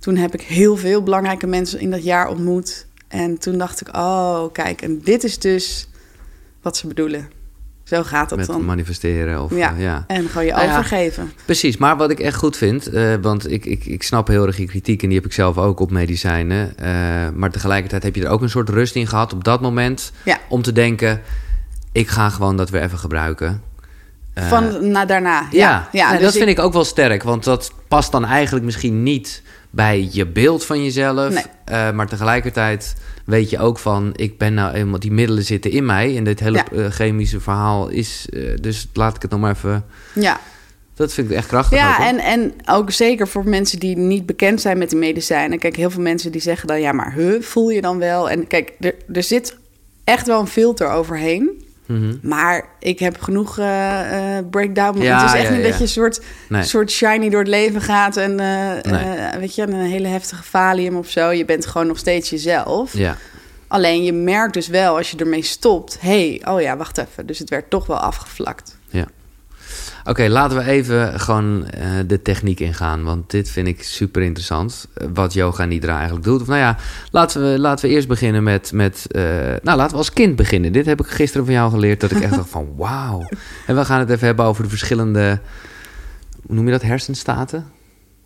Toen 0.00 0.16
heb 0.16 0.34
ik 0.34 0.40
heel 0.42 0.76
veel 0.76 1.02
belangrijke 1.02 1.46
mensen 1.46 1.80
in 1.80 1.90
dat 1.90 2.04
jaar 2.04 2.28
ontmoet. 2.28 2.86
En 3.08 3.38
toen 3.38 3.58
dacht 3.58 3.80
ik, 3.80 3.96
oh 3.96 4.52
kijk, 4.52 4.82
en 4.82 5.00
dit 5.04 5.24
is 5.24 5.38
dus 5.38 5.88
wat 6.62 6.76
ze 6.76 6.86
bedoelen. 6.86 7.28
Zo 7.84 8.02
gaat 8.02 8.30
het 8.30 8.38
met 8.38 8.48
dan. 8.48 8.64
manifesteren. 8.64 9.42
Of, 9.42 9.56
Ja. 9.56 9.72
eh, 9.74 9.80
ja. 9.82 10.04
En 10.06 10.28
gewoon 10.28 10.44
je 10.46 10.52
Nou 10.52 10.64
ja. 10.64 10.72
overgeven. 10.72 11.32
Precies, 11.44 11.76
maar 11.76 11.96
wat 11.96 12.10
ik 12.10 12.20
echt 12.20 12.36
goed 12.36 12.56
vind, 12.56 12.86
eh, 12.86 13.14
want 13.22 13.50
ik, 13.50 13.64
ik, 13.64 13.84
ik 13.86 14.02
snap 14.02 14.26
heel 14.28 14.46
erg 14.46 14.56
je 14.56 14.66
kritiek 14.66 15.02
en 15.02 15.08
die 15.08 15.16
heb 15.16 15.26
ik 15.26 15.32
zelf 15.32 15.58
ook 15.58 15.80
op 15.80 15.90
medicijnen. 15.90 16.76
eh, 16.78 16.84
maar 17.34 17.50
tegelijkertijd 17.50 18.02
heb 18.02 18.14
je 18.14 18.24
er 18.24 18.30
ook 18.30 18.42
een 18.42 18.50
soort 18.50 18.68
rust 18.68 18.94
in 18.94 19.06
gehad 19.06 19.32
op 19.32 19.44
dat 19.44 19.60
moment 19.60 20.12
Ja. 20.24 20.38
om 20.48 20.62
te 20.62 20.72
denken: 20.72 21.20
ik 21.92 22.08
ga 22.08 22.28
gewoon 22.28 22.56
dat 22.56 22.70
weer 22.70 22.82
even 22.82 22.98
gebruiken. 22.98 23.62
Van 24.34 24.90
na 24.90 25.04
daarna. 25.04 25.46
ja, 25.50 25.88
Ja, 25.92 26.12
dus 26.12 26.20
dat 26.22 26.32
vind 26.32 26.48
ik 26.48 26.58
ook 26.58 26.72
wel 26.72 26.84
sterk, 26.84 27.22
want 27.22 27.44
dat 27.44 27.72
past 27.88 28.12
dan 28.12 28.24
eigenlijk 28.24 28.64
misschien 28.64 29.02
niet 29.02 29.42
bij 29.70 30.08
je 30.12 30.26
beeld 30.26 30.64
van 30.64 30.84
jezelf. 30.84 31.32
Nee. 31.34 31.44
eh, 31.64 31.90
maar 31.92 32.06
tegelijkertijd 32.08 32.94
weet 33.24 33.50
je 33.50 33.58
ook 33.58 33.78
van: 33.78 34.12
ik 34.16 34.38
ben 34.38 34.54
nou 34.54 34.74
eenmaal, 34.74 34.98
die 35.00 35.12
middelen 35.12 35.44
zitten 35.44 35.70
in 35.70 35.86
mij 35.86 36.16
en 36.16 36.24
dit 36.24 36.40
hele 36.40 36.56
Ja. 36.72 36.84
eh, 36.84 36.90
chemische 36.90 37.40
verhaal 37.40 37.88
is, 37.88 38.26
eh, 38.32 38.42
dus 38.60 38.88
laat 38.92 39.16
ik 39.16 39.22
het 39.22 39.30
nog 39.30 39.40
maar 39.40 39.54
even. 39.54 39.84
Ja, 40.14 40.40
Dat 40.94 41.12
vind 41.12 41.30
ik 41.30 41.36
echt 41.36 41.46
krachtig. 41.46 41.78
ja 41.78 42.08
en, 42.08 42.18
en 42.18 42.52
ook 42.66 42.90
zeker 42.90 43.28
voor 43.28 43.48
mensen 43.48 43.78
die 43.78 43.96
niet 43.96 44.26
bekend 44.26 44.60
zijn 44.60 44.78
met 44.78 44.90
de 44.90 44.96
medicijnen. 44.96 45.58
Kijk, 45.58 45.76
heel 45.76 45.90
veel 45.90 46.02
mensen 46.02 46.32
die 46.32 46.40
zeggen 46.40 46.68
dan, 46.68 46.80
ja, 46.80 46.92
maar 46.92 47.12
huh, 47.14 47.42
voel 47.42 47.68
je 47.70 47.80
dan 47.80 47.98
wel? 47.98 48.30
En 48.30 48.46
kijk, 48.46 48.72
er, 48.80 48.94
er 49.12 49.22
zit 49.22 49.56
echt 50.04 50.26
wel 50.26 50.40
een 50.40 50.46
filter 50.46 50.88
overheen. 50.90 51.64
Mhm. 51.90 52.16
Maar 52.22 52.68
ik 52.78 52.98
heb 52.98 53.20
genoeg 53.20 53.58
eh, 53.58 54.38
breakdown. 54.50 55.02
Ja, 55.02 55.20
het 55.20 55.30
is 55.30 55.36
echt 55.40 55.48
ja, 55.48 55.54
niet 55.54 55.62
ja. 55.64 55.68
dat 55.68 55.76
je 55.76 55.82
een 55.82 55.88
soort, 55.88 56.20
Nee. 56.48 56.62
soort 56.62 56.90
shiny 56.90 57.28
door 57.30 57.38
het 57.40 57.48
leven 57.48 57.80
gaat 57.80 58.16
en 58.16 58.40
eh, 58.40 58.92
Nee. 58.92 59.38
weet 59.38 59.54
je, 59.54 59.62
een 59.62 59.74
hele 59.74 60.08
heftige 60.08 60.42
valium 60.42 60.96
of 60.96 61.08
zo. 61.08 61.30
Je 61.30 61.44
bent 61.44 61.66
gewoon 61.66 61.86
nog 61.86 61.98
steeds 61.98 62.30
jezelf. 62.30 62.92
Ja. 62.92 63.16
Alleen 63.68 64.04
je 64.04 64.12
merkt 64.12 64.54
dus 64.54 64.68
wel 64.68 64.96
als 64.96 65.10
je 65.10 65.16
ermee 65.16 65.42
stopt, 65.42 65.96
hey, 66.00 66.42
oh 66.48 66.60
ja, 66.60 66.76
wacht 66.76 66.98
even. 66.98 67.26
Dus 67.26 67.38
het 67.38 67.50
werd 67.50 67.70
toch 67.70 67.86
wel 67.86 67.98
afgevlakt. 67.98 68.78
Oké, 70.10 70.28
laten 70.28 70.56
we 70.56 70.64
even 70.64 71.20
gewoon 71.20 71.66
eh, 71.66 71.88
de 72.06 72.22
techniek 72.22 72.60
ingaan. 72.60 73.02
Want 73.04 73.30
dit 73.30 73.50
vind 73.50 73.66
ik 73.66 73.82
super 73.82 74.22
interessant. 74.22 74.86
eh, 74.94 75.06
Wat 75.14 75.32
yoga 75.32 75.64
nidra 75.64 75.94
eigenlijk 75.96 76.24
doet. 76.24 76.40
Of 76.40 76.46
nou 76.46 76.58
ja, 76.58 76.76
laten 77.10 77.42
we, 77.52 77.58
laten 77.58 77.88
we 77.88 77.94
eerst 77.94 78.08
beginnen 78.08 78.42
met. 78.42 78.72
met 78.72 79.06
eh, 79.10 79.22
nou, 79.62 79.76
laten 79.76 79.90
we 79.90 79.96
als 79.96 80.12
kind 80.12 80.36
beginnen. 80.36 80.72
Dit 80.72 80.86
heb 80.86 81.00
ik 81.00 81.06
gisteren 81.06 81.44
van 81.46 81.54
jou 81.54 81.70
geleerd. 81.70 82.00
Dat 82.00 82.10
ik 82.10 82.20
echt 82.20 82.34
dacht 82.40 82.48
van 82.48 82.68
wauw. 82.76 83.28
En 83.66 83.76
we 83.76 83.84
gaan 83.84 83.98
het 83.98 84.10
even 84.10 84.26
hebben 84.26 84.44
over 84.44 84.62
de 84.62 84.68
verschillende. 84.68 85.40
Hoe 86.46 86.54
noem 86.54 86.64
je 86.64 86.70
dat? 86.72 86.82
Hersenstaten? 86.82 87.66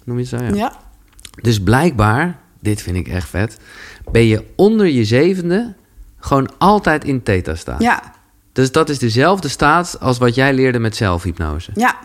Noem 0.04 0.18
je 0.18 0.22
het 0.22 0.40
zo? 0.40 0.44
Ja. 0.44 0.54
Ja. 0.54 0.72
Dus 1.40 1.62
blijkbaar, 1.62 2.38
dit 2.60 2.82
vind 2.82 2.96
ik 2.96 3.08
echt 3.08 3.28
vet. 3.28 3.58
Ben 4.10 4.26
je 4.26 4.44
onder 4.56 4.86
je 4.86 5.04
zevende 5.04 5.74
gewoon 6.18 6.50
altijd 6.58 7.04
in 7.04 7.22
theta 7.22 7.54
staat. 7.54 7.82
Ja, 7.82 8.02
Dus 8.54 8.72
dat 8.72 8.88
is 8.88 8.98
dezelfde 8.98 9.48
staat 9.48 9.96
als 10.00 10.18
wat 10.18 10.34
jij 10.34 10.52
leerde 10.52 10.78
met 10.78 10.96
zelfhypnose. 10.96 11.70
ja. 11.74 11.96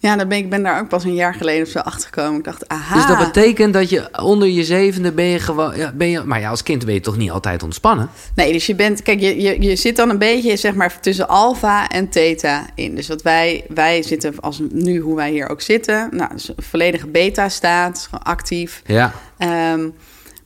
Ja, 0.00 0.16
dan 0.16 0.28
ben 0.28 0.38
ik 0.38 0.50
ben 0.50 0.62
daar 0.62 0.80
ook 0.80 0.88
pas 0.88 1.04
een 1.04 1.14
jaar 1.14 1.34
geleden 1.34 1.62
of 1.62 1.68
zo 1.68 1.78
achter 1.78 2.08
gekomen. 2.12 2.38
Ik 2.38 2.44
dacht, 2.44 2.68
aha. 2.68 2.94
Dus 2.94 3.06
dat 3.06 3.18
betekent 3.18 3.72
dat 3.72 3.90
je 3.90 4.18
onder 4.22 4.48
je 4.48 4.64
zevende 4.64 5.12
ben 5.12 5.24
je 5.24 5.38
gewoon... 5.38 5.76
Ja, 5.76 5.92
ben 5.92 6.08
je, 6.08 6.20
maar 6.24 6.40
ja, 6.40 6.50
als 6.50 6.62
kind 6.62 6.84
ben 6.84 6.94
je 6.94 7.00
toch 7.00 7.16
niet 7.16 7.30
altijd 7.30 7.62
ontspannen? 7.62 8.10
Nee, 8.34 8.52
dus 8.52 8.66
je 8.66 8.74
bent, 8.74 9.02
kijk, 9.02 9.20
je, 9.20 9.40
je, 9.40 9.62
je 9.62 9.76
zit 9.76 9.96
dan 9.96 10.10
een 10.10 10.18
beetje 10.18 10.56
zeg 10.56 10.74
maar 10.74 11.00
tussen 11.00 11.28
alfa 11.28 11.88
en 11.88 12.08
theta 12.08 12.66
in. 12.74 12.94
Dus 12.94 13.08
wat 13.08 13.22
wij, 13.22 13.64
wij 13.68 14.02
zitten 14.02 14.34
als 14.40 14.60
nu 14.70 14.98
hoe 14.98 15.16
wij 15.16 15.30
hier 15.30 15.48
ook 15.48 15.60
zitten, 15.60 16.08
nou, 16.10 16.32
dus 16.32 16.48
een 16.48 16.54
volledige 16.58 17.06
beta 17.06 17.48
staat, 17.48 18.08
gewoon 18.10 18.24
actief. 18.24 18.82
Ja, 18.86 19.12
Ehm, 19.38 19.88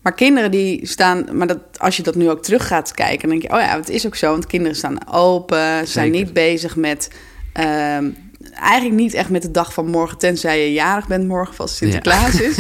maar 0.03 0.15
kinderen 0.15 0.51
die 0.51 0.87
staan, 0.87 1.27
maar 1.33 1.47
dat, 1.47 1.59
als 1.77 1.97
je 1.97 2.03
dat 2.03 2.15
nu 2.15 2.31
ook 2.31 2.43
terug 2.43 2.67
gaat 2.67 2.93
kijken, 2.93 3.29
dan 3.29 3.39
denk 3.39 3.43
je, 3.43 3.59
oh 3.59 3.61
ja, 3.61 3.77
het 3.77 3.89
is 3.89 4.07
ook 4.07 4.17
zo, 4.17 4.31
want 4.31 4.47
kinderen 4.47 4.77
staan 4.77 5.13
open, 5.13 5.59
zijn 5.59 5.87
Zeker. 5.87 6.11
niet 6.11 6.33
bezig 6.33 6.77
met, 6.77 7.11
ehm, 7.53 8.11
eigenlijk 8.55 9.01
niet 9.01 9.15
echt 9.15 9.29
met 9.29 9.43
de 9.43 9.51
dag 9.51 9.73
van 9.73 9.87
morgen, 9.87 10.19
tenzij 10.19 10.65
je 10.65 10.73
jarig 10.73 11.07
bent 11.07 11.27
morgen, 11.29 11.55
als 11.59 11.77
Sinterklaas 11.77 12.41
is. 12.41 12.57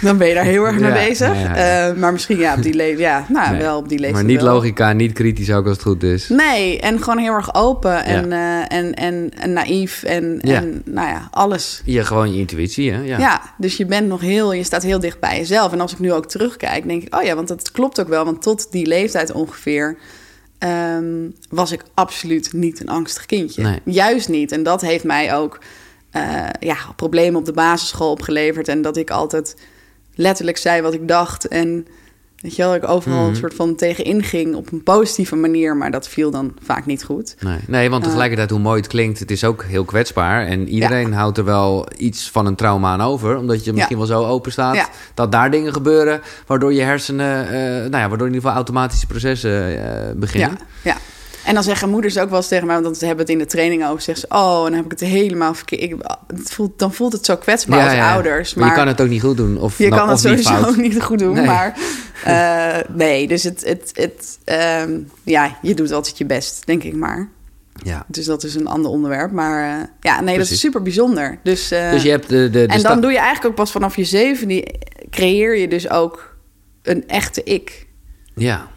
Dan 0.00 0.18
ben 0.18 0.28
je 0.28 0.34
daar 0.34 0.44
heel 0.44 0.64
erg 0.66 0.78
mee 0.78 0.88
Ja, 0.90 1.06
bezig. 1.06 1.44
Eh, 1.44 1.92
maar 1.92 2.12
misschien 2.12 2.38
ja, 2.38 2.54
op 2.54 2.62
die 2.62 2.74
leeftijd, 2.74 2.98
ja, 2.98 3.24
nou 3.28 3.50
Nee. 3.50 3.60
wel 3.60 3.76
op 3.78 3.88
die 3.88 3.98
leeftijd 3.98 4.24
Maar 4.24 4.32
niet 4.34 4.42
wel. 4.42 4.54
logica, 4.54 4.92
niet 4.92 5.12
kritisch 5.12 5.52
ook 5.52 5.66
als 5.66 5.76
het 5.76 5.82
goed 5.86 6.02
is. 6.02 6.28
Nee, 6.28 6.80
en 6.80 7.02
gewoon 7.02 7.18
heel 7.18 7.34
erg 7.34 7.54
open 7.54 8.04
en, 8.04 8.32
eh, 8.32 8.78
en, 8.78 8.94
en, 8.94 9.30
en 9.38 9.52
naïef 9.52 10.02
en, 10.02 10.40
en 10.40 10.82
nou 10.84 11.08
ja, 11.08 11.28
alles. 11.30 11.82
Je 11.84 12.04
gewoon 12.04 12.32
je 12.32 12.38
intuïtie, 12.38 12.92
hè? 12.92 13.00
Ja. 13.02 13.18
Ja. 13.18 13.40
dus 13.58 13.76
je 13.76 13.86
bent 13.86 14.08
nog 14.08 14.20
heel, 14.20 14.52
je 14.52 14.62
staat 14.64 14.82
heel 14.82 15.00
dicht 15.00 15.20
bij 15.20 15.36
jezelf. 15.38 15.72
En 15.72 15.80
als 15.80 15.92
ik 15.92 15.98
nu 15.98 16.12
ook 16.12 16.26
terugkijk, 16.26 16.86
denk 16.88 17.02
ik, 17.02 17.14
oh 17.14 17.22
ja, 17.22 17.34
want 17.34 17.48
dat 17.48 17.70
klopt 17.72 18.00
ook 18.00 18.08
wel. 18.08 18.24
Want 18.24 18.42
tot 18.42 18.72
die 18.72 18.86
leeftijd 18.86 19.32
ongeveer 19.32 19.96
ehm, 20.58 21.30
was 21.48 21.72
ik 21.72 21.82
absoluut 21.94 22.52
niet 22.52 22.80
een 22.80 22.88
angstig 22.88 23.26
kindje. 23.26 23.62
Nee. 23.62 23.80
Juist 23.84 24.28
niet. 24.28 24.52
En 24.52 24.62
dat 24.62 24.80
heeft 24.80 25.04
mij 25.04 25.34
ook 25.34 25.58
eh, 26.10 26.48
ja, 26.60 26.76
problemen 26.96 27.40
op 27.40 27.46
de 27.46 27.52
basisschool 27.52 28.10
opgeleverd. 28.10 28.68
En 28.68 28.82
dat 28.82 28.96
ik 28.96 29.10
altijd 29.10 29.56
letterlijk 30.14 30.56
zei 30.56 30.82
wat 30.82 30.94
ik 30.94 31.08
dacht. 31.08 31.48
En 31.48 31.86
weet 32.40 32.56
je 32.56 32.62
wel, 32.62 32.74
ik 32.74 32.88
overal 32.88 33.18
Mhm. 33.20 33.28
een 33.28 33.36
soort 33.36 33.54
van 33.54 33.74
tegenin 33.74 34.22
ging 34.22 34.54
op 34.54 34.72
een 34.72 34.82
positieve 34.82 35.36
manier. 35.36 35.76
Maar 35.76 35.90
dat 35.90 36.08
viel 36.08 36.30
dan 36.30 36.52
vaak 36.62 36.86
niet 36.86 37.04
goed. 37.04 37.34
Nee, 37.40 37.58
nee, 37.66 37.90
want 37.90 38.02
Eh. 38.02 38.08
tegelijkertijd 38.08 38.50
hoe 38.50 38.58
mooi 38.58 38.80
het 38.80 38.88
klinkt, 38.88 39.18
het 39.18 39.30
is 39.30 39.44
ook 39.44 39.64
heel 39.64 39.84
kwetsbaar. 39.84 40.46
En 40.46 40.68
iedereen 40.68 41.12
houdt 41.12 41.38
er 41.38 41.44
wel 41.44 41.88
iets 41.96 42.30
van 42.30 42.46
een 42.46 42.54
trauma 42.54 42.92
aan 42.92 43.00
over. 43.00 43.36
Omdat 43.36 43.64
je 43.64 43.72
misschien 43.72 43.96
wel 43.96 44.06
zo 44.06 44.24
open 44.24 44.52
staat 44.52 44.74
Ja. 44.74 44.88
dat 45.14 45.32
daar 45.32 45.50
dingen 45.50 45.72
gebeuren... 45.72 46.20
waardoor 46.46 46.72
je 46.72 46.82
hersenen, 46.82 47.46
eh, 47.48 47.60
nou 47.90 47.96
ja, 47.96 48.08
waardoor 48.08 48.26
in 48.26 48.32
ieder 48.34 48.40
geval 48.40 48.54
automatische 48.56 49.06
processen 49.06 49.84
eh, 49.84 50.12
beginnen. 50.16 50.58
Ja, 50.82 50.90
ja. 50.92 50.96
En 51.44 51.54
dan 51.54 51.62
zeggen 51.62 51.90
moeders 51.90 52.18
ook 52.18 52.28
wel 52.28 52.38
eens 52.38 52.48
tegen 52.48 52.66
mij, 52.66 52.80
want 52.80 52.96
ze 52.96 53.06
hebben 53.06 53.24
het 53.24 53.32
in 53.34 53.38
de 53.38 53.46
training 53.46 53.86
over, 53.86 54.02
zeggen 54.02 54.28
ze, 54.28 54.34
oh, 54.34 54.56
en 54.58 54.64
dan 54.64 54.72
heb 54.72 54.84
ik 54.84 54.90
het 54.90 55.00
helemaal 55.00 55.54
verkeerd. 55.54 55.82
Ik, 55.82 55.94
het 56.26 56.50
voelt, 56.52 56.78
dan 56.78 56.94
voelt 56.94 57.12
het 57.12 57.24
zo 57.24 57.36
kwetsbaar 57.36 57.88
als 57.88 58.12
ouders. 58.12 58.54
Maar, 58.54 58.68
je 58.68 58.74
kan 58.74 58.86
het 58.86 59.00
ook 59.00 59.08
niet 59.08 59.22
goed 59.22 59.36
doen. 59.36 59.58
Of, 59.60 59.78
je 59.78 59.88
nou, 59.88 60.00
kan 60.00 60.08
het 60.08 60.24
niet 60.24 60.44
sowieso 60.44 60.62
fout. 60.62 60.76
niet 60.86 61.02
goed 61.02 61.18
doen, 61.18 61.34
Nee. 61.34 61.46
maar 61.46 61.78
eh, 62.24 62.76
nee, 62.94 63.28
dus 63.28 63.42
het, 63.42 63.64
het, 63.64 63.90
het 63.94 64.38
ehm, 64.44 64.98
ja, 65.22 65.58
je 65.62 65.74
doet 65.74 65.92
altijd 65.92 66.18
je 66.18 66.24
best, 66.24 66.66
denk 66.66 66.82
ik 66.82 66.94
maar. 66.94 67.28
Ja. 67.82 68.04
Dus 68.06 68.24
dat 68.24 68.44
is 68.44 68.54
een 68.54 68.66
ander 68.66 68.90
onderwerp, 68.90 69.30
maar 69.30 69.80
eh, 69.80 69.84
ja, 70.00 70.20
nee, 70.20 70.38
dat 70.38 70.50
is 70.50 70.60
super 70.60 70.82
bijzonder. 70.82 71.38
Dus, 71.42 71.70
eh, 71.70 71.90
Dus 71.90 72.02
je 72.02 72.10
hebt 72.10 72.28
de... 72.28 72.50
de, 72.50 72.66
de 72.66 72.72
en 72.72 72.82
dan 72.82 73.00
doe 73.00 73.10
je 73.10 73.18
eigenlijk 73.18 73.46
ook 73.46 73.54
pas 73.54 73.70
vanaf 73.70 73.96
je 73.96 74.04
zevende 74.04 74.74
creëer 75.10 75.56
je 75.56 75.68
dus 75.68 75.90
ook 75.90 76.36
een 76.82 77.08
echte 77.08 77.42
ik, 77.44 77.86
Ja. 78.34 78.68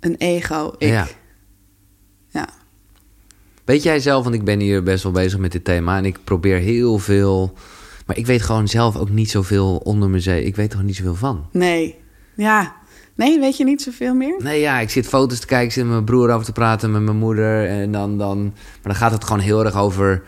een 0.00 0.16
ego 0.18 0.74
ik. 0.78 0.88
Ja. 0.88 0.94
ja. 0.94 1.06
Weet 3.64 3.82
jij 3.82 4.00
zelf, 4.00 4.22
want 4.22 4.34
ik 4.34 4.44
ben 4.44 4.60
hier 4.60 4.82
best 4.82 5.02
wel 5.02 5.12
bezig 5.12 5.38
met 5.38 5.52
dit 5.52 5.64
thema... 5.64 5.96
en 5.96 6.04
ik 6.04 6.18
probeer 6.24 6.58
heel 6.58 6.98
veel... 6.98 7.52
Maar 8.06 8.16
ik 8.16 8.26
weet 8.26 8.42
gewoon 8.42 8.68
zelf 8.68 8.96
ook 8.96 9.10
niet 9.10 9.30
zoveel 9.30 9.76
onder 9.76 10.08
mijn 10.10 10.22
zee. 10.22 10.44
Ik 10.44 10.56
weet 10.56 10.72
er 10.72 10.82
niet 10.84 10.96
zoveel 10.96 11.14
van. 11.14 11.46
Nee. 11.52 11.98
Ja. 12.36 12.74
Nee, 13.14 13.40
weet 13.40 13.56
je 13.56 13.64
niet 13.64 13.82
zoveel 13.82 14.14
meer? 14.14 14.34
Nee, 14.42 14.60
ja, 14.60 14.78
ik 14.78 14.90
zit 14.90 15.06
foto's 15.08 15.38
te 15.40 15.46
kijken, 15.46 15.66
ik 15.66 15.72
zit 15.72 15.82
met 15.84 15.92
mijn 15.92 16.04
broer 16.04 16.30
over 16.30 16.44
te 16.46 16.52
praten, 16.52 16.90
met 16.90 17.02
mijn 17.02 17.16
moeder. 17.16 17.68
En 17.68 17.92
dan, 17.92 18.18
dan, 18.18 18.42
maar 18.42 18.52
dan 18.82 18.94
gaat 18.94 19.12
het 19.12 19.24
gewoon 19.24 19.42
heel 19.42 19.64
erg 19.64 19.76
over 19.76 20.22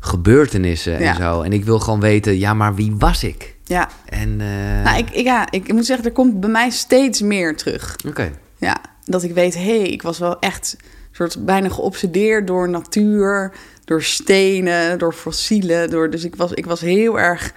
gebeurtenissen 0.00 1.00
Ja. 1.00 1.10
en 1.10 1.16
zo. 1.16 1.42
En 1.42 1.52
ik 1.52 1.64
wil 1.64 1.78
gewoon 1.78 2.00
weten, 2.00 2.38
ja, 2.38 2.54
maar 2.54 2.74
wie 2.74 2.94
was 2.98 3.24
ik? 3.24 3.56
Ja. 3.64 3.88
En, 4.08 4.40
eh, 4.40 4.82
Nou, 4.84 4.98
ik, 4.98 5.10
ik- 5.10 5.24
ja, 5.24 5.50
ik 5.50 5.72
moet 5.72 5.86
zeggen, 5.86 6.06
er 6.06 6.12
komt 6.12 6.40
bij 6.40 6.50
mij 6.50 6.70
steeds 6.70 7.20
meer 7.20 7.56
terug. 7.56 7.96
Oké, 8.06 8.30
Ja. 8.58 8.76
Dat 9.04 9.22
ik 9.22 9.34
weet, 9.34 9.54
hé, 9.54 9.78
hey, 9.80 9.88
ik 9.88 10.02
was 10.02 10.18
wel 10.18 10.38
echt 10.38 10.76
soort 11.16 11.44
bijna 11.44 11.68
geobsedeerd 11.68 12.46
door 12.46 12.68
natuur, 12.68 13.52
door 13.84 14.02
stenen, 14.02 14.98
door 14.98 15.12
fossielen. 15.12 15.90
Door, 15.90 16.10
dus 16.10 16.24
ik 16.24 16.36
was, 16.36 16.52
ik 16.52 16.66
was 16.66 16.80
heel 16.80 17.18
erg, 17.20 17.52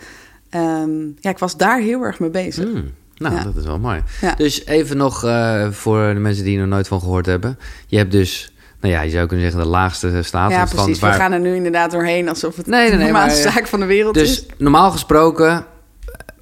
ehm, 0.49 0.89
ja, 1.19 1.29
ik 1.29 1.37
was 1.39 1.57
daar 1.57 1.79
heel 1.79 2.01
erg 2.01 2.19
mee 2.19 2.29
bezig. 2.29 2.63
Hmm, 2.63 2.91
nou, 3.17 3.35
Ja. 3.35 3.43
dat 3.43 3.55
is 3.55 3.65
wel 3.65 3.79
mooi. 3.79 4.01
Ja. 4.21 4.35
Dus 4.35 4.65
even 4.65 4.97
nog 4.97 5.19
voor 5.19 5.73
voor 5.73 6.13
de 6.13 6.19
mensen 6.19 6.43
die 6.43 6.59
er 6.59 6.67
nooit 6.67 6.87
van 6.87 6.99
gehoord 6.99 7.25
hebben. 7.25 7.59
Je 7.87 7.97
hebt 7.97 8.11
dus, 8.11 8.53
nou 8.81 8.93
ja, 8.93 9.01
je 9.01 9.09
zou 9.11 9.27
kunnen 9.27 9.45
zeggen 9.45 9.63
de 9.63 9.69
laagste 9.71 10.21
staat. 10.23 10.51
Ja, 10.51 10.65
precies. 10.65 10.99
waar- 10.99 11.11
We 11.11 11.17
gaan 11.17 11.31
er 11.31 11.39
nu 11.39 11.55
inderdaad 11.55 11.91
doorheen 11.91 12.29
alsof 12.29 12.55
het 12.55 12.65
Nee, 12.67 12.79
nee, 12.81 12.89
de 12.91 12.95
nee, 12.95 13.05
normaalste 13.05 13.43
maar, 13.43 13.53
zaak 13.53 13.67
van 13.67 13.79
de 13.79 13.85
wereld 13.85 14.13
Dus 14.13 14.29
is. 14.31 14.45
normaal 14.57 14.91
gesproken, 14.91 15.65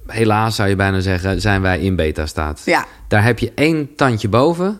helaas 0.07 0.55
zou 0.55 0.69
je 0.69 0.75
bijna 0.75 0.99
zeggen, 0.99 1.41
zijn 1.41 1.61
wij 1.61 1.79
in 1.79 1.95
beta-staat. 1.95 2.61
Ja, 2.65 2.85
Daar 3.07 3.23
heb 3.23 3.39
je 3.39 3.51
één 3.55 3.95
tandje 3.95 4.29
boven. 4.29 4.79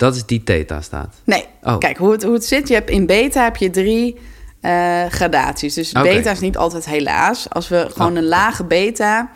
Dat 0.00 0.14
is 0.16 0.26
die 0.26 0.42
theta-staat. 0.44 1.14
Nee, 1.24 1.44
Oh. 1.62 1.78
kijk 1.78 1.96
hoe 1.96 2.12
het, 2.12 2.22
hoe 2.22 2.32
het 2.32 2.44
zit. 2.44 2.68
Je 2.68 2.74
hebt 2.74 2.90
in 2.90 3.06
beta 3.06 3.44
heb 3.44 3.56
je 3.56 3.70
drie 3.70 4.16
eh, 4.60 5.04
gradaties. 5.06 5.74
Dus 5.74 5.92
beta 5.92 6.30
is 6.30 6.40
niet 6.40 6.56
altijd 6.56 6.84
helaas. 6.84 7.50
Als 7.50 7.68
we 7.68 7.86
gewoon 7.92 8.12
Oh. 8.12 8.16
een 8.18 8.24
lage 8.28 8.64
beta 8.64 9.30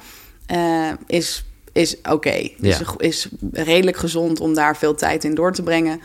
eh, 0.47 0.89
is, 1.07 1.45
is 1.73 1.97
oké. 2.11 2.31
Is, 2.31 2.79
Ja. 2.79 2.79
is 2.97 3.29
redelijk 3.53 3.97
gezond 3.97 4.41
om 4.41 4.55
daar 4.55 4.77
veel 4.77 4.95
tijd 4.95 5.25
in 5.25 5.35
door 5.35 5.53
te 5.53 5.63
brengen. 5.63 6.01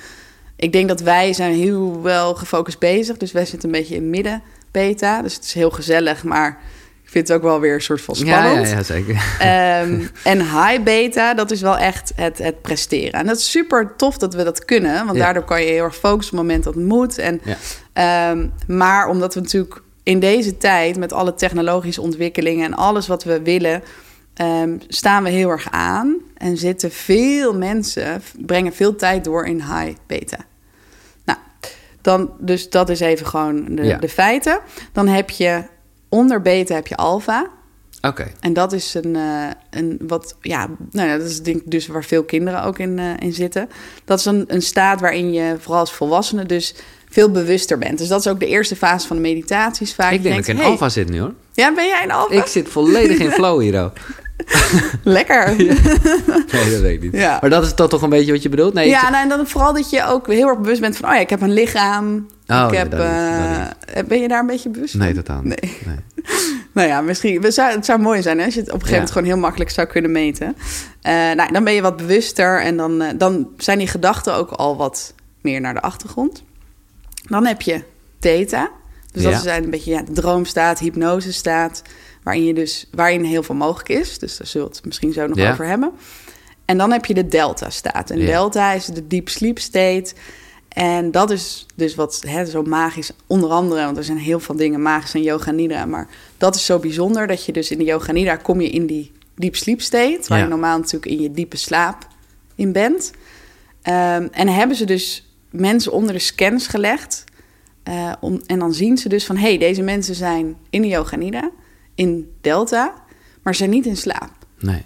Ik 0.56 0.72
denk 0.72 0.88
dat 0.88 1.00
wij 1.02 1.34
zijn 1.34 1.54
heel 1.54 2.02
wel 2.02 2.36
gefocust 2.36 2.80
bezig. 2.80 3.18
Dus 3.18 3.32
wij 3.32 3.46
zitten 3.46 3.70
een 3.70 3.80
beetje 3.80 3.96
in 3.96 4.10
midden 4.10 4.42
beta. 4.72 5.22
Dus 5.22 5.34
het 5.36 5.44
is 5.44 5.54
heel 5.54 5.70
gezellig, 5.72 6.24
maar 6.24 6.58
ik 7.10 7.16
vind 7.16 7.28
het 7.28 7.38
ook 7.38 7.44
wel 7.44 7.60
weer 7.60 7.74
een 7.74 7.82
soort 7.82 8.02
van 8.02 8.16
spannend. 8.16 8.70
ja, 8.70 8.76
ja, 8.76 8.84
zeker. 8.84 9.14
Ehm, 9.40 10.02
en 10.24 10.40
high 10.42 10.84
beta, 10.84 11.34
dat 11.34 11.52
is 11.52 11.62
wel 11.62 11.78
echt 11.78 12.12
het, 12.16 12.38
het 12.38 12.62
presteren. 12.62 13.20
En 13.20 13.26
dat 13.26 13.38
is 13.38 13.52
super 13.52 13.94
tof 13.98 14.18
dat 14.18 14.34
we 14.34 14.44
dat 14.44 14.66
kunnen. 14.66 15.06
Want 15.06 15.18
Ja. 15.18 15.24
daardoor 15.24 15.44
kan 15.44 15.62
je 15.64 15.72
heel 15.72 15.84
erg 15.84 15.96
focussen 15.96 16.34
op 16.34 16.40
het 16.40 16.48
moment 16.48 16.64
dat 16.64 16.74
het 16.74 16.84
moet. 16.84 17.18
En, 17.18 17.42
Ja. 17.44 17.58
ehm, 17.94 18.48
maar 18.68 19.08
omdat 19.08 19.34
we 19.34 19.40
natuurlijk 19.40 19.82
in 20.04 20.20
deze 20.20 20.58
tijd... 20.58 20.98
met 20.98 21.14
alle 21.14 21.34
technologische 21.34 22.02
ontwikkelingen 22.02 22.66
en 22.66 22.74
alles 22.74 23.08
wat 23.08 23.24
we 23.24 23.42
willen... 23.42 23.84
ehm, 24.34 24.78
staan 24.88 25.24
we 25.24 25.30
heel 25.30 25.50
erg 25.50 25.68
aan. 25.72 26.16
En 26.38 26.58
zitten 26.58 26.92
veel 26.92 27.54
mensen... 27.54 28.22
brengen 28.38 28.74
veel 28.74 28.96
tijd 28.96 29.24
door 29.24 29.46
in 29.46 29.58
high 29.62 29.96
beta. 30.08 30.38
Nou, 31.26 31.40
dan, 32.02 32.32
dus 32.40 32.70
dat 32.70 32.90
is 32.90 33.00
even 33.00 33.26
gewoon 33.26 33.66
de, 33.76 33.98
de 34.00 34.10
feiten. 34.10 34.60
Dan 34.94 35.08
heb 35.08 35.30
je 35.30 35.64
onder 36.10 36.42
beta 36.42 36.76
heb 36.76 36.88
je 36.88 36.96
alpha... 36.96 37.50
Oké, 38.02 38.32
En 38.40 38.54
dat 38.54 38.74
is 38.74 38.94
een, 38.94 39.16
eh, 39.16 39.50
een 39.70 40.00
wat, 40.08 40.36
ja, 40.42 40.70
nou 40.92 41.08
ja, 41.10 41.18
dat 41.18 41.28
is 41.28 41.42
denk 41.42 41.58
ik 41.62 41.72
dus 41.72 41.88
waar 41.88 42.04
veel 42.04 42.24
kinderen 42.24 42.64
ook 42.64 42.80
in, 42.80 43.00
eh, 43.00 43.14
in 43.20 43.34
zitten. 43.34 43.70
Dat 44.06 44.20
is 44.20 44.26
een, 44.26 44.44
een 44.48 44.62
staat 44.62 45.00
waarin 45.00 45.34
je 45.34 45.56
vooral 45.60 45.80
als 45.80 45.94
volwassene 45.94 46.46
dus 46.46 46.76
veel 47.10 47.32
bewuster 47.32 47.78
bent. 47.78 47.98
Dus 47.98 48.08
dat 48.08 48.20
is 48.20 48.28
ook 48.28 48.40
de 48.40 48.48
eerste 48.48 48.76
fase 48.76 49.08
van 49.08 49.16
de 49.16 49.22
meditaties 49.22 49.94
vaak. 49.96 50.12
ik 50.12 50.24
denk 50.24 50.36
dat 50.36 50.48
ik 50.48 50.54
in 50.54 50.62
hey, 50.62 50.66
alfa 50.72 50.90
zit 50.90 51.10
nu 51.10 51.20
hoor. 51.20 51.34
Ja, 51.54 51.74
ben 51.74 51.86
jij 51.88 52.04
een 52.04 52.12
alfa? 52.12 52.34
Ik 52.34 52.46
zit 52.46 52.70
volledig 52.70 53.18
in 53.18 53.32
flow 53.32 53.62
hier 53.62 53.84
ook. 53.84 53.94
Lekker. 55.04 55.50
Ja, 55.64 55.74
Nee, 56.52 56.72
dat 56.72 56.80
weet 56.82 56.94
ik 56.94 57.02
niet. 57.02 57.14
Ja. 57.14 57.38
Maar 57.42 57.50
dat 57.50 57.64
is 57.64 57.74
toch 57.74 57.90
toch 57.90 58.02
een 58.02 58.10
beetje 58.10 58.32
wat 58.32 58.44
je 58.44 58.50
bedoelt? 58.50 58.74
Nee, 58.74 58.90
zit- 58.90 59.02
nou, 59.02 59.16
en 59.16 59.30
dan 59.30 59.48
vooral 59.48 59.74
dat 59.74 59.90
je 59.90 60.06
ook 60.06 60.28
heel 60.28 60.48
erg 60.48 60.60
bewust 60.60 60.82
bent 60.82 60.98
van... 60.98 61.10
oh 61.10 61.16
ja, 61.16 61.22
ik 61.22 61.30
heb 61.30 61.42
een 61.42 61.54
lichaam. 61.54 62.28
Oh, 62.48 62.64
ik 62.66 62.70
nee, 62.72 62.80
heb, 62.80 62.92
dat 62.92 63.00
niet, 63.00 63.08
eh, 63.08 63.66
dat 63.96 64.08
ben 64.08 64.20
je 64.22 64.28
daar 64.28 64.40
een 64.40 64.48
beetje 64.48 64.70
bewust 64.70 64.92
van? 64.92 65.00
nee 65.00 65.14
totaal 65.14 65.42
niet. 65.44 65.62
Nee. 65.62 65.78
Nee. 65.86 66.26
Nou 66.74 66.88
ja, 66.88 67.02
misschien. 67.02 67.44
Het 67.44 67.54
zou, 67.54 67.72
het 67.76 67.86
zou 67.86 68.00
mooi 68.00 68.22
zijn 68.22 68.40
hè, 68.40 68.46
als 68.46 68.54
je 68.54 68.60
het 68.60 68.70
op 68.70 68.76
een 68.76 68.82
gegeven 68.88 69.00
moment 69.02 69.16
Ja. 69.16 69.22
gewoon 69.22 69.34
heel 69.34 69.42
makkelijk 69.48 69.70
zou 69.70 69.88
kunnen 69.88 70.12
meten. 70.12 70.56
Eh, 71.02 71.14
nou, 71.14 71.52
dan 71.52 71.64
ben 71.64 71.74
je 71.74 71.82
wat 71.82 71.98
bewuster 71.98 72.62
en 72.62 72.78
dan, 72.78 73.02
eh, 73.02 73.10
dan 73.18 73.48
zijn 73.58 73.78
die 73.78 73.88
gedachten 73.88 74.34
ook 74.36 74.50
al 74.52 74.78
wat 74.78 75.14
meer 75.42 75.62
naar 75.62 75.74
de 75.74 75.82
achtergrond. 75.82 76.44
Dan 77.28 77.46
heb 77.46 77.62
je 77.62 77.84
theta. 78.20 78.72
Dus 79.12 79.24
dat 79.24 79.34
is 79.34 79.46
een 79.46 79.70
beetje 79.70 79.92
ja, 79.92 80.02
de 80.02 80.12
droomstaat, 80.12 80.80
hypnosestaat, 80.80 81.82
waarin, 82.24 82.44
je 82.46 82.54
dus, 82.54 82.88
waarin 82.92 83.24
heel 83.24 83.44
veel 83.44 83.56
mogelijk 83.56 83.90
is. 83.90 84.20
Dus 84.20 84.38
daar 84.38 84.48
zullen 84.48 84.68
we 84.68 84.76
het 84.76 84.86
misschien 84.86 85.14
zo 85.14 85.28
nog 85.28 85.38
Ja. 85.38 85.52
over 85.52 85.66
hebben. 85.68 85.92
En 86.66 86.78
dan 86.78 86.92
heb 86.92 87.06
je 87.06 87.14
de 87.14 87.28
delta-staat. 87.28 88.10
En 88.10 88.20
Ja. 88.20 88.26
delta 88.26 88.72
is 88.72 88.86
de 88.86 89.08
deep 89.08 89.30
sleep 89.30 89.60
state. 89.60 90.14
En 90.70 91.12
dat 91.12 91.32
is 91.32 91.66
dus 91.76 91.96
wat 91.96 92.24
hè, 92.28 92.46
zo 92.46 92.64
magisch, 92.64 93.12
onder 93.28 93.50
andere, 93.50 93.84
want 93.86 93.98
er 93.98 94.04
zijn 94.04 94.18
heel 94.18 94.40
veel 94.40 94.56
dingen 94.56 94.82
magisch 94.82 95.14
in 95.16 95.24
yoga 95.24 95.52
nidra, 95.52 95.86
maar 95.86 96.08
dat 96.38 96.56
is 96.56 96.66
zo 96.66 96.80
bijzonder 96.80 97.28
dat 97.28 97.46
je 97.46 97.52
dus 97.52 97.72
in 97.72 97.78
de 97.78 97.84
yoga 97.84 98.12
nidra 98.12 98.36
kom 98.36 98.62
je 98.62 98.70
in 98.70 98.86
die 98.86 99.12
deep 99.36 99.56
sleep 99.56 99.82
state, 99.82 100.20
waar 100.28 100.40
je 100.40 100.46
normaal 100.46 100.78
natuurlijk 100.78 101.12
in 101.12 101.22
je 101.22 101.32
diepe 101.32 101.58
slaap 101.58 102.08
in 102.56 102.72
bent. 102.72 103.12
Ehm, 103.82 104.28
en 104.32 104.48
hebben 104.48 104.76
ze 104.78 104.86
dus 104.86 105.29
mensen 105.52 105.92
onder 105.92 106.14
de 106.14 106.20
scans 106.20 106.68
gelegd. 106.68 107.24
eh, 107.84 108.12
om, 108.20 108.42
en 108.46 108.60
dan 108.60 108.74
zien 108.74 108.98
ze 108.98 109.10
dus 109.10 109.26
van, 109.26 109.36
hé, 109.38 109.48
hey, 109.48 109.58
deze 109.58 109.82
mensen 109.82 110.16
zijn 110.16 110.56
in 110.70 110.82
de 110.82 110.88
yoga 110.88 111.16
nidra, 111.16 111.50
in 111.96 112.32
delta, 112.42 112.94
maar 113.44 113.56
zijn 113.56 113.70
niet 113.70 113.86
in 113.86 113.98
slaap. 113.98 114.32
nee. 114.60 114.86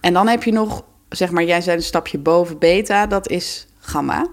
En 0.00 0.12
dan 0.12 0.28
heb 0.28 0.42
je 0.42 0.52
nog, 0.52 0.84
zeg 1.08 1.30
maar, 1.30 1.44
jij 1.44 1.60
zei 1.60 1.76
een 1.76 1.82
stapje 1.82 2.18
boven 2.18 2.58
beta, 2.58 3.06
dat 3.06 3.28
is 3.28 3.66
gamma. 3.78 4.26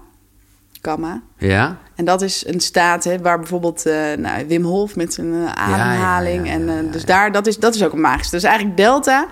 Gamma. 0.82 1.22
Ja? 1.38 1.78
En 1.94 2.04
dat 2.04 2.22
is 2.22 2.46
een 2.46 2.60
staat 2.60 3.04
hè, 3.04 3.18
waar 3.18 3.38
bijvoorbeeld 3.38 3.86
eh, 3.86 4.12
nou, 4.12 4.46
Wim 4.46 4.64
Hof 4.64 4.96
met 4.96 5.14
zijn 5.14 5.32
eh, 5.32 5.52
ademhaling. 5.52 6.46
ja, 6.46 6.52
en, 6.52 6.66
ja, 6.66 6.82
dus 6.82 7.04
daar, 7.04 7.32
dat 7.32 7.46
is, 7.46 7.58
dat 7.58 7.74
is 7.74 7.84
ook 7.84 7.92
een 7.92 8.00
magisch. 8.00 8.30
Dus 8.30 8.42
eigenlijk 8.42 8.76
delta 8.76 9.26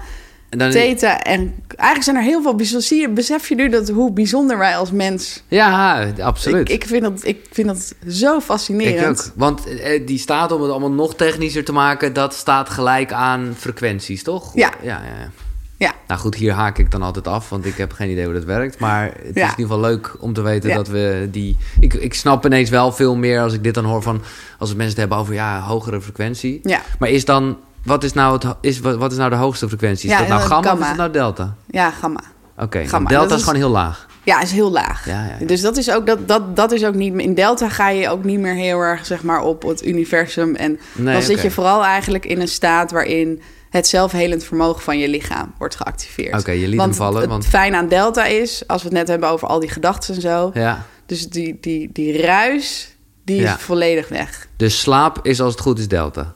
En 0.54 0.60
dan, 0.60 0.70
theta. 0.70 1.22
En 1.22 1.54
eigenlijk 1.66 2.02
zijn 2.02 2.16
er 2.16 2.22
heel 2.22 2.42
veel... 2.42 2.54
bijzo- 2.54 2.80
Zie 2.80 3.00
je, 3.00 3.08
besef 3.08 3.48
je 3.48 3.54
nu 3.54 3.68
dat, 3.68 3.88
hoe 3.88 4.12
bijzonder 4.12 4.58
wij 4.58 4.76
als 4.76 4.90
mens... 4.90 5.42
ja, 5.48 6.06
absoluut. 6.22 6.68
Ik, 6.68 6.82
ik, 6.82 6.88
vind 6.88 7.02
dat, 7.02 7.20
ik 7.24 7.46
vind 7.50 7.68
dat 7.68 7.94
zo 8.08 8.40
fascinerend. 8.40 9.18
Ik 9.20 9.26
ook. 9.26 9.32
Want 9.36 9.66
eh, 9.78 10.06
die 10.06 10.18
staat, 10.18 10.52
om 10.52 10.62
het 10.62 10.70
allemaal 10.70 10.90
nog 10.92 11.14
technischer 11.14 11.64
te 11.64 11.72
maken, 11.72 12.12
dat 12.12 12.34
staat 12.34 12.68
gelijk 12.70 13.12
aan 13.12 13.54
frequenties, 13.58 14.22
toch? 14.22 14.54
Ja. 14.54 14.70
ja, 14.82 14.88
ja. 15.04 15.20
ja. 15.20 15.30
Ja. 15.78 15.92
Nou 16.08 16.20
goed, 16.20 16.34
hier 16.34 16.52
haak 16.52 16.78
ik 16.78 16.90
dan 16.90 17.02
altijd 17.02 17.26
af, 17.28 17.48
want 17.48 17.66
ik 17.66 17.76
heb 17.76 17.92
geen 17.92 18.10
idee 18.10 18.24
hoe 18.24 18.34
dat 18.34 18.44
werkt. 18.44 18.78
Maar 18.78 19.04
het 19.04 19.14
is 19.16 19.20
Ja. 19.34 19.42
in 19.42 19.50
ieder 19.50 19.54
geval 19.74 19.80
leuk 19.80 20.16
om 20.18 20.32
te 20.32 20.42
weten 20.42 20.68
Ja. 20.68 20.74
dat 20.76 20.88
we 20.88 21.28
die... 21.30 21.56
Ik, 21.80 21.94
ik 21.94 22.14
snap 22.14 22.46
ineens 22.46 22.70
wel 22.70 22.92
veel 22.92 23.16
meer 23.16 23.40
als 23.40 23.52
ik 23.52 23.62
dit 23.62 23.74
dan 23.74 23.84
hoor 23.84 24.02
van... 24.02 24.22
Als 24.58 24.68
mensen 24.68 24.88
het 24.88 24.96
hebben 24.98 25.18
over, 25.18 25.34
ja, 25.34 25.60
hogere 25.60 26.00
frequentie. 26.00 26.60
Ja. 26.62 26.82
Maar 26.98 27.08
is 27.08 27.24
dan... 27.24 27.56
Wat 27.84 28.04
is 28.04 28.12
nou, 28.12 28.32
het, 28.32 28.54
is, 28.60 28.80
wat, 28.80 29.12
is 29.12 29.18
nou 29.18 29.30
de 29.30 29.36
hoogste 29.36 29.68
frequentie? 29.68 30.04
Is 30.10 30.12
Ja, 30.14 30.18
dat 30.18 30.28
nou 30.28 30.40
eh, 30.40 30.46
gamma, 30.46 30.72
of 30.72 30.80
is 30.80 30.86
het 30.86 30.96
nou 30.96 31.10
delta? 31.10 31.54
Ja, 31.66 31.90
gamma. 31.90 32.20
Oké, 32.58 32.86
Gamma, 32.86 33.08
delta 33.08 33.28
dat 33.28 33.38
is 33.38 33.44
gewoon 33.44 33.58
heel 33.58 33.70
laag. 33.70 34.06
Ja, 34.24 34.40
is 34.42 34.50
heel 34.52 34.70
laag. 34.70 35.06
Ja, 35.06 35.24
ja, 35.26 35.36
ja. 35.40 35.46
Dus 35.46 35.60
dat 35.60 35.76
is 35.76 35.90
ook 35.90 36.06
dat, 36.06 36.28
dat, 36.28 36.56
dat 36.56 36.72
is 36.72 36.84
ook 36.84 36.94
niet 36.94 37.14
in 37.18 37.34
delta 37.34 37.68
ga 37.68 37.88
je 37.88 38.08
ook 38.08 38.24
niet 38.24 38.38
meer 38.38 38.54
heel 38.54 38.80
erg 38.80 39.06
zeg 39.06 39.22
maar 39.22 39.42
op 39.42 39.62
het 39.62 39.86
universum 39.86 40.54
en 40.54 40.78
Nee, 40.92 41.12
dan 41.14 41.22
zit 41.22 41.42
je 41.42 41.50
vooral 41.50 41.84
eigenlijk 41.84 42.26
in 42.26 42.40
een 42.40 42.48
staat 42.48 42.90
waarin 42.90 43.42
het 43.70 43.86
zelfhelend 43.86 44.44
vermogen 44.44 44.82
van 44.82 44.98
je 44.98 45.08
lichaam 45.08 45.52
wordt 45.58 45.76
geactiveerd. 45.76 46.40
Oké, 46.40 46.50
je 46.50 46.68
liet 46.68 46.76
want 46.78 46.88
hem 46.96 46.98
vallen, 46.98 47.20
Het 47.20 47.30
want- 47.30 47.46
fijn 47.46 47.74
aan 47.74 47.88
delta 47.88 48.24
is, 48.24 48.62
als 48.66 48.82
we 48.82 48.88
het 48.88 48.96
net 48.96 49.08
hebben 49.08 49.28
over 49.28 49.48
al 49.48 49.60
die 49.60 49.70
gedachten 49.70 50.14
en 50.14 50.20
zo, 50.20 50.50
Ja. 50.54 50.82
dus 51.06 51.28
die, 51.28 51.58
die, 51.60 51.90
die 51.92 52.22
ruis 52.22 52.96
die 53.24 53.42
is 53.42 53.50
volledig 53.58 54.08
weg. 54.08 54.48
Dus 54.56 54.80
slaap 54.80 55.18
is 55.22 55.40
als 55.40 55.52
het 55.52 55.62
goed 55.62 55.78
is 55.78 55.88
delta. 55.88 56.34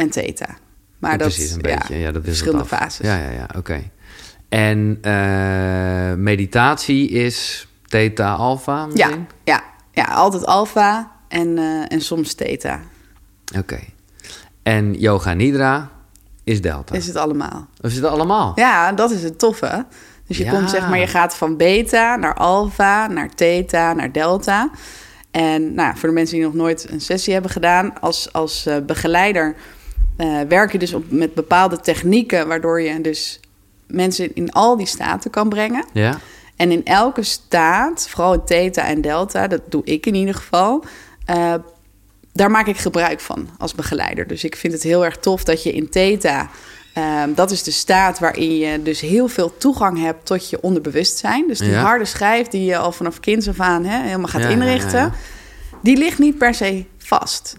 En 0.00 0.10
theta. 0.10 0.46
Maar 0.98 1.18
dat 1.18 1.28
precies, 1.28 1.50
een 1.50 1.60
ja, 1.62 1.76
beetje. 1.76 1.96
Ja, 1.98 2.12
dat 2.12 2.22
verschillende 2.24 2.64
fases. 2.64 3.06
Ja, 3.06 3.16
ja, 3.16 3.30
ja, 3.30 3.48
oké. 3.56 3.82
En 4.48 4.98
eh, 5.02 6.14
meditatie 6.14 7.08
is 7.10 7.68
theta 7.86 8.32
alpha 8.32 8.78
Ja, 8.78 8.86
misschien? 9.06 9.28
ja, 9.44 9.62
ja, 9.92 10.04
altijd 10.04 10.46
alfa 10.46 11.10
en, 11.28 11.58
eh, 11.58 11.92
en 11.92 12.00
soms 12.00 12.34
theta. 12.34 12.80
Oké. 13.58 13.78
En 14.62 14.94
yoga 14.94 15.32
nidra 15.34 15.90
is 16.44 16.60
delta. 16.60 16.94
Is 16.94 17.06
het 17.06 17.16
allemaal. 17.16 17.68
Of 17.80 17.90
is 17.90 17.96
het 17.96 18.04
allemaal? 18.04 18.52
Ja, 18.54 18.92
dat 18.92 19.10
is 19.10 19.22
het 19.22 19.38
toffe. 19.38 19.86
Dus 20.26 20.36
je 20.38 20.44
Ja. 20.44 20.50
komt 20.50 20.70
zeg 20.70 20.88
maar, 20.88 20.98
je 20.98 21.06
gaat 21.06 21.34
van 21.36 21.56
beta 21.56 22.16
naar 22.16 22.34
alpha, 22.34 23.06
naar 23.06 23.28
theta, 23.34 23.92
naar 23.92 24.12
delta. 24.12 24.70
En 25.30 25.74
nou, 25.74 25.96
voor 25.96 26.08
de 26.08 26.14
mensen 26.14 26.36
die 26.36 26.44
nog 26.44 26.54
nooit 26.54 26.90
een 26.90 27.00
sessie 27.00 27.32
hebben 27.32 27.50
gedaan, 27.50 28.00
als, 28.00 28.32
als 28.32 28.66
eh, 28.66 28.76
begeleider 28.86 29.54
eh, 30.20 30.40
werk 30.48 30.72
je 30.72 30.78
dus 30.78 30.94
op, 30.94 31.04
met 31.10 31.34
bepaalde 31.34 31.80
technieken, 31.80 32.48
waardoor 32.48 32.80
je 32.80 33.00
dus 33.00 33.40
mensen 33.86 34.34
in 34.34 34.52
al 34.52 34.76
die 34.76 34.86
staten 34.86 35.30
kan 35.30 35.48
brengen. 35.48 35.84
Ja? 35.92 36.18
En 36.56 36.70
in 36.72 36.84
elke 36.84 37.22
staat, 37.22 38.08
vooral 38.08 38.32
in 38.32 38.44
theta 38.44 38.84
en 38.84 39.00
delta, 39.00 39.46
dat 39.46 39.60
doe 39.68 39.84
ik 39.84 40.06
in 40.06 40.14
ieder 40.14 40.34
geval, 40.34 40.84
eh, 41.24 41.54
daar 42.32 42.50
maak 42.50 42.66
ik 42.66 42.76
gebruik 42.76 43.20
van 43.20 43.48
als 43.58 43.74
begeleider. 43.74 44.26
Dus 44.26 44.44
ik 44.44 44.56
vind 44.56 44.72
het 44.72 44.82
heel 44.82 45.04
erg 45.04 45.16
tof 45.16 45.44
dat 45.44 45.62
je 45.62 45.72
in 45.72 45.88
theta, 45.88 46.50
eh, 46.94 47.22
dat 47.34 47.50
is 47.50 47.62
de 47.62 47.70
staat 47.70 48.18
waarin 48.18 48.56
je 48.56 48.82
dus 48.82 49.00
heel 49.00 49.28
veel 49.28 49.56
toegang 49.58 50.00
hebt 50.00 50.26
tot 50.26 50.50
je 50.50 50.60
onderbewustzijn. 50.62 51.48
Dus 51.48 51.58
die 51.58 51.70
Ja. 51.70 51.82
harde 51.82 52.04
schijf 52.04 52.48
die 52.48 52.64
je 52.64 52.76
al 52.76 52.92
vanaf 52.92 53.20
kinds 53.20 53.48
af 53.48 53.60
aan 53.60 53.84
hè, 53.84 54.02
helemaal 54.02 54.28
gaat 54.28 54.42
Ja, 54.42 54.48
inrichten, 54.48 55.12
die 55.82 55.96
ligt 55.96 56.18
niet 56.18 56.38
per 56.38 56.54
se 56.54 56.84
vast. 56.98 57.56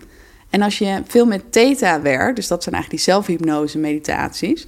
En 0.51 0.61
als 0.61 0.77
je 0.77 1.01
veel 1.07 1.25
met 1.25 1.51
theta 1.51 2.01
werkt, 2.01 2.35
dus 2.35 2.47
dat 2.47 2.63
zijn 2.63 2.75
eigenlijk 2.75 3.03
die 3.03 3.13
zelfhypnose 3.13 3.77
meditaties, 3.77 4.65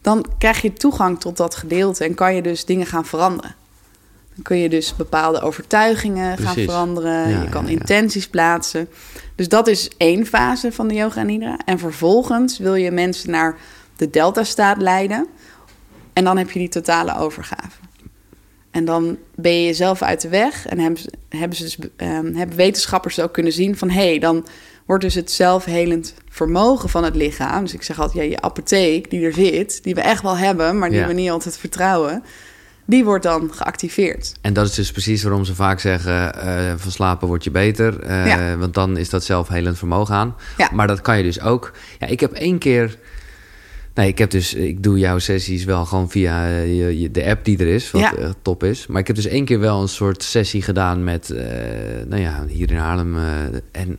dan 0.00 0.26
krijg 0.38 0.62
je 0.62 0.72
toegang 0.72 1.20
tot 1.20 1.36
dat 1.36 1.54
gedeelte 1.54 2.04
en 2.04 2.14
kan 2.14 2.34
je 2.34 2.42
dus 2.42 2.64
dingen 2.64 2.86
gaan 2.86 3.04
veranderen. 3.06 3.54
Dan 4.34 4.42
kun 4.42 4.56
je 4.56 4.68
dus 4.68 4.96
bepaalde 4.96 5.40
overtuigingen 5.40 6.38
gaan 6.38 6.54
veranderen. 6.54 7.28
Ja, 7.28 7.42
je 7.42 7.48
kan 7.48 7.64
ja, 7.64 7.70
ja. 7.70 7.78
intenties 7.78 8.28
plaatsen. 8.28 8.88
Dus 9.34 9.48
dat 9.48 9.66
is 9.66 9.90
één 9.96 10.26
fase 10.26 10.72
van 10.72 10.88
de 10.88 10.94
yoga 10.94 11.22
nidra. 11.22 11.58
En 11.64 11.78
vervolgens 11.78 12.58
wil 12.58 12.74
je 12.74 12.90
mensen 12.90 13.30
naar 13.30 13.56
de 13.96 14.10
delta-staat 14.10 14.80
leiden. 14.80 15.26
En 16.12 16.24
dan 16.24 16.36
heb 16.36 16.50
je 16.50 16.58
die 16.58 16.68
totale 16.68 17.16
overgave. 17.16 17.80
En 18.70 18.84
dan 18.84 19.18
ben 19.34 19.52
je 19.52 19.64
jezelf 19.64 20.02
uit 20.02 20.20
de 20.20 20.28
weg. 20.28 20.66
En 20.66 20.78
hebben, 20.78 21.00
ze- 21.00 21.12
hebben, 21.28 21.56
ze 21.56 21.62
dus, 21.62 21.78
ehm, 21.96 22.34
hebben 22.34 22.56
wetenschappers 22.56 23.20
ook 23.20 23.32
kunnen 23.32 23.52
zien 23.52 23.76
van... 23.76 23.90
hé, 23.90 24.08
hey, 24.08 24.18
dan 24.18 24.46
wordt 24.86 25.02
dus 25.02 25.14
het 25.14 25.30
zelfhelend 25.30 26.14
vermogen 26.28 26.88
van 26.88 27.04
het 27.04 27.16
lichaam... 27.16 27.62
dus 27.64 27.74
ik 27.74 27.82
zeg 27.82 28.00
altijd, 28.00 28.24
ja, 28.24 28.30
je 28.30 28.40
apotheek 28.40 29.10
die 29.10 29.24
er 29.26 29.32
zit... 29.32 29.82
die 29.82 29.94
we 29.94 30.00
echt 30.00 30.22
wel 30.22 30.36
hebben, 30.36 30.78
maar 30.78 30.90
die 30.90 30.98
Ja. 30.98 31.06
we 31.06 31.12
niet 31.12 31.30
altijd 31.30 31.58
vertrouwen... 31.58 32.22
die 32.84 33.04
wordt 33.04 33.22
dan 33.24 33.50
geactiveerd. 33.54 34.32
En 34.40 34.52
dat 34.52 34.66
is 34.68 34.74
dus 34.74 34.92
precies 34.92 35.22
waarom 35.22 35.44
ze 35.44 35.54
vaak 35.54 35.80
zeggen... 35.80 36.34
eh, 36.34 36.72
van 36.76 36.90
slapen 36.90 37.28
word 37.28 37.44
je 37.44 37.50
beter. 37.50 38.00
eh, 38.00 38.26
Ja. 38.26 38.56
Want 38.56 38.74
dan 38.74 38.96
is 38.96 39.10
dat 39.10 39.24
zelfhelend 39.24 39.78
vermogen 39.78 40.14
aan. 40.14 40.34
Ja. 40.56 40.68
Maar 40.72 40.86
dat 40.86 41.00
kan 41.00 41.16
je 41.16 41.22
dus 41.22 41.40
ook... 41.40 41.72
Ja, 41.98 42.06
ik 42.06 42.20
heb 42.20 42.32
één 42.32 42.58
keer... 42.58 42.98
Nee, 43.94 44.08
ik 44.08 44.18
heb 44.18 44.30
dus... 44.30 44.54
Ik 44.54 44.82
doe 44.82 44.98
jouw 44.98 45.18
sessies 45.18 45.64
wel 45.64 45.84
gewoon 45.84 46.10
via 46.10 46.46
eh, 46.46 46.66
je, 46.78 47.00
je- 47.00 47.10
de 47.10 47.24
app 47.26 47.44
die 47.44 47.58
er 47.58 47.66
is. 47.66 47.90
Wat 47.90 48.00
Ja. 48.00 48.12
top 48.42 48.64
is. 48.64 48.86
Maar 48.86 49.00
ik 49.00 49.06
heb 49.06 49.16
dus 49.16 49.26
één 49.26 49.44
keer 49.44 49.60
wel 49.60 49.82
een 49.82 49.88
soort 49.88 50.22
sessie 50.22 50.62
gedaan 50.62 51.04
met... 51.04 51.30
eh, 51.30 51.44
nou 52.06 52.22
ja, 52.22 52.44
hier 52.48 52.70
in 52.70 52.76
Haarlem. 52.76 53.16
en 53.72 53.98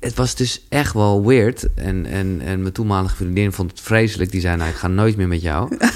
het 0.00 0.14
was 0.14 0.34
dus 0.34 0.66
echt 0.68 0.92
wel 0.92 1.26
weird. 1.26 1.74
En, 1.74 2.06
en, 2.06 2.40
en 2.44 2.60
mijn 2.60 2.72
toenmalige 2.72 3.16
vriendin 3.16 3.52
vond 3.52 3.70
het 3.70 3.80
vreselijk. 3.80 4.30
Die 4.30 4.40
zei, 4.40 4.56
nou, 4.56 4.70
ik 4.70 4.76
ga 4.76 4.88
nooit 4.88 5.16
meer 5.16 5.28
met 5.28 5.42
jou. 5.42 5.68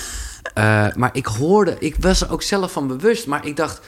Eh, 0.55 0.87
maar 0.95 1.11
ik 1.13 1.27
hoorde... 1.27 1.77
Ik 1.79 1.97
was 2.01 2.21
er 2.21 2.33
ook 2.33 2.43
zelf 2.43 2.73
van 2.73 2.87
bewust. 2.87 3.27
Maar 3.27 3.47
ik 3.47 3.57
dacht... 3.57 3.81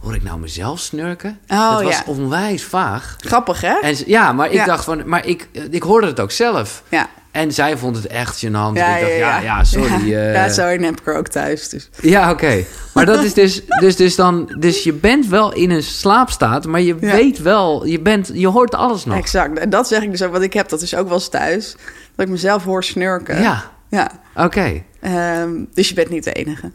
Hoor 0.00 0.14
ik 0.14 0.22
nou 0.22 0.38
mezelf 0.38 0.78
snurken? 0.80 1.38
Oh, 1.48 1.72
dat 1.72 1.82
was 1.82 1.96
ja. 1.96 2.02
onwijs 2.06 2.64
vaag. 2.64 3.16
Grappig, 3.18 3.60
hè? 3.60 3.74
En, 3.82 3.96
ja, 4.06 4.32
maar 4.32 4.46
ik 4.46 4.52
Ja. 4.52 4.64
dacht 4.64 4.84
van... 4.84 5.02
Maar 5.08 5.26
ik, 5.26 5.48
ik 5.70 5.82
hoorde 5.82 6.06
het 6.06 6.20
ook 6.20 6.30
zelf. 6.30 6.82
Ja. 6.88 7.08
En 7.30 7.52
zij 7.52 7.76
vond 7.78 7.96
het 7.96 8.06
echt 8.06 8.36
gênant. 8.46 8.68
ik 8.72 8.74
dacht, 8.74 9.16
ja, 9.16 9.38
ja, 9.40 9.64
sorry. 9.64 10.06
Ja, 10.08 10.18
eh, 10.18 10.34
ja, 10.34 10.48
sorry, 10.48 10.84
heb 10.84 11.00
ik 11.00 11.06
er 11.06 11.16
ook 11.16 11.28
thuis. 11.28 11.68
Dus. 11.68 11.90
ja, 12.00 12.30
oké. 12.30 12.64
Maar 12.94 13.06
dat 13.06 13.24
is 13.24 13.34
dus, 13.34 13.62
dus, 13.80 13.96
dus 13.96 14.14
dan... 14.16 14.54
Dus 14.58 14.82
je 14.82 14.92
bent 14.92 15.26
wel 15.26 15.52
in 15.52 15.70
een 15.70 15.82
slaapstaat, 15.82 16.66
maar 16.66 16.80
je 16.80 16.96
Ja. 17.00 17.12
weet 17.12 17.38
wel... 17.38 17.86
Je, 17.86 18.00
bent, 18.00 18.30
je 18.34 18.48
hoort 18.48 18.74
alles 18.74 19.04
nog. 19.04 19.16
Exact. 19.16 19.58
En 19.58 19.70
dat 19.70 19.88
zeg 19.88 20.02
ik 20.02 20.10
dus 20.10 20.22
ook, 20.22 20.32
want 20.32 20.44
ik 20.44 20.52
heb 20.52 20.68
dat 20.68 20.80
dus 20.80 20.94
ook 20.96 21.06
wel 21.06 21.14
eens 21.16 21.28
thuis. 21.28 21.76
Dat 22.16 22.26
ik 22.26 22.32
mezelf 22.32 22.64
hoor 22.64 22.84
snurken. 22.84 23.40
Ja, 23.42 23.70
Ja. 23.90 24.10
oké. 24.36 24.82
Ehm, 25.00 25.50
dus 25.74 25.88
je 25.88 25.94
bent 25.94 26.10
niet 26.10 26.24
de 26.24 26.32
enige. 26.32 26.70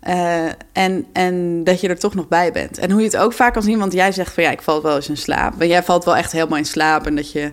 Eh, 0.00 0.44
en, 0.72 1.06
en 1.12 1.64
dat 1.64 1.80
je 1.80 1.88
er 1.88 1.98
toch 1.98 2.14
nog 2.14 2.28
bij 2.28 2.52
bent. 2.52 2.78
En 2.78 2.90
hoe 2.90 3.00
je 3.00 3.06
het 3.06 3.16
ook 3.16 3.32
vaak 3.32 3.52
kan 3.52 3.62
zien, 3.62 3.78
want 3.78 3.92
jij 3.92 4.12
zegt 4.12 4.32
van 4.34 4.42
ja, 4.42 4.50
ik 4.50 4.62
val 4.62 4.82
wel 4.82 4.96
eens 4.96 5.08
in 5.08 5.16
slaap. 5.16 5.56
Maar 5.58 5.66
jij 5.66 5.82
valt 5.82 6.04
wel 6.04 6.16
echt 6.16 6.32
helemaal 6.32 6.58
in 6.58 6.64
slaap 6.64 7.06
en 7.06 7.16
dat 7.16 7.32
je 7.32 7.52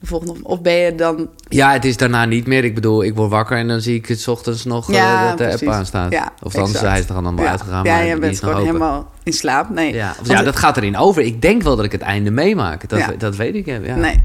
de 0.00 0.06
volgende. 0.06 0.34
Of 0.42 0.60
ben 0.62 0.72
je 0.72 0.94
dan. 0.94 1.28
Ja, 1.48 1.72
het 1.72 1.84
is 1.84 1.96
daarna 1.96 2.24
niet 2.24 2.46
meer. 2.46 2.64
Ik 2.64 2.74
bedoel, 2.74 3.02
ik 3.04 3.14
word 3.14 3.30
wakker 3.30 3.56
en 3.58 3.68
dan 3.68 3.80
zie 3.80 3.94
ik 3.94 4.06
het 4.06 4.20
's 4.20 4.26
ochtends 4.28 4.64
nog 4.64 4.88
eh, 4.88 4.94
Ja, 4.94 5.28
dat 5.28 5.38
de 5.38 5.44
precies. 5.44 5.62
app 5.68 5.76
aanstaat. 5.76 6.12
Ja, 6.12 6.32
of 6.42 6.54
exact. 6.54 6.80
hij 6.80 6.98
is 6.98 7.08
er 7.08 7.14
dan 7.14 7.24
allemaal 7.24 7.44
ja, 7.44 7.50
uitgegaan. 7.50 7.84
Ja, 7.84 7.94
maar 7.96 8.04
die 8.04 8.18
bent 8.18 8.38
gewoon 8.38 8.64
helemaal 8.66 9.10
in 9.22 9.32
slaap. 9.32 9.70
Nee. 9.70 9.94
Ja, 9.94 10.14
of, 10.20 10.28
het- 10.28 10.44
dat 10.44 10.56
gaat 10.56 10.76
erin 10.76 10.96
over. 10.96 11.22
Ik 11.22 11.42
denk 11.42 11.62
wel 11.62 11.76
dat 11.76 11.84
ik 11.84 11.92
het 11.92 12.00
einde 12.00 12.30
meemaak. 12.30 12.88
Dat, 12.88 13.02
dat 13.18 13.36
weet 13.36 13.54
ik. 13.54 13.66
Ja. 13.66 13.78
Nee. 13.94 14.22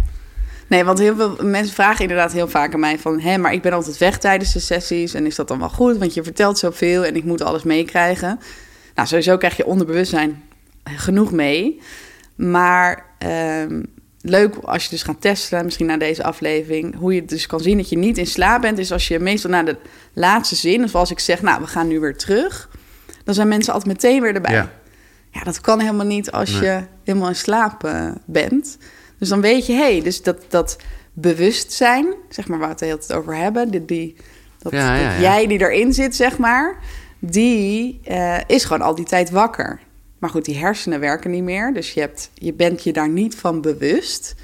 Nee, 0.68 0.84
want 0.84 1.00
heel 1.00 1.16
veel 1.16 1.38
mensen 1.42 1.74
vragen 1.76 2.02
inderdaad 2.02 2.32
heel 2.32 2.48
vaak 2.48 2.74
aan 2.74 2.80
mij 2.80 3.00
van... 3.00 3.20
hé, 3.20 3.38
maar 3.38 3.54
ik 3.54 3.62
ben 3.62 3.74
altijd 3.74 3.98
weg 3.98 4.18
tijdens 4.18 4.54
de 4.54 4.60
sessies 4.60 5.14
en 5.14 5.26
is 5.26 5.36
dat 5.36 5.48
dan 5.48 5.60
wel 5.60 5.70
goed? 5.70 5.98
Want 5.98 6.14
je 6.14 6.24
vertelt 6.24 6.58
zoveel 6.58 7.06
en 7.06 7.16
ik 7.16 7.24
moet 7.24 7.42
alles 7.42 7.64
meekrijgen. 7.64 8.40
Nou, 8.96 9.08
sowieso 9.08 9.38
krijg 9.38 9.58
je 9.58 9.66
onderbewustzijn 9.66 10.44
genoeg 10.84 11.32
mee. 11.32 11.82
Maar 12.36 13.06
ehm, 13.18 13.84
leuk 14.22 14.56
als 14.56 14.84
je 14.84 14.90
dus 14.90 15.04
gaat 15.04 15.22
testen, 15.22 15.66
misschien 15.66 15.86
na 15.86 15.98
deze 15.98 16.24
aflevering... 16.24 16.96
hoe 16.96 17.14
je 17.16 17.26
dus 17.26 17.46
kan 17.48 17.60
zien 17.60 17.78
dat 17.78 17.90
je 17.90 17.98
niet 17.98 18.18
in 18.18 18.28
slaap 18.28 18.62
bent... 18.62 18.78
is 18.78 18.92
als 18.92 19.08
je 19.08 19.20
meestal 19.20 19.50
na 19.50 19.64
de 19.64 19.78
laatste 20.14 20.56
zin, 20.56 20.84
of 20.84 20.96
als 20.96 21.12
ik 21.12 21.20
zeg... 21.20 21.42
nou, 21.42 21.62
we 21.62 21.68
gaan 21.68 21.88
nu 21.88 22.00
weer 22.00 22.18
terug... 22.18 22.70
dan 23.24 23.34
zijn 23.34 23.48
mensen 23.48 23.74
altijd 23.74 23.94
meteen 23.94 24.22
weer 24.22 24.36
erbij. 24.36 24.54
Ja. 24.54 24.72
Ja, 25.32 25.44
dat 25.44 25.62
kan 25.62 25.80
helemaal 25.80 26.06
niet 26.06 26.32
als 26.32 26.52
Nee. 26.52 26.62
je 26.62 26.84
helemaal 27.04 27.28
in 27.28 27.36
slaap 27.36 27.84
eh, 27.84 28.12
bent. 28.26 28.78
Dus 29.20 29.30
dan 29.30 29.42
weet 29.42 29.66
je, 29.66 29.74
hé, 29.74 29.92
hey, 29.92 30.02
dus 30.02 30.22
dat, 30.22 30.46
dat 30.48 30.78
bewustzijn, 31.14 32.14
zeg 32.30 32.48
maar 32.48 32.58
waar 32.58 32.68
we 32.68 32.74
het 32.74 32.80
de 32.80 32.86
hele 32.86 32.98
tijd 32.98 33.20
over 33.20 33.36
hebben, 33.36 33.72
die, 33.72 33.86
die, 33.86 34.16
dat, 34.58 34.72
Ja, 34.72 34.96
ja, 34.96 35.04
dat 35.04 35.14
ja. 35.14 35.22
jij 35.22 35.48
die 35.48 35.60
erin 35.60 35.94
zit, 35.94 36.16
zeg 36.16 36.38
maar, 36.38 36.78
die 37.20 38.00
eh, 38.04 38.38
is 38.48 38.64
gewoon 38.64 38.82
al 38.82 38.96
die 38.96 39.06
tijd 39.06 39.30
wakker. 39.30 39.80
Maar 40.20 40.30
goed, 40.30 40.46
die 40.46 40.58
hersenen 40.58 41.00
werken 41.00 41.32
niet 41.32 41.44
meer, 41.44 41.74
dus 41.74 41.94
je, 41.94 42.00
hebt, 42.00 42.30
je 42.34 42.54
bent 42.54 42.84
je 42.84 42.94
daar 42.94 43.10
niet 43.10 43.36
van 43.36 43.62
bewust. 43.62 44.36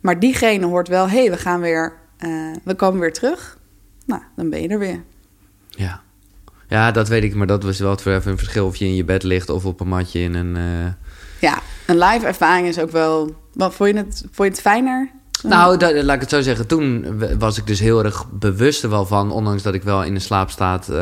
Maar 0.00 0.20
diegene 0.20 0.66
hoort 0.66 0.88
wel, 0.88 1.08
hé, 1.08 1.18
hey, 1.20 1.30
we 1.30 1.36
gaan 1.36 1.60
weer, 1.60 1.92
eh, 2.16 2.30
we 2.64 2.74
komen 2.74 3.00
weer 3.00 3.12
terug. 3.12 3.58
Nou, 4.06 4.22
dan 4.36 4.50
ben 4.50 4.62
je 4.62 4.68
er 4.68 4.78
weer. 4.78 5.02
Ja. 5.68 6.02
ja, 6.68 6.90
dat 6.90 7.08
weet 7.08 7.22
ik. 7.22 7.34
Maar 7.34 7.46
dat 7.46 7.62
was 7.62 7.78
wel 7.78 7.90
het 7.90 8.06
even 8.06 8.30
een 8.30 8.38
verschil 8.38 8.66
of 8.66 8.76
je 8.76 8.84
in 8.84 8.94
je 8.94 9.04
bed 9.04 9.22
ligt 9.22 9.48
of 9.48 9.64
op 9.64 9.80
een 9.80 9.88
matje 9.88 10.20
in 10.20 10.34
een... 10.34 10.56
eh, 10.56 10.92
Ja, 11.38 11.58
een 11.86 11.98
live 11.98 12.26
ervaring 12.26 12.66
is 12.66 12.78
ook 12.78 12.90
wel... 12.90 13.34
Wat, 13.52 13.74
vond, 13.74 13.90
je 13.90 13.96
het, 13.96 14.18
vond 14.20 14.36
je 14.36 14.44
het 14.44 14.60
fijner? 14.60 15.10
Nou, 15.42 15.76
dat, 15.76 16.02
laat 16.04 16.14
ik 16.14 16.20
het 16.20 16.30
zo 16.30 16.40
zeggen. 16.40 16.66
Toen 16.66 17.06
was 17.38 17.58
ik 17.58 17.66
dus 17.66 17.80
heel 17.80 18.04
erg 18.04 18.26
bewust 18.30 18.82
er 18.82 18.90
wel 18.90 19.06
van, 19.06 19.30
ondanks 19.30 19.62
dat 19.62 19.74
ik 19.74 19.82
wel 19.82 20.04
in 20.04 20.14
een 20.14 20.20
slaapstaat 20.20 20.88
uh, 20.90 20.96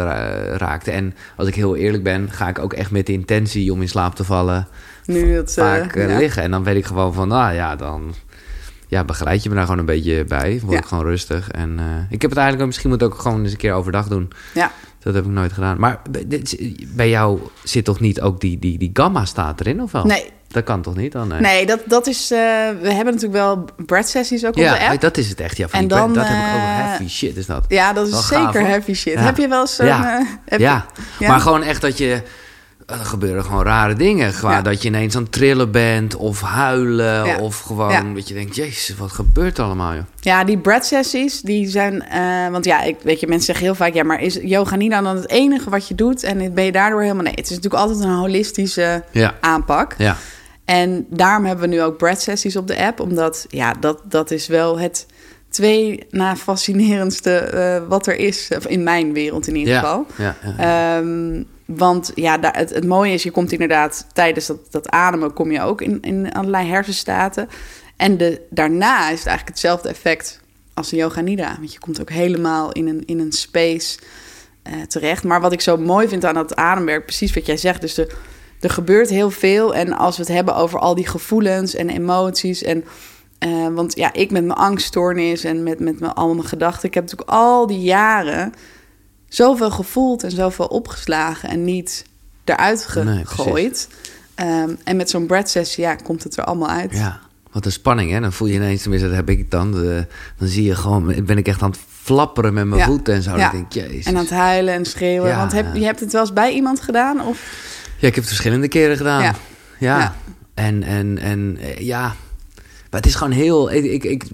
raakte. 0.56 0.90
En 0.90 1.14
als 1.36 1.48
ik 1.48 1.54
heel 1.54 1.76
eerlijk 1.76 2.02
ben, 2.02 2.30
ga 2.30 2.48
ik 2.48 2.58
ook 2.58 2.72
echt 2.72 2.90
met 2.90 3.06
de 3.06 3.12
intentie 3.12 3.72
om 3.72 3.80
in 3.80 3.88
slaap 3.88 4.14
te 4.14 4.24
vallen 4.24 4.68
nu 5.06 5.36
het, 5.36 5.52
vaak 5.52 5.96
uh, 5.96 6.10
ja. 6.10 6.18
liggen. 6.18 6.42
En 6.42 6.50
dan 6.50 6.64
weet 6.64 6.76
ik 6.76 6.86
gewoon 6.86 7.14
van, 7.14 7.28
nou 7.28 7.54
ja, 7.54 7.76
dan 7.76 8.14
ja, 8.88 9.04
begeleid 9.04 9.42
je 9.42 9.48
me 9.48 9.54
daar 9.54 9.64
gewoon 9.64 9.80
een 9.80 9.86
beetje 9.86 10.24
bij. 10.24 10.58
Word 10.60 10.72
Ja. 10.72 10.78
ik 10.78 10.84
gewoon 10.84 11.04
rustig. 11.04 11.50
En 11.50 11.70
uh, 11.78 11.84
ik 12.10 12.22
heb 12.22 12.30
het 12.30 12.38
eigenlijk 12.38 12.60
ook, 12.60 12.66
misschien 12.66 12.90
moet 12.90 13.02
ik 13.02 13.06
ook 13.06 13.18
gewoon 13.18 13.42
eens 13.42 13.52
een 13.52 13.58
keer 13.58 13.72
overdag 13.72 14.08
doen. 14.08 14.30
Ja. 14.54 14.72
Dat 15.06 15.14
heb 15.14 15.24
ik 15.24 15.30
nooit 15.30 15.52
gedaan. 15.52 15.78
Maar 15.78 16.00
bij- 16.10 16.24
dit- 16.26 16.56
bij 16.96 17.08
jou 17.08 17.40
zit 17.64 17.84
toch 17.84 18.00
niet 18.00 18.20
ook 18.20 18.40
die, 18.40 18.58
die, 18.58 18.78
die 18.78 18.90
gamma-staat 18.92 19.60
erin, 19.60 19.82
of 19.82 19.92
wel? 19.92 20.04
Nee, 20.04 20.30
Dat 20.48 20.64
kan 20.64 20.82
toch 20.82 20.96
niet 20.96 21.12
dan? 21.12 21.28
Nee. 21.28 21.40
nee 21.40 21.66
dat, 21.66 21.80
dat 21.86 22.06
is... 22.06 22.30
eh, 22.30 22.38
we 22.80 22.92
hebben 22.92 23.04
natuurlijk 23.14 23.32
wel 23.32 23.64
bread-sessies 23.86 24.42
ook 24.44 24.48
op 24.48 24.54
de 24.54 24.60
Ja, 24.60 24.88
app. 24.90 25.00
dat 25.00 25.16
is 25.16 25.28
het 25.28 25.40
echt. 25.40 25.56
Ja, 25.56 25.68
van 25.68 25.80
En 25.80 25.88
dan, 25.88 26.14
dat 26.14 26.24
heb 26.28 26.36
ik 26.36 26.42
ook. 26.54 26.60
eh, 26.60 26.84
Heavy 26.86 27.08
shit 27.08 27.36
is 27.36 27.46
dat. 27.46 27.64
Ja, 27.68 27.92
dat 27.92 28.06
is 28.06 28.12
Wel 28.12 28.20
zeker 28.22 28.66
heavy 28.66 28.92
shit. 28.94 29.12
Ja. 29.12 29.20
Heb 29.20 29.36
je 29.36 29.48
wel 29.48 29.66
zo'n... 29.66 29.86
Ja. 29.86 30.26
eh, 30.44 30.58
ja. 30.58 30.86
je- 30.94 31.02
ja? 31.24 31.28
maar 31.30 31.40
gewoon 31.40 31.62
echt 31.62 31.80
dat 31.80 31.98
je... 31.98 32.22
Er 32.86 32.96
gebeuren 32.96 33.44
gewoon 33.44 33.62
rare 33.64 33.94
dingen. 33.94 34.32
Ja. 34.42 34.62
Dat 34.62 34.82
je 34.82 34.88
ineens 34.88 35.16
aan 35.16 35.22
het 35.22 35.32
trillen 35.32 35.70
bent 35.70 36.16
of 36.16 36.40
huilen. 36.40 37.24
Ja. 37.26 37.38
Of 37.38 37.60
gewoon 37.60 37.90
Ja. 37.90 38.02
dat 38.14 38.28
je 38.28 38.34
denkt, 38.34 38.56
jezus, 38.56 38.96
wat 38.96 39.12
gebeurt 39.12 39.58
er 39.58 39.64
allemaal, 39.64 39.94
joh? 39.94 40.02
Ja, 40.20 40.44
die 40.44 40.58
bread-sessies, 40.58 41.40
die 41.40 41.68
zijn... 41.68 42.02
eh, 42.02 42.48
want 42.50 42.64
ja, 42.64 42.82
ik, 42.82 42.96
weet 43.02 43.20
je, 43.20 43.26
mensen 43.26 43.46
zeggen 43.46 43.64
heel 43.64 43.74
vaak... 43.74 43.94
Ja, 43.94 44.02
maar 44.02 44.20
is 44.22 44.38
yoga 44.42 44.76
niet 44.76 44.90
dan 44.90 45.06
het 45.06 45.30
enige 45.30 45.70
wat 45.70 45.88
je 45.88 45.94
doet? 45.94 46.22
En 46.22 46.54
ben 46.54 46.64
je 46.64 46.72
daardoor 46.72 47.00
helemaal... 47.02 47.22
Nee, 47.22 47.34
het 47.34 47.44
is 47.50 47.56
natuurlijk 47.56 47.82
altijd 47.82 48.00
een 48.00 48.14
holistische 48.16 49.04
aanpak. 49.40 49.94
ja, 49.98 50.16
En 50.64 51.06
daarom 51.10 51.44
hebben 51.44 51.68
we 51.68 51.74
nu 51.74 51.82
ook 51.82 51.96
bread-sessies 51.96 52.56
op 52.56 52.66
de 52.66 52.78
app. 52.84 53.00
Omdat, 53.00 53.46
ja, 53.48 53.74
dat, 53.80 54.00
dat 54.04 54.30
is 54.30 54.46
wel 54.46 54.78
het 54.78 55.06
twee 55.48 56.06
na 56.10 56.36
fascinerendste 56.36 57.36
eh, 57.38 57.82
wat 57.88 58.06
er 58.06 58.16
is. 58.18 58.48
eh, 58.50 58.58
In 58.66 58.82
mijn 58.82 59.12
wereld 59.12 59.46
in 59.46 59.56
ieder 59.56 59.74
geval. 59.74 60.06
ja, 60.16 60.36
ja. 60.58 60.96
Ehm, 60.98 61.42
want 61.66 62.12
ja, 62.14 62.38
het, 62.40 62.70
het 62.70 62.86
mooie 62.86 63.12
is, 63.12 63.22
je 63.22 63.30
komt 63.30 63.52
inderdaad 63.52 64.06
tijdens 64.12 64.46
dat, 64.46 64.58
dat 64.70 64.90
ademen 64.90 65.32
kom 65.32 65.50
je 65.52 65.60
ook 65.60 65.80
in, 65.80 66.00
in 66.00 66.32
allerlei 66.32 66.68
hersenstaten. 66.68 67.48
En 67.96 68.16
de, 68.16 68.40
daarna 68.50 69.10
is 69.10 69.18
het 69.18 69.26
eigenlijk 69.26 69.48
hetzelfde 69.48 69.88
effect 69.88 70.40
als 70.74 70.88
de 70.88 70.96
yoga 70.96 71.20
nidra. 71.20 71.56
Want 71.58 71.72
je 71.72 71.78
komt 71.78 72.00
ook 72.00 72.10
helemaal 72.10 72.72
in 72.72 72.88
een, 72.88 73.02
in 73.06 73.18
een 73.18 73.32
space 73.32 73.98
eh, 74.62 74.72
terecht. 74.88 75.24
Maar 75.24 75.40
wat 75.40 75.52
ik 75.52 75.60
zo 75.60 75.76
mooi 75.76 76.08
vind 76.08 76.24
aan 76.24 76.34
dat 76.34 76.56
ademwerk, 76.56 77.04
precies 77.04 77.34
wat 77.34 77.46
jij 77.46 77.56
zegt. 77.56 77.80
Dus 77.80 77.94
de, 77.94 78.14
er 78.60 78.70
gebeurt 78.70 79.08
heel 79.08 79.30
veel. 79.30 79.74
En 79.74 79.92
als 79.92 80.16
we 80.16 80.22
het 80.22 80.32
hebben 80.32 80.56
over 80.56 80.78
al 80.78 80.94
die 80.94 81.06
gevoelens 81.06 81.74
en 81.74 81.90
emoties. 81.90 82.62
En, 82.62 82.84
eh, 83.38 83.68
want 83.68 83.96
ja, 83.96 84.12
ik 84.12 84.30
met 84.30 84.44
mijn 84.44 84.58
angststoornis 84.58 85.44
en 85.44 85.62
met, 85.62 85.80
met 85.80 86.00
mijn, 86.00 86.12
al 86.12 86.34
mijn 86.34 86.48
gedachten. 86.48 86.88
Ik 86.88 86.94
heb 86.94 87.02
natuurlijk 87.02 87.30
al 87.30 87.66
die 87.66 87.80
jaren 87.80 88.52
zoveel 89.28 89.70
gevoeld 89.70 90.22
en 90.22 90.30
zoveel 90.30 90.66
opgeslagen 90.66 91.48
en 91.48 91.64
niet 91.64 92.04
eruit 92.44 92.88
Nee, 93.04 93.24
gegooid. 93.26 93.88
Ehm, 94.34 94.70
en 94.84 94.96
met 94.96 95.10
zo'n 95.10 95.26
bread 95.26 95.50
sessie, 95.50 95.84
ja, 95.84 95.94
komt 95.94 96.24
het 96.24 96.36
er 96.36 96.44
allemaal 96.44 96.68
uit. 96.68 96.92
Ja, 96.92 97.20
wat 97.52 97.64
een 97.64 97.72
spanning, 97.72 98.10
hè? 98.10 98.20
Dan 98.20 98.32
voel 98.32 98.48
je 98.48 98.54
ineens, 98.54 98.80
tenminste, 98.82 99.08
dat 99.08 99.16
heb 99.16 99.28
ik 99.30 99.50
dan. 99.50 99.72
de- 99.72 100.06
dan 100.38 100.48
zie 100.48 100.64
je 100.64 100.74
gewoon, 100.74 101.24
ben 101.24 101.38
ik 101.38 101.48
echt 101.48 101.62
aan 101.62 101.70
het 101.70 101.78
flapperen 102.02 102.54
met 102.54 102.66
mijn 102.66 102.80
Ja. 102.80 102.86
voeten 102.86 103.14
en 103.14 103.22
zo. 103.22 103.36
Ja. 103.36 103.50
Dan 103.50 103.50
denk 103.50 103.74
ik, 103.74 103.90
jezus. 103.90 104.04
En 104.06 104.14
aan 104.16 104.20
het 104.22 104.30
huilen 104.30 104.74
en 104.74 104.84
schreeuwen. 104.84 105.30
Ja, 105.30 105.36
Want 105.38 105.52
heb, 105.52 105.74
je 105.74 105.84
hebt 105.84 106.00
het 106.00 106.12
wel 106.12 106.20
eens 106.20 106.32
bij 106.32 106.52
iemand 106.52 106.80
gedaan? 106.80 107.20
Of? 107.20 107.64
Ja, 107.98 108.08
ik 108.08 108.14
heb 108.14 108.24
het 108.24 108.26
verschillende 108.26 108.68
keren 108.68 108.96
gedaan. 108.96 109.34
Ja. 109.78 110.14
En, 110.54 110.82
en, 110.82 111.18
en 111.18 111.56
eh, 111.60 111.78
ja. 111.78 112.14
Maar 112.90 113.00
het 113.00 113.06
is 113.06 113.14
gewoon 113.14 113.32
heel. 113.32 113.72
Ik, 113.72 114.04
ik, 114.04 114.24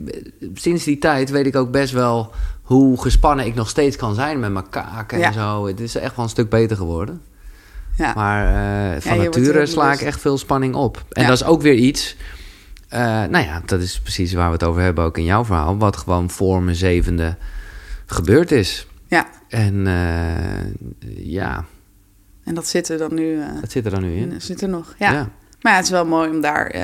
sinds 0.55 0.85
die 0.85 0.99
tijd 0.99 1.31
weet 1.31 1.47
ik 1.47 1.57
ook 1.57 1.71
best 1.71 1.93
wel 1.93 2.33
hoe 2.73 3.01
gespannen 3.01 3.47
ik 3.47 3.55
nog 3.55 3.69
steeds 3.69 3.97
kan 3.97 4.15
zijn 4.15 4.41
met 4.41 4.53
mijn 4.53 4.69
kaken 4.69 5.19
Ja. 5.19 5.27
en 5.27 5.33
zo. 5.33 5.67
Het 5.67 5.81
is 5.81 5.95
echt 5.95 6.17
wel 6.17 6.25
een 6.25 6.31
stuk 6.31 6.49
beter 6.49 6.77
geworden. 6.77 7.23
Ja. 7.97 8.13
Maar 8.15 8.47
eh, 8.95 9.01
van 9.01 9.19
nature 9.19 9.67
sla 9.67 9.93
ik 9.93 10.01
echt 10.01 10.21
veel 10.21 10.39
spanning 10.39 10.75
op. 10.75 11.05
En 11.11 11.27
dat 11.27 11.33
is 11.35 11.45
ook 11.45 11.63
weer 11.63 11.75
iets. 11.75 12.17
eh, 12.89 13.01
nou 13.01 13.45
ja, 13.45 13.63
dat 13.67 13.81
is 13.81 14.01
precies 14.01 14.33
waar 14.33 14.47
we 14.47 14.53
het 14.53 14.65
over 14.65 14.83
hebben 14.83 15.05
ook 15.05 15.19
in 15.19 15.25
jouw 15.25 15.45
verhaal. 15.45 15.77
Wat 15.79 15.97
gewoon 15.97 16.31
voor 16.31 16.63
mijn 16.63 16.77
zevende 16.77 17.37
gebeurd 18.07 18.51
is. 18.53 18.87
ja. 19.07 19.27
En 19.49 19.87
eh, 19.87 21.25
ja, 21.27 21.65
En 22.45 22.55
dat 22.55 22.67
zit 22.67 22.89
er 22.89 22.99
dan 22.99 23.15
nu. 23.15 23.41
dat 23.61 23.71
zit 23.71 23.85
er 23.85 23.91
dan 23.91 24.03
nu 24.03 24.15
in. 24.17 24.33
in- 24.33 24.41
zit 24.41 24.61
er 24.63 24.69
nog. 24.69 24.95
Ja. 24.99 25.29
Maar 25.61 25.75
het 25.77 25.85
is 25.85 25.91
wel 25.91 26.07
mooi 26.07 26.31
om 26.31 26.41
daar, 26.41 26.77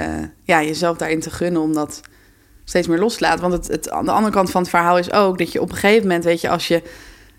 ja, 0.43 0.63
jezelf 0.63 0.97
daarin 0.97 1.21
te 1.21 1.31
gunnen, 1.31 1.63
om 1.63 1.73
dat 1.75 2.01
steeds 2.69 2.87
meer 2.87 2.99
los 2.99 3.17
te 3.17 3.25
laten. 3.25 3.41
Want 3.41 3.53
het, 3.53 3.67
het, 3.67 3.91
aan 3.91 4.05
de 4.05 4.11
andere 4.11 4.33
kant 4.33 4.51
van 4.51 4.61
het 4.61 4.71
verhaal 4.71 4.99
is 4.99 5.13
ook 5.13 5.39
dat 5.39 5.53
je 5.53 5.61
op 5.61 5.71
een 5.71 5.77
gegeven 5.77 6.03
moment, 6.03 6.25
weet 6.25 6.41
je, 6.41 6.49
als 6.49 6.69
je 6.69 6.83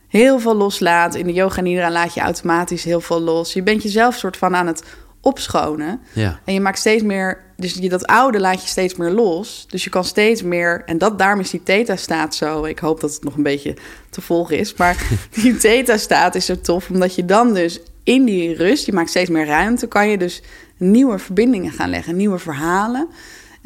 heel 0.08 0.40
veel 0.40 0.56
loslaat, 0.56 1.16
in 1.16 1.26
de 1.26 1.34
yoga 1.34 1.62
nidra 1.62 1.92
laat 1.92 2.14
je 2.14 2.22
automatisch 2.22 2.84
heel 2.84 3.02
veel 3.02 3.22
los. 3.22 3.54
Je 3.54 3.64
bent 3.64 3.84
jezelf 3.84 4.16
soort 4.16 4.38
van 4.38 4.56
aan 4.56 4.68
het 4.68 4.84
opschonen. 5.22 6.02
Ja. 6.14 6.40
En 6.46 6.54
je 6.54 6.60
maakt 6.60 6.80
steeds 6.80 7.04
meer, 7.04 7.44
dus 7.58 7.74
je, 7.74 7.90
dat 7.90 8.06
oude 8.06 8.40
laat 8.40 8.62
je 8.62 8.68
steeds 8.68 8.96
meer 8.96 9.10
los. 9.10 9.66
Dus 9.70 9.84
je 9.84 9.90
kan 9.90 10.04
steeds 10.04 10.42
meer, 10.42 10.84
en 10.86 10.98
dat, 10.98 11.20
daarom 11.20 11.40
is 11.40 11.50
die 11.50 11.64
theta-staat 11.64 12.36
zo. 12.36 12.64
Ik 12.64 12.80
hoop 12.80 13.00
dat 13.00 13.14
het 13.14 13.24
nog 13.24 13.36
een 13.36 13.44
beetje 13.44 13.76
te 14.10 14.22
volgen 14.22 14.58
is. 14.58 14.74
Maar 14.74 15.08
die 15.42 15.58
theta-staat 15.58 16.36
is 16.36 16.46
zo 16.46 16.62
tof, 16.62 16.90
omdat 16.90 17.16
je 17.16 17.26
dan 17.26 17.54
dus 17.54 17.80
in 18.04 18.26
die 18.26 18.56
rust, 18.56 18.86
je 18.86 18.94
maakt 18.94 19.10
steeds 19.10 19.30
meer 19.30 19.46
ruimte, 19.46 19.88
kan 19.88 20.10
je 20.10 20.18
dus 20.18 20.42
nieuwe 20.78 21.20
verbindingen 21.20 21.72
gaan 21.72 21.90
leggen, 21.90 22.16
nieuwe 22.16 22.40
verhalen. 22.40 23.08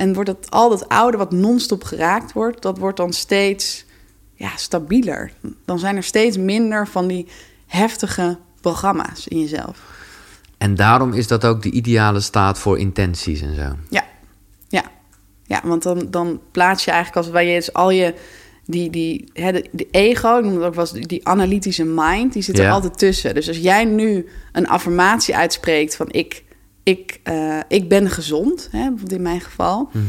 En 0.04 0.14
wordt 0.14 0.30
het, 0.30 0.52
al 0.52 0.70
dat 0.70 0.90
oude 0.90 1.18
wat 1.18 1.32
non-stop 1.32 1.84
geraakt 1.84 2.34
wordt, 2.34 2.62
dat 2.62 2.78
wordt 2.78 2.98
dan 2.98 3.14
steeds 3.14 3.86
ja, 4.34 4.50
stabieler. 4.56 5.32
Dan 5.66 5.80
zijn 5.80 5.96
er 5.96 6.04
steeds 6.04 6.38
minder 6.38 6.88
van 6.88 7.08
die 7.08 7.28
heftige 7.68 8.38
programma's 8.62 9.28
in 9.28 9.40
jezelf. 9.40 9.82
En 10.58 10.76
daarom 10.76 11.14
is 11.14 11.28
dat 11.28 11.46
ook 11.46 11.62
de 11.62 11.72
ideale 11.72 12.20
staat 12.20 12.60
voor 12.60 12.80
intenties 12.80 13.42
en 13.42 13.56
zo. 13.56 13.76
Ja, 13.90 14.06
ja. 14.68 14.84
ja 15.46 15.62
want 15.64 15.84
dan, 15.84 16.08
dan 16.10 16.40
plaats 16.52 16.86
je 16.86 16.92
eigenlijk 16.92 17.26
als 17.26 17.34
waar 17.34 17.44
je 17.44 17.56
dus 17.56 17.74
al 17.74 17.90
je 17.92 18.14
die, 18.66 18.90
die 18.90 19.30
hè, 19.34 19.52
de, 19.52 19.70
de 19.72 19.88
ego, 19.92 20.38
ik 20.38 20.44
noem 20.44 20.56
het 20.56 20.64
ook 20.64 20.76
wel 20.76 20.84
eens 20.84 20.94
die, 20.94 21.08
die 21.08 21.28
analytische 21.28 21.86
mind, 21.86 22.34
die 22.34 22.42
zit 22.42 22.58
er 22.58 22.64
Ja. 22.64 22.72
altijd 22.72 22.98
tussen. 22.98 23.34
Dus 23.34 23.48
als 23.48 23.58
jij 23.58 23.86
nu 23.86 24.28
een 24.52 24.68
affirmatie 24.68 25.36
uitspreekt 25.36 25.96
van 25.96 26.08
ik, 26.12 26.44
ik, 26.84 27.20
eh, 27.24 27.58
ik 27.68 27.90
ben 27.90 28.10
gezond, 28.10 28.68
hè, 28.72 28.80
bijvoorbeeld 28.80 29.12
in 29.12 29.22
mijn 29.22 29.42
geval, 29.42 29.90
Mhm. 29.92 30.04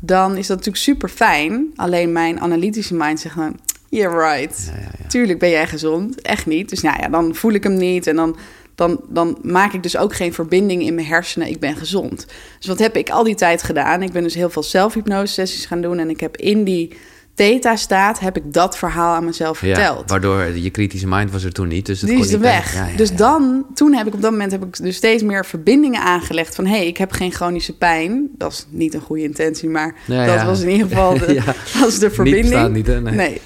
dan 0.00 0.30
is 0.36 0.46
dat 0.46 0.56
natuurlijk 0.56 0.84
super 0.84 1.08
fijn. 1.08 1.72
Alleen 1.76 2.12
mijn 2.12 2.40
analytische 2.40 2.94
mind 2.94 3.20
zegt 3.20 3.36
dan, 3.36 3.56
you're 3.88 4.30
right. 4.36 4.70
Ja, 4.74 4.80
ja, 4.80 4.88
ja. 5.02 5.08
Tuurlijk 5.08 5.38
ben 5.38 5.50
jij 5.50 5.66
gezond, 5.66 6.20
echt 6.20 6.46
niet. 6.46 6.68
Dus 6.68 6.80
nou 6.80 6.96
ja, 7.00 7.08
dan 7.08 7.34
voel 7.34 7.52
ik 7.52 7.62
hem 7.62 7.76
niet 7.76 8.06
en 8.06 8.16
dan, 8.16 8.36
dan, 8.74 9.00
dan 9.08 9.38
maak 9.42 9.72
ik 9.72 9.82
dus 9.82 9.96
ook 9.96 10.14
geen 10.14 10.32
verbinding 10.34 10.82
in 10.82 10.94
mijn 10.94 11.06
hersenen. 11.06 11.48
Ik 11.48 11.60
ben 11.60 11.76
gezond. 11.76 12.26
Dus 12.58 12.66
wat 12.66 12.78
heb 12.78 12.96
ik 12.96 13.10
al 13.10 13.24
die 13.24 13.34
tijd 13.34 13.62
gedaan? 13.62 14.02
Ik 14.02 14.12
ben 14.12 14.22
dus 14.22 14.34
heel 14.34 14.50
veel 14.50 14.62
zelfhypnose 14.62 15.32
sessies 15.32 15.66
gaan 15.66 15.80
doen 15.80 15.98
en 15.98 16.10
ik 16.10 16.20
heb 16.20 16.36
in 16.36 16.64
die 16.64 16.96
theta-staat 17.34 18.20
heb 18.20 18.36
ik 18.36 18.52
dat 18.52 18.78
verhaal 18.78 19.14
aan 19.14 19.24
mezelf 19.24 19.60
Ja, 19.60 19.74
verteld. 19.74 20.10
waardoor 20.10 20.44
je 20.56 20.70
kritische 20.70 21.06
mind 21.06 21.30
was 21.30 21.44
er 21.44 21.52
toen 21.52 21.68
niet. 21.68 21.86
Dus 21.86 22.00
het 22.00 22.08
Die 22.08 22.18
kon 22.18 22.26
is 22.26 22.32
niet 22.32 22.40
weg. 22.42 22.74
Ja, 22.74 22.86
ja, 22.86 22.96
dus 22.96 23.14
dan, 23.16 23.66
toen 23.74 23.92
heb 23.94 24.06
ik 24.06 24.14
op 24.14 24.22
dat 24.22 24.30
moment 24.30 24.52
heb 24.52 24.64
ik 24.64 24.76
dus 24.82 24.96
steeds 24.96 25.22
meer 25.22 25.46
verbindingen 25.46 26.00
aangelegd 26.02 26.54
van 26.54 26.66
hé, 26.66 26.76
hey, 26.76 26.86
ik 26.86 26.96
heb 26.96 27.12
geen 27.12 27.32
chronische 27.32 27.76
pijn. 27.76 28.28
Dat 28.38 28.52
is 28.52 28.66
niet 28.70 28.94
een 28.94 29.00
goede 29.00 29.22
intentie, 29.22 29.68
maar 29.68 29.94
dat 30.06 30.42
was 30.42 30.60
in 30.60 30.68
ieder 30.68 30.88
geval 30.88 31.18
de, 31.18 31.40
is 31.86 31.98
de 32.04 32.10
verbinding. 32.10 32.68
niet, 32.72 32.86
hè? 32.86 33.00
Nee. 33.00 33.14
Nee. 33.14 33.40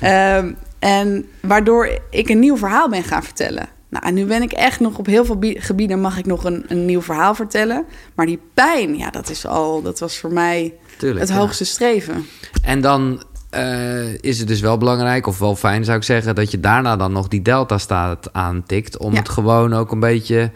Ehm, 0.00 0.52
en 0.78 1.24
waardoor 1.40 1.88
ik 2.10 2.28
een 2.28 2.38
nieuw 2.38 2.56
verhaal 2.56 2.88
ben 2.88 3.02
gaan 3.04 3.22
vertellen. 3.24 3.68
Nou, 3.88 4.06
en 4.06 4.14
nu 4.14 4.24
ben 4.24 4.42
ik 4.42 4.52
echt 4.52 4.80
nog 4.80 4.98
op 4.98 5.06
heel 5.06 5.24
veel 5.24 5.38
bie- 5.38 5.60
gebieden 5.60 6.00
mag 6.00 6.18
ik 6.18 6.26
nog 6.26 6.44
een, 6.44 6.64
een 6.68 6.84
nieuw 6.84 7.02
verhaal 7.02 7.34
vertellen. 7.34 7.84
Maar 8.14 8.26
die 8.26 8.38
pijn, 8.54 8.96
ja, 8.96 9.10
dat 9.10 9.30
is 9.30 9.46
al, 9.46 9.82
dat 9.82 9.98
was 9.98 10.18
voor 10.18 10.32
mij 10.32 10.74
Tuurlijk, 10.96 11.20
het 11.28 11.30
hoogste 11.36 11.64
streven. 11.64 12.26
En 12.62 12.80
dan 12.80 13.22
eh, 13.54 14.14
is 14.20 14.38
het 14.38 14.48
dus 14.48 14.60
wel 14.60 14.78
belangrijk, 14.78 15.26
of 15.26 15.38
wel 15.38 15.56
fijn 15.56 15.84
zou 15.84 15.96
ik 15.96 16.02
zeggen, 16.04 16.34
dat 16.34 16.50
je 16.50 16.60
daarna 16.60 16.96
dan 16.96 17.12
nog 17.12 17.28
die 17.28 17.42
delta-staat 17.42 18.32
aantikt. 18.32 18.98
Om 18.98 19.12
Ja. 19.12 19.18
het 19.18 19.28
gewoon 19.28 19.72
ook 19.74 19.92
een 19.92 20.00
beetje 20.00 20.50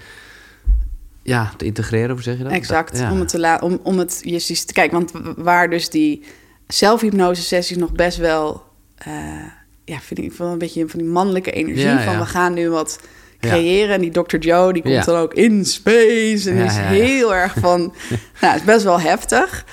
ja, 1.23 1.53
te 1.57 1.65
integreren, 1.65 2.11
hoe 2.11 2.23
zeg 2.23 2.37
je 2.39 2.43
dat? 2.43 2.53
Exact. 2.53 2.99
Ja. 2.99 3.11
Om 3.13 3.19
het 3.19 3.29
te 3.29 3.39
laten, 3.39 3.67
om, 3.67 3.81
om 3.83 3.99
het 3.99 4.21
je 4.25 4.39
systeem. 4.39 4.75
Kijk, 4.75 4.93
want 4.93 5.11
waar 5.37 5.71
dus 5.71 5.91
die 5.91 6.25
zelfhypnose 6.67 7.43
sessies 7.43 7.77
nog 7.77 7.93
best 7.93 8.19
wel, 8.19 8.63
eh, 8.97 9.13
ja, 9.85 9.99
vind 10.01 10.19
ik 10.19 10.33
wel 10.33 10.49
een 10.49 10.59
beetje 10.59 10.89
van 10.89 10.99
die 11.01 11.09
mannelijke 11.09 11.51
energie 11.51 11.85
Ja, 11.87 12.03
van 12.03 12.19
we 12.19 12.27
gaan 12.27 12.55
nu 12.55 12.71
wat 12.71 13.01
creëren. 13.41 13.95
En 13.95 14.01
die 14.01 14.11
Dr. 14.11 14.37
Joe, 14.37 14.73
die 14.73 14.83
komt 14.83 15.05
dan 15.05 15.17
ook 15.17 15.35
in 15.35 15.65
space 15.65 16.51
en 16.51 16.57
is 16.57 16.77
heel 16.77 17.35
erg 17.35 17.55
van, 17.61 17.81
nou, 18.41 18.53
het 18.53 18.57
is 18.61 18.65
best 18.65 18.85
wel 18.85 19.01
heftig. 19.01 19.65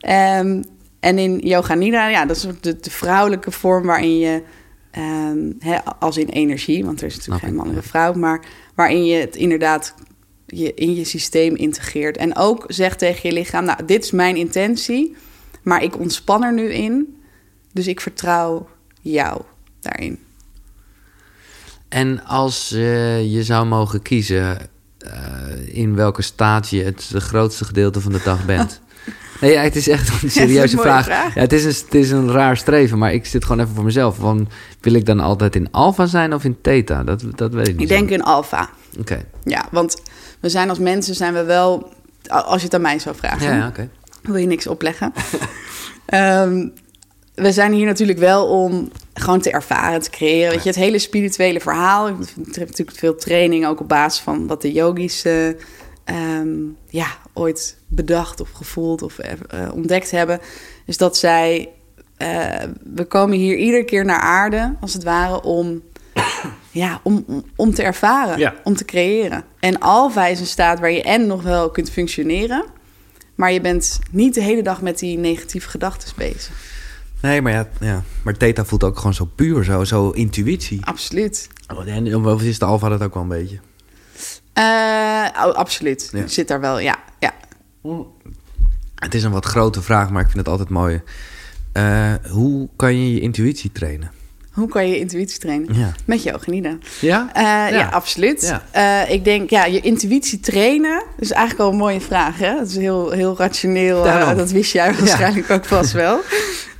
Ehm, 0.00 0.62
en 1.02 1.18
in 1.18 1.38
Yoga 1.38 1.74
Nidra, 1.74 2.08
ja, 2.08 2.26
dat 2.26 2.36
is 2.36 2.46
de, 2.60 2.80
de 2.80 2.90
vrouwelijke 2.90 3.50
vorm 3.50 3.86
waarin 3.86 4.18
je, 4.18 4.42
ehm, 4.90 5.50
als 5.98 6.16
in 6.16 6.28
energie, 6.28 6.84
want 6.84 7.00
er 7.00 7.06
is 7.06 7.16
natuurlijk 7.16 7.44
geen 7.44 7.54
man 7.54 7.68
of 7.68 7.74
ja. 7.74 7.82
vrouw, 7.82 8.12
maar 8.12 8.44
waarin 8.74 9.04
je 9.04 9.16
het 9.16 9.36
inderdaad 9.36 9.94
je 10.46 10.74
in 10.74 10.94
je 10.94 11.04
systeem 11.04 11.56
integreert. 11.56 12.16
En 12.16 12.36
ook 12.36 12.64
zegt 12.68 12.98
tegen 12.98 13.28
je 13.28 13.34
lichaam, 13.34 13.64
nou, 13.64 13.84
dit 13.86 14.04
is 14.04 14.10
mijn 14.10 14.36
intentie. 14.36 15.16
Maar 15.62 15.82
ik 15.82 15.98
ontspan 15.98 16.42
er 16.42 16.52
nu 16.52 16.72
in. 16.72 17.16
Dus 17.72 17.86
ik 17.86 18.00
vertrouw 18.00 18.68
jou 19.00 19.42
daarin. 19.80 20.18
En 21.88 22.24
als 22.24 22.72
uh, 22.72 23.32
je 23.32 23.44
zou 23.44 23.66
mogen 23.66 24.02
kiezen 24.02 24.58
uh, 24.98 25.76
in 25.76 25.94
welke 25.94 26.22
staat 26.22 26.68
je 26.68 26.82
het 26.82 27.10
grootste 27.14 27.64
gedeelte 27.64 28.00
van 28.00 28.12
de 28.12 28.20
dag 28.24 28.44
bent. 28.46 28.80
nee, 29.42 29.52
ja, 29.52 29.62
het 29.62 29.76
is 29.76 29.88
echt 29.88 30.08
een 30.22 30.30
serieuze 30.30 30.76
een 30.76 30.82
vraag. 30.82 31.04
vraag. 31.04 31.34
Ja, 31.34 31.40
het, 31.40 31.52
is 31.52 31.64
een, 31.64 31.84
het 31.84 31.94
is 31.94 32.10
een 32.10 32.30
raar 32.30 32.56
streven, 32.56 32.98
maar 32.98 33.12
ik 33.12 33.26
zit 33.26 33.44
gewoon 33.44 33.60
even 33.60 33.74
voor 33.74 33.84
mezelf. 33.84 34.16
Van, 34.16 34.48
wil 34.80 34.92
ik 34.92 35.06
dan 35.06 35.20
altijd 35.20 35.56
in 35.56 35.70
alfa 35.70 36.06
zijn 36.06 36.34
of 36.34 36.44
in 36.44 36.56
theta? 36.60 37.04
Dat, 37.04 37.22
dat 37.34 37.52
weet 37.52 37.68
ik 37.68 37.72
niet. 37.72 37.82
Ik 37.82 37.96
denk 37.96 38.10
in 38.10 38.22
alfa. 38.22 38.70
Oké. 38.90 39.00
Okay. 39.00 39.24
Ja, 39.44 39.64
want 39.70 40.02
we 40.40 40.48
zijn 40.48 40.68
als 40.68 40.78
mensen 40.78 41.14
zijn 41.14 41.34
we 41.34 41.44
wel... 41.44 41.92
Als 42.28 42.58
je 42.58 42.64
het 42.64 42.74
aan 42.74 42.80
mij 42.80 42.98
zou 42.98 43.16
vragen. 43.16 43.46
Ja, 43.46 43.56
ja 43.56 43.66
oké. 43.66 43.68
Okay. 43.68 43.88
Wil 44.22 44.36
je 44.36 44.46
niks 44.46 44.66
opleggen? 44.66 45.12
um, 46.14 46.72
we 47.34 47.52
zijn 47.52 47.72
hier 47.72 47.86
natuurlijk 47.86 48.18
wel 48.18 48.46
om 48.46 48.90
gewoon 49.14 49.40
te 49.40 49.50
ervaren, 49.50 50.00
te 50.00 50.10
creëren. 50.10 50.50
Weet 50.50 50.62
je, 50.62 50.68
het 50.68 50.78
hele 50.78 50.98
spirituele 50.98 51.60
verhaal. 51.60 52.08
Ik 52.08 52.14
heb 52.36 52.68
natuurlijk 52.68 52.98
veel 52.98 53.14
training 53.14 53.66
ook 53.66 53.80
op 53.80 53.88
basis 53.88 54.20
van 54.20 54.46
wat 54.46 54.62
de 54.62 54.72
yogis 54.72 55.24
uh, 55.24 55.46
um, 56.04 56.76
ja, 56.88 57.06
ooit 57.32 57.76
bedacht 57.94 58.40
of 58.40 58.50
gevoeld 58.50 59.02
of 59.02 59.18
uh, 59.18 59.68
ontdekt 59.74 60.10
hebben. 60.10 60.40
Dus 60.86 60.96
dat 60.96 61.16
zij, 61.16 61.68
uh, 62.18 62.28
we 62.94 63.04
komen 63.04 63.36
hier 63.36 63.56
iedere 63.56 63.84
keer 63.84 64.04
naar 64.04 64.20
aarde, 64.20 64.74
als 64.80 64.92
het 64.92 65.02
ware, 65.02 65.42
om, 65.42 65.82
ja, 66.70 67.00
om, 67.02 67.24
om 67.56 67.74
te 67.74 67.82
ervaren, 67.82 68.38
ja. 68.38 68.54
om 68.64 68.76
te 68.76 68.84
creëren. 68.84 69.44
En 69.60 69.78
alfa 69.78 70.26
is 70.26 70.40
een 70.40 70.46
staat 70.46 70.80
waar 70.80 70.92
je 70.92 71.02
en 71.02 71.26
nog 71.26 71.42
wel 71.42 71.70
kunt 71.70 71.90
functioneren, 71.90 72.64
maar 73.34 73.52
je 73.52 73.60
bent 73.60 73.98
niet 74.10 74.34
de 74.34 74.42
hele 74.42 74.62
dag 74.62 74.82
met 74.82 74.98
die 74.98 75.18
negatieve 75.18 75.68
gedachten 75.68 76.12
bezig. 76.16 76.70
Nee, 77.22 77.42
maar 77.42 77.52
ja, 77.52 77.68
ja, 77.80 78.02
maar 78.22 78.36
theta 78.36 78.64
voelt 78.64 78.84
ook 78.84 78.96
gewoon 78.96 79.14
zo 79.14 79.24
puur, 79.34 79.64
zo, 79.64 79.84
zo 79.84 80.10
intuïtie. 80.10 80.84
Absoluut. 80.84 81.48
En 81.86 82.26
of 82.26 82.42
is 82.42 82.58
de 82.58 82.64
alfa 82.64 82.88
dat 82.88 83.02
ook 83.02 83.14
wel 83.14 83.22
een 83.22 83.28
beetje? 83.28 83.58
Uh, 84.58 85.46
oh, 85.46 85.54
absoluut. 85.54 86.08
Ja. 86.12 86.26
Zit 86.26 86.48
daar 86.48 86.60
wel, 86.60 86.78
ja. 86.78 86.98
ja. 87.18 87.34
Het 88.94 89.14
is 89.14 89.22
een 89.24 89.30
wat 89.30 89.44
grote 89.44 89.82
vraag, 89.82 90.10
maar 90.10 90.20
ik 90.20 90.26
vind 90.30 90.38
het 90.38 90.48
altijd 90.48 90.68
mooi. 90.68 91.02
Uh, 91.76 92.14
hoe 92.30 92.68
kan 92.76 92.96
je 92.96 93.14
je 93.14 93.20
intuïtie 93.20 93.72
trainen? 93.72 94.10
Hoe 94.52 94.68
kan 94.68 94.88
je 94.88 94.98
intuïtie 94.98 95.38
trainen? 95.38 95.74
Ja. 95.74 95.92
Met 96.04 96.22
yoga 96.22 96.52
Ja? 96.52 97.30
Uh, 97.36 97.42
ja? 97.42 97.68
ja? 97.68 97.88
absoluut. 97.88 98.60
Ja. 98.72 99.04
Uh, 99.06 99.14
ik 99.14 99.24
denk, 99.24 99.50
ja, 99.50 99.64
je 99.64 99.80
intuïtie 99.80 100.40
trainen 100.40 101.02
is 101.18 101.30
eigenlijk 101.30 101.64
al 101.64 101.72
een 101.72 101.78
mooie 101.78 102.00
vraag. 102.00 102.38
Hè? 102.38 102.54
Dat 102.54 102.68
is 102.68 102.76
heel, 102.76 103.10
heel 103.10 103.36
rationeel. 103.36 104.02
Dat 104.36 104.50
wist 104.50 104.72
jij 104.72 104.94
waarschijnlijk 104.94 105.50
ook 105.50 105.64
vast 105.64 105.92
wel. 105.92 106.20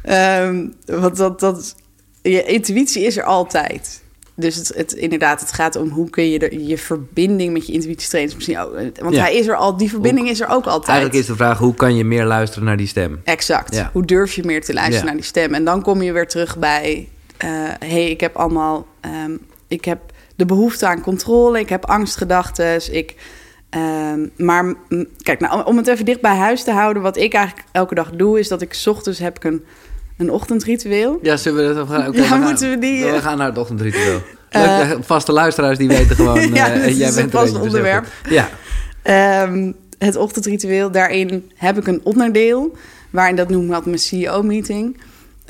um, 0.09 0.75
want 1.03 1.17
dat, 1.17 1.41
dat, 1.41 1.75
je 2.23 2.45
intuïtie 2.45 3.03
is 3.03 3.17
er 3.17 3.25
altijd. 3.25 4.02
Dus 4.35 4.57
het, 4.57 4.73
het, 4.77 4.93
inderdaad, 4.93 5.41
het 5.41 5.53
gaat 5.53 5.77
om 5.77 5.89
hoe 5.89 6.11
kun 6.11 6.31
je 6.31 6.67
je 6.67 6.79
verbinding 6.79 7.53
met 7.53 7.67
je 7.67 7.73
intuïtie 7.73 8.09
trainen. 8.09 8.35
Misschien 8.35 8.59
ook, 8.59 8.73
want 9.01 9.17
hij 9.17 9.35
is 9.35 9.47
er 9.47 9.57
al, 9.57 9.77
die 9.77 9.91
verbinding 9.91 10.27
hoe, 10.27 10.35
is 10.35 10.41
er 10.41 10.49
ook 10.49 10.67
altijd. 10.67 10.89
Eigenlijk 10.89 11.19
is 11.19 11.27
de 11.27 11.37
vraag, 11.37 11.59
hoe 11.59 11.75
kan 11.75 11.97
je 11.97 12.05
meer 12.05 12.25
luisteren 12.25 12.65
naar 12.65 12.77
die 12.77 12.87
stem? 12.87 13.21
Exact. 13.25 13.75
Ja. 13.75 13.91
Hoe 13.93 14.05
durf 14.05 14.35
je 14.35 14.45
meer 14.45 14.65
te 14.65 14.73
luisteren 14.73 15.07
naar 15.07 15.15
die 15.15 15.25
stem? 15.25 15.55
En 15.55 15.65
dan 15.65 15.83
kom 15.83 16.03
je 16.03 16.13
weer 16.13 16.29
terug 16.29 16.59
bij 16.59 17.09
hé, 17.39 17.49
uh, 17.49 17.71
hey, 17.79 18.11
ik 18.11 18.21
heb 18.21 18.37
allemaal, 18.37 18.87
um, 19.25 19.41
ik 19.69 19.85
heb 19.85 20.01
de 20.37 20.47
behoefte 20.47 20.87
aan 20.87 21.01
controle, 21.01 21.59
ik 21.59 21.69
heb 21.69 21.85
angstgedachten, 21.85 22.95
ik, 22.95 23.15
um, 23.71 24.31
maar 24.37 24.75
kijk, 25.23 25.41
nou, 25.41 25.65
om 25.65 25.77
het 25.77 25.87
even 25.87 26.05
dicht 26.05 26.21
bij 26.21 26.37
huis 26.37 26.65
te 26.65 26.73
houden, 26.73 27.03
wat 27.03 27.17
ik 27.17 27.35
eigenlijk 27.35 27.67
elke 27.73 27.95
dag 27.95 28.11
doe, 28.11 28.39
is 28.39 28.49
dat 28.49 28.63
ik 28.63 28.75
's 28.75 28.87
ochtends 28.87 29.19
heb 29.19 29.37
ik 29.37 29.45
een, 29.45 29.65
een 30.23 30.31
ochtendritueel. 30.31 31.19
Ja, 31.23 31.37
zullen 31.37 31.69
we 31.69 31.75
dat 31.75 31.89
gaan? 31.89 32.09
Okay, 32.09 32.23
ja, 32.23 32.39
we 32.39 32.45
moeten 32.45 32.69
gaan, 32.69 32.81
we 32.81 32.87
die? 32.87 33.05
We 33.05 33.21
gaan 33.21 33.39
naar 33.39 33.47
het 33.47 33.59
ochtendritueel. 33.59 34.21
Uh, 34.51 34.79
Leuk, 34.89 35.05
vaste 35.05 35.33
luisteraars 35.33 35.79
die 35.79 35.89
weten 35.89 36.17
gewoon, 36.17 36.55
ja, 36.55 36.77
uh, 36.77 36.99
jij 36.99 37.13
bent 37.13 37.17
een 37.17 37.31
vast 37.31 37.61
onderwerp. 37.61 38.07
Ja. 38.29 38.49
Um, 39.43 39.75
het 39.99 40.17
ochtendritueel, 40.17 40.91
daarin 40.91 41.51
heb 41.55 41.79
ik 41.79 41.87
een 41.87 42.01
onderdeel, 42.03 42.77
waarin 43.11 43.37
dat 43.37 43.49
noem 43.49 43.65
ik 43.65 43.73
altijd 43.73 43.87
mijn 43.87 43.99
CEO-meeting. 43.99 45.01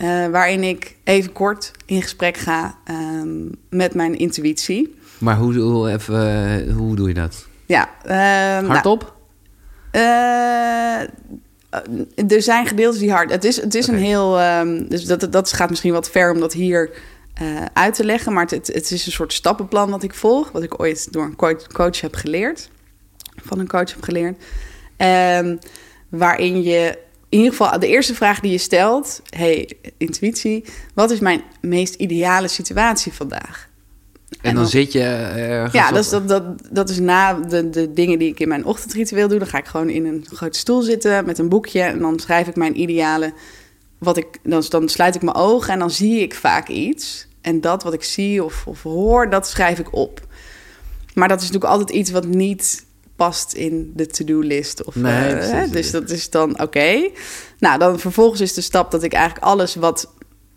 Uh, 0.02 0.26
waarin 0.26 0.62
ik 0.62 0.96
even 1.04 1.32
kort 1.32 1.70
in 1.86 2.02
gesprek 2.02 2.36
ga 2.36 2.78
um, 2.90 3.50
met 3.70 3.94
mijn 3.94 4.18
intuïtie. 4.18 4.94
Maar 5.18 5.36
hoe, 5.36 5.54
hoe, 5.54 5.90
even, 5.90 6.72
hoe 6.72 6.96
doe 6.96 7.08
je 7.08 7.14
dat? 7.14 7.46
Ja. 7.66 7.88
Um, 8.60 8.68
Hardop? 8.68 9.14
Nou, 9.92 11.08
er 12.28 12.42
zijn 12.42 12.66
gedeeltes 12.66 13.00
die 13.00 13.12
hard... 13.12 13.30
Het 13.30 13.44
is, 13.44 13.60
het 13.60 13.74
is 13.74 13.86
een 13.86 13.98
heel... 13.98 14.40
Um, 14.40 14.88
dus 14.88 15.04
dat, 15.04 15.32
dat 15.32 15.52
gaat 15.52 15.70
misschien 15.70 15.92
wat 15.92 16.10
ver 16.10 16.32
om 16.32 16.40
dat 16.40 16.52
hier 16.52 16.90
uit 17.72 17.94
te 17.94 18.04
leggen. 18.04 18.32
Maar 18.32 18.46
het, 18.46 18.66
het 18.66 18.90
is 18.90 19.06
een 19.06 19.12
soort 19.12 19.32
stappenplan 19.32 19.90
wat 19.90 20.02
ik 20.02 20.14
volg. 20.14 20.50
Wat 20.50 20.62
ik 20.62 20.80
ooit 20.80 21.12
door 21.12 21.24
een 21.24 21.36
coach, 21.36 21.66
coach 21.66 22.00
heb 22.00 22.14
geleerd. 22.14 22.70
Van 23.44 23.58
een 23.58 23.68
coach 23.68 23.90
heb 23.90 24.02
geleerd. 24.02 24.42
waarin 26.08 26.62
je 26.62 26.98
in 27.32 27.38
ieder 27.38 27.56
geval 27.56 27.78
de 27.78 27.86
eerste 27.86 28.14
vraag 28.14 28.40
die 28.40 28.50
je 28.50 28.58
stelt: 28.58 29.22
hey, 29.36 29.72
intuïtie, 29.96 30.64
wat 30.94 31.10
is 31.10 31.20
mijn 31.20 31.42
meest 31.60 31.94
ideale 31.94 32.48
situatie 32.48 33.12
vandaag? 33.12 33.68
En, 34.42 34.48
en 34.48 34.54
dan, 34.54 34.62
dan, 34.62 34.72
zit 34.72 34.92
je 34.92 35.02
ergens. 35.02 35.72
Ja, 35.72 35.90
dat 35.90 36.04
is, 36.04 36.10
dat, 36.10 36.28
dat, 36.28 36.42
dat 36.70 36.88
is 36.88 36.98
na 36.98 37.34
de, 37.34 37.70
de 37.70 37.92
dingen 37.92 38.18
die 38.18 38.28
ik 38.28 38.40
in 38.40 38.48
mijn 38.48 38.64
ochtendritueel 38.64 39.28
doe. 39.28 39.38
Dan 39.38 39.48
ga 39.48 39.58
ik 39.58 39.66
gewoon 39.66 39.88
in 39.88 40.06
een 40.06 40.26
grote 40.32 40.58
stoel 40.58 40.82
zitten 40.82 41.24
met 41.24 41.38
een 41.38 41.48
boekje 41.48 41.80
en 41.80 41.98
dan 41.98 42.18
schrijf 42.18 42.48
ik 42.48 42.56
mijn 42.56 42.80
ideale. 42.80 43.32
Wat 43.98 44.16
ik, 44.16 44.38
dan, 44.42 44.64
dan 44.68 44.88
sluit 44.88 45.14
ik 45.14 45.22
mijn 45.22 45.36
ogen 45.36 45.72
en 45.72 45.78
dan 45.78 45.90
zie 45.90 46.20
ik 46.20 46.34
vaak 46.34 46.68
iets. 46.68 47.26
En 47.40 47.60
dat 47.60 47.82
wat 47.82 47.92
ik 47.92 48.02
zie 48.02 48.44
of, 48.44 48.66
of 48.66 48.82
hoor, 48.82 49.30
dat 49.30 49.48
schrijf 49.48 49.78
ik 49.78 49.94
op. 49.94 50.20
Maar 51.14 51.28
dat 51.28 51.40
is 51.40 51.46
natuurlijk 51.46 51.72
altijd 51.72 51.98
iets 51.98 52.10
wat 52.10 52.26
niet 52.26 52.84
past 53.16 53.52
in 53.52 53.92
de 53.94 54.06
to-do-list. 54.06 54.84
Of, 54.84 54.94
nee, 54.94 55.34
uh, 55.34 55.38
precies, 55.38 55.70
dus 55.70 55.90
dat 55.90 56.10
is 56.10 56.30
dan 56.30 56.52
oké. 56.52 56.62
Okay. 56.62 57.12
Nou, 57.58 57.78
dan 57.78 57.98
vervolgens 57.98 58.40
is 58.40 58.54
de 58.54 58.60
stap 58.60 58.90
dat 58.90 59.02
ik 59.02 59.12
eigenlijk 59.12 59.44
alles 59.44 59.74
wat, 59.74 60.12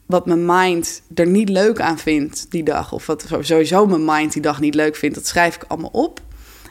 wat 0.05 0.25
mijn 0.25 0.45
mind 0.45 1.01
er 1.13 1.27
niet 1.27 1.49
leuk 1.49 1.81
aan 1.81 1.97
vindt 1.97 2.45
die 2.49 2.63
dag... 2.63 2.91
of 2.91 3.05
wat 3.05 3.25
sowieso 3.39 3.85
mijn 3.85 4.05
mind 4.05 4.33
die 4.33 4.41
dag 4.41 4.59
niet 4.59 4.75
leuk 4.75 4.95
vindt... 4.95 5.15
dat 5.15 5.27
schrijf 5.27 5.55
ik 5.55 5.63
allemaal 5.67 5.89
op. 5.89 6.19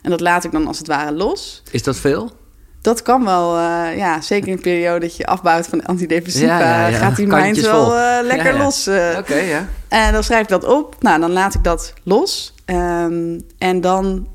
En 0.03 0.11
dat 0.11 0.21
laat 0.21 0.45
ik 0.45 0.53
dan 0.53 0.67
als 0.67 0.79
het 0.79 0.87
ware 0.87 1.13
los. 1.13 1.63
Is 1.71 1.83
dat 1.83 1.97
veel? 1.97 2.33
Dat 2.81 3.03
kan 3.03 3.25
wel, 3.25 3.57
uh, 3.57 3.97
ja. 3.97 4.21
Zeker 4.21 4.49
in 4.49 4.55
een 4.55 4.61
periode 4.61 5.01
dat 5.01 5.17
je 5.17 5.27
afbouwt 5.27 5.67
van 5.67 5.85
antidepressiva... 5.85 6.59
Ja, 6.59 6.81
ja, 6.81 6.87
ja. 6.87 6.99
gaat 6.99 7.17
die 7.17 7.27
mind 7.27 7.61
wel 7.61 7.97
uh, 7.97 8.19
lekker 8.23 8.57
los. 8.59 8.89
Uh. 8.89 9.09
Oké, 9.11 9.19
okay, 9.19 9.49
ja. 9.49 9.69
En 9.89 10.13
dan 10.13 10.25
schrijf 10.25 10.43
ik 10.43 10.49
dat 10.49 10.65
op. 10.65 10.97
Nou, 11.01 11.21
dan 11.21 11.33
laat 11.33 11.55
ik 11.55 11.65
dat 11.65 11.93
los. 12.03 12.55
Um, 12.67 13.41
en 13.59 13.81
dan 13.81 14.29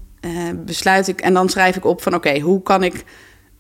besluit 0.55 1.07
ik... 1.07 1.21
En 1.21 1.33
dan 1.33 1.49
schrijf 1.49 1.75
ik 1.75 1.85
op 1.85 2.01
van... 2.01 2.13
Oké, 2.13 2.27
okay, 2.27 2.39
hoe 2.39 2.61
kan 2.61 2.83
ik 2.83 3.03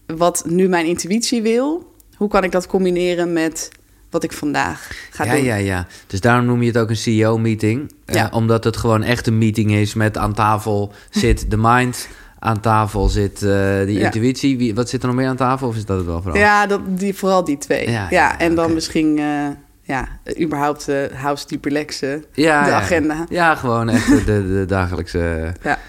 wat 0.05 0.43
nu 0.47 0.67
mijn 0.67 0.85
intuïtie 0.85 1.41
wil... 1.41 1.93
hoe 2.15 2.29
kan 2.29 2.43
ik 2.43 2.51
dat 2.51 2.67
combineren 2.67 3.33
met 3.33 3.69
wat 4.09 4.23
ik 4.23 4.31
vandaag 4.33 4.91
ga 5.11 5.23
ja, 5.23 5.33
doen? 5.33 5.43
Ja, 5.43 5.55
ja, 5.55 5.87
Dus 6.07 6.21
daarom 6.21 6.45
noem 6.45 6.61
je 6.61 6.67
het 6.67 6.77
ook 6.77 6.89
een 6.89 6.95
CEO-meeting. 6.97 7.91
Ja. 8.05 8.25
Uh, 8.27 8.35
omdat 8.35 8.63
het 8.63 8.77
gewoon 8.77 9.03
echt 9.03 9.27
een 9.27 9.37
meeting 9.37 9.71
is 9.71 9.93
met 9.93 10.17
aan 10.17 10.33
tafel 10.33 10.93
zit 11.09 11.51
de 11.51 11.57
mind... 11.57 12.07
Aan 12.41 12.59
tafel 12.59 13.07
zit 13.09 13.33
uh, 13.33 13.49
de 13.49 13.85
Ja. 13.87 14.05
intuïtie. 14.05 14.57
Wie, 14.57 14.75
wat 14.75 14.89
zit 14.89 15.01
er 15.01 15.07
nog 15.07 15.15
meer 15.17 15.27
aan 15.27 15.35
tafel? 15.35 15.67
Of 15.67 15.75
is 15.75 15.85
dat 15.85 15.97
het 15.97 16.05
wel 16.05 16.21
vooral? 16.21 16.39
Ja, 16.41 16.67
dat, 16.67 16.81
die, 16.87 17.13
vooral 17.13 17.43
die 17.43 17.57
twee. 17.57 17.85
Ja, 17.89 17.91
Ja, 17.91 18.07
ja, 18.09 18.39
en 18.39 18.55
dan 18.55 18.73
misschien... 18.73 19.17
Uh, 19.17 19.47
ja, 19.81 20.07
überhaupt 20.41 20.89
uh, 20.89 20.95
housekeep 21.13 21.65
relaxen. 21.65 22.23
ja, 22.33 22.63
de 22.63 22.69
ja. 22.69 22.75
agenda. 22.75 23.25
Ja, 23.29 23.55
gewoon 23.55 23.89
echt 23.89 24.07
de, 24.07 24.23
de, 24.25 24.63
dagelijkse 24.67 25.19
Ja. 25.63 25.79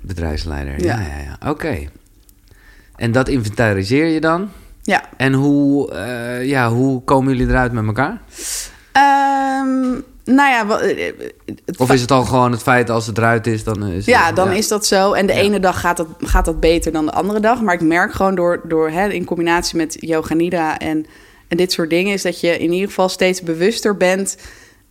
bedrijfsleider. 0.00 0.84
Ja. 0.84 1.00
Ja, 1.00 1.06
ja, 1.06 1.36
ja. 1.40 1.50
Oké. 1.50 1.78
En 2.96 3.12
dat 3.12 3.28
inventariseer 3.28 4.06
je 4.06 4.20
dan? 4.20 4.50
Ja. 4.82 5.04
En 5.16 5.32
hoe, 5.32 5.92
uh, 5.92 6.44
ja, 6.48 6.70
hoe 6.70 7.02
komen 7.04 7.32
jullie 7.32 7.48
eruit 7.52 7.72
met 7.72 7.86
elkaar? 7.86 8.20
Um, 9.62 10.04
nou 10.24 10.50
ja, 10.50 10.66
het 11.64 11.78
Of 11.78 11.92
is 11.92 12.00
het 12.00 12.10
al 12.10 12.24
gewoon 12.24 12.52
het 12.52 12.62
feit 12.62 12.90
als 12.90 13.06
het 13.06 13.18
eruit 13.18 13.46
is, 13.46 13.64
dan 13.64 13.86
is 13.86 14.04
Ja, 14.04 14.26
het, 14.26 14.36
dan 14.36 14.50
is 14.50 14.68
dat 14.68 14.86
zo. 14.86 15.12
En 15.12 15.26
de 15.26 15.32
Ja. 15.32 15.38
ene 15.38 15.60
dag 15.60 15.80
gaat 15.80 15.96
dat, 15.96 16.06
gaat 16.18 16.44
dat 16.44 16.60
beter 16.60 16.92
dan 16.92 17.06
de 17.06 17.12
andere 17.12 17.40
dag. 17.40 17.60
Maar 17.60 17.74
ik 17.74 17.80
merk 17.80 18.12
gewoon 18.12 18.34
door, 18.34 18.60
door 18.64 18.90
hè, 18.90 19.08
in 19.08 19.24
combinatie 19.24 19.76
met 19.76 19.96
yoga 20.00 20.34
nidra 20.34 20.78
en, 20.78 21.06
en 21.48 21.56
dit 21.56 21.72
soort 21.72 21.90
dingen... 21.90 22.12
is 22.12 22.22
dat 22.22 22.40
je 22.40 22.58
in 22.58 22.72
ieder 22.72 22.88
geval 22.88 23.08
steeds 23.08 23.42
bewuster 23.42 23.96
bent 23.96 24.36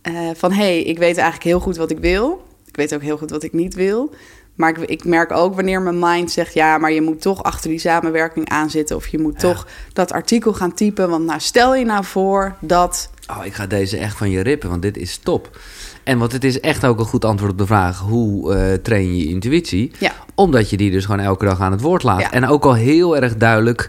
uh, 0.02 0.30
van... 0.34 0.52
hé, 0.52 0.62
hey, 0.62 0.82
ik 0.82 0.98
weet 0.98 1.16
eigenlijk 1.16 1.44
heel 1.44 1.60
goed 1.60 1.76
wat 1.76 1.90
ik 1.90 1.98
wil. 1.98 2.44
Ik 2.66 2.76
weet 2.76 2.94
ook 2.94 3.02
heel 3.02 3.18
goed 3.18 3.30
wat 3.30 3.42
ik 3.42 3.52
niet 3.52 3.74
wil. 3.74 4.14
Maar 4.54 4.68
ik, 4.70 4.78
ik 4.78 5.04
merk 5.04 5.32
ook 5.32 5.54
wanneer 5.54 5.82
mijn 5.82 5.98
mind 5.98 6.30
zegt... 6.30 6.54
ja, 6.54 6.78
maar 6.78 6.92
je 6.92 7.02
moet 7.02 7.20
toch 7.20 7.42
achter 7.42 7.70
die 7.70 7.78
samenwerking 7.78 8.48
aanzitten... 8.48 8.96
of 8.96 9.06
je 9.06 9.18
moet 9.18 9.32
Ja. 9.32 9.38
toch 9.48 9.66
dat 9.92 10.12
artikel 10.12 10.52
gaan 10.52 10.74
typen. 10.74 11.10
Want 11.10 11.24
nou, 11.24 11.40
stel 11.40 11.74
je 11.74 11.84
nou 11.84 12.04
voor 12.04 12.54
dat... 12.60 13.10
Oh, 13.30 13.44
ik 13.46 13.54
ga 13.54 13.66
deze 13.66 13.96
echt 13.96 14.16
van 14.16 14.30
je 14.30 14.40
rippen, 14.40 14.68
want 14.68 14.82
dit 14.82 14.96
is 14.96 15.16
top. 15.18 15.58
En 16.04 16.18
want 16.18 16.32
het 16.32 16.44
is 16.44 16.60
echt 16.60 16.84
ook 16.84 16.98
een 16.98 17.04
goed 17.04 17.24
antwoord 17.24 17.52
op 17.52 17.58
de 17.58 17.66
vraag... 17.66 17.98
hoe 17.98 18.54
uh, 18.56 18.72
train 18.74 19.16
je 19.16 19.24
je 19.24 19.28
intuïtie? 19.28 19.92
Ja. 19.98 20.12
Omdat 20.34 20.70
je 20.70 20.76
die 20.76 20.90
dus 20.90 21.04
gewoon 21.04 21.20
elke 21.20 21.44
dag 21.44 21.60
aan 21.60 21.72
het 21.72 21.80
woord 21.80 22.02
laat. 22.02 22.20
Ja. 22.20 22.30
En 22.30 22.46
ook 22.46 22.64
al 22.64 22.74
heel 22.74 23.16
erg 23.16 23.36
duidelijk 23.36 23.88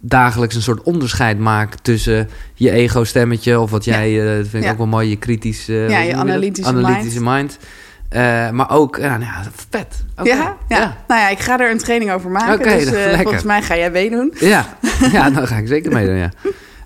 dagelijks 0.00 0.54
een 0.54 0.62
soort 0.62 0.82
onderscheid 0.82 1.38
maakt 1.38 1.84
tussen 1.84 2.28
je 2.54 2.70
ego-stemmetje 2.70 3.60
of 3.60 3.70
wat 3.70 3.84
jij, 3.84 4.20
eh, 4.20 4.36
dat 4.36 4.46
vind 4.48 4.54
ik 4.54 4.62
Ja. 4.64 4.70
ook 4.70 4.76
wel 4.78 4.86
mooi, 4.86 5.08
je 5.08 5.16
kritisch, 5.16 5.68
eh, 5.68 5.88
Ja, 5.88 6.00
je 6.00 6.14
analytische 6.14 7.22
mind. 7.22 7.58
Eh, 8.12 8.50
maar 8.50 8.70
ook, 8.70 8.96
ja, 8.96 9.08
nou 9.08 9.20
ja, 9.20 9.42
vet. 9.70 10.04
Ja, 10.22 10.56
ja. 10.68 10.96
Nou 11.06 11.20
ja, 11.20 11.28
ik 11.28 11.38
ga 11.38 11.60
er 11.60 11.70
een 11.70 11.78
training 11.78 12.12
over 12.12 12.30
maken. 12.30 12.78
Dus 12.78 12.92
eh, 12.92 13.20
volgens 13.20 13.42
mij 13.42 13.62
ga 13.62 13.76
jij 13.76 13.90
meedoen. 13.90 14.34
Ja, 14.38 14.76
ja 15.12 15.30
dan 15.30 15.46
ga 15.46 15.56
ik 15.56 15.66
zeker 15.66 15.92
meedoen, 15.92 16.16
ja. 16.16 16.30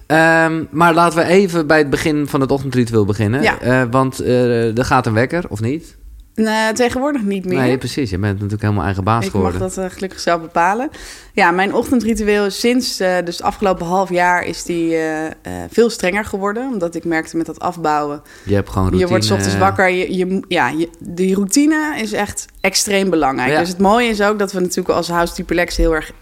Ehm, 0.06 0.64
maar 0.70 0.94
laten 0.94 1.18
we 1.18 1.24
even 1.24 1.66
bij 1.66 1.78
het 1.78 1.90
begin 1.90 2.26
van 2.28 2.40
het 2.40 2.50
ochtendritueel 2.50 3.04
beginnen. 3.04 3.42
Ja. 3.42 3.60
Eh, 3.60 3.82
want 3.90 4.18
er 4.18 4.84
gaat 4.84 5.06
een 5.06 5.12
wekker, 5.12 5.44
of 5.48 5.60
niet? 5.60 5.95
Nee, 6.36 6.72
tegenwoordig 6.72 7.22
niet 7.22 7.44
meer. 7.44 7.58
Nee, 7.58 7.78
precies. 7.78 8.10
Je 8.10 8.18
bent 8.18 8.32
natuurlijk 8.32 8.62
helemaal 8.62 8.84
eigen 8.84 9.04
baas 9.04 9.26
ik 9.26 9.32
mag 9.32 9.42
geworden. 9.42 9.60
dat 9.60 9.78
eh, 9.78 9.90
gelukkig 9.90 10.20
zelf 10.20 10.40
bepalen. 10.40 10.90
Ja, 11.32 11.50
mijn 11.50 11.74
ochtendritueel 11.74 12.44
is 12.44 12.60
sinds 12.60 13.00
eh, 13.00 13.16
dus 13.24 13.36
het 13.36 13.46
afgelopen 13.46 13.86
half 13.86 14.10
jaar 14.10 14.44
is 14.44 14.62
die 14.62 14.96
eh, 14.96 15.52
veel 15.70 15.90
strenger 15.90 16.24
geworden. 16.24 16.72
Omdat 16.72 16.94
ik 16.94 17.04
merkte 17.04 17.36
met 17.36 17.46
dat 17.46 17.60
afbouwen. 17.60 18.22
Je 18.42 18.54
hebt 18.54 18.68
gewoon 18.68 18.88
routine. 18.88 19.04
Je 19.04 19.10
wordt 19.10 19.30
ochtends 19.30 19.58
wakker. 19.58 19.88
Je, 19.88 20.16
je, 20.16 20.42
ja, 20.48 20.68
je, 20.68 20.88
die 20.98 21.34
routine 21.34 21.98
is 22.00 22.12
echt 22.12 22.46
extreem 22.60 23.10
belangrijk. 23.10 23.52
Ja. 23.52 23.58
Dus 23.58 23.68
het 23.68 23.78
mooie 23.78 24.08
is 24.08 24.22
ook 24.22 24.38
dat 24.38 24.52
we 24.52 24.60
natuurlijk 24.60 24.88
als 24.88 25.08
House 25.08 25.34
Duplex 25.34 25.76
heel 25.76 25.94
erg 25.94 26.12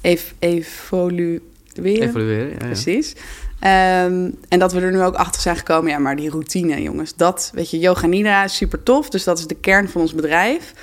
ev 0.00 0.22
evolueren. 0.38 1.42
Evalueren, 1.82 2.48
ja, 2.48 2.52
ja. 2.58 2.66
Precies. 2.66 3.14
Ehm, 3.60 4.30
en 4.48 4.58
dat 4.58 4.72
we 4.72 4.80
er 4.80 4.92
nu 4.92 5.02
ook 5.02 5.14
achter 5.14 5.40
zijn 5.40 5.56
gekomen. 5.56 5.90
Ja, 5.90 5.98
maar 5.98 6.16
die 6.16 6.30
routine, 6.30 6.82
jongens. 6.82 7.16
Dat, 7.16 7.50
weet 7.54 7.70
je, 7.70 7.78
Yoga 7.78 8.06
Nidra 8.06 8.44
is 8.44 8.56
super 8.56 8.82
tof. 8.82 9.08
Dus 9.08 9.24
dat 9.24 9.38
is 9.38 9.46
de 9.46 9.54
kern 9.54 9.88
van 9.88 10.00
ons 10.00 10.14
bedrijf. 10.14 10.74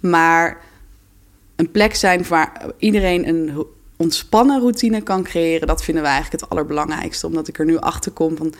Maar 0.00 0.60
een 1.56 1.70
plek 1.70 1.94
zijn 1.94 2.24
waar 2.28 2.66
iedereen 2.78 3.28
een 3.28 3.66
ontspannen 3.96 4.60
routine 4.60 5.02
kan 5.02 5.22
creëren... 5.22 5.66
dat 5.66 5.84
vinden 5.84 6.02
we 6.02 6.08
eigenlijk 6.08 6.40
het 6.40 6.50
allerbelangrijkste. 6.50 7.26
Omdat 7.26 7.48
ik 7.48 7.58
er 7.58 7.64
nu 7.64 7.78
achter 7.78 8.12
kom 8.12 8.36
van... 8.36 8.54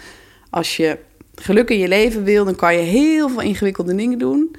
als 0.51 0.77
je 0.77 0.99
geluk 1.35 1.71
in 1.71 1.79
je 1.79 1.89
leven 1.89 2.25
wil... 2.25 2.45
dan 2.45 2.57
kan 2.57 2.75
je 2.75 2.83
heel 2.83 3.29
veel 3.29 3.41
ingewikkelde 3.41 3.95
dingen 3.95 4.19
doen. 4.19 4.57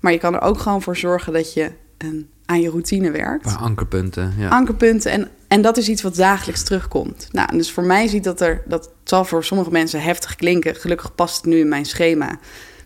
Maar 0.00 0.12
je 0.12 0.18
kan 0.18 0.34
er 0.34 0.40
ook 0.40 0.58
gewoon 0.58 0.82
voor 0.82 0.96
zorgen 0.96 1.32
dat 1.32 1.52
je 1.52 1.70
een, 1.98 2.28
aan 2.44 2.60
je 2.60 2.70
routine 2.70 3.10
werkt 3.10 3.42
paar 3.42 3.56
ankerpunten, 3.56 4.34
ja. 4.38 4.48
ankerpunten. 4.48 5.10
En, 5.10 5.28
en 5.48 5.62
dat 5.62 5.76
is 5.76 5.88
iets 5.88 6.02
wat 6.02 6.14
dagelijks 6.14 6.62
terugkomt. 6.62 7.28
Nou, 7.32 7.48
en 7.50 7.56
dus 7.56 7.72
voor 7.72 7.84
mij 7.84 8.08
ziet 8.08 8.24
dat 8.24 8.40
er... 8.40 8.62
Dat 8.66 8.90
zal 9.04 9.24
voor 9.24 9.44
sommige 9.44 9.70
mensen 9.70 10.02
heftig 10.02 10.34
klinken. 10.34 10.74
Gelukkig 10.74 11.14
past 11.14 11.36
het 11.36 11.44
nu 11.44 11.58
in 11.58 11.68
mijn 11.68 11.84
schema. 11.84 12.38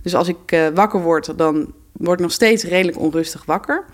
Dus 0.02 0.14
als 0.14 0.28
ik 0.28 0.52
eh, 0.52 0.66
wakker 0.74 1.00
word, 1.00 1.38
dan 1.38 1.72
word 1.92 2.18
ik 2.18 2.24
nog 2.24 2.32
steeds 2.32 2.64
redelijk 2.64 2.98
onrustig 2.98 3.44
wakker. 3.44 3.84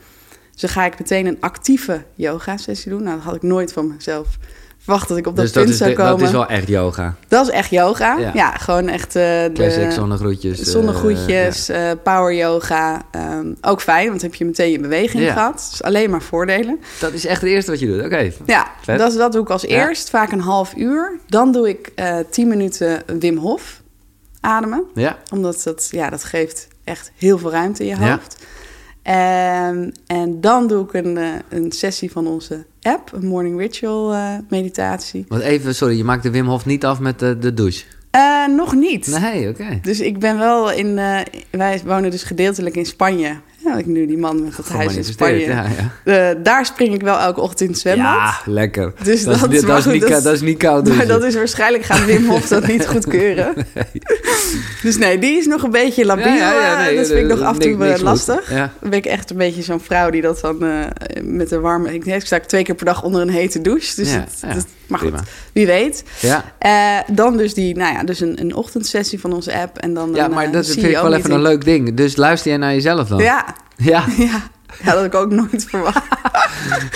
Dus 0.52 0.60
dan 0.60 0.70
ga 0.70 0.84
ik 0.84 0.98
meteen 0.98 1.26
een 1.26 1.40
actieve 1.40 2.04
yoga-sessie 2.14 2.90
doen. 2.90 3.02
Nou, 3.02 3.16
dat 3.16 3.24
had 3.24 3.34
ik 3.34 3.42
nooit 3.42 3.72
van 3.72 3.86
mezelf 3.86 4.38
verwacht 4.87 5.09
dat 5.09 5.16
ik 5.16 5.26
op 5.26 5.37
dat 5.37 5.45
dus 5.45 5.53
dat 5.55 5.62
punt 5.62 5.74
is, 5.74 5.80
zou 5.80 5.91
de- 5.91 5.97
komen. 5.97 6.18
dat 6.18 6.26
is 6.26 6.30
wel 6.32 6.47
echt 6.47 6.68
yoga. 6.68 7.14
Dat 7.28 7.47
is 7.47 7.53
echt 7.53 7.70
yoga. 7.70 8.16
Ja. 8.18 8.30
Ja, 8.34 8.51
gewoon 8.51 8.89
echt... 8.89 9.16
eh 9.16 9.45
Classic 9.55 9.84
de, 9.84 9.93
zonnegroetjes. 9.93 10.61
eh, 10.61 10.66
Zonnegroetjes, 10.66 11.68
eh, 11.68 11.91
power 12.03 12.34
yoga. 12.34 13.03
ehm, 13.11 13.47
ook 13.61 13.80
fijn, 13.80 14.09
want 14.09 14.20
dan 14.20 14.30
heb 14.30 14.39
je 14.39 14.45
meteen 14.45 14.70
je 14.70 14.80
beweging 14.80 15.22
Ja. 15.22 15.32
gehad. 15.32 15.66
Dus 15.70 15.82
alleen 15.82 16.11
maar 16.11 16.22
voordelen. 16.22 16.80
Dat 17.01 17.12
is 17.12 17.26
echt 17.26 17.41
het 17.41 17.51
eerste 17.51 17.70
wat 17.70 17.80
je 17.80 17.87
doet. 17.87 18.05
Oké. 18.05 18.30
Ja, 18.47 18.66
Vet. 18.82 18.99
dat, 18.99 19.12
dat 19.12 19.32
doe 19.32 19.43
ik 19.43 19.51
als 19.51 19.64
eerst, 19.64 20.11
vaak 20.11 20.32
een 20.32 20.41
half 20.41 20.74
uur. 20.76 21.18
Dan 21.26 21.53
doe 21.53 21.68
ik 21.68 21.93
10 22.30 22.49
minuten 22.49 23.03
Wim 23.18 23.37
Hof 23.37 23.82
ademen. 24.41 24.84
Ja. 24.95 25.16
Omdat 25.32 25.61
dat, 25.64 25.89
ja, 25.91 26.11
dat 26.11 26.24
geeft 26.24 26.68
echt 26.84 27.11
heel 27.16 27.39
veel 27.39 27.51
ruimte 27.51 27.82
in 27.87 27.89
je 27.89 28.05
Ja. 28.05 28.11
hoofd. 28.11 28.37
En, 29.07 29.94
en 30.07 30.40
dan 30.40 30.66
doe 30.66 30.84
ik 30.84 30.92
een, 30.92 31.16
eh, 31.16 31.32
een 31.48 31.72
sessie 31.72 32.11
van 32.11 32.26
onze 32.26 32.66
app, 32.82 33.12
een 33.12 33.26
morning 33.26 33.59
ritual 33.59 34.12
eh, 34.12 34.34
meditatie. 34.48 35.24
Want 35.28 35.42
even, 35.42 35.74
sorry, 35.74 35.96
je 35.96 36.04
maakt 36.04 36.22
de 36.22 36.30
Wim 36.30 36.46
Hof 36.46 36.66
niet 36.66 36.84
af 36.84 37.00
met 37.00 37.18
de, 37.18 37.38
de 37.38 37.54
douche. 37.54 37.84
Eh, 38.11 38.46
nog 38.46 38.74
niet. 38.74 39.18
Nee, 39.20 39.48
oké. 39.48 39.78
Dus 39.82 40.00
ik 40.00 40.18
ben 40.18 40.38
wel 40.38 40.72
in. 40.72 40.94
wij 41.50 41.80
wonen 41.84 42.11
dus 42.11 42.22
gedeeltelijk 42.22 42.76
in 42.76 42.86
Spanje. 42.86 43.40
Ja, 43.66 43.76
ik 43.76 43.86
nu 43.86 44.06
die 44.06 44.18
man 44.18 44.42
met 44.42 44.56
dat 44.56 44.68
huis 44.68 44.96
in 44.96 45.04
Spanje. 45.04 45.46
Ja, 45.46 45.66
ja. 46.04 46.30
Eh, 46.30 46.36
daar 46.42 46.66
spring 46.66 46.94
ik 46.94 47.02
wel 47.02 47.18
elke 47.18 47.40
ochtend 47.40 47.60
in 47.60 47.68
het 47.68 47.78
zwembad. 47.78 48.04
ja, 48.06 48.34
lekker. 48.44 48.92
Dus 49.02 49.24
dat, 49.24 49.40
dat 49.40 49.52
is, 49.52 49.62
dat, 49.62 49.78
is 49.78 49.84
niet, 49.84 50.08
dat- 50.08 50.22
dat 50.22 50.32
is 50.34 50.40
niet 50.40 50.58
koud. 50.58 50.88
Maar 50.96 51.06
dat 51.06 51.24
is 51.24 51.34
waarschijnlijk 51.34 51.84
gaat 51.84 52.04
Wim 52.04 52.24
Hof 52.26 52.48
dat 52.48 52.66
niet 52.66 52.86
goedkeuren. 52.86 53.54
Dus 54.82 54.98
nee, 54.98 55.18
die 55.18 55.36
is 55.38 55.46
nog 55.46 55.62
een 55.62 55.70
beetje 55.70 56.04
labiel. 56.04 56.24
Ja, 56.34 56.72
eh, 56.78 56.86
nee, 56.86 56.96
dat 56.96 57.06
vind 57.06 57.18
ik 57.18 57.24
eh, 57.30 57.36
nog 57.36 57.40
af 57.46 57.58
en 57.58 57.60
toe 57.76 58.02
lastig. 58.02 58.48
Dan 58.80 58.90
ben 58.90 58.98
ik 58.98 59.06
echt 59.06 59.30
een 59.30 59.36
beetje 59.36 59.62
zo'n 59.62 59.80
vrouw 59.80 60.10
die 60.10 60.22
dat 60.22 60.40
dan 60.40 60.58
met 61.22 61.50
een 61.50 61.60
warme... 61.60 61.94
Ik, 61.94 62.04
ik 62.04 62.26
sta 62.26 62.40
twee 62.40 62.62
keer 62.62 62.74
per 62.74 62.84
dag 62.86 63.02
onder 63.02 63.20
een 63.20 63.28
hete 63.28 63.60
douche. 63.60 63.96
Dus 63.96 64.10
het- 64.12 64.42
het- 64.46 64.66
maar 64.89 64.99
goed, 64.99 65.09
prima. 65.11 65.24
wie 65.53 65.66
weet. 65.66 66.05
Ja. 66.20 66.45
Eh, 66.59 67.14
dan 67.14 67.37
dus 67.37 67.55
die, 67.55 67.76
nou 67.76 67.95
ja, 67.95 68.05
dus 68.05 68.20
een, 68.20 68.41
een 68.41 68.55
ochtendsessie 68.55 69.20
van 69.20 69.32
onze 69.32 69.59
app. 69.59 69.78
En 69.78 69.95
dan 69.95 70.11
ja, 70.14 70.24
een, 70.24 70.30
maar 70.30 70.45
eh, 70.45 70.53
dat 70.53 70.66
vind 70.66 70.87
ik 70.87 70.93
wel 70.93 71.14
even 71.14 71.30
een 71.30 71.43
leuk 71.43 71.64
ding. 71.64 71.95
Dus 71.97 72.16
luister 72.16 72.51
jij 72.51 72.59
naar 72.61 72.72
jezelf 72.72 73.09
dan? 73.09 73.18
Ja, 73.18 73.55
Ja, 73.76 74.05
ja. 74.18 74.43
Ja, 74.82 74.84
dat 74.84 74.95
had 74.95 75.05
ik 75.05 75.14
ook 75.14 75.30
nooit 75.30 75.64
verwacht. 75.70 76.05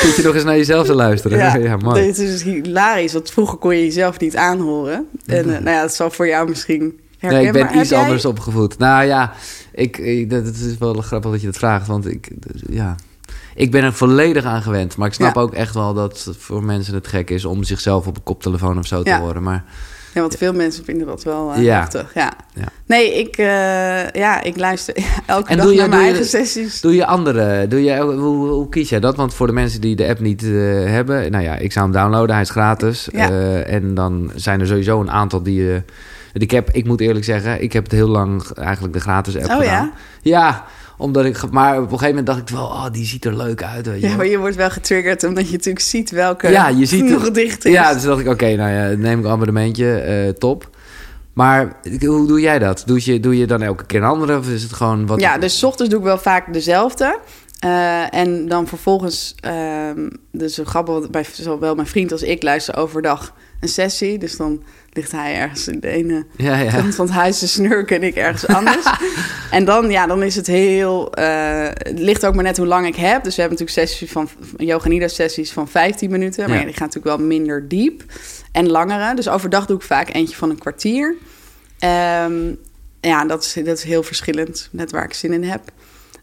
Moet 0.05 0.17
je 0.17 0.23
nog 0.25 0.35
eens 0.35 0.45
naar 0.45 0.57
jezelf 0.57 0.87
te 0.87 0.95
luisteren. 0.95 1.39
Ja, 1.39 1.57
Ja, 1.57 1.77
mooi. 1.77 2.03
Dit 2.03 2.19
is 2.19 2.31
dus 2.31 2.43
hilarisch, 2.43 3.13
want 3.13 3.31
vroeger 3.31 3.59
kon 3.59 3.77
je 3.77 3.85
jezelf 3.85 4.19
niet 4.19 4.37
aanhoren. 4.37 5.07
En 5.27 5.39
eh, 5.39 5.45
nou 5.63 5.71
ja, 5.77 5.81
dat 5.83 5.95
zal 5.95 6.11
voor 6.11 6.27
jou 6.27 6.49
misschien 6.49 6.81
Nee, 7.21 7.33
herkenbaar. 7.33 7.63
ik 7.63 7.71
ben 7.71 7.81
iets 7.81 7.91
jij- 7.91 7.99
anders 8.03 8.25
opgevoed. 8.25 8.79
Nou 8.79 9.05
ja, 9.05 9.33
ik, 9.73 10.31
dat, 10.31 10.45
het 10.45 10.57
is 10.61 10.79
wel 10.79 10.93
grappig 10.95 11.31
dat 11.31 11.41
je 11.41 11.47
dat 11.47 11.57
vraagt. 11.57 11.87
Want 11.87 12.07
ik, 12.07 12.29
ja, 12.71 12.97
ik 13.61 13.71
ben 13.71 13.83
er 13.85 13.93
volledig 13.93 14.45
aan 14.45 14.63
gewend. 14.63 14.97
Maar 14.97 15.09
ik 15.09 15.15
snap 15.15 15.35
Ja. 15.35 15.41
ook 15.41 15.55
echt 15.55 15.75
wel 15.75 15.95
dat 15.95 16.25
het 16.25 16.37
voor 16.39 16.63
mensen 16.65 16.95
het 16.95 17.07
gek 17.07 17.31
is... 17.31 17.45
om 17.45 17.65
zichzelf 17.65 18.07
op 18.07 18.17
een 18.17 18.23
koptelefoon 18.23 18.79
of 18.79 18.87
zo 18.87 19.03
te 19.03 19.15
horen. 19.15 19.43
Maar 19.43 19.65
Ja, 20.15 20.21
want 20.21 20.37
veel 20.37 20.53
mensen 20.53 20.85
vinden 20.85 21.07
dat 21.07 21.23
wel 21.23 21.53
eh 21.53 21.63
Ja. 21.63 21.79
heftig. 21.79 22.15
Ja. 22.15 22.33
Ja. 22.55 22.65
Nee, 22.87 23.19
ik, 23.19 23.37
eh, 23.37 24.11
ja, 24.11 24.43
ik 24.43 24.57
luister 24.57 24.95
elke 25.27 25.51
En 25.51 25.57
dag 25.57 25.71
je- 25.71 25.77
naar 25.77 25.89
mijn 25.89 26.01
je- 26.01 26.07
eigen 26.09 26.25
sessies. 26.27 26.81
doe 26.81 26.95
je 26.95 27.07
andere... 27.07 27.67
Doe 27.69 27.83
je, 27.85 27.97
hoe, 28.01 28.49
hoe 28.49 28.69
kies 28.69 28.89
jij 28.89 29.01
dat? 29.01 29.17
Want 29.17 29.35
voor 29.35 29.47
de 29.47 29.53
mensen 29.53 29.81
die 29.81 29.97
de 29.97 30.07
app 30.09 30.21
niet 30.21 30.43
eh, 30.43 30.51
hebben... 30.85 31.31
Nou 31.31 31.45
ja, 31.45 31.57
ik 31.57 31.73
zou 31.73 31.85
hem 31.85 31.95
downloaden. 31.95 32.33
Hij 32.35 32.43
is 32.45 32.51
gratis. 32.51 33.09
Ja. 33.13 33.29
En 33.63 33.95
dan 33.95 34.31
zijn 34.35 34.61
er 34.61 34.67
sowieso 34.67 35.01
een 35.01 35.11
aantal 35.11 35.43
die... 35.43 35.83
ik 36.33 36.51
heb, 36.51 36.71
ik 36.71 36.85
moet 36.85 37.01
eerlijk 37.01 37.25
zeggen, 37.25 37.63
ik 37.63 37.73
heb 37.73 37.83
het 37.83 37.93
heel 37.93 38.09
lang 38.09 38.43
eigenlijk 38.55 38.95
de 38.95 39.01
gratis 39.01 39.37
app 39.37 39.45
Oh 39.51 39.57
gedaan. 39.57 39.67
ja? 39.73 39.93
Ja, 40.23 40.65
omdat 41.01 41.25
ik... 41.25 41.51
Maar 41.51 41.77
op 41.77 41.83
een 41.83 41.89
gegeven 41.89 42.09
moment 42.09 42.27
dacht 42.27 42.39
ik 42.39 42.49
wel, 42.49 42.65
oh, 42.65 42.87
die 42.93 43.05
ziet 43.05 43.25
er 43.25 43.37
leuk 43.37 43.63
uit. 43.63 43.87
Weet 43.87 44.01
je 44.01 44.09
Ja, 44.09 44.17
maar 44.17 44.27
je 44.27 44.39
wordt 44.39 44.57
wel 44.57 44.71
getriggerd 44.71 45.25
omdat 45.25 45.47
je 45.47 45.53
natuurlijk 45.53 45.85
ziet 45.85 46.11
welke 46.11 46.49
Ja, 46.49 46.69
je 46.69 46.87
ziet 46.87 47.05
nog 47.11 47.25
het. 47.25 47.35
dicht 47.35 47.65
is. 47.65 47.73
Ja, 47.73 47.93
dus 47.93 48.03
dacht 48.03 48.21
ik, 48.21 48.29
oké, 48.29 48.55
nou 48.55 48.71
ja, 48.71 48.97
neem 48.97 49.19
ik 49.19 49.25
een 49.25 49.31
abonnementje, 49.31 49.95
eh, 49.95 50.29
top. 50.29 50.71
Maar 51.33 51.77
hoe 52.01 52.27
doe 52.27 52.41
jij 52.41 52.59
dat? 52.59 52.83
Doe 52.87 53.01
je, 53.05 53.21
doe 53.21 53.39
je 53.39 53.47
dan 53.47 53.63
elke 53.63 53.87
keer 53.87 54.03
een 54.03 54.09
andere 54.09 54.39
of 54.39 54.49
is 54.49 54.63
het 54.63 54.73
gewoon 54.73 55.07
wat... 55.07 55.21
Ja, 55.21 55.39
dus 55.39 55.59
's 55.59 55.63
ochtends 55.63 55.91
doe 55.91 56.01
ik 56.01 56.07
wel 56.07 56.19
vaak 56.19 56.53
dezelfde. 56.53 57.19
Eh, 57.61 58.15
en 58.15 58.49
dan 58.49 58.67
vervolgens, 58.67 59.35
ehm 59.41 60.09
dus 60.33 60.61
grappig, 60.65 61.11
bij 61.11 61.25
zowel 61.33 61.75
mijn 61.75 61.87
vriend 61.87 62.13
als 62.13 62.23
ik 62.23 62.43
luister 62.43 62.77
overdag 62.77 63.35
een 63.61 63.69
sessie. 63.69 64.19
Dus 64.19 64.37
dan 64.37 64.63
ligt 64.93 65.13
hij 65.13 65.35
ergens 65.37 65.69
in 65.69 65.81
de 65.81 65.89
ene 65.89 66.25
Ja, 66.37 66.57
ja. 66.57 66.71
kant 66.71 66.95
van 66.95 67.07
het 67.07 67.15
huis 67.15 67.39
te 67.39 67.49
snurken 67.49 67.97
en 67.97 68.03
ik 68.03 68.15
ergens 68.15 68.47
anders. 68.47 68.85
en 69.51 69.65
dan, 69.65 69.91
ja, 69.91 70.07
dan 70.07 70.23
is 70.23 70.37
het 70.37 70.47
heel... 70.47 71.15
eh, 71.15 71.69
het 71.69 71.99
ligt 71.99 72.27
ook 72.27 72.35
maar 72.35 72.45
net 72.45 72.57
hoe 72.57 72.67
lang 72.67 72.87
ik 72.87 72.97
heb. 72.97 73.25
Dus 73.25 73.35
we 73.37 73.41
hebben 73.41 73.59
natuurlijk 73.61 73.89
sessies 73.89 74.11
van... 74.13 74.29
Yoga 74.57 74.89
Nidra 74.89 75.09
sessies 75.09 75.53
van 75.53 75.69
15 75.69 76.11
minuten. 76.11 76.49
Maar 76.49 76.59
Ja. 76.59 76.65
die 76.65 76.75
gaan 76.75 76.87
natuurlijk 76.87 77.17
wel 77.17 77.27
minder 77.27 77.69
diep. 77.69 78.03
En 78.53 78.69
langere. 78.71 79.15
Dus 79.15 79.29
overdag 79.29 79.67
doe 79.67 79.77
ik 79.77 79.83
vaak 79.83 80.15
eentje 80.15 80.37
van 80.37 80.51
een 80.51 80.59
kwartier. 80.59 81.15
Ehm, 81.79 82.53
ja, 83.01 83.25
dat 83.25 83.45
is, 83.45 83.53
dat 83.65 83.79
is 83.79 83.85
heel 83.85 84.03
verschillend. 84.03 84.69
Net 84.73 84.91
waar 84.91 85.05
ik 85.05 85.15
zin 85.15 85.33
in 85.33 85.45
heb. 85.45 85.63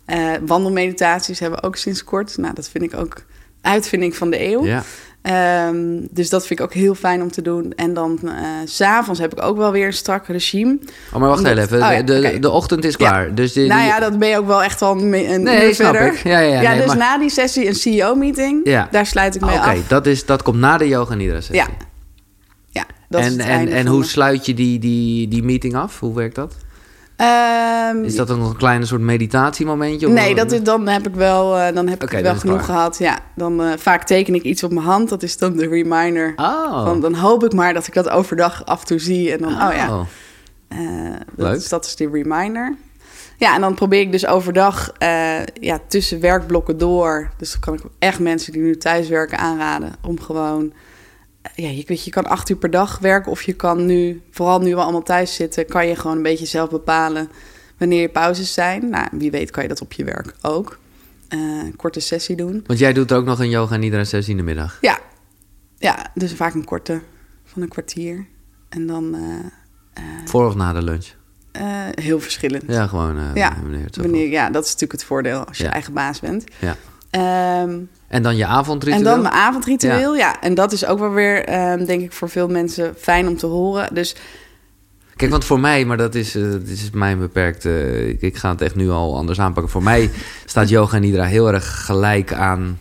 Eh, 0.06 0.32
wandelmeditaties 0.46 1.40
hebben 1.40 1.60
we 1.60 1.66
ook 1.66 1.76
sinds 1.76 2.04
kort. 2.04 2.38
Nou, 2.38 2.54
dat 2.54 2.70
vind 2.70 2.84
ik 2.84 2.94
ook 3.00 3.24
uitvinding 3.62 4.16
van 4.16 4.30
de 4.30 4.44
eeuw. 4.44 4.66
Ja. 4.66 4.84
Ehm, 5.28 6.00
dus 6.12 6.30
dat 6.30 6.48
vind 6.48 6.60
ik 6.60 6.66
ook 6.66 6.74
heel 6.74 6.96
fijn 6.96 7.22
om 7.22 7.32
te 7.32 7.42
doen. 7.42 7.74
En 7.76 7.94
dan 7.94 8.20
s 8.66 8.76
s'avonds 8.76 9.20
heb 9.20 9.32
ik 9.32 9.44
ook 9.44 9.58
wel 9.58 9.72
weer 9.72 9.86
een 9.86 9.94
strak 9.94 10.28
regime. 10.28 10.78
Oh, 11.14 11.20
maar 11.20 11.30
wacht 11.30 11.40
Omdat- 11.40 11.58
even. 11.58 11.78
Oh 11.84 11.92
ja, 11.92 12.02
de, 12.02 12.18
oké. 12.28 12.40
de 12.40 12.50
ochtend 12.50 12.84
is 12.86 12.92
Ja. 12.98 12.98
klaar. 13.10 13.36
Dus 13.36 13.54
die, 13.54 13.68
nou 13.68 13.86
ja, 13.86 14.00
dat 14.00 14.20
ben 14.20 14.30
je 14.30 14.38
ook 14.38 14.48
wel 14.48 14.64
echt 14.64 14.82
al 14.82 14.98
een 14.98 15.10
Nee, 15.10 15.68
uur 15.68 15.74
snap 15.76 15.96
verder. 15.96 16.14
ik. 16.14 16.24
Ja, 16.24 16.40
ja, 16.40 16.62
ja, 16.62 16.70
nee, 16.70 16.78
dus 16.78 16.88
maar- 16.88 16.98
na 16.98 17.18
die 17.18 17.30
sessie 17.30 17.68
een 17.68 17.76
CEO-meeting. 17.76 18.62
Ja. 18.64 18.88
Daar 18.92 19.06
sluit 19.06 19.36
ik 19.36 19.42
mee 19.42 19.56
Oké, 19.58 19.70
af. 19.70 19.88
dat, 19.88 20.06
is, 20.06 20.26
dat 20.26 20.42
komt 20.42 20.58
na 20.58 20.78
de 20.78 20.88
yoga 20.88 21.14
nidra 21.16 21.36
sessie. 21.36 21.56
Ja. 21.56 21.68
Ja, 22.70 22.86
dat 23.10 23.22
is 23.26 23.36
en 23.36 23.40
en, 23.40 23.68
en 23.68 23.88
hoe 23.88 24.06
sluit 24.06 24.46
je 24.46 24.54
die, 24.54 24.80
die, 24.80 25.28
die 25.28 25.44
meeting 25.44 25.76
af? 25.76 26.00
Hoe 26.00 26.16
werkt 26.16 26.36
dat? 26.36 26.56
Ehm, 27.18 28.04
Is 28.04 28.16
dat 28.16 28.28
dan 28.28 28.40
nog 28.40 28.50
een 28.50 28.58
kleine 28.58 28.86
soort 28.86 29.02
meditatiemomentje? 29.02 30.08
Nee, 30.08 30.36
dat 30.36 30.52
is, 30.52 30.64
dan 30.64 30.88
heb 30.88 31.08
ik 31.08 31.16
wel, 31.16 31.58
eh, 31.58 31.74
dan 31.76 31.88
heb 31.88 32.04
ik 32.04 32.10
wel 32.10 32.36
genoeg 32.36 32.56
klaar. 32.56 32.66
gehad. 32.66 32.98
Ja, 32.98 33.20
dan 33.36 33.62
eh, 33.62 33.78
vaak 33.78 34.04
teken 34.04 34.36
ik 34.36 34.44
iets 34.44 34.64
op 34.64 34.72
mijn 34.72 34.86
hand. 34.86 35.10
Dat 35.10 35.24
is 35.24 35.38
dan 35.38 35.56
de 35.58 35.68
reminder. 35.68 36.34
Oh. 36.36 36.84
Van, 36.86 37.02
dan 37.02 37.14
hoop 37.14 37.44
ik 37.44 37.54
maar 37.54 37.74
dat 37.74 37.88
ik 37.88 37.94
dat 37.94 38.10
overdag 38.10 38.66
af 38.66 38.80
en 38.82 38.86
toe 38.88 39.00
zie. 39.00 39.32
En 39.32 39.38
dan, 39.38 39.52
oh, 39.52 39.74
ja, 39.76 39.90
Oh. 40.00 40.06
eh, 40.68 40.78
Leuk. 41.36 41.48
dat, 41.52 41.56
is, 41.56 41.70
dat 41.70 41.86
is 41.86 41.96
de 41.96 42.10
reminder. 42.12 42.76
Ja, 43.38 43.56
en 43.56 43.62
dan 43.62 43.74
probeer 43.74 44.00
ik 44.00 44.12
dus 44.12 44.26
overdag 44.28 44.92
ja, 45.60 45.80
tussen 45.88 46.20
werkblokken 46.22 46.78
door. 46.78 47.30
Dus 47.38 47.52
dan 47.52 47.60
kan 47.60 47.74
ik 47.74 47.82
echt 48.00 48.20
mensen 48.20 48.52
die 48.54 48.62
nu 48.62 48.78
thuis 48.78 49.08
werken 49.10 49.38
aanraden 49.38 49.96
om 50.02 50.20
gewoon. 50.22 50.74
Ja, 51.56 51.70
je, 51.70 51.84
weet, 51.88 52.04
je 52.04 52.12
kan 52.12 52.26
acht 52.26 52.50
uur 52.50 52.58
per 52.58 52.70
dag 52.72 53.00
werken 53.00 53.32
of 53.32 53.42
je 53.42 53.54
kan 53.54 53.86
nu, 53.86 54.22
vooral 54.32 54.60
nu 54.60 54.76
we 54.76 54.82
allemaal 54.82 55.04
thuis 55.04 55.36
zitten, 55.36 55.66
kan 55.66 55.88
je 55.88 55.96
gewoon 55.96 56.18
een 56.18 56.24
beetje 56.24 56.46
zelf 56.46 56.70
bepalen 56.70 57.30
wanneer 57.78 58.02
je 58.02 58.10
pauzes 58.10 58.54
zijn. 58.54 58.90
Nou, 58.90 59.08
wie 59.12 59.32
weet 59.32 59.52
kan 59.52 59.64
je 59.64 59.70
dat 59.70 59.82
op 59.82 59.94
je 59.94 60.04
werk 60.04 60.34
ook. 60.42 60.80
Eh, 61.28 61.40
een 61.40 61.76
korte 61.76 62.00
sessie 62.00 62.36
doen. 62.36 62.64
Want 62.68 62.80
jij 62.80 62.94
doet 62.94 63.12
ook 63.12 63.26
nog 63.26 63.40
een 63.40 63.50
yoga 63.50 63.76
nidra 63.76 64.04
sessie 64.04 64.32
in 64.32 64.38
de 64.38 64.44
middag. 64.44 64.78
Ja, 64.82 65.00
ja 65.78 66.12
dus 66.14 66.34
vaak 66.34 66.54
een 66.54 66.64
korte 66.66 67.02
van 67.46 67.62
een 67.62 67.68
kwartier. 67.68 68.26
En 68.70 68.88
dan 68.88 69.16
eh, 69.94 70.04
Voor 70.26 70.48
of 70.48 70.56
na 70.56 70.74
de 70.74 70.82
lunch. 70.82 71.08
heel 72.02 72.20
verschillend. 72.20 72.64
Ja, 72.68 72.88
gewoon. 72.88 73.18
eh, 73.18 73.36
Ja, 73.36 73.58
wanneer 73.92 74.28
ja, 74.30 74.50
dat 74.50 74.64
is 74.64 74.72
natuurlijk 74.72 74.92
het 75.00 75.04
voordeel 75.04 75.46
als 75.46 75.58
je 75.58 75.64
Ja. 75.64 75.72
eigen 75.72 75.94
baas 75.94 76.20
bent. 76.20 76.44
Ja. 76.60 76.76
Ehm, 77.10 77.80
En 78.08 78.24
dan 78.24 78.36
je 78.36 78.46
avondritueel. 78.46 79.06
en 79.06 79.12
dan 79.12 79.22
mijn 79.22 79.34
avondritueel, 79.34 80.16
ja. 80.16 80.42
En 80.42 80.54
dat 80.56 80.72
is 80.72 80.86
ook 80.86 81.00
wel 81.00 81.12
weer, 81.12 81.46
ehm, 81.46 81.86
denk 81.86 82.02
ik, 82.02 82.12
voor 82.14 82.30
veel 82.30 82.48
mensen 82.48 82.94
fijn 82.98 83.28
om 83.28 83.38
te 83.38 83.46
horen. 83.46 83.94
Dus 83.94 84.16
Kijk, 85.16 85.32
want 85.32 85.46
voor 85.46 85.60
mij, 85.60 85.86
maar 85.86 85.98
dat 85.98 86.16
is, 86.16 86.32
dit 86.32 86.70
is 86.70 86.90
mijn 86.94 87.20
beperkt. 87.20 87.66
eh, 87.66 88.08
ik, 88.10 88.22
ik 88.22 88.38
ga 88.38 88.50
het 88.50 88.62
echt 88.62 88.76
nu 88.76 88.90
al 88.90 89.16
anders 89.18 89.40
aanpakken. 89.40 89.72
Voor 89.72 89.84
mij 89.84 90.10
staat 90.46 90.70
yoga 90.70 90.98
nidra 90.98 91.24
heel 91.24 91.52
erg 91.54 91.86
gelijk 91.86 92.34
aan. 92.34 92.80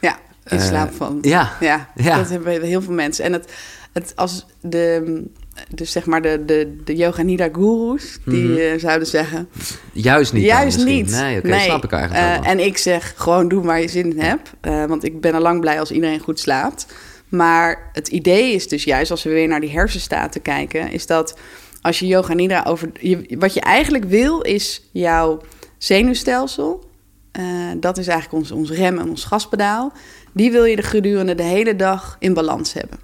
ja, 0.00 0.18
in 0.46 0.58
Eh, 0.58 0.64
slaap 0.64 0.92
van. 0.94 1.18
Ja, 1.20 1.52
Ja, 1.60 1.88
Ja. 1.94 2.16
dat 2.16 2.28
hebben 2.28 2.62
heel 2.62 2.82
veel 2.82 2.92
mensen. 2.94 3.24
En 3.24 3.32
het, 3.32 3.52
het 3.92 4.12
als 4.16 4.46
de, 4.60 5.22
dus 5.74 5.92
zeg 5.92 6.06
maar 6.06 6.22
de, 6.22 6.42
de, 6.46 6.76
de 6.84 6.94
yoga 6.96 7.22
nidra 7.22 7.48
gurus, 7.52 8.18
die 8.24 8.44
Mhm. 8.48 8.58
eh, 8.58 8.78
zouden 8.78 9.08
zeggen... 9.08 9.48
juist 9.92 10.32
niet. 10.32 10.44
Juist 10.44 10.84
niet. 10.84 11.10
Nee, 11.10 11.38
oké, 11.38 11.58
snap 11.58 11.84
ik 11.84 11.92
eigenlijk 11.92 12.42
wel. 12.42 12.42
En 12.52 12.58
ik 12.64 12.78
zeg 12.78 13.12
gewoon 13.16 13.48
doe 13.48 13.62
waar 13.62 13.80
je 13.80 13.88
zin 13.88 14.10
in 14.10 14.20
hebt. 14.20 14.52
Eh, 14.60 14.84
want 14.84 15.04
ik 15.04 15.20
ben 15.20 15.34
al 15.34 15.40
lang 15.40 15.60
blij 15.60 15.80
als 15.80 15.90
iedereen 15.90 16.20
goed 16.20 16.40
slaapt. 16.40 16.86
Maar 17.28 17.90
het 17.92 18.08
idee 18.08 18.54
is 18.54 18.68
dus 18.68 18.84
juist, 18.84 19.10
als 19.10 19.22
we 19.22 19.30
weer 19.30 19.48
naar 19.48 19.60
die 19.60 19.70
hersenstaten 19.70 20.42
kijken... 20.42 20.90
is 20.92 21.06
dat 21.06 21.38
als 21.80 21.98
je 21.98 22.06
yoga 22.06 22.34
nidra 22.34 22.64
over... 22.66 22.90
Je, 23.00 23.36
wat 23.38 23.54
je 23.54 23.60
eigenlijk 23.60 24.04
wil 24.04 24.40
is 24.40 24.88
jouw 24.92 25.40
zenuwstelsel... 25.78 26.86
dat 27.76 27.98
is 27.98 28.06
eigenlijk 28.06 28.38
ons, 28.42 28.50
ons 28.50 28.70
rem 28.70 28.98
en 28.98 29.08
ons 29.08 29.24
gaspedaal... 29.24 29.92
die 30.32 30.50
wil 30.50 30.64
je 30.64 30.76
de 30.76 30.82
gedurende 30.82 31.34
de 31.34 31.42
hele 31.42 31.76
dag 31.76 32.16
in 32.18 32.34
balans 32.34 32.72
hebben. 32.72 32.98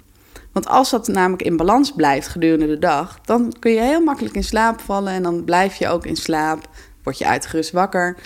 Want 0.55 0.67
als 0.67 0.89
dat 0.89 1.07
namelijk 1.07 1.41
in 1.41 1.57
balans 1.57 1.91
blijft 1.91 2.27
gedurende 2.27 2.67
de 2.67 2.79
dag, 2.79 3.19
dan 3.21 3.53
kun 3.59 3.71
je 3.71 3.81
heel 3.81 4.01
makkelijk 4.01 4.35
in 4.35 4.43
slaap 4.43 4.79
vallen 4.79 5.13
en 5.13 5.23
dan 5.23 5.43
blijf 5.43 5.75
je 5.75 5.87
ook 5.87 6.05
in 6.05 6.15
slaap, 6.15 6.69
word 7.03 7.17
je 7.17 7.25
uitgerust 7.25 7.71
wakker. 7.71 8.17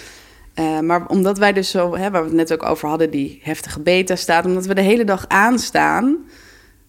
Eh, 0.53 0.79
maar 0.79 1.07
omdat 1.07 1.37
wij 1.37 1.53
dus 1.53 1.69
zo, 1.69 1.95
hè, 1.95 2.11
waar 2.11 2.21
we 2.21 2.27
het 2.27 2.37
net 2.37 2.53
ook 2.53 2.65
over 2.65 2.89
hadden, 2.89 3.11
die 3.11 3.39
heftige 3.43 3.79
beta 3.79 4.15
staat, 4.15 4.45
omdat 4.45 4.65
we 4.65 4.73
de 4.73 4.81
hele 4.81 5.03
dag 5.03 5.25
aanstaan, 5.27 6.17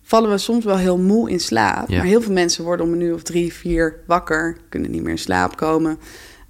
vallen 0.02 0.30
we 0.30 0.38
soms 0.38 0.64
wel 0.64 0.76
heel 0.76 0.98
moe 0.98 1.30
in 1.30 1.40
slaap. 1.40 1.88
Ja. 1.88 1.96
Maar 1.96 2.06
heel 2.06 2.22
veel 2.22 2.32
mensen 2.32 2.64
worden 2.64 2.86
om 2.86 2.92
een 2.92 3.00
uur 3.00 3.14
of 3.14 3.22
drie, 3.22 3.52
vier 3.52 3.96
wakker, 4.06 4.56
kunnen 4.68 4.90
niet 4.90 5.02
meer 5.02 5.10
in 5.10 5.18
slaap 5.18 5.56
komen. 5.56 5.98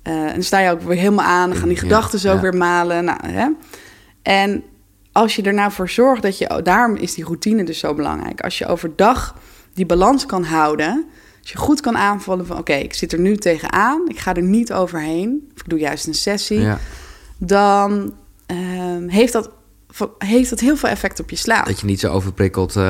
Eh, 0.03 0.13
en 0.13 0.33
dan 0.33 0.43
sta 0.43 0.59
je 0.59 0.71
ook 0.71 0.81
weer 0.81 0.99
helemaal 0.99 1.27
aan, 1.27 1.51
dan 1.51 1.59
gaan 1.59 1.69
die 1.69 1.77
gedachten 1.77 2.19
zo 2.19 2.33
ja. 2.33 2.41
weer 2.41 2.57
malen. 2.57 3.05
Nou, 3.05 3.27
hè. 3.27 3.49
En 4.23 4.65
als 5.13 5.37
je 5.37 5.43
er 5.43 5.55
nou 5.55 5.73
voor 5.73 5.89
zorgt 5.89 6.23
dat 6.23 6.39
je, 6.39 6.61
daarom 6.63 6.97
is 6.97 7.15
die 7.15 7.25
routine 7.25 7.65
dus 7.65 7.79
zo 7.79 7.95
belangrijk. 7.95 8.41
Als 8.41 8.59
je 8.59 8.67
overdag 8.67 9.35
die 9.75 9.87
balans 9.87 10.27
kan 10.27 10.45
houden, 10.45 11.07
als 11.41 11.51
je 11.51 11.59
goed 11.59 11.81
kan 11.81 11.97
aanvallen 11.97 12.47
van 12.47 12.59
oké, 12.59 12.73
ik 12.75 12.95
zit 12.95 13.13
er 13.13 13.19
nu 13.21 13.37
tegenaan, 13.37 14.09
ik 14.09 14.19
ga 14.19 14.35
er 14.35 14.43
niet 14.43 14.73
overheen, 14.73 15.51
of 15.55 15.61
ik 15.61 15.69
doe 15.69 15.79
juist 15.79 16.07
een 16.07 16.15
sessie, 16.15 16.61
Ja, 16.61 16.79
dan 17.39 18.13
ehm, 18.47 19.09
heeft, 19.09 19.33
dat, 19.33 19.51
heeft 20.19 20.51
dat 20.51 20.61
heel 20.61 20.77
veel 20.77 20.89
effect 20.89 21.21
op 21.21 21.31
je 21.31 21.37
slaap. 21.37 21.67
dat 21.67 21.81
je 21.81 21.87
niet 21.87 22.01
zo 22.01 22.13
overprikkeld 22.13 22.77
eh, 22.77 22.85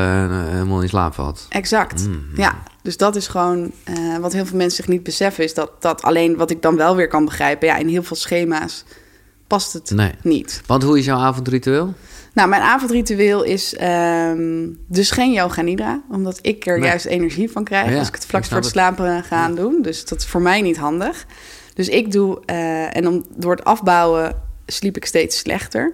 helemaal 0.51 0.83
in 0.83 0.89
slaap 0.89 1.15
valt. 1.15 1.47
Exact. 1.49 2.07
Mm. 2.07 2.25
Ja, 2.35 2.63
dus 2.83 2.97
dat 2.97 3.17
is 3.17 3.27
gewoon 3.27 3.71
eh, 3.85 4.17
wat 4.21 4.33
heel 4.33 4.47
veel 4.47 4.57
mensen 4.57 4.77
zich 4.77 4.89
niet 4.89 5.03
beseffen, 5.03 5.45
is 5.45 5.55
dat 5.55 5.71
dat 5.83 6.03
alleen 6.03 6.37
wat 6.37 6.51
ik 6.51 6.63
dan 6.63 6.77
wel 6.77 6.97
weer 6.97 7.09
kan 7.09 7.25
begrijpen, 7.25 7.69
ja, 7.69 7.77
in 7.77 7.89
heel 7.89 8.03
veel 8.03 8.17
schema's 8.17 8.85
past 9.47 9.73
het 9.73 9.91
Nee. 9.91 10.13
niet. 10.23 10.63
Want 10.67 10.83
hoe 10.83 10.99
is 10.99 11.05
jouw 11.05 11.19
avondritueel? 11.19 11.95
Nou, 12.41 12.53
mijn 12.53 12.63
avondritueel 12.63 13.43
is 13.43 13.75
ehm, 13.77 14.69
dus 14.87 15.11
geen 15.11 15.33
yoga 15.33 15.63
nidra, 15.63 16.01
omdat 16.11 16.39
ik 16.43 16.67
er 16.67 16.79
Nee. 16.79 16.89
juist 16.89 17.05
energie 17.07 17.51
van 17.51 17.65
krijg 17.65 17.91
Ja, 17.91 17.99
als 17.99 18.09
ik 18.09 18.15
het 18.15 18.27
vlak 18.27 18.43
ik 18.43 18.49
voor 18.49 18.57
het 18.57 18.67
slapen 18.67 19.25
ga 19.25 19.49
doen. 19.49 19.83
Dus 19.83 20.05
dat 20.05 20.19
is 20.21 20.27
voor 20.27 20.41
mij 20.43 20.61
niet 20.63 20.77
handig. 20.77 21.27
Dus 21.75 21.89
ik 21.89 22.13
doe, 22.13 22.41
eh, 22.45 22.97
en 22.97 23.09
om, 23.09 23.25
door 23.37 23.51
het 23.51 23.65
afbouwen 23.65 24.35
sliep 24.67 24.97
ik 24.97 25.05
steeds 25.05 25.39
slechter. 25.39 25.93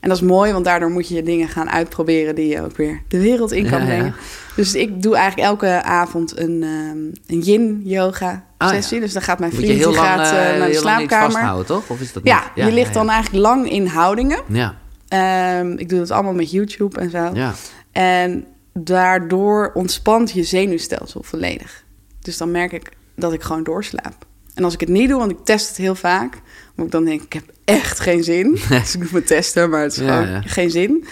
En 0.00 0.08
dat 0.08 0.16
is 0.16 0.22
mooi, 0.28 0.52
want 0.52 0.64
daardoor 0.64 0.90
moet 0.90 1.08
je 1.08 1.22
dingen 1.22 1.48
gaan 1.48 1.70
uitproberen 1.70 2.34
die 2.34 2.48
je 2.48 2.62
ook 2.62 2.76
weer 2.76 3.02
de 3.08 3.20
wereld 3.20 3.52
in 3.52 3.68
kan 3.70 3.78
Ja, 3.80 3.84
brengen. 3.84 4.14
Dus 4.56 4.74
ik 4.74 5.02
doe 5.02 5.16
eigenlijk 5.16 5.48
elke 5.48 5.82
avond 5.82 6.38
een, 6.38 6.62
ehm, 6.62 7.36
een 7.36 7.40
yin-yoga 7.40 8.44
Ah, 8.58 8.68
sessie. 8.68 9.00
Dus 9.00 9.12
dan 9.12 9.22
gaat 9.22 9.38
mijn 9.38 9.52
vriend 9.52 9.66
die 9.66 9.92
gaat, 9.92 10.32
eh, 10.32 10.52
eh, 10.52 10.58
naar 10.58 10.68
de 10.68 10.74
slaapkamer. 10.74 11.30
vasthouden, 11.30 11.66
toch? 11.66 11.88
Of 11.88 12.00
is 12.00 12.12
dat 12.12 12.22
Ja, 12.24 12.42
niet? 12.54 12.64
je 12.66 12.72
ligt 12.72 12.94
dan 12.94 13.10
eigenlijk 13.10 13.44
lang 13.44 13.70
in 13.70 13.86
houdingen. 13.86 14.40
Ja, 14.48 14.74
Ehm, 15.08 15.72
ik 15.72 15.88
doe 15.88 15.98
dat 15.98 16.10
allemaal 16.10 16.34
met 16.34 16.50
YouTube 16.50 17.00
en 17.00 17.10
zo. 17.10 17.30
ja. 17.34 17.54
En 17.92 18.46
daardoor 18.72 19.70
ontspant 19.74 20.30
je 20.32 20.42
zenuwstelsel 20.42 21.22
volledig. 21.22 21.84
Dus 22.20 22.36
dan 22.36 22.50
merk 22.50 22.72
ik 22.72 22.90
dat 23.16 23.32
ik 23.32 23.42
gewoon 23.42 23.62
doorslaap. 23.62 24.26
En 24.54 24.64
als 24.64 24.74
ik 24.74 24.80
het 24.80 24.88
niet 24.88 25.08
doe, 25.08 25.18
want 25.18 25.30
ik 25.30 25.44
test 25.44 25.68
het 25.68 25.76
heel 25.76 25.94
vaak, 25.94 26.40
moet 26.74 26.86
ik 26.86 26.92
dan 26.92 27.04
denk 27.04 27.20
ik, 27.20 27.26
ik 27.26 27.32
heb 27.32 27.44
echt 27.64 28.00
geen 28.00 28.24
zin. 28.24 28.58
dus 28.68 28.94
ik 28.94 29.00
moet 29.00 29.12
me 29.12 29.22
testen, 29.24 29.70
maar 29.70 29.82
het 29.82 29.92
is 29.92 29.98
Ja, 29.98 30.16
gewoon 30.16 30.30
ja. 30.34 30.40
geen 30.44 30.70
zin. 30.70 31.06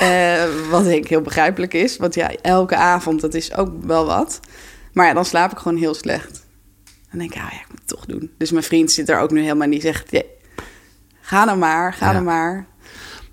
Eh, 0.00 0.44
wat 0.70 0.84
denk 0.84 1.04
ik 1.04 1.08
heel 1.10 1.20
begrijpelijk 1.20 1.74
is, 1.74 1.96
want 1.96 2.14
ja, 2.14 2.30
elke 2.42 2.76
avond, 2.76 3.20
dat 3.20 3.34
is 3.34 3.54
ook 3.54 3.70
wel 3.84 4.06
wat. 4.06 4.40
Maar 4.92 5.06
ja, 5.06 5.12
dan 5.12 5.24
slaap 5.24 5.52
ik 5.52 5.58
gewoon 5.58 5.78
heel 5.78 5.94
slecht. 5.94 6.46
Dan 7.10 7.18
denk 7.18 7.34
ik, 7.34 7.40
ah 7.42 7.48
ja, 7.52 7.60
ik 7.60 7.66
moet 7.68 7.78
het 7.78 7.88
toch 7.88 8.06
doen. 8.06 8.30
Dus 8.38 8.50
mijn 8.50 8.64
vriend 8.64 8.92
zit 8.92 9.08
er 9.08 9.18
ook 9.18 9.30
nu 9.30 9.40
helemaal 9.42 9.68
niet, 9.68 9.82
zegt, 9.82 10.10
"Ja, 10.10 10.22
ga 11.20 11.44
nou 11.44 11.58
maar, 11.58 11.92
ga 11.92 12.12
nou 12.12 12.24
maar. 12.24 12.66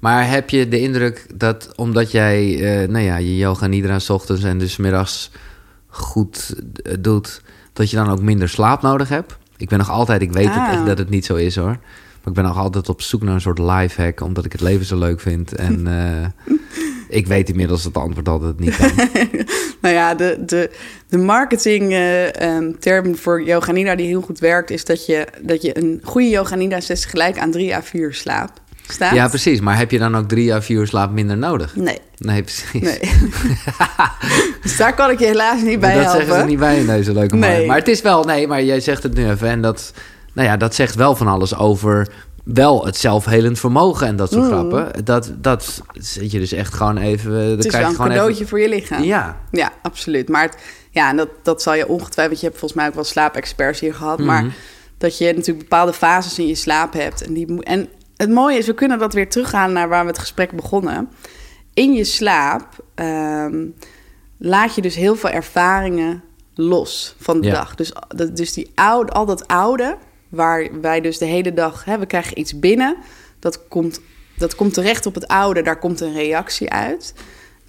Maar 0.02 0.30
heb 0.30 0.49
je 0.49 0.68
de 0.68 0.80
indruk 0.80 1.26
dat 1.36 1.70
omdat 1.76 2.12
jij 2.12 2.60
eh, 2.60 2.89
nou 2.89 3.06
ja, 3.06 3.18
je 3.18 3.38
yoga 3.38 3.68
nidra 3.68 3.99
's 3.99 4.10
ochtends 4.10 4.43
en 4.43 4.58
dus 4.58 4.78
middags 4.78 5.32
goed 5.88 6.56
eh, 6.84 6.93
doet, 6.99 7.41
dat 7.74 7.89
je 7.89 7.95
dan 7.95 8.10
ook 8.10 8.22
minder 8.22 8.49
slaap 8.49 8.82
nodig 8.82 9.10
hebt? 9.10 9.38
Ik 9.58 9.70
ben 9.70 9.78
nog 9.78 9.89
altijd, 9.89 10.22
ik 10.22 10.32
weet 10.32 10.45
het 10.45 10.54
Ah. 10.56 10.74
echt 10.74 10.86
dat 10.86 10.97
het 10.97 11.10
niet 11.10 11.26
zo 11.26 11.36
is 11.36 11.56
hoor. 11.56 11.78
Maar 12.22 12.30
ik 12.30 12.34
ben 12.34 12.43
nog 12.43 12.58
altijd 12.58 12.89
op 12.89 13.02
zoek 13.02 13.22
naar 13.22 13.34
een 13.34 13.41
soort 13.41 13.60
lifehack, 13.60 14.22
omdat 14.22 14.45
ik 14.45 14.52
het 14.52 14.62
leven 14.62 14.86
zo 14.86 14.97
leuk 14.97 15.20
vind. 15.20 15.56
En 15.56 15.88
eh, 15.97 16.54
ik 17.10 17.28
weet 17.28 17.49
inmiddels 17.49 17.84
het 17.84 17.97
antwoord 17.97 18.26
dat 18.26 18.41
het 18.41 18.60
niet 18.60 18.76
kan. 18.76 18.91
Nou 19.82 19.95
ja, 19.95 20.16
de, 20.16 20.43
de, 20.45 20.70
de 21.10 21.18
marketing 21.18 21.91
eh, 21.91 22.41
ehm, 22.41 22.72
term 22.80 23.16
voor 23.16 23.43
yoga 23.43 23.72
nidra 23.72 23.95
die 23.95 24.08
heel 24.08 24.22
goed 24.22 24.39
werkt... 24.39 24.70
is 24.70 24.86
dat 24.86 25.06
je, 25.06 25.28
dat 25.41 25.62
je 25.62 25.78
een 25.78 25.99
goede 26.04 26.30
yoga 26.30 26.56
nidra 26.56 26.80
sessie 26.80 27.10
gelijk 27.10 27.39
aan 27.39 27.52
drie 27.52 27.76
à 27.76 27.84
vier 27.84 28.14
slaap 28.14 28.52
staat. 28.88 29.13
Ja, 29.15 29.27
precies. 29.27 29.59
Maar 29.59 29.77
heb 29.77 29.91
je 29.91 29.99
dan 29.99 30.15
ook 30.17 30.27
drie 30.27 30.53
à 30.53 30.61
vier 30.61 30.79
uur 30.79 30.88
slaap 30.88 31.11
minder 31.11 31.38
nodig? 31.38 31.75
Nee, 31.75 31.97
Nee, 32.17 32.43
precies. 32.43 32.71
nee. 32.82 32.99
dus 34.61 34.77
daar 34.77 34.93
kan 34.93 35.09
ik 35.09 35.19
je 35.19 35.25
helaas 35.25 35.61
niet 35.61 35.79
bij 35.79 35.93
dat 35.93 36.03
helpen. 36.03 36.21
zeggen 36.25 36.39
ze 36.41 36.45
niet 36.47 36.59
bij 36.59 36.79
in 36.79 36.86
deze 36.86 37.13
leuke. 37.13 37.36
Nee. 37.36 37.65
Maar 37.67 37.77
het 37.77 37.88
is 37.88 38.01
wel, 38.01 38.23
nee, 38.23 38.47
maar 38.47 38.63
jij 38.63 38.79
zegt 38.79 39.03
het 39.03 39.13
nu 39.13 39.29
even. 39.29 39.47
En 39.47 39.61
dat, 39.61 39.93
nou 40.34 40.47
ja, 40.47 40.57
dat 40.57 40.75
zegt 40.75 40.95
wel 40.95 41.15
van 41.15 41.27
alles 41.27 41.55
over 41.57 42.07
wel 42.43 42.86
het 42.86 42.97
zelfhelend 42.97 43.59
vermogen 43.59 44.07
en 44.07 44.15
dat 44.15 44.32
soort 44.32 44.43
Mm. 44.43 44.49
grappen. 44.51 45.05
Dat, 45.05 45.32
dat 45.38 45.82
zit 45.93 46.32
je 46.32 46.39
dus 46.39 46.51
echt 46.51 46.73
gewoon 46.73 46.97
even. 46.97 47.32
Dan 47.32 47.39
Het 47.41 47.59
is 47.65 47.71
krijg 47.71 47.84
wel 47.97 48.05
een 48.05 48.11
cadeautje 48.11 48.47
voor 48.47 48.59
je 48.59 48.69
lichaam. 48.69 49.03
Ja, 49.03 49.38
Ja, 49.51 49.71
absoluut. 49.82 50.29
Maar 50.29 50.41
het- 50.43 50.57
ja, 50.91 51.09
en 51.09 51.17
dat, 51.17 51.29
dat 51.43 51.61
zal 51.61 51.73
je 51.73 51.88
ongetwijfeld... 51.88 52.27
want 52.27 52.39
je 52.39 52.45
hebt 52.45 52.59
volgens 52.59 52.79
mij 52.79 52.88
ook 52.89 52.95
wel 52.95 53.03
slaapexperts 53.03 53.79
hier 53.79 53.93
gehad... 53.93 54.19
maar 54.19 54.41
Mhm. 54.43 54.51
dat 54.97 55.17
je 55.17 55.25
natuurlijk 55.25 55.69
bepaalde 55.69 55.93
fases 55.93 56.39
in 56.39 56.47
je 56.47 56.55
slaap 56.55 56.93
hebt. 56.93 57.21
En, 57.25 57.34
die, 57.34 57.63
en 57.63 57.88
het 58.22 58.30
mooie 58.30 58.57
is, 58.57 58.65
we 58.65 58.74
kunnen 58.74 58.99
dat 58.99 59.13
weer 59.13 59.30
teruggaan... 59.30 59.72
naar 59.74 59.89
waar 59.89 60.01
we 60.03 60.09
het 60.09 60.19
gesprek 60.19 60.51
begonnen. 60.51 61.09
In 61.74 61.93
je 61.93 62.03
slaap 62.03 62.67
ehm, 62.95 63.65
laat 64.38 64.76
je 64.76 64.82
dus 64.82 64.95
heel 64.95 65.15
veel 65.15 65.30
ervaringen 65.30 66.24
los 66.55 67.15
van 67.19 67.41
de 67.41 67.47
Ja. 67.47 67.53
dag. 67.53 67.76
Dus, 67.76 67.91
dat- 68.07 68.38
dus 68.38 68.53
die 68.53 68.72
oude, 68.76 69.11
al 69.11 69.26
dat 69.26 69.47
oude, 69.47 69.97
waar 70.30 70.67
wij 70.82 71.01
dus 71.01 71.17
de 71.17 71.26
hele 71.26 71.53
dag... 71.53 71.86
Hè, 71.86 71.97
we 71.99 72.05
krijgen 72.05 72.39
iets 72.39 72.59
binnen, 72.59 72.95
dat 73.39 73.67
komt, 73.67 74.01
dat 74.38 74.55
komt 74.55 74.74
terecht 74.74 75.05
op 75.05 75.13
het 75.15 75.28
oude... 75.28 75.61
daar 75.61 75.80
komt 75.80 75.99
een 76.01 76.13
reactie 76.13 76.69
uit... 76.69 77.13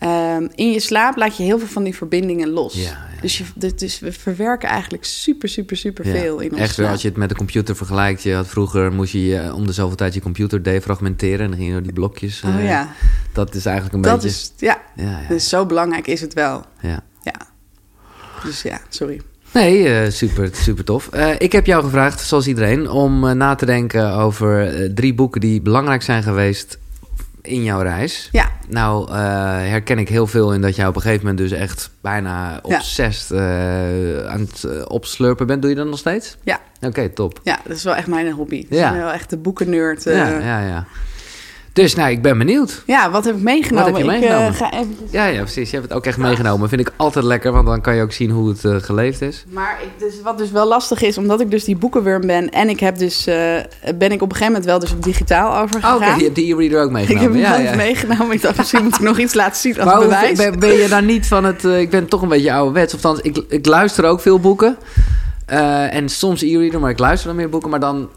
Ehm, 0.02 0.46
in 0.54 0.70
je 0.70 0.80
slaap 0.80 1.16
laat 1.16 1.36
je 1.36 1.42
heel 1.42 1.58
veel 1.58 1.68
van 1.68 1.82
die 1.84 1.96
verbindingen 1.96 2.50
los. 2.50 2.74
Ja, 2.74 2.82
ja, 2.82 3.20
dus, 3.20 3.38
je, 3.38 3.74
dus 3.74 4.00
we 4.00 4.12
verwerken 4.12 4.68
eigenlijk 4.68 5.04
super, 5.04 5.48
super, 5.48 5.76
super 5.76 6.06
ja. 6.06 6.12
veel 6.12 6.40
in 6.40 6.50
ons 6.52 6.60
Echt 6.60 6.74
slaap. 6.74 6.90
als 6.90 7.02
je 7.02 7.08
het 7.08 7.16
met 7.16 7.28
de 7.28 7.34
computer 7.34 7.76
vergelijkt. 7.76 8.22
Je 8.22 8.34
had 8.34 8.46
vroeger 8.46 8.92
moest 8.92 9.12
je 9.12 9.38
eh, 9.38 9.54
om 9.54 9.66
de 9.66 9.72
zoveel 9.72 9.96
tijd 9.96 10.14
je 10.14 10.20
computer 10.20 10.62
defragmenteren. 10.62 11.40
En 11.40 11.46
dan 11.46 11.54
ging 11.54 11.66
je 11.66 11.72
door 11.72 11.82
die 11.82 11.92
blokjes. 11.92 12.42
Oh 12.44 12.54
eh, 12.54 12.68
ja, 12.68 12.88
Dat 13.32 13.54
is 13.54 13.64
eigenlijk 13.64 13.94
een 13.96 14.02
dat 14.02 14.20
beetje. 14.20 14.28
is, 14.28 14.52
ja, 14.56 14.80
ja, 14.96 15.20
ja, 15.20 15.28
dus 15.28 15.48
zo 15.48 15.66
belangrijk 15.66 16.06
is 16.06 16.20
het 16.20 16.34
wel. 16.34 16.64
ja. 16.80 17.04
Ja. 17.22 17.34
Dus 18.44 18.62
ja, 18.62 18.80
sorry. 18.88 19.20
Nee, 19.52 19.88
eh, 19.88 20.10
super, 20.10 20.50
super 20.52 20.84
tof. 20.84 21.14
Ik 21.38 21.52
heb 21.52 21.66
jou 21.66 21.84
gevraagd, 21.84 22.20
zoals 22.20 22.46
iedereen, 22.46 22.90
om 22.90 23.36
na 23.36 23.54
te 23.54 23.66
denken 23.66 24.12
over 24.12 24.72
drie 24.94 25.14
boeken 25.14 25.40
die 25.40 25.60
belangrijk 25.60 26.02
zijn 26.02 26.22
geweest 26.22 26.78
in 27.42 27.62
jouw 27.62 27.80
reis. 27.80 28.28
Ja, 28.32 28.50
Nou, 28.68 29.10
eh, 29.10 29.14
herken 29.56 29.98
ik 29.98 30.08
heel 30.08 30.26
veel 30.26 30.54
in 30.54 30.60
dat 30.60 30.76
jij 30.76 30.86
op 30.86 30.96
een 30.96 31.00
gegeven 31.02 31.26
moment 31.26 31.48
dus 31.48 31.58
echt 31.58 31.90
bijna 32.00 32.58
obsessed 32.62 33.38
eh, 33.38 34.26
aan 34.26 34.40
het 34.40 34.64
eh, 34.64 34.82
opslurpen 34.86 35.46
bent. 35.46 35.62
Doe 35.62 35.70
je 35.70 35.76
dat 35.76 35.86
nog 35.86 35.98
steeds? 35.98 36.36
ja, 36.42 36.60
Oké, 36.80 37.08
top. 37.08 37.40
ja, 37.42 37.60
dat 37.64 37.76
is 37.76 37.84
wel 37.84 37.94
echt 37.94 38.06
mijn 38.06 38.32
hobby. 38.32 38.66
Ja. 38.68 38.86
Ik 38.86 38.92
ben 38.92 39.02
wel 39.02 39.12
echt 39.12 39.30
de 39.30 39.36
boekennerd. 39.36 40.04
Ja, 40.04 40.12
ja. 40.12 40.38
ja, 40.38 40.60
ja. 40.66 40.86
Dus 41.72 41.94
nou, 41.94 42.10
ik 42.10 42.22
ben 42.22 42.38
benieuwd. 42.38 42.82
wat 43.12 43.24
heb 43.24 43.36
ik 43.36 43.42
meegenomen? 43.42 43.92
Wat 43.92 44.00
heb 44.00 44.06
je 44.10 44.12
Ik, 44.14 44.20
meegenomen? 44.20 44.48
eh, 44.48 44.54
ga 44.56 44.72
eventjes... 44.72 45.10
Ja, 45.10 45.24
ja, 45.26 45.40
precies. 45.40 45.70
Je 45.70 45.76
hebt 45.76 45.88
het 45.88 45.98
ook 45.98 46.06
echt 46.06 46.18
meegenomen. 46.18 46.68
Vind 46.68 46.80
ik 46.80 46.90
altijd 46.96 47.24
lekker, 47.24 47.52
want 47.52 47.66
dan 47.66 47.80
kan 47.80 47.94
je 47.94 48.02
ook 48.02 48.12
zien 48.12 48.30
hoe 48.30 48.48
het 48.48 48.64
eh, 48.64 48.76
geleefd 48.76 49.20
is. 49.22 49.44
Maar 49.48 49.78
ik, 49.82 49.88
dus, 49.98 50.14
wat 50.22 50.38
dus 50.38 50.50
wel 50.50 50.66
lastig 50.68 51.02
is, 51.02 51.18
omdat 51.18 51.40
ik 51.40 51.50
dus 51.50 51.64
die 51.64 51.76
boekenworm 51.76 52.26
ben... 52.26 52.50
en 52.50 52.68
ik 52.68 52.80
heb 52.80 52.98
dus, 52.98 53.26
eh, 53.26 53.34
ben 53.98 54.12
ik 54.12 54.22
op 54.22 54.30
een 54.30 54.36
gegeven 54.36 54.46
moment 54.46 54.64
wel 54.64 54.78
dus 54.78 54.92
op 54.92 55.02
digitaal 55.02 55.50
Oh, 55.52 55.60
overgegaan. 55.62 55.96
Oké, 55.96 56.14
je 56.14 56.22
hebt 56.22 56.34
de 56.34 56.42
e-reader 56.42 56.80
ook 56.82 56.90
ik 56.90 56.96
heb 56.96 57.08
meegenomen. 57.08 57.44
hem 57.50 57.62
ja, 57.64 57.70
ja. 57.70 57.76
meegenomen. 57.76 58.30
Ik 58.30 58.42
dacht, 58.42 58.56
misschien 58.56 58.82
moet 58.84 58.94
ik 58.94 59.00
nog 59.00 59.18
iets 59.18 59.34
laten 59.34 59.60
zien 59.60 59.76
als 59.76 59.84
Maar 59.84 59.98
bewijs. 60.00 60.38
ben, 60.38 60.58
ben 60.58 60.72
je 60.72 60.88
daar 60.88 61.02
niet 61.02 61.26
van 61.26 61.44
het... 61.44 61.64
eh, 61.64 61.80
ik 61.80 61.90
ben 61.90 62.08
toch 62.08 62.22
een 62.22 62.28
beetje 62.28 62.52
ouderwets. 62.52 62.94
Of 62.94 63.04
althans, 63.04 63.24
ik, 63.36 63.44
ik 63.48 63.66
luister 63.66 64.04
ook 64.04 64.20
veel 64.20 64.40
boeken. 64.40 64.76
Eh, 65.46 65.94
en 65.94 66.08
soms 66.08 66.42
e-reader, 66.42 66.80
maar 66.80 66.90
ik 66.90 66.98
luister 66.98 67.26
dan 67.28 67.36
meer 67.36 67.48
boeken. 67.48 67.70
Maar 67.70 67.80
dan, 67.80 68.08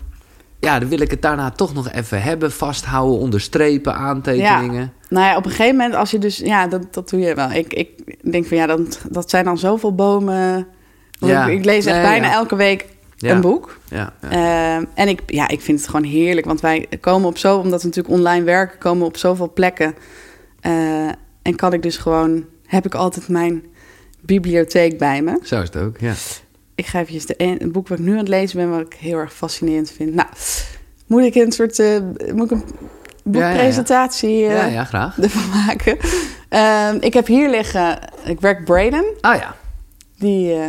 ja, 0.59 0.79
dan 0.79 0.89
wil 0.89 0.99
ik 0.99 1.11
het 1.11 1.21
daarna 1.21 1.51
toch 1.51 1.73
nog 1.73 1.91
even 1.91 2.21
hebben. 2.21 2.51
Vasthouden, 2.51 3.19
onderstrepen, 3.19 3.95
aantekeningen. 3.95 4.93
Nou 5.09 5.25
ja, 5.25 5.37
op 5.37 5.45
een 5.45 5.51
gegeven 5.51 5.75
moment, 5.75 5.95
als 5.95 6.11
je 6.11 6.17
dus... 6.19 6.37
Ja, 6.37 6.67
dat, 6.67 6.93
dat 6.93 7.09
doe 7.09 7.19
je 7.19 7.35
wel. 7.35 7.51
Ik, 7.51 7.73
ik 7.73 7.89
denk 8.31 8.45
van, 8.45 8.57
ja, 8.57 8.65
dan, 8.65 8.87
dat 9.09 9.29
zijn 9.29 9.45
dan 9.45 9.57
zoveel 9.57 9.95
bomen... 9.95 10.67
Ja. 11.19 11.45
ik, 11.45 11.57
ik 11.57 11.65
lees 11.65 11.85
echt 11.85 11.95
Nee, 11.95 12.05
bijna 12.05 12.27
ja. 12.27 12.33
elke 12.33 12.55
week 12.55 12.85
Ja. 13.15 13.31
een 13.31 13.41
boek. 13.41 13.77
Ja, 13.89 14.13
ja. 14.21 14.29
Ehm, 14.75 14.85
en 14.93 15.07
ik, 15.07 15.21
ja, 15.25 15.47
ik 15.47 15.61
vind 15.61 15.79
het 15.79 15.89
gewoon 15.89 16.05
heerlijk. 16.05 16.45
Want 16.45 16.61
wij 16.61 16.87
komen 16.99 17.27
op 17.29 17.37
zo... 17.37 17.57
Omdat 17.57 17.81
we 17.81 17.87
natuurlijk 17.87 18.15
online 18.15 18.43
werken, 18.43 18.77
komen 18.77 19.05
op 19.05 19.17
zoveel 19.17 19.53
plekken. 19.53 19.95
Eh, 20.59 21.07
en 21.41 21.55
kan 21.55 21.73
ik 21.73 21.81
dus 21.81 21.97
gewoon... 21.97 22.45
Heb 22.65 22.85
ik 22.85 22.95
altijd 22.95 23.27
mijn 23.27 23.63
bibliotheek 24.21 24.97
bij 24.97 25.21
me. 25.21 25.39
Zo 25.43 25.61
is 25.61 25.67
het 25.67 25.77
ook, 25.77 25.99
ja. 25.99 26.13
Ik 26.75 26.85
ga 26.85 26.99
even 26.99 27.27
de 27.27 27.33
een, 27.37 27.71
boek 27.71 27.87
wat 27.87 27.99
ik 27.99 28.05
nu 28.05 28.11
aan 28.11 28.17
het 28.17 28.27
lezen 28.27 28.57
ben... 28.57 28.69
wat 28.69 28.79
ik 28.79 28.93
heel 28.99 29.17
erg 29.17 29.33
fascinerend 29.33 29.91
vind. 29.91 30.13
Nou, 30.13 30.27
moet 31.07 31.21
ik 31.23 31.35
een 31.35 31.51
soort... 31.51 31.79
eh, 31.79 31.99
moet 32.33 32.51
ik 32.51 32.57
een 32.57 32.63
boekpresentatie... 33.23 34.45
eh, 34.45 34.53
Ja, 34.55 34.65
ja, 34.65 34.83
graag. 34.83 35.17
ervan 35.21 35.49
maken. 35.65 35.97
Ehm, 36.49 36.97
ik 36.99 37.13
heb 37.13 37.27
hier 37.27 37.49
liggen 37.49 37.99
ik 38.25 38.39
werk 38.39 38.65
Braden. 38.65 39.05
Ah 39.21 39.35
ja, 39.35 39.55
Die 40.17 40.53
eh, 40.53 40.65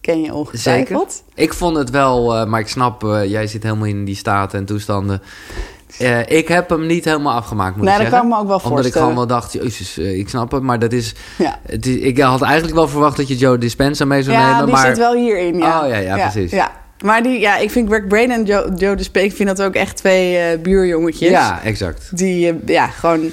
ken 0.00 0.20
je 0.22 0.34
ongetwijfeld. 0.34 1.22
ik 1.34 1.54
vond 1.54 1.76
het 1.76 1.90
wel... 1.90 2.36
eh, 2.36 2.46
maar 2.46 2.60
ik 2.60 2.68
snap, 2.68 3.04
eh, 3.04 3.24
jij 3.30 3.46
zit 3.46 3.62
helemaal 3.62 3.86
in 3.86 4.04
die 4.04 4.16
staten 4.16 4.58
en 4.58 4.64
toestanden. 4.64 5.22
Eh, 6.00 6.38
ik 6.38 6.48
heb 6.48 6.68
hem 6.68 6.86
niet 6.86 7.04
helemaal 7.04 7.34
afgemaakt, 7.36 7.76
moet 7.76 7.84
Nee, 7.84 7.94
ik 7.94 8.00
dat 8.00 8.10
zeggen. 8.10 8.28
kan 8.28 8.38
ik 8.38 8.46
me 8.46 8.52
ook 8.52 8.60
wel 8.60 8.70
Omdat 8.70 8.86
ik 8.86 8.92
voorstellen. 8.92 9.08
gewoon 9.08 9.28
wel 9.28 9.38
dacht, 9.38 9.52
jezus, 9.52 9.98
eh, 9.98 10.18
ik 10.18 10.28
snap 10.28 10.52
het. 10.52 10.62
Maar 10.62 10.78
dat 10.78 10.92
is, 10.92 11.14
Ja, 11.38 11.58
het 11.66 11.86
is... 11.86 11.94
Ik 11.96 12.18
had 12.18 12.42
eigenlijk 12.42 12.74
wel 12.74 12.88
verwacht 12.88 13.16
dat 13.16 13.28
je 13.28 13.36
Joe 13.36 13.58
Dispenza 13.58 14.04
mee 14.04 14.22
zou 14.22 14.36
ja 14.36 14.50
nemen. 14.50 14.64
die 14.64 14.74
maar... 14.74 14.86
zit 14.86 14.98
wel 14.98 15.14
hierin. 15.14 15.58
Ja. 15.58 15.82
Oh, 15.82 15.88
ja, 15.88 15.96
ja, 15.96 16.16
precies. 16.28 16.50
Ja. 16.50 16.70
Maar 17.04 17.22
die, 17.22 17.40
ja, 17.40 17.56
ik 17.56 17.70
vind 17.70 17.88
Greg 17.88 18.06
Braden 18.06 18.30
en 18.30 18.44
Joe, 18.44 18.74
Joe 18.74 18.96
ik 19.12 19.32
vind 19.32 19.48
dat 19.48 19.62
ook 19.62 19.74
echt 19.74 19.96
twee 19.96 20.36
eh, 20.36 20.58
buurjongetjes. 20.60 21.30
Ja, 21.30 21.60
exact. 21.62 22.16
Die, 22.16 22.58
ja, 22.66 22.86
gewoon... 22.86 23.30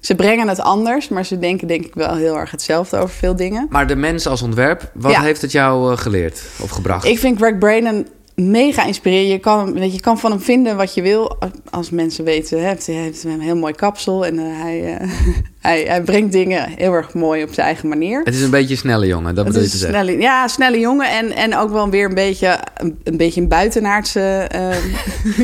Ze 0.00 0.14
brengen 0.14 0.48
het 0.48 0.60
anders, 0.60 1.08
maar 1.08 1.24
ze 1.24 1.38
denken 1.38 1.68
denk 1.68 1.84
ik 1.84 1.94
wel 1.94 2.14
heel 2.14 2.36
erg 2.38 2.50
hetzelfde 2.50 2.96
over 2.96 3.14
veel 3.14 3.36
dingen. 3.36 3.66
Maar 3.70 3.86
de 3.86 3.96
mens 3.96 4.26
als 4.26 4.42
ontwerp, 4.42 4.90
wat 4.94 5.12
Ja. 5.12 5.20
heeft 5.22 5.42
het 5.42 5.52
jou 5.52 5.96
geleerd 5.96 6.42
of 6.60 6.70
gebracht? 6.70 7.04
Ik 7.04 7.18
vind 7.18 7.38
Greg 7.38 7.58
Braden 7.58 8.06
mega 8.40 8.84
inspirerend. 8.84 9.30
Je 9.30 9.38
kan, 9.38 9.72
weet 9.72 9.92
je, 9.92 10.00
kan 10.00 10.18
van 10.18 10.30
hem 10.30 10.40
vinden 10.40 10.76
wat 10.76 10.94
je 10.94 11.02
wil. 11.02 11.38
Als 11.70 11.90
mensen 11.90 12.24
weten, 12.24 12.58
hè, 12.58 12.64
hij 12.64 12.94
heeft 12.94 13.24
een 13.24 13.40
heel 13.40 13.56
mooi 13.56 13.72
kapsel. 13.72 14.26
En 14.26 14.38
eh, 14.38 14.44
hij, 14.46 14.96
eh, 14.96 15.08
hij, 15.68 15.82
hij 15.82 16.02
brengt 16.02 16.32
dingen 16.32 16.68
heel 16.68 16.92
erg 16.92 17.14
mooi 17.14 17.42
op 17.42 17.52
zijn 17.52 17.66
eigen 17.66 17.88
manier. 17.88 18.22
Het 18.24 18.34
is 18.34 18.42
een 18.42 18.50
beetje 18.50 18.70
een 18.70 18.80
snelle 18.80 19.06
jongen, 19.06 19.34
dat 19.34 19.44
bedoel 19.44 19.62
je 19.62 19.68
te 19.68 19.76
zeggen. 19.76 20.04
snelle, 20.04 20.20
ja, 20.20 20.48
snelle 20.48 20.78
jongen. 20.78 21.10
En, 21.10 21.32
en 21.32 21.56
ook 21.56 21.70
wel 21.70 21.90
weer 21.90 22.08
een 22.08 22.14
beetje 22.14 22.58
een, 22.74 23.00
een, 23.04 23.16
beetje 23.16 23.40
een 23.40 23.48
buitenaardse 23.48 24.20
eh, 24.20 24.74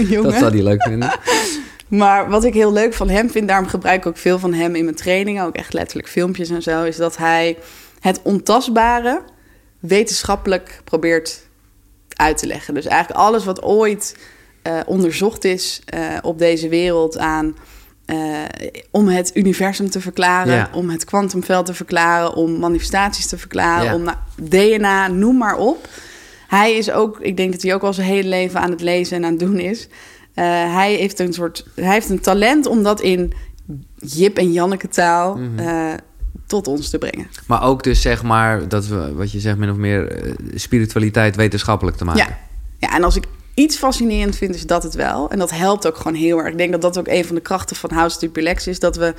jongen. 0.13 0.31
Dat 0.31 0.39
zou 0.39 0.53
hij 0.53 0.63
leuk 0.63 0.83
vinden. 0.83 1.11
Maar 1.89 2.31
wat 2.31 2.45
ik 2.45 2.55
heel 2.55 2.73
leuk 2.73 2.95
van 2.95 3.09
hem 3.09 3.31
vind, 3.31 3.49
daarom 3.49 3.69
gebruik 3.69 4.01
ik 4.01 4.07
ook 4.07 4.17
veel 4.17 4.39
van 4.39 4.53
hem 4.53 4.75
in 4.75 4.85
mijn 4.85 4.97
trainingen, 4.97 5.45
ook 5.45 5.55
echt 5.55 5.73
letterlijk 5.73 6.09
filmpjes 6.09 6.51
en 6.51 6.63
zo, 6.63 6.83
is 6.83 6.97
dat 6.97 7.17
hij 7.17 7.57
het 8.01 8.21
ontastbare 8.23 9.23
wetenschappelijk 9.81 10.81
probeert 10.85 11.46
uit 12.17 12.39
te 12.39 12.47
leggen. 12.47 12.75
Dus 12.75 12.87
eigenlijk 12.87 13.21
alles 13.21 13.45
wat 13.45 13.63
ooit 13.63 14.17
eh, 14.63 14.81
onderzocht 14.87 15.45
is 15.45 15.81
eh, 15.85 16.01
op 16.23 16.39
deze 16.39 16.69
wereld 16.69 17.19
aan. 17.19 17.57
eh, 18.07 18.17
om 18.91 19.09
het 19.09 19.31
universum 19.35 19.91
te 19.91 20.01
verklaren, 20.01 20.55
Ja. 20.55 20.71
om 20.75 20.91
het 20.91 21.05
kwantumveld 21.05 21.67
te 21.67 21.75
verklaren, 21.75 22.35
om 22.35 22.59
manifestaties 22.59 23.27
te 23.27 23.39
verklaren, 23.39 23.85
Ja. 23.85 23.95
om 23.95 24.03
nou, 24.03 24.17
DNA, 24.43 25.09
noem 25.09 25.37
maar 25.37 25.57
op. 25.57 25.89
Hij 26.49 26.73
is 26.77 26.91
ook, 26.91 27.21
ik 27.21 27.37
denk 27.37 27.53
dat 27.53 27.63
hij 27.63 27.75
ook 27.75 27.83
al 27.83 27.93
zijn 27.93 28.07
hele 28.07 28.29
leven 28.29 28.61
aan 28.61 28.71
het 28.71 28.81
lezen 28.81 29.17
en 29.17 29.25
aan 29.25 29.31
het 29.31 29.41
doen 29.41 29.59
is. 29.59 29.89
Hij 30.35 30.95
heeft 30.95 31.19
een 31.19 31.33
soort, 31.33 31.67
hij 31.75 31.93
heeft 31.93 32.09
een 32.11 32.21
talent 32.21 32.67
om 32.67 32.83
dat 32.83 33.01
in 33.01 33.33
Jip 33.97 34.37
en 34.39 34.53
Janneke 34.53 34.89
taal 34.89 35.39
eh, 35.57 35.93
tot 36.47 36.69
ons 36.69 36.91
te 36.91 36.99
brengen. 36.99 37.27
Maar 37.47 37.63
ook 37.63 37.83
dus 37.83 38.01
zeg 38.01 38.23
maar, 38.23 38.69
dat 38.69 38.87
we, 38.87 39.15
wat 39.15 39.33
je 39.33 39.41
zegt, 39.41 39.59
min 39.59 39.71
of 39.71 39.77
meer 39.77 40.13
eh, 40.13 40.33
spiritualiteit 40.55 41.37
wetenschappelijk 41.37 41.97
te 41.97 42.05
maken. 42.05 42.27
Ja. 42.27 42.39
ja, 42.79 42.95
en 42.95 43.05
als 43.05 43.17
ik 43.17 43.25
iets 43.55 43.77
fascinerend 43.77 44.37
vind, 44.37 44.55
is 44.55 44.67
dat 44.67 44.83
het 44.83 44.95
wel. 44.95 45.31
En 45.31 45.39
dat 45.39 45.51
helpt 45.51 45.87
ook 45.87 45.97
gewoon 45.97 46.15
heel 46.15 46.39
erg. 46.39 46.49
Ik 46.49 46.59
denk 46.59 46.73
dat 46.73 46.83
dat 46.83 46.99
ook 46.99 47.09
een 47.09 47.25
van 47.25 47.35
de 47.35 47.41
krachten 47.41 47.77
van 47.77 47.93
House 47.93 48.31
Relax 48.33 48.67
is. 48.67 48.79
Dat 48.79 48.97
we... 48.97 49.15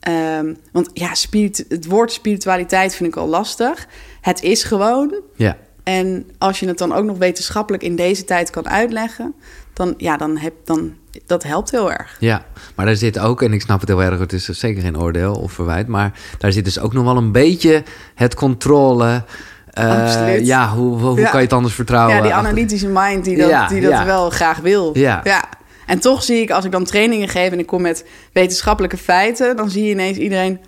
ehm, 0.00 0.54
want 0.72 0.90
ja, 0.92 1.14
spirit, 1.14 1.64
het 1.68 1.86
woord 1.86 2.12
spiritualiteit 2.12 2.94
vind 2.94 3.08
ik 3.08 3.16
al 3.16 3.28
lastig. 3.28 3.86
Het 4.20 4.42
is 4.42 4.62
gewoon. 4.62 5.14
Ja. 5.36 5.56
En 5.82 6.30
als 6.38 6.60
je 6.60 6.66
het 6.66 6.78
dan 6.78 6.92
ook 6.92 7.04
nog 7.04 7.18
wetenschappelijk 7.18 7.82
in 7.82 7.96
deze 7.96 8.24
tijd 8.24 8.50
kan 8.50 8.68
uitleggen... 8.68 9.34
dan, 9.72 9.94
ja, 9.96 10.16
dan, 10.16 10.36
heb, 10.36 10.54
dan 10.64 10.94
dat 11.26 11.42
helpt 11.42 11.70
heel 11.70 11.92
erg. 11.92 12.16
Ja, 12.18 12.44
maar 12.74 12.86
daar 12.86 12.96
zit 12.96 13.18
ook, 13.18 13.42
en 13.42 13.52
ik 13.52 13.60
snap 13.60 13.80
het 13.80 13.88
heel 13.88 14.02
erg, 14.02 14.18
het 14.18 14.32
is 14.32 14.44
zeker 14.44 14.82
geen 14.82 14.98
oordeel 14.98 15.34
of 15.34 15.52
verwijt, 15.52 15.86
maar 15.86 16.12
daar 16.38 16.52
zit 16.52 16.64
dus 16.64 16.78
ook 16.78 16.92
nog 16.92 17.04
wel 17.04 17.16
een 17.16 17.32
beetje 17.32 17.82
het 18.14 18.34
controle. 18.34 19.24
Absoluut. 19.72 20.46
ja, 20.46 20.68
hoe, 20.68 20.98
hoe, 20.98 21.18
Ja. 21.20 21.28
kan 21.30 21.38
je 21.38 21.44
het 21.44 21.54
anders 21.54 21.74
vertrouwen? 21.74 22.16
ja, 22.16 22.22
die 22.22 22.32
analytische 22.32 22.88
mind 22.88 23.24
die 23.24 23.36
dat, 23.36 23.48
Ja, 23.48 23.68
die 23.68 23.80
dat 23.80 23.90
ja. 23.90 24.04
wel 24.04 24.30
graag 24.30 24.58
wil. 24.58 24.98
Ja. 24.98 25.20
ja. 25.24 25.44
En 25.86 25.98
toch 25.98 26.22
zie 26.22 26.40
ik, 26.40 26.50
als 26.50 26.64
ik 26.64 26.72
dan 26.72 26.84
trainingen 26.84 27.28
geef 27.28 27.52
en 27.52 27.58
ik 27.58 27.66
kom 27.66 27.82
met 27.82 28.04
wetenschappelijke 28.32 28.96
feiten... 28.96 29.56
dan 29.56 29.70
zie 29.70 29.84
je 29.84 29.90
ineens 29.90 30.16
iedereen... 30.18 30.60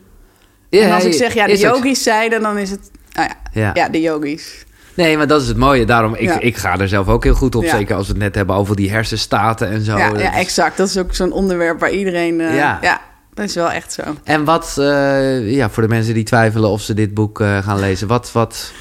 Ja, 0.69 0.83
en 0.83 0.93
als 0.93 1.05
ik 1.05 1.13
zeg, 1.13 1.35
ja, 1.35 1.47
de 1.47 1.59
yogis 1.59 2.03
zeiden, 2.03 2.43
dan 2.43 2.59
is 2.59 2.71
het... 2.71 2.91
Nou 3.13 3.29
ja, 3.29 3.61
Ja. 3.61 3.71
ja, 3.75 3.89
de 3.89 4.01
yogis. 4.01 4.65
Nee, 4.95 5.17
maar 5.17 5.27
dat 5.27 5.43
is 5.43 5.49
het 5.49 5.57
mooie. 5.57 5.85
Daarom, 5.87 6.15
ik, 6.15 6.21
Ja. 6.29 6.41
ik 6.41 6.57
ga 6.57 6.79
er 6.79 6.89
zelf 6.89 7.09
ook 7.09 7.25
heel 7.25 7.35
goed 7.35 7.55
op. 7.55 7.63
Ja. 7.63 7.77
Zeker 7.77 7.97
als 7.97 8.07
we 8.07 8.13
het 8.13 8.23
net 8.23 8.35
hebben 8.35 8.57
over 8.57 8.77
die 8.77 8.91
hersenstaten 8.91 9.69
en 9.69 9.81
zo. 9.81 9.97
Ja, 9.97 10.11
Dat 10.11 10.21
ja, 10.21 10.33
is- 10.33 10.39
exact. 10.39 10.77
Dat 10.77 10.89
is 10.89 10.99
ook 10.99 11.15
zo'n 11.15 11.33
onderwerp 11.33 11.81
waar 11.81 11.91
iedereen... 11.91 12.41
eh, 12.41 12.57
Ja. 12.57 13.01
dat 13.35 13.45
is 13.45 13.55
wel 13.55 13.71
echt 13.71 13.93
zo. 13.93 14.03
En 14.25 14.45
wat, 14.45 14.75
eh, 14.79 15.51
ja, 15.55 15.71
voor 15.71 15.83
de 15.83 15.89
mensen 15.89 16.15
die 16.15 16.25
twijfelen 16.25 16.71
of 16.71 16.81
ze 16.81 16.95
dit 16.95 17.15
boek 17.15 17.41
eh, 17.41 17.59
gaan 17.59 17.79
lezen, 17.81 18.09
wat, 18.09 18.33
wat, 18.33 18.73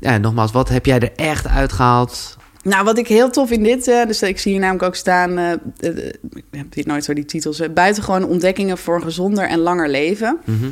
ja, 0.00 0.18
nogmaals, 0.18 0.52
wat 0.52 0.68
heb 0.68 0.86
jij 0.86 0.98
er 1.00 1.12
echt 1.16 1.46
uitgehaald? 1.46 2.36
Nou, 2.62 2.84
wat 2.84 2.98
ik 2.98 3.06
heel 3.08 3.30
tof 3.30 3.50
in 3.50 3.62
dit... 3.62 3.84
dus 3.84 4.22
ik 4.22 4.38
zie 4.38 4.52
hier 4.52 4.60
namelijk 4.60 4.84
ook 4.84 4.94
staan... 4.94 5.38
ik 5.78 6.44
heb 6.50 6.74
hier 6.74 6.86
nooit 6.86 7.04
zo 7.04 7.12
die 7.12 7.24
titels. 7.24 7.62
buitengewoon 7.74 8.24
ontdekkingen 8.24 8.78
voor 8.78 8.94
een 8.94 9.02
gezonder 9.02 9.44
en 9.48 9.58
langer 9.58 9.88
leven. 9.88 10.38
Mhm. 10.44 10.66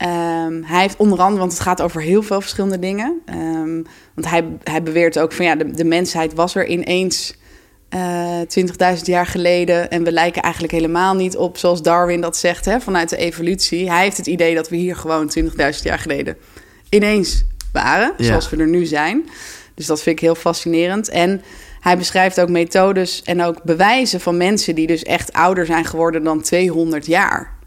Ehm, 0.00 0.62
hij 0.62 0.80
heeft 0.80 0.96
onder 0.96 1.18
andere, 1.18 1.38
want 1.40 1.52
het 1.52 1.60
gaat 1.60 1.82
over 1.82 2.02
heel 2.02 2.22
veel 2.22 2.40
verschillende 2.40 2.78
dingen. 2.78 3.20
Ehm, 3.24 3.82
want 4.14 4.28
hij, 4.28 4.44
hij 4.64 4.82
beweert 4.82 5.18
ook 5.18 5.32
van 5.32 5.44
ja, 5.44 5.54
de, 5.54 5.70
de 5.70 5.84
mensheid 5.84 6.34
was 6.34 6.54
er 6.54 6.66
ineens 6.66 7.38
eh 7.88 8.40
20.000 8.96 9.02
jaar 9.02 9.26
geleden. 9.26 9.90
En 9.90 10.04
we 10.04 10.12
lijken 10.12 10.42
eigenlijk 10.42 10.72
helemaal 10.72 11.14
niet 11.14 11.36
op, 11.36 11.58
zoals 11.58 11.82
Darwin 11.82 12.20
dat 12.20 12.36
zegt, 12.36 12.64
hè, 12.64 12.80
vanuit 12.80 13.08
de 13.08 13.16
evolutie. 13.16 13.90
Hij 13.90 14.02
heeft 14.02 14.16
het 14.16 14.26
idee 14.26 14.54
dat 14.54 14.68
we 14.68 14.76
hier 14.76 14.96
gewoon 14.96 15.28
20.000 15.38 15.44
jaar 15.82 15.98
geleden 15.98 16.36
ineens 16.88 17.44
waren, 17.72 18.12
Ja. 18.16 18.24
zoals 18.24 18.50
we 18.50 18.56
er 18.56 18.68
nu 18.68 18.84
zijn. 18.84 19.28
Dus 19.74 19.86
dat 19.86 20.02
vind 20.02 20.16
ik 20.16 20.22
heel 20.22 20.34
fascinerend. 20.34 21.08
En 21.08 21.42
hij 21.80 21.96
beschrijft 21.98 22.40
ook 22.40 22.48
methodes 22.48 23.22
en 23.22 23.42
ook 23.42 23.62
bewijzen 23.62 24.20
van 24.20 24.36
mensen 24.36 24.74
die 24.74 24.86
dus 24.86 25.02
echt 25.02 25.32
ouder 25.32 25.66
zijn 25.66 25.84
geworden 25.84 26.22
dan 26.24 26.40
200 26.42 27.06
jaar. 27.06 27.58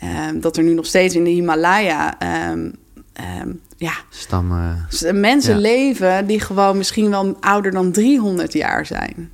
Ehm, 0.00 0.40
dat 0.40 0.56
er 0.56 0.62
nu 0.62 0.74
nog 0.74 0.86
steeds 0.86 1.14
in 1.14 1.24
de 1.24 1.30
Himalaya 1.30 2.18
ehm, 2.18 2.70
ehm, 3.12 3.48
ja, 3.76 3.92
Stam, 4.10 4.50
eh, 4.52 4.70
s- 4.88 5.10
mensen 5.12 5.54
Ja. 5.54 5.60
leven 5.60 6.26
die 6.26 6.40
gewoon 6.40 6.76
misschien 6.76 7.10
wel 7.10 7.36
ouder 7.40 7.72
dan 7.72 7.92
300 7.92 8.52
jaar 8.52 8.86
zijn. 8.86 9.30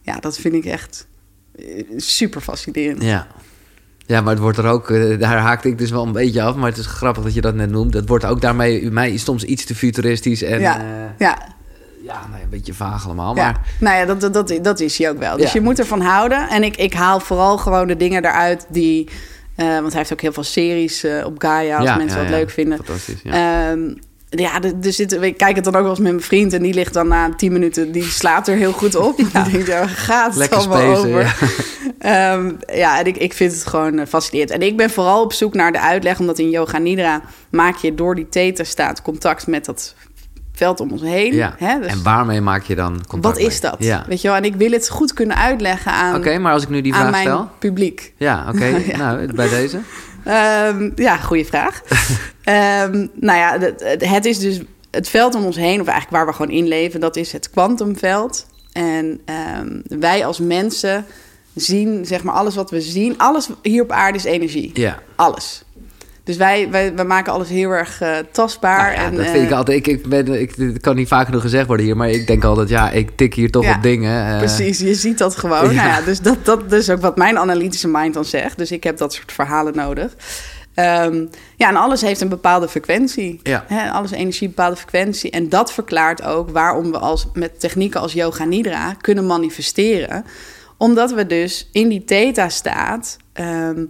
Ja, 0.00 0.16
dat 0.16 0.38
vind 0.38 0.54
ik 0.54 0.64
echt 0.64 1.06
eh, 1.58 1.84
super 1.96 2.40
fascinerend. 2.40 3.02
ja. 3.02 3.26
Ja, 4.08 4.20
maar 4.20 4.32
het 4.32 4.42
wordt 4.42 4.58
er 4.58 4.66
ook, 4.66 4.90
eh, 4.90 5.18
daar 5.18 5.38
haakte 5.38 5.68
ik 5.68 5.78
dus 5.78 5.90
wel 5.90 6.06
een 6.06 6.12
beetje 6.12 6.42
af. 6.42 6.54
Maar 6.56 6.68
het 6.68 6.78
is 6.78 6.86
grappig 6.86 7.22
dat 7.24 7.34
je 7.34 7.40
dat 7.40 7.54
net 7.54 7.70
noemt. 7.70 7.94
Het 7.94 8.08
wordt 8.08 8.24
ook 8.24 8.40
daarmee 8.40 8.90
mij 8.90 9.16
soms 9.16 9.44
iets 9.44 9.64
te 9.64 9.74
futuristisch 9.74 10.42
en 10.42 10.60
Ja, 10.60 10.78
eh, 10.78 10.84
ja. 11.18 11.38
ja 12.04 12.20
nou 12.26 12.36
ja, 12.36 12.42
een 12.42 12.48
beetje 12.50 12.74
vaag 12.74 13.04
allemaal. 13.06 13.36
Ja, 13.36 13.42
Maar 13.42 13.60
nou 13.80 13.96
ja, 13.96 14.04
dat, 14.04 14.20
dat, 14.20 14.32
dat, 14.48 14.64
dat 14.64 14.80
is 14.80 14.98
hij 14.98 15.10
ook 15.10 15.18
wel. 15.18 15.36
Dus 15.36 15.46
Ja. 15.46 15.52
je 15.52 15.60
moet 15.60 15.78
ervan 15.78 16.00
houden. 16.00 16.48
En 16.48 16.62
ik, 16.62 16.76
ik 16.76 16.94
haal 16.94 17.20
vooral 17.20 17.58
gewoon 17.58 17.86
de 17.86 17.96
dingen 17.96 18.24
eruit 18.24 18.66
die... 18.68 19.08
eh, 19.56 19.66
want 19.66 19.88
hij 19.88 19.96
heeft 19.96 20.12
ook 20.12 20.20
heel 20.20 20.32
veel 20.32 20.42
series 20.42 21.04
eh, 21.04 21.24
op 21.24 21.34
Gaia, 21.38 21.76
als 21.76 21.88
ja, 21.88 21.96
mensen 21.96 22.16
ja, 22.16 22.22
dat 22.22 22.32
ja. 22.32 22.38
leuk 22.38 22.50
vinden. 22.50 22.76
Fantastisch, 22.76 23.20
ja. 23.22 23.70
Ehm, 23.70 23.94
ja, 24.28 24.60
zit, 24.80 25.12
ik 25.12 25.36
kijk 25.36 25.56
het 25.56 25.64
dan 25.64 25.74
ook 25.74 25.80
wel 25.80 25.90
eens 25.90 25.98
met 25.98 26.10
mijn 26.12 26.24
vriend... 26.24 26.52
en 26.52 26.62
die 26.62 26.74
ligt 26.74 26.94
dan 26.94 27.08
na 27.08 27.34
tien 27.34 27.52
minuten, 27.52 27.92
die 27.92 28.02
slaapt 28.02 28.48
er 28.48 28.56
heel 28.56 28.72
goed 28.72 28.94
op. 28.94 29.18
Ja. 29.32 29.42
Dan 29.42 29.50
denk 29.50 29.62
ik, 29.62 29.66
ja, 29.66 29.86
gaat 29.86 30.26
het 30.26 30.36
Lekker 30.36 30.58
allemaal 30.58 30.96
over? 30.96 31.20
ja. 31.20 31.34
Ehm, 31.98 32.52
ja, 32.74 32.98
en 32.98 33.04
ik, 33.04 33.16
ik 33.16 33.32
vind 33.32 33.52
het 33.52 33.66
gewoon 33.66 33.98
eh, 33.98 34.06
fascinerend. 34.06 34.50
En 34.50 34.62
ik 34.62 34.76
ben 34.76 34.90
vooral 34.90 35.22
op 35.22 35.32
zoek 35.32 35.54
naar 35.54 35.72
de 35.72 35.80
uitleg, 35.80 36.18
omdat 36.18 36.38
in 36.38 36.50
Yoga 36.50 36.78
Nidra 36.78 37.22
maak 37.50 37.76
je 37.76 37.94
door 37.94 38.14
die 38.14 38.28
theta 38.28 38.64
staat 38.64 39.02
contact 39.02 39.46
met 39.46 39.64
dat 39.64 39.94
veld 40.56 40.80
om 40.80 40.90
ons 40.90 41.00
heen. 41.02 41.34
Ja. 41.34 41.54
Hè? 41.58 41.78
Dus 41.80 41.90
En 41.90 42.02
waarmee 42.02 42.40
maak 42.40 42.62
je 42.62 42.74
dan 42.74 43.02
contact 43.08 43.34
wat 43.38 43.46
is 43.46 43.60
dat? 43.60 43.76
Ja. 43.78 44.04
Weet 44.08 44.20
je 44.20 44.28
wel? 44.28 44.36
En 44.36 44.44
ik 44.44 44.54
wil 44.54 44.70
het 44.70 44.88
goed 44.88 45.12
kunnen 45.12 45.36
uitleggen 45.36 45.92
aan, 45.92 46.16
Oké, 46.16 46.38
maar 46.38 46.52
als 46.52 46.62
ik 46.62 46.68
nu 46.68 46.80
die 46.80 46.94
vraag 46.94 47.10
mijn 47.10 47.22
stel... 47.26 47.48
publiek. 47.58 48.12
Ja, 48.16 48.46
oké. 48.54 48.64
Ja. 48.86 48.96
Nou, 48.96 49.32
bij 49.34 49.48
deze. 49.48 49.78
Ehm, 50.24 50.90
ja, 50.94 51.16
goede 51.16 51.44
vraag. 51.44 51.82
Ehm, 52.44 53.06
nou 53.14 53.38
ja, 53.38 53.56
het, 53.58 53.82
het- 53.84 54.04
het 54.08 54.24
is 54.24 54.38
dus 54.38 54.60
het 54.90 55.08
veld 55.08 55.34
om 55.34 55.44
ons 55.44 55.56
heen, 55.56 55.80
of 55.80 55.86
eigenlijk 55.86 56.10
waar 56.10 56.26
we 56.26 56.32
gewoon 56.32 56.50
in 56.56 56.68
leven, 56.68 57.00
dat 57.00 57.16
is 57.16 57.32
het 57.32 57.50
kwantumveld. 57.50 58.46
En 58.72 59.20
ehm, 59.24 59.80
wij 60.00 60.26
als 60.26 60.38
mensen 60.38 61.04
zien, 61.54 62.06
zeg 62.06 62.22
maar, 62.22 62.34
alles 62.34 62.54
wat 62.54 62.70
we 62.70 62.80
zien, 62.80 63.18
alles 63.18 63.48
hier 63.62 63.82
op 63.82 63.90
aarde 63.92 64.18
is 64.18 64.24
energie. 64.24 64.70
Ja. 64.74 64.98
Alles. 65.16 65.64
Dus 66.26 66.36
wij, 66.36 66.70
wij, 66.70 66.94
wij 66.94 67.04
maken 67.04 67.32
alles 67.32 67.48
heel 67.48 67.70
erg 67.70 68.00
eh, 68.00 68.16
tastbaar. 68.32 68.78
Nou 68.92 68.92
ja, 69.00 69.04
en, 69.04 69.14
dat 69.16 69.26
vind 69.26 69.44
ik 69.44 69.50
eh, 69.50 69.56
altijd. 69.56 69.78
Ik, 69.78 69.86
ik 69.86 70.08
ben, 70.08 70.40
ik, 70.40 70.54
het 70.56 70.80
kan 70.80 70.96
niet 70.96 71.08
vaak 71.08 71.26
genoeg 71.26 71.40
gezegd 71.42 71.66
worden 71.66 71.86
hier, 71.86 71.96
maar 71.96 72.10
ik 72.10 72.26
denk 72.26 72.44
altijd, 72.44 72.68
ja, 72.68 72.90
ik 72.90 73.10
tik 73.16 73.34
hier 73.34 73.50
toch 73.50 73.64
Ja, 73.64 73.76
op 73.76 73.82
dingen. 73.82 74.32
eh, 74.32 74.38
Precies, 74.38 74.78
je 74.78 74.94
ziet 74.94 75.18
dat 75.18 75.36
gewoon. 75.36 75.74
Ja. 75.74 75.84
Nou 75.84 75.88
ja, 75.88 76.00
dus 76.00 76.20
dat, 76.20 76.44
dat 76.44 76.72
is 76.72 76.90
ook 76.90 77.00
wat 77.00 77.16
mijn 77.16 77.38
analytische 77.38 77.88
mind 77.88 78.14
dan 78.14 78.24
zegt. 78.24 78.58
Dus 78.58 78.70
ik 78.70 78.84
heb 78.84 78.96
dat 78.98 79.12
soort 79.14 79.32
verhalen 79.32 79.76
nodig. 79.76 80.16
Ehm, 80.74 81.26
ja, 81.56 81.68
en 81.68 81.76
alles 81.76 82.00
heeft 82.00 82.20
een 82.20 82.28
bepaalde 82.28 82.68
frequentie. 82.68 83.40
Ja. 83.42 83.64
Alles 83.92 84.10
energie, 84.10 84.48
een 84.48 84.54
bepaalde 84.54 84.76
frequentie. 84.76 85.30
En 85.30 85.48
dat 85.48 85.72
verklaart 85.72 86.22
ook 86.22 86.50
waarom 86.50 86.90
we 86.90 86.98
als, 86.98 87.26
met 87.32 87.60
technieken 87.60 88.00
als 88.00 88.12
Yoga 88.12 88.44
Nidra 88.44 88.94
kunnen 89.00 89.26
manifesteren. 89.26 90.24
Omdat 90.76 91.12
we 91.12 91.26
dus 91.26 91.68
in 91.72 91.88
die 91.88 92.04
theta-staat 92.04 93.16
ehm, 93.32 93.84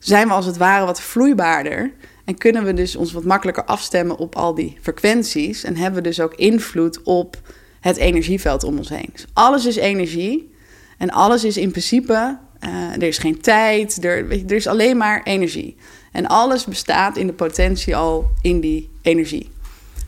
zijn 0.00 0.28
we 0.28 0.34
als 0.34 0.46
het 0.46 0.56
ware 0.56 0.86
wat 0.86 1.00
vloeibaarder. 1.00 1.92
En 2.24 2.38
kunnen 2.38 2.64
we 2.64 2.74
dus 2.74 2.96
ons 2.96 3.12
wat 3.12 3.24
makkelijker 3.24 3.64
afstemmen 3.64 4.16
op 4.16 4.34
al 4.36 4.54
die 4.54 4.78
frequenties. 4.82 5.64
En 5.64 5.76
hebben 5.76 6.02
we 6.02 6.08
dus 6.08 6.20
ook 6.20 6.34
invloed 6.34 7.02
op 7.02 7.36
het 7.80 7.96
energieveld 7.96 8.64
om 8.64 8.78
ons 8.78 8.88
heen. 8.88 9.08
Dus 9.12 9.24
alles 9.32 9.66
is 9.66 9.76
energie. 9.76 10.54
En 10.98 11.10
alles 11.10 11.44
is 11.44 11.56
in 11.56 11.70
principe, 11.70 12.38
eh, 12.58 12.92
er 12.92 13.02
is 13.02 13.18
geen 13.18 13.40
tijd, 13.40 14.04
er, 14.04 14.30
er 14.30 14.52
is 14.52 14.66
alleen 14.66 14.96
maar 14.96 15.22
energie. 15.22 15.76
En 16.12 16.26
alles 16.26 16.64
bestaat 16.64 17.16
in 17.16 17.26
de 17.26 17.32
potentie 17.32 17.96
al 17.96 18.30
in 18.42 18.60
die 18.60 18.90
energie. 19.02 19.50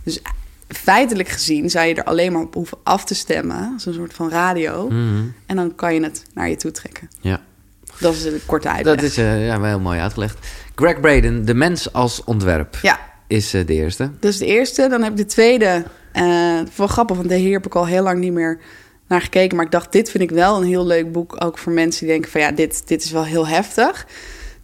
Dus 0.02 0.20
feitelijk 0.69 1.28
gezien 1.28 1.70
zou 1.70 1.86
je 1.86 1.94
er 1.94 2.05
alleen 2.05 2.32
maar 2.32 2.43
op 2.43 2.55
hoeven 2.55 2.78
af 2.82 3.05
te 3.05 3.14
stemmen, 3.14 3.70
als 3.73 3.86
een 3.86 3.94
soort 3.94 4.14
van 4.14 4.28
radio. 4.28 4.89
mhm, 4.89 5.23
En 5.47 5.56
dan 5.56 5.74
kan 5.74 5.94
je 5.94 6.02
het 6.02 6.24
naar 6.35 6.48
je 6.48 6.56
toe 6.56 6.70
trekken. 6.70 7.09
ja. 7.20 7.40
Dat 8.01 8.14
is 8.14 8.24
een 8.24 8.40
korte 8.47 8.69
uitleg. 8.69 8.94
Dat 8.94 9.05
is 9.05 9.16
eh, 9.19 9.47
ja, 9.47 9.60
wel 9.60 9.69
heel 9.69 9.81
mooi 9.81 10.01
uitgelegd. 10.01 10.39
Greg 10.74 11.01
Braden, 11.01 11.44
De 11.44 11.55
Mens 11.55 11.93
als 11.93 12.24
Ontwerp, 12.24 12.78
Ja, 12.82 12.98
is 13.27 13.55
eh, 13.55 13.66
de 13.66 13.73
eerste. 13.74 14.10
dat 14.20 14.31
is 14.31 14.39
de 14.39 14.47
eerste. 14.47 14.89
Dan 14.89 15.02
heb 15.02 15.10
ik 15.12 15.16
de 15.19 15.24
tweede. 15.27 15.85
eh 16.12 16.60
wel 16.77 16.86
grappig, 16.86 17.16
want 17.16 17.31
hier 17.32 17.52
heb 17.52 17.66
ik 17.66 17.74
al 17.74 17.86
heel 17.86 18.02
lang 18.02 18.19
niet 18.19 18.32
meer 18.32 18.59
naar 19.09 19.20
gekeken. 19.20 19.56
Maar 19.56 19.64
ik 19.64 19.70
dacht, 19.73 19.93
dit 19.93 20.10
vind 20.10 20.23
ik 20.23 20.31
wel 20.31 20.56
een 20.56 20.66
heel 20.69 20.86
leuk 20.86 21.12
boek. 21.12 21.44
Ook 21.44 21.59
voor 21.59 21.73
mensen 21.73 22.01
die 22.01 22.10
denken 22.10 22.31
van 22.31 22.40
ja, 22.40 22.51
dit, 22.51 22.82
dit 22.89 23.05
is 23.05 23.10
wel 23.10 23.24
heel 23.24 23.47
heftig. 23.47 24.06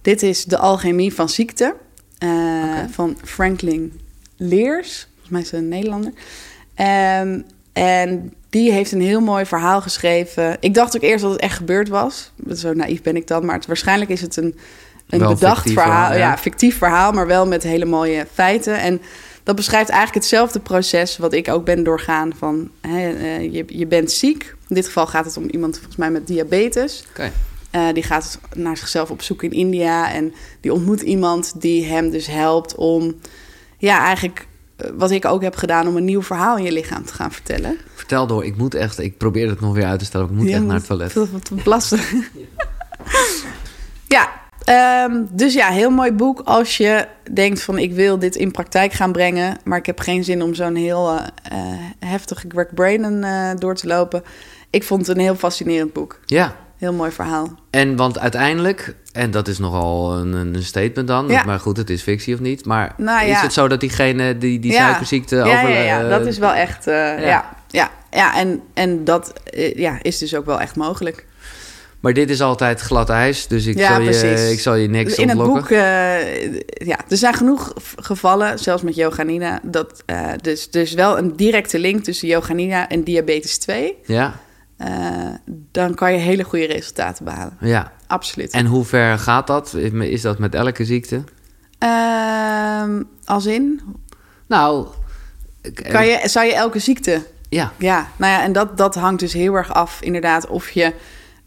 Dit 0.03 0.23
is 0.23 0.45
De 0.45 0.59
Alchemie 0.59 1.15
van 1.15 1.29
Ziekte. 1.29 1.75
Van 2.91 3.17
Franklin 3.25 4.01
Leers. 4.37 5.09
Volgens 5.11 5.31
mij 5.31 5.41
is 5.41 5.51
hij 5.51 5.61
een 5.61 5.69
Nederlander. 5.69 6.13
Ehm, 6.75 7.41
en 7.73 8.33
die 8.51 8.73
heeft 8.73 8.93
een 8.93 9.01
heel 9.01 9.21
mooi 9.21 9.47
verhaal 9.47 9.81
geschreven. 9.81 10.57
Ik 10.61 10.75
dacht 10.75 10.97
ook 10.97 11.03
eerst 11.03 11.23
dat 11.23 11.33
het 11.33 11.41
echt 11.41 11.57
gebeurd 11.57 11.89
was. 11.89 12.33
Zo 12.55 12.73
naïef 12.73 13.03
ben 13.03 13.17
ik 13.17 13.27
dan. 13.27 13.45
Maar 13.45 13.55
het, 13.55 13.67
waarschijnlijk 13.67 14.11
is 14.11 14.21
het 14.21 14.37
een, 14.37 14.59
een 15.09 15.19
Wel 15.19 15.35
bedacht 15.35 15.57
fictief 15.57 15.83
verhaal. 15.83 16.13
ja. 16.13 16.19
ja, 16.19 16.39
fictief 16.39 16.79
verhaal, 16.79 17.13
maar 17.13 17.27
wel 17.27 17.47
met 17.47 17.63
hele 17.63 17.85
mooie 17.85 18.27
feiten. 18.33 18.79
En 18.79 19.01
dat 19.43 19.57
beschrijft 19.57 19.89
eigenlijk 19.89 20.21
hetzelfde 20.21 20.61
proces 20.61 21.17
wat 21.17 21.33
ik 21.33 21.49
ook 21.49 21.65
ben 21.65 21.85
doorgaan 21.85 22.33
van 22.39 22.71
hè, 22.81 23.13
eh, 23.13 23.53
je, 23.53 23.65
je 23.67 23.87
bent 23.87 24.13
ziek. 24.13 24.55
In 24.69 24.75
dit 24.75 24.87
geval 24.87 25.07
gaat 25.07 25.25
het 25.25 25.37
om 25.37 25.49
iemand 25.49 25.75
volgens 25.77 25.97
mij 25.97 26.11
met 26.11 26.27
diabetes. 26.27 27.05
Eh, 27.71 27.93
die 27.93 28.03
gaat 28.03 28.39
naar 28.55 28.77
zichzelf 28.77 29.11
op 29.11 29.23
zoek 29.23 29.43
in 29.43 29.53
India 29.53 30.13
en 30.13 30.35
die 30.61 30.73
ontmoet 30.73 31.01
iemand 31.01 31.61
die 31.61 31.85
hem 31.85 32.11
dus 32.11 32.27
helpt 32.27 32.75
om, 32.75 33.15
ja, 33.79 34.05
eigenlijk 34.05 34.47
wat 34.97 35.11
ik 35.11 35.25
ook 35.25 35.43
heb 35.43 35.57
gedaan 35.57 35.89
om 35.89 35.97
een 35.97 36.05
nieuw 36.05 36.23
verhaal 36.23 36.57
in 36.57 36.65
je 36.65 36.73
lichaam 36.73 37.05
te 37.05 37.15
gaan 37.15 37.33
vertellen. 37.33 37.77
Vertel 37.95 38.27
door, 38.27 38.45
ik 38.45 38.57
moet 38.57 38.75
echt, 38.75 38.99
ik 38.99 39.17
probeer 39.17 39.49
het 39.49 39.61
nog 39.61 39.75
weer 39.75 39.85
uit 39.85 39.99
te 39.99 40.05
stellen, 40.05 40.27
ik 40.27 40.33
moet 40.33 40.47
Je 40.47 40.55
echt 40.55 40.63
naar 40.63 40.77
het 40.77 40.87
toilet. 40.87 41.13
Wat, 41.13 41.29
wat, 41.31 41.67
lastig. 41.67 42.13
ja, 44.17 44.31
ehm, 44.65 45.25
dus 45.31 45.55
ja, 45.55 45.69
heel 45.69 45.91
mooi 45.91 46.13
boek 46.13 46.41
als 46.45 46.77
je 46.77 47.07
denkt 47.33 47.63
van 47.63 47.79
ik 47.79 47.93
wil 47.93 48.19
dit 48.19 48.37
in 48.37 48.51
praktijk 48.51 48.93
gaan 48.93 49.13
brengen, 49.13 49.59
maar 49.65 49.79
ik 49.79 49.87
heb 49.87 50.01
geen 50.01 50.25
zin 50.25 50.43
om 50.43 50.55
zo'n 50.55 50.75
heel 50.75 51.11
eh, 51.11 51.27
eh, 51.43 51.59
heftige 51.99 52.47
Greg 52.49 52.75
Braden 52.75 53.25
eh, 53.25 53.51
door 53.59 53.75
te 53.75 53.87
lopen. 53.87 54.23
Ik 54.71 54.85
vond 54.85 55.07
het 55.07 55.17
een 55.17 55.23
heel 55.23 55.37
fascinerend 55.37 55.93
boek. 55.93 56.21
Ja, 56.27 56.57
Heel 56.79 56.93
mooi 56.93 57.11
verhaal. 57.11 57.59
en 57.71 57.97
want 57.97 58.19
uiteindelijk, 58.19 58.95
en 59.13 59.31
dat 59.31 59.49
is 59.49 59.59
nogal 59.59 60.17
een, 60.17 60.33
een 60.33 60.63
statement 60.63 61.09
dan, 61.09 61.29
Ja. 61.29 61.45
maar 61.45 61.61
goed, 61.61 61.77
het 61.77 61.91
is 61.91 62.03
fictie 62.03 62.35
of 62.35 62.41
niet, 62.41 62.65
maar 62.65 62.95
Nou 62.97 63.29
is 63.29 63.41
het 63.41 63.53
zo 63.53 63.69
dat 63.69 63.81
diegene 63.81 64.39
die, 64.39 64.59
die 64.59 64.73
suikerziekte 64.73 65.37
ja, 65.37 65.43
over... 65.43 65.69
ja, 65.71 65.81
ja, 65.81 66.03
eh, 66.03 66.09
dat 66.09 66.27
is 66.27 66.39
wel 66.39 66.53
echt. 66.53 66.87
eh, 66.87 66.95
ja. 67.27 67.57
ja. 67.69 67.91
ja, 68.11 68.37
en, 68.39 68.63
en 68.75 69.05
dat 69.05 69.33
eh, 69.45 69.75
ja, 69.75 69.99
is 70.03 70.19
dus 70.19 70.35
ook 70.35 70.47
wel 70.47 70.61
echt 70.61 70.77
mogelijk. 70.77 71.27
Maar 72.01 72.13
dit 72.13 72.31
is 72.31 72.41
altijd 72.41 72.81
glad 72.81 73.11
ijs, 73.11 73.47
dus 73.47 73.67
ik, 73.67 73.81
zal, 73.81 74.01
je, 74.01 74.05
precies. 74.11 74.51
ik 74.51 74.61
zal 74.61 74.75
je 74.75 74.89
niks 74.89 75.15
In 75.15 75.29
het 75.29 75.39
ontlokken. 75.39 75.69
boek, 75.69 76.87
ja, 76.87 76.99
er 77.09 77.17
zijn 77.17 77.35
genoeg 77.35 77.73
gevallen, 77.97 78.59
zelfs 78.59 78.83
met 78.83 78.95
Yoganina, 78.95 79.61
dat 79.63 80.05
dus, 80.41 80.71
dus 80.71 80.93
wel 80.93 81.19
een 81.19 81.37
directe 81.37 81.79
link 81.79 82.05
tussen 82.05 82.29
Yoganina 82.29 82.89
en 82.89 83.03
diabetes 83.03 83.59
2. 83.59 83.95
Ja, 84.05 84.35
Eh, 84.79 84.89
dan 85.73 85.95
kan 85.95 86.13
je 86.13 86.19
hele 86.19 86.43
goede 86.43 86.67
resultaten 86.67 87.25
behalen. 87.25 87.57
ja. 87.61 87.93
Absoluut. 88.07 88.51
En 88.53 88.67
hoe 88.67 88.85
ver 88.85 89.19
gaat 89.19 89.47
dat? 89.47 89.75
Is 90.01 90.23
dat 90.23 90.39
met 90.39 90.55
elke 90.55 90.85
ziekte? 90.85 91.23
Ehm, 91.79 93.03
als 93.25 93.47
in, 93.47 93.81
Nou, 94.47 94.87
kan 95.91 96.07
je, 96.07 96.21
zou 96.25 96.47
je 96.47 96.55
elke 96.55 96.79
ziekte 96.79 97.23
ja, 97.49 97.73
Ja, 97.79 98.09
nou 98.17 98.33
ja, 98.33 98.43
en 98.43 98.53
dat, 98.53 98.77
dat 98.77 98.95
hangt 98.95 99.21
dus 99.21 99.33
heel 99.33 99.55
erg 99.55 99.75
af, 99.75 100.01
inderdaad, 100.03 100.47
of 100.47 100.71
je 100.71 100.93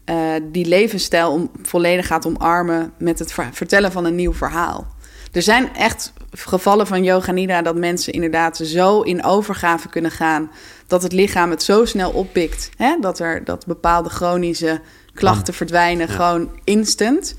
eh, 0.04 0.16
die 0.42 0.66
levensstijl 0.66 1.32
om, 1.32 1.50
volledig 1.62 2.06
gaat 2.06 2.26
omarmen 2.26 2.92
met 2.98 3.18
het 3.18 3.32
ver- 3.32 3.48
vertellen 3.52 3.92
van 3.92 4.04
een 4.04 4.14
nieuw 4.14 4.34
verhaal. 4.34 4.86
Er 5.32 5.42
zijn 5.42 5.74
echt 5.74 6.12
gevallen 6.30 6.86
van 6.86 7.04
yoga 7.04 7.32
nidra 7.32 7.62
dat 7.62 7.76
mensen 7.76 8.12
inderdaad 8.12 8.56
zo 8.56 9.00
in 9.00 9.24
overgave 9.24 9.88
kunnen 9.88 10.10
gaan 10.10 10.50
dat 10.92 11.02
het 11.02 11.12
lichaam 11.12 11.50
het 11.50 11.62
zo 11.62 11.84
snel 11.84 12.10
oppikt, 12.10 12.70
hè, 12.76 12.96
dat 13.00 13.18
er 13.18 13.44
dat 13.44 13.66
bepaalde 13.66 14.08
chronische 14.08 14.80
klachten 15.14 15.54
verdwijnen, 15.54 16.06
Ja. 16.08 16.12
gewoon 16.14 16.50
instant. 16.64 17.34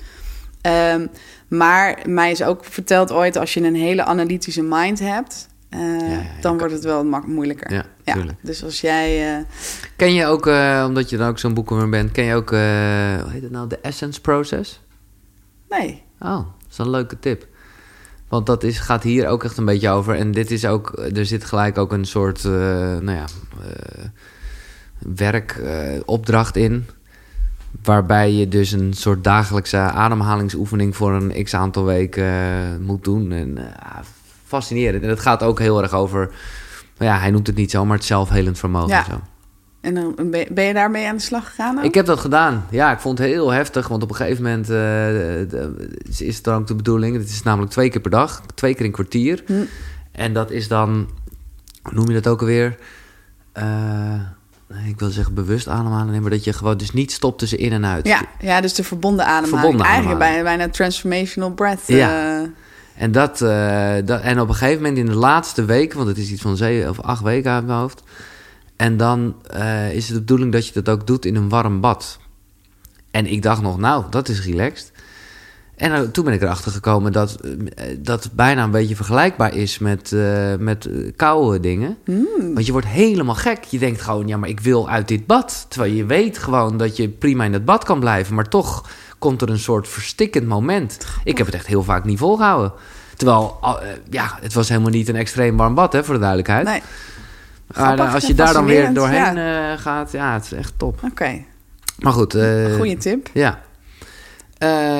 Ehm, 0.62 1.08
maar 1.48 2.00
mij 2.08 2.32
is 2.32 2.44
ook 2.44 2.66
verteld 2.66 3.12
ooit, 3.12 3.38
als 3.38 3.54
je 3.54 3.62
een 3.64 3.76
hele 3.76 4.04
analytische 4.04 4.62
mind 4.62 5.00
hebt, 5.00 5.48
eh, 5.70 6.10
ja, 6.12 6.22
dan 6.42 6.58
wordt 6.58 6.74
het 6.74 6.84
wel 6.84 7.04
moeilijker. 7.26 7.72
ja, 8.04 8.16
dus 8.42 8.64
als 8.64 8.82
jij... 8.82 9.36
eh, 9.38 9.44
Ken 9.96 10.14
je 10.14 10.26
ook, 10.26 10.48
eh, 10.48 10.84
omdat 10.88 11.10
je 11.10 11.18
dan 11.18 11.28
ook 11.30 11.40
zo'n 11.40 11.54
boekenworm 11.54 11.92
bent, 11.92 12.12
ken 12.12 12.24
je 12.24 12.36
ook, 12.36 12.50
hoe 12.50 13.30
heet 13.32 13.42
het 13.42 13.52
nou, 13.52 13.68
de 13.68 13.78
Essence 13.82 14.22
Process? 14.22 14.82
nee, 15.70 16.04
Oh, 16.20 16.30
dat 16.36 16.46
is 16.72 16.78
een 16.78 16.90
leuke 16.90 17.20
tip. 17.20 17.48
Want 18.34 18.46
dat 18.46 18.64
is, 18.64 18.80
gaat 18.80 19.04
hier 19.04 19.28
ook 19.28 19.44
echt 19.44 19.58
een 19.58 19.66
beetje 19.66 19.90
over. 19.90 20.16
En 20.16 20.32
dit 20.32 20.52
is 20.52 20.66
ook, 20.66 21.04
er 21.16 21.26
zit 21.26 21.46
gelijk 21.46 21.78
ook 21.78 21.92
een 21.92 22.06
soort, 22.06 22.46
eh, 22.46 22.52
nou 22.52 23.12
ja, 23.12 23.26
eh, 23.62 24.06
werkopdracht 25.16 26.56
in. 26.56 26.86
Waarbij 27.84 28.32
je 28.32 28.48
dus 28.48 28.72
een 28.72 28.94
soort 28.94 29.24
dagelijkse 29.24 29.78
ademhalingsoefening 29.78 30.96
voor 30.96 31.14
een 31.14 31.44
x 31.44 31.54
aantal 31.54 31.86
weken 31.86 32.24
eh, 32.24 32.78
moet 32.80 33.04
doen. 33.04 33.32
En 33.32 33.58
fascinerend. 34.46 35.04
En 35.04 35.10
het 35.10 35.20
gaat 35.20 35.44
ook 35.44 35.60
heel 35.60 35.82
erg 35.82 35.94
over, 35.94 36.32
nou 36.98 37.12
ja, 37.12 37.20
hij 37.20 37.32
noemt 37.32 37.48
het 37.48 37.56
niet 37.56 37.72
zo, 37.72 37.86
maar 37.86 37.98
het 37.98 38.06
zelfhelend 38.06 38.60
vermogen. 38.60 38.90
Ja. 38.90 39.06
en 39.06 39.12
Zo. 39.12 39.33
En 39.84 39.94
dan 39.94 40.16
ben 40.52 40.64
je 40.64 40.74
daarmee 40.74 41.08
aan 41.08 41.16
de 41.16 41.22
slag 41.22 41.48
gegaan? 41.50 41.78
ook? 41.78 41.84
Ik 41.84 41.94
heb 41.94 42.06
dat 42.06 42.20
gedaan. 42.20 42.66
Ja, 42.70 42.92
ik 42.92 43.00
vond 43.00 43.18
het 43.18 43.28
heel 43.28 43.50
heftig. 43.52 43.88
Want 43.88 44.04
op 44.04 44.10
een 44.10 44.16
gegeven 44.16 44.44
moment 44.44 44.64
eh, 44.70 44.76
de- 44.76 45.90
is 46.18 46.36
het 46.36 46.44
dan 46.44 46.60
ook 46.60 46.68
de 46.68 46.76
bedoeling... 46.76 47.18
het 47.18 47.30
is 47.30 47.44
namelijk 47.44 47.72
twee 47.72 47.90
keer 47.90 48.02
per 48.02 48.12
dag. 48.12 48.42
Twee 48.56 48.76
keer 48.76 48.86
een 48.86 48.92
kwartier. 48.92 49.44
Hm. 49.46 49.54
En 50.12 50.34
dat 50.34 50.52
is 50.52 50.68
dan... 50.68 51.10
Hoe 51.84 51.94
noem 51.94 52.08
je 52.08 52.14
dat 52.14 52.28
ook 52.28 52.40
alweer? 52.40 52.76
Eh, 53.52 54.14
ik 54.88 55.00
wil 55.00 55.10
zeggen 55.10 55.34
bewust 55.34 55.68
ademhalen. 55.68 56.22
Maar 56.22 56.32
dat 56.32 56.44
je 56.44 56.54
gewoon 56.54 56.78
dus 56.78 56.92
niet 56.94 57.12
stopt 57.12 57.40
tussen 57.40 57.58
in 57.60 57.72
en 57.72 57.86
uit. 57.86 58.08
Ja, 58.08 58.22
ja, 58.40 58.62
dus 58.62 58.74
de 58.74 58.84
verbonden 58.84 59.26
ademhaling. 59.26 59.60
Verbonden 59.60 59.86
Eigenlijk 59.86 60.16
ademhaling. 60.22 60.44
bijna, 60.46 60.58
bijna 60.58 60.74
transformational 60.74 61.52
breath. 61.52 61.88
Ja. 61.88 62.38
eh, 62.42 62.48
En, 63.04 63.12
dat, 63.12 63.38
dat, 64.08 64.22
en 64.22 64.40
op 64.40 64.50
een 64.50 64.56
gegeven 64.56 64.82
moment 64.82 64.98
in 64.98 65.06
de 65.06 65.16
laatste 65.16 65.66
week... 65.66 65.94
want 65.94 66.08
het 66.08 66.18
is 66.18 66.32
iets 66.32 66.42
van 66.42 66.58
zeven 66.58 66.90
of 66.90 67.00
acht 67.02 67.22
weken 67.24 67.52
uit 67.52 67.66
mijn 67.66 67.80
hoofd... 67.80 68.04
en 68.84 68.98
dan 68.98 69.36
eh, 69.50 69.94
is 69.94 70.06
het 70.06 70.14
de 70.14 70.20
bedoeling 70.20 70.52
dat 70.52 70.68
je 70.68 70.82
dat 70.82 70.90
ook 70.90 71.08
doet 71.08 71.26
in 71.26 71.36
een 71.36 71.50
warm 71.50 71.80
bad. 71.80 72.20
En 73.12 73.26
ik 73.26 73.42
dacht 73.42 73.62
nog, 73.62 73.78
nou, 73.78 74.04
dat 74.10 74.30
is 74.30 74.46
relaxed. 74.46 74.92
En 75.76 76.12
toen 76.12 76.26
ben 76.26 76.34
ik 76.34 76.42
erachter 76.42 76.72
gekomen 76.72 77.12
dat 77.12 77.36
eh, 77.36 77.86
dat 78.00 78.30
bijna 78.34 78.64
een 78.64 78.72
beetje 78.72 78.96
vergelijkbaar 78.96 79.56
is 79.56 79.80
met, 79.80 80.12
eh, 80.12 80.56
met 80.60 80.90
koude 81.16 81.60
dingen. 81.60 81.98
Hmm. 82.06 82.54
Want 82.54 82.66
je 82.66 82.72
wordt 82.72 82.88
helemaal 82.88 83.36
gek. 83.36 83.64
Je 83.64 83.80
denkt 83.80 84.02
gewoon, 84.02 84.28
ja, 84.28 84.38
maar 84.38 84.50
ik 84.50 84.60
wil 84.60 84.90
uit 84.90 85.08
dit 85.08 85.26
bad. 85.26 85.66
Terwijl 85.70 85.94
je 85.94 86.06
weet 86.06 86.38
gewoon 86.38 86.78
dat 86.78 86.98
je 86.98 87.10
prima 87.10 87.44
in 87.44 87.54
het 87.54 87.66
bad 87.66 87.84
kan 87.84 88.00
blijven. 88.00 88.36
Maar 88.36 88.50
toch 88.50 88.90
komt 89.20 89.42
er 89.42 89.50
een 89.50 89.60
soort 89.60 89.88
verstikkend 89.88 90.48
moment. 90.48 90.98
Ik 91.24 91.38
heb 91.38 91.46
het 91.46 91.56
echt 91.56 91.68
heel 91.68 91.84
vaak 91.84 92.04
niet 92.04 92.20
volgehouden. 92.20 92.74
Terwijl, 93.16 93.60
ja, 94.10 94.38
het 94.42 94.54
was 94.54 94.70
helemaal 94.70 94.90
niet 94.90 95.10
een 95.10 95.16
extreem 95.16 95.58
warm 95.58 95.76
bad, 95.76 95.94
hè, 95.94 96.04
voor 96.04 96.14
de 96.14 96.20
duidelijkheid. 96.20 96.66
nee, 96.66 96.82
maar 97.76 98.00
eh, 98.00 98.14
als 98.14 98.28
je 98.28 98.34
daar 98.34 98.54
dan 98.54 98.66
weer 98.66 98.94
doorheen 98.94 99.38
eh, 99.38 99.78
gaat, 99.78 100.12
ja, 100.12 100.34
het 100.34 100.44
is 100.44 100.52
echt 100.54 100.74
top. 100.78 101.00
oké. 101.04 101.44
Maar 102.00 102.14
goed. 102.14 102.34
eh, 102.36 102.76
Goeie 102.76 102.98
tip. 102.98 103.30
Ja. 103.34 103.60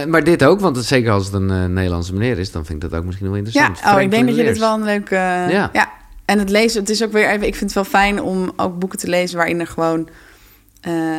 Maar 0.08 0.24
dit 0.24 0.44
ook, 0.44 0.60
want 0.60 0.76
het, 0.76 0.86
zeker 0.86 1.12
als 1.12 1.26
het 1.26 1.34
een 1.34 1.74
Nederlandse 1.74 2.14
meneer 2.14 2.40
is, 2.40 2.52
dan 2.52 2.66
vind 2.66 2.84
ik 2.84 2.90
dat 2.90 3.00
ook 3.00 3.06
misschien 3.06 3.28
wel 3.28 3.36
Ja, 3.36 3.44
interessant. 3.46 3.96
oh, 3.96 4.02
ik 4.02 4.12
denk 4.12 4.26
dat 4.28 4.36
je 4.36 4.44
dit 4.44 4.52
dit 4.54 4.62
wel 4.62 4.74
een 4.74 4.84
leuke... 4.84 5.16
Ja. 5.16 5.70
ja. 5.74 5.92
En 6.26 6.40
het 6.40 6.50
lezen, 6.50 6.80
het 6.82 6.90
is 6.90 7.04
ook 7.04 7.12
weer 7.12 7.30
even... 7.30 7.48
Ik 7.48 7.56
vind 7.56 7.74
het 7.74 7.74
wel 7.74 7.84
fijn 8.02 8.22
om 8.22 8.52
ook 8.56 8.80
boeken 8.80 9.00
te 9.00 9.08
lezen 9.08 9.38
waarin 9.38 9.60
er 9.60 9.68
gewoon... 9.68 10.10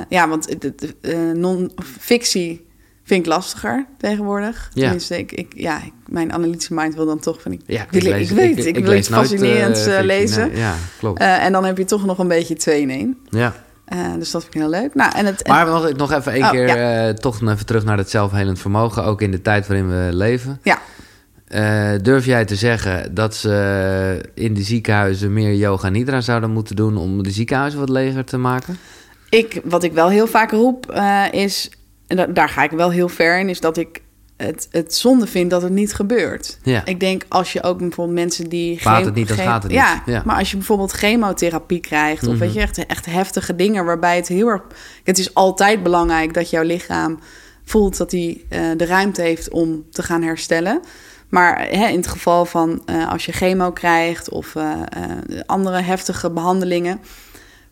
ja, 0.08 0.28
want 0.28 0.48
het- 0.48 0.62
het, 0.62 0.94
non-fictie 1.36 2.63
vind 3.04 3.20
ik 3.20 3.26
lastiger 3.26 3.86
tegenwoordig. 3.98 4.70
Ja. 4.74 4.80
Tenminste, 4.82 5.18
ik, 5.18 5.32
ik, 5.32 5.52
ja, 5.56 5.82
ik- 5.82 5.92
mijn 6.06 6.32
analytische 6.32 6.74
mind 6.74 6.94
wil 6.94 7.06
dan 7.06 7.18
toch 7.18 7.42
van... 7.42 7.52
Ik, 7.52 7.60
Ja, 7.66 7.82
ik, 7.82 7.90
wil- 7.90 8.00
ik 8.12 8.28
weet, 8.28 8.66
ik, 8.66 8.74
wil 8.74 8.84
lees 8.90 8.98
iets 8.98 9.08
nooit, 9.08 9.28
fascinerends 9.28 9.86
eh, 9.86 9.98
eh, 9.98 10.04
lezen. 10.04 10.48
nee. 10.48 10.56
ja, 10.58 10.74
klopt. 10.98 11.20
Eh, 11.20 11.44
en 11.44 11.52
dan 11.52 11.64
heb 11.64 11.78
je 11.78 11.84
toch 11.84 12.04
nog 12.04 12.18
een 12.18 12.28
beetje 12.28 12.54
twee 12.54 12.80
in 12.80 12.90
één. 12.90 13.18
ja. 13.30 13.54
Eh, 13.84 13.98
dus 14.18 14.30
dat 14.30 14.42
vind 14.42 14.54
ik 14.54 14.60
heel 14.60 14.70
leuk. 14.70 14.94
Nou, 14.94 15.12
en 15.16 15.26
het, 15.26 15.42
en- 15.42 15.52
Maar 15.52 15.66
nog, 15.66 15.92
nog 15.96 16.12
even 16.12 16.32
één 16.32 16.42
Oh, 16.42 16.50
keer, 16.50 16.66
ja. 16.66 17.08
eh, 17.08 17.14
toch 17.14 17.40
even 17.42 17.66
terug 17.66 17.84
naar 17.84 17.98
het 17.98 18.10
zelfhelend 18.10 18.58
vermogen, 18.58 19.04
ook 19.04 19.22
in 19.22 19.30
de 19.30 19.42
tijd 19.42 19.66
waarin 19.66 19.88
we 19.88 20.08
leven. 20.12 20.58
ja, 20.62 20.78
Eh, 21.48 21.90
durf 22.02 22.24
jij 22.26 22.44
te 22.44 22.56
zeggen 22.56 23.14
dat 23.14 23.34
ze 23.34 24.30
in 24.34 24.54
de 24.54 24.62
ziekenhuizen 24.62 25.32
meer 25.32 25.54
yoga 25.54 25.88
nidra 25.88 26.20
zouden 26.20 26.50
moeten 26.50 26.76
doen 26.76 26.96
om 26.96 27.22
de 27.22 27.30
ziekenhuizen 27.30 27.80
wat 27.80 27.88
leger 27.88 28.24
te 28.24 28.36
maken? 28.38 28.76
ik, 29.28 29.60
wat 29.64 29.82
ik 29.82 29.92
wel 29.92 30.08
heel 30.08 30.26
vaak 30.26 30.50
roep 30.50 30.90
eh, 30.90 31.22
is... 31.30 31.70
En 32.14 32.26
da- 32.26 32.32
daar 32.32 32.48
ga 32.48 32.62
ik 32.62 32.70
wel 32.70 32.90
heel 32.90 33.08
ver 33.08 33.38
in, 33.38 33.48
is 33.48 33.60
dat 33.60 33.76
ik 33.76 34.02
het, 34.36 34.68
het 34.70 34.94
zonde 34.94 35.26
vind 35.26 35.50
dat 35.50 35.62
het 35.62 35.72
niet 35.72 35.94
gebeurt. 35.94 36.58
Ja. 36.62 36.84
Ik 36.84 37.00
denk 37.00 37.24
als 37.28 37.52
je 37.52 37.62
ook 37.62 37.78
bijvoorbeeld 37.78 38.18
mensen 38.18 38.48
die... 38.48 38.78
Geen- 38.78 39.04
het 39.04 39.14
niet, 39.14 39.28
dan 39.28 39.36
gaat 39.36 39.62
het 39.62 39.72
ja, 39.72 39.92
niet. 39.94 40.02
Ja. 40.14 40.22
maar 40.24 40.36
als 40.38 40.50
je 40.50 40.56
bijvoorbeeld 40.56 40.92
chemotherapie 40.92 41.80
krijgt... 41.80 42.22
of 42.22 42.28
Mhm. 42.28 42.38
weet 42.38 42.52
je, 42.54 42.60
echt, 42.60 42.86
echt 42.86 43.06
heftige 43.06 43.56
dingen 43.56 43.84
waarbij 43.84 44.16
het 44.16 44.28
heel 44.28 44.48
erg... 44.48 44.62
Het 45.04 45.18
is 45.18 45.34
altijd 45.34 45.82
belangrijk 45.82 46.34
dat 46.34 46.50
jouw 46.50 46.62
lichaam 46.62 47.18
voelt 47.64 47.96
dat 47.96 48.10
hij 48.10 48.44
eh, 48.48 48.60
de 48.76 48.86
ruimte 48.86 49.22
heeft 49.22 49.48
om 49.50 49.84
te 49.90 50.02
gaan 50.02 50.22
herstellen. 50.22 50.80
Maar 51.28 51.58
hè, 51.70 51.86
in 51.88 51.96
het 51.96 52.06
geval 52.06 52.44
van 52.44 52.82
eh, 52.86 53.10
als 53.10 53.26
je 53.26 53.32
chemo 53.32 53.70
krijgt 53.72 54.28
of 54.28 54.54
eh, 54.56 54.70
andere 55.46 55.80
heftige 55.80 56.30
behandelingen... 56.30 57.00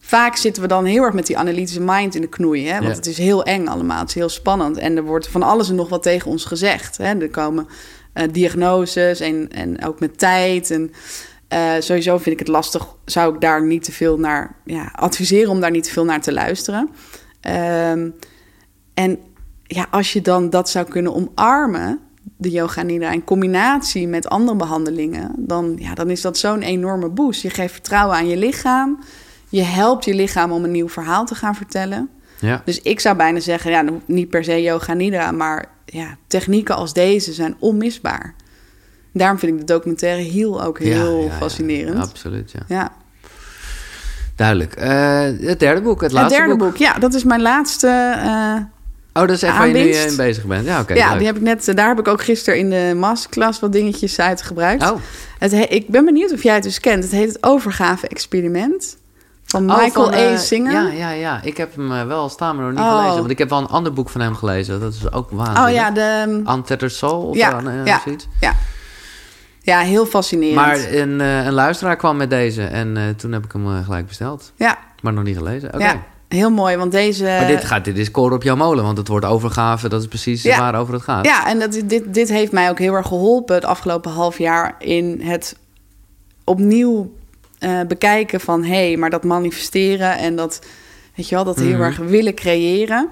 Vaak 0.05 0.37
zitten 0.37 0.63
we 0.63 0.69
dan 0.69 0.85
heel 0.85 1.03
erg 1.03 1.15
met 1.15 1.27
die 1.27 1.39
analytische 1.39 1.81
mind 1.81 2.15
in 2.15 2.21
de 2.21 2.29
knoei. 2.29 2.67
Hè? 2.67 2.73
Want 2.73 2.91
Ja. 2.91 2.95
het 2.95 3.07
is 3.07 3.19
heel 3.19 3.45
eng 3.45 3.67
allemaal. 3.67 3.99
Het 3.99 4.09
is 4.09 4.15
heel 4.15 4.29
spannend. 4.29 4.77
En 4.77 4.97
er 4.97 5.03
wordt 5.03 5.29
van 5.29 5.43
alles 5.43 5.69
en 5.69 5.75
nog 5.75 5.89
wat 5.89 6.03
tegen 6.03 6.31
ons 6.31 6.45
gezegd. 6.45 6.97
Hè? 6.97 7.21
Er 7.21 7.31
komen 7.31 7.67
eh, 8.13 8.29
diagnoses 8.33 9.21
en, 9.21 9.49
en 9.51 9.85
ook 9.85 10.01
met 10.01 10.19
tijd. 10.19 10.71
En 10.71 10.93
eh, 11.49 11.73
sowieso 11.79 12.17
vind 12.19 12.27
ik 12.27 12.39
het 12.39 12.49
lastig. 12.49 12.87
Zou 13.05 13.35
ik 13.35 13.41
daar 13.41 13.67
niet 13.67 13.85
te 13.85 13.93
veel 13.93 14.19
naar 14.19 14.57
ja, 14.65 14.93
adviseren 14.95 15.51
om 15.51 15.61
daar 15.61 15.71
niet 15.71 15.85
te 15.85 15.91
veel 15.91 16.05
naar 16.05 16.21
te 16.21 16.33
luisteren. 16.33 16.89
Ehm, 17.41 18.09
en 18.95 19.19
ja, 19.63 19.87
als 19.91 20.13
je 20.13 20.21
dan 20.21 20.51
dat 20.51 20.71
zou 20.71 20.87
kunnen 20.89 21.15
omarmen, 21.15 21.99
de 22.37 22.51
yoga 22.51 22.83
nidra, 22.83 23.11
in 23.11 23.25
combinatie 23.25 24.09
met 24.09 24.29
andere 24.29 24.57
behandelingen, 24.57 25.33
dan, 25.37 25.77
ja, 25.79 25.95
dan 25.95 26.11
is 26.11 26.21
dat 26.21 26.39
zo'n 26.39 26.63
enorme 26.63 27.09
boost. 27.09 27.43
Je 27.43 27.51
geeft 27.51 27.73
vertrouwen 27.73 28.17
aan 28.17 28.29
je 28.29 28.37
lichaam. 28.37 28.99
Je 29.53 29.63
helpt 29.63 30.05
je 30.05 30.15
lichaam 30.15 30.53
om 30.53 30.65
een 30.65 30.71
nieuw 30.71 30.89
verhaal 30.89 31.25
te 31.27 31.35
gaan 31.35 31.55
vertellen. 31.55 32.09
Ja. 32.39 32.63
Dus 32.65 32.81
ik 32.81 33.01
zou 33.01 33.17
bijna 33.17 33.41
zeggen, 33.41 33.71
ja, 33.71 33.85
niet 34.07 34.29
per 34.31 34.45
se 34.45 34.63
yoga 34.63 34.93
nidra, 34.93 35.31
maar 35.31 35.65
ja, 35.85 36.17
technieken 36.27 36.77
als 36.77 36.93
deze 36.93 37.33
zijn 37.33 37.57
onmisbaar. 37.59 38.35
Daarom 39.13 39.39
vind 39.39 39.53
ik 39.53 39.59
de 39.59 39.73
documentaire 39.73 40.23
heel 40.23 40.63
ook 40.63 40.79
heel 40.79 41.23
Ja, 41.25 41.31
fascinerend. 41.37 41.97
Ja, 41.97 42.03
absoluut, 42.03 42.53
ja. 42.69 42.93
Duidelijk. 44.37 44.75
Eh, 44.75 45.21
het 45.41 45.61
derde 45.61 45.81
boek, 45.81 46.01
het 46.01 46.11
Het 46.11 46.21
laatste 46.21 46.39
derde 46.39 46.57
boek. 46.57 46.77
ja, 46.77 46.95
dat 46.99 47.15
is 47.15 47.25
mijn 47.25 47.43
laatste. 47.43 47.89
eh, 48.23 48.57
Oh, 49.15 49.21
dat 49.29 49.31
is 49.31 49.43
echt 49.43 49.57
waar 49.59 49.69
je 49.69 49.75
nu 49.75 49.91
eh, 49.91 50.07
in 50.07 50.17
bezig 50.17 50.45
bent. 50.45 50.67
Ja, 50.67 50.81
oké. 50.81 50.95
ja, 50.95 51.09
leuk. 51.11 51.19
die 51.19 51.27
heb 51.27 51.37
ik 51.37 51.43
net. 51.43 51.73
Daar 51.77 51.89
heb 51.89 51.99
ik 51.99 52.09
ook 52.09 52.23
gisteren 52.23 52.59
in 52.59 52.71
de 52.71 52.93
masterclass 52.97 53.61
wat 53.61 53.73
dingetjes 53.73 54.19
uit 54.21 54.43
gebruikt. 54.43 54.91
Oh, 54.91 54.97
Het 55.39 55.51
he- 55.53 55.59
ik 55.69 55.89
ben 55.89 56.05
benieuwd 56.05 56.33
of 56.33 56.43
jij 56.43 56.55
het 56.55 56.63
dus 56.63 56.81
kent. 56.81 57.03
Het 57.03 57.13
heet 57.13 57.29
het 57.29 57.43
overgave-experiment 57.43 58.97
van 59.53 59.71
Oh, 59.71 59.79
Michael 59.79 60.05
van, 60.05 60.15
A. 60.15 60.17
eh, 60.17 60.39
Singer. 60.39 60.73
Ja, 60.73 60.89
ja, 60.89 61.11
ja. 61.11 61.41
Ik 61.43 61.57
heb 61.57 61.77
hem 61.77 61.93
eh, 61.93 62.07
wel 62.07 62.29
staan, 62.29 62.57
maar 62.57 62.65
nog 62.65 62.75
niet 62.75 62.81
Oh. 62.85 62.97
gelezen. 62.99 63.19
Want 63.19 63.31
ik 63.31 63.39
heb 63.39 63.49
wel 63.49 63.59
een 63.59 63.67
ander 63.69 63.93
boek 63.93 64.09
van 64.09 64.21
hem 64.21 64.35
gelezen. 64.35 64.81
Dat 64.81 64.93
is 64.95 65.13
ook 65.13 65.31
waanzinnig. 65.31 65.65
oh 65.67 65.73
ja, 65.75 65.91
de, 65.91 66.43
Untethered 66.51 66.93
Soul 66.95 67.23
of 67.23 67.37
Ja, 67.37 67.61
zo, 67.61 67.67
eh, 67.69 67.85
ja. 67.85 68.01
zoiets. 68.05 68.29
ja. 68.41 68.53
ja, 69.61 69.79
heel 69.81 70.07
fascinerend. 70.07 70.57
Maar 70.57 70.93
een, 70.93 71.21
een 71.21 71.53
luisteraar 71.53 71.97
kwam 71.97 72.17
met 72.17 72.31
deze 72.31 72.63
en 72.65 73.15
toen 73.17 73.33
heb 73.33 73.45
ik 73.45 73.53
hem 73.53 73.85
gelijk 73.85 74.07
besteld. 74.07 74.53
ja, 74.57 74.79
Maar 75.03 75.13
nog 75.13 75.25
niet 75.25 75.37
gelezen. 75.37 75.75
Oké. 75.75 75.85
ja, 75.85 76.03
heel 76.29 76.51
mooi, 76.51 76.77
want 76.77 76.93
deze. 76.93 77.25
Maar 77.25 77.47
dit, 77.47 77.65
gaat, 77.65 77.85
dit 77.85 77.99
is 77.99 78.11
koren 78.11 78.37
op 78.37 78.43
jouw 78.43 78.57
molen, 78.57 78.85
want 78.85 78.99
het 78.99 79.09
wordt 79.09 79.27
overgave. 79.27 79.89
Dat 79.89 80.01
is 80.01 80.09
precies 80.09 80.43
Ja. 80.43 80.59
waarover 80.59 80.95
het 80.95 81.03
gaat. 81.03 81.25
Ja, 81.25 81.47
en 81.47 81.59
dat, 81.59 81.81
dit, 81.85 82.15
dit 82.15 82.29
heeft 82.29 82.53
mij 82.53 82.71
ook 82.71 82.79
heel 82.79 82.95
erg 82.95 83.07
geholpen 83.07 83.55
het 83.55 83.65
afgelopen 83.65 84.11
half 84.13 84.39
jaar 84.39 84.75
in 84.79 85.21
het 85.23 85.57
opnieuw 86.45 87.13
eh, 87.63 87.81
bekijken 87.89 88.41
van 88.41 88.65
hé, 88.65 88.87
hey, 88.89 88.97
maar 88.97 89.11
dat 89.11 89.25
manifesteren 89.25 90.19
en 90.19 90.37
dat, 90.37 90.61
weet 91.15 91.29
je 91.29 91.35
wel, 91.35 91.45
dat 91.45 91.57
heel 91.59 91.73
Mhm. 91.73 91.83
erg 91.83 91.97
willen 91.97 92.35
creëren. 92.35 93.09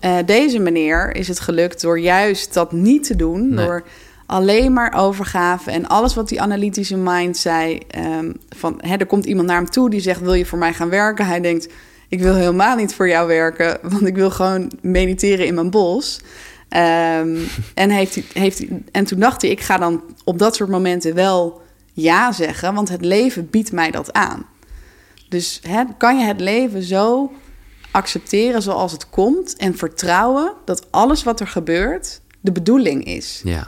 Eh, 0.00 0.16
deze 0.26 0.58
meneer 0.58 1.16
is 1.16 1.28
het 1.28 1.40
gelukt 1.40 1.80
door 1.80 2.00
juist 2.00 2.54
dat 2.54 2.72
niet 2.72 3.04
te 3.04 3.16
doen, 3.16 3.54
Nee. 3.54 3.66
door 3.66 3.82
alleen 4.26 4.72
maar 4.72 4.94
overgave 4.96 5.70
en 5.70 5.86
alles 5.86 6.14
wat 6.14 6.28
die 6.28 6.40
analytische 6.40 6.96
mind 6.96 7.36
zei. 7.36 7.78
ehm, 7.90 8.32
van 8.56 8.78
hè, 8.80 8.96
er 8.96 9.06
komt 9.06 9.24
iemand 9.24 9.46
naar 9.46 9.56
hem 9.56 9.70
toe 9.70 9.90
die 9.90 10.00
zegt: 10.00 10.20
Wil 10.20 10.34
je 10.34 10.46
voor 10.46 10.58
mij 10.58 10.72
gaan 10.72 10.88
werken? 10.90 11.26
Hij 11.26 11.40
denkt: 11.40 11.68
Ik 12.08 12.20
wil 12.20 12.34
helemaal 12.34 12.76
niet 12.76 12.94
voor 12.94 13.08
jou 13.08 13.26
werken, 13.28 13.78
want 13.92 14.06
ik 14.06 14.14
wil 14.14 14.30
gewoon 14.30 14.72
mediteren 14.80 15.46
in 15.46 15.54
mijn 15.54 15.70
bos. 15.70 16.20
Ehm, 16.68 17.36
en, 17.74 17.90
heeft 17.90 18.18
heeft 18.32 18.64
en 18.92 19.04
toen 19.04 19.18
dacht 19.20 19.42
hij: 19.42 19.50
Ik 19.50 19.60
ga 19.60 19.76
dan 19.78 20.02
op 20.24 20.38
dat 20.38 20.56
soort 20.56 20.70
momenten 20.70 21.14
wel 21.14 21.60
ja 22.02 22.32
zeggen, 22.32 22.74
want 22.74 22.88
het 22.88 23.04
leven 23.04 23.50
biedt 23.50 23.72
mij 23.72 23.90
dat 23.90 24.12
aan. 24.12 24.46
Dus 25.28 25.60
hè, 25.68 25.82
kan 25.98 26.18
je 26.18 26.24
het 26.24 26.40
leven 26.40 26.82
zo 26.82 27.32
accepteren 27.90 28.62
zoals 28.62 28.92
het 28.92 29.10
komt 29.10 29.56
en 29.56 29.76
vertrouwen 29.76 30.52
dat 30.64 30.86
alles 30.90 31.22
wat 31.22 31.40
er 31.40 31.46
gebeurt 31.46 32.20
de 32.40 32.52
bedoeling 32.52 33.04
is. 33.04 33.40
Ja. 33.44 33.66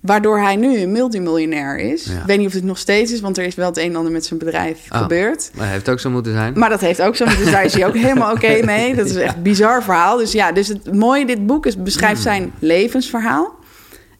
Waardoor 0.00 0.38
hij 0.38 0.56
nu 0.56 0.78
een 0.78 0.92
multimiljonair 0.92 1.78
is. 1.78 2.04
Ja. 2.04 2.18
Ik 2.20 2.26
weet 2.26 2.38
niet 2.38 2.46
of 2.46 2.52
het 2.52 2.64
nog 2.64 2.78
steeds 2.78 3.12
is, 3.12 3.20
want 3.20 3.38
er 3.38 3.44
is 3.44 3.54
wel 3.54 3.66
het 3.66 3.76
een 3.76 3.90
en 3.90 3.96
ander 3.96 4.12
met 4.12 4.26
zijn 4.26 4.38
bedrijf 4.38 4.78
Oh. 4.92 4.98
gebeurd. 4.98 5.50
Maar 5.54 5.64
hij 5.64 5.72
heeft 5.74 5.88
ook 5.88 6.00
zo 6.00 6.10
moeten 6.10 6.32
zijn. 6.32 6.58
Maar 6.58 6.68
dat 6.68 6.80
heeft 6.80 7.02
ook 7.02 7.16
zo, 7.16 7.24
dus 7.24 7.50
daar 7.50 7.64
is 7.64 7.74
hij 7.74 7.86
ook 7.86 7.94
helemaal 8.06 8.32
oké 8.34 8.64
mee. 8.64 8.94
Dat 8.94 9.06
is 9.06 9.14
echt 9.16 9.36
een 9.36 9.42
bizar 9.42 9.82
verhaal. 9.82 10.16
Dus 10.16 10.32
ja, 10.32 10.52
dus 10.52 10.68
het 10.68 10.92
mooie 10.94 11.26
dit 11.26 11.46
boek 11.46 11.66
is, 11.66 11.82
beschrijft 11.82 12.22
zijn 12.22 12.52
levensverhaal. 12.58 13.54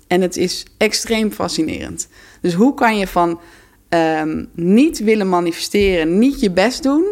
En 0.06 0.20
het 0.20 0.36
is 0.36 0.66
extreem 0.76 1.32
fascinerend. 1.32 2.08
Dus 2.40 2.54
hoe 2.54 2.74
kan 2.74 2.98
je 2.98 3.06
van 3.06 3.40
ehm, 3.88 4.44
niet 4.54 4.98
willen 4.98 5.28
manifesteren, 5.28 6.18
niet 6.18 6.40
je 6.40 6.50
best 6.50 6.82
doen, 6.82 7.04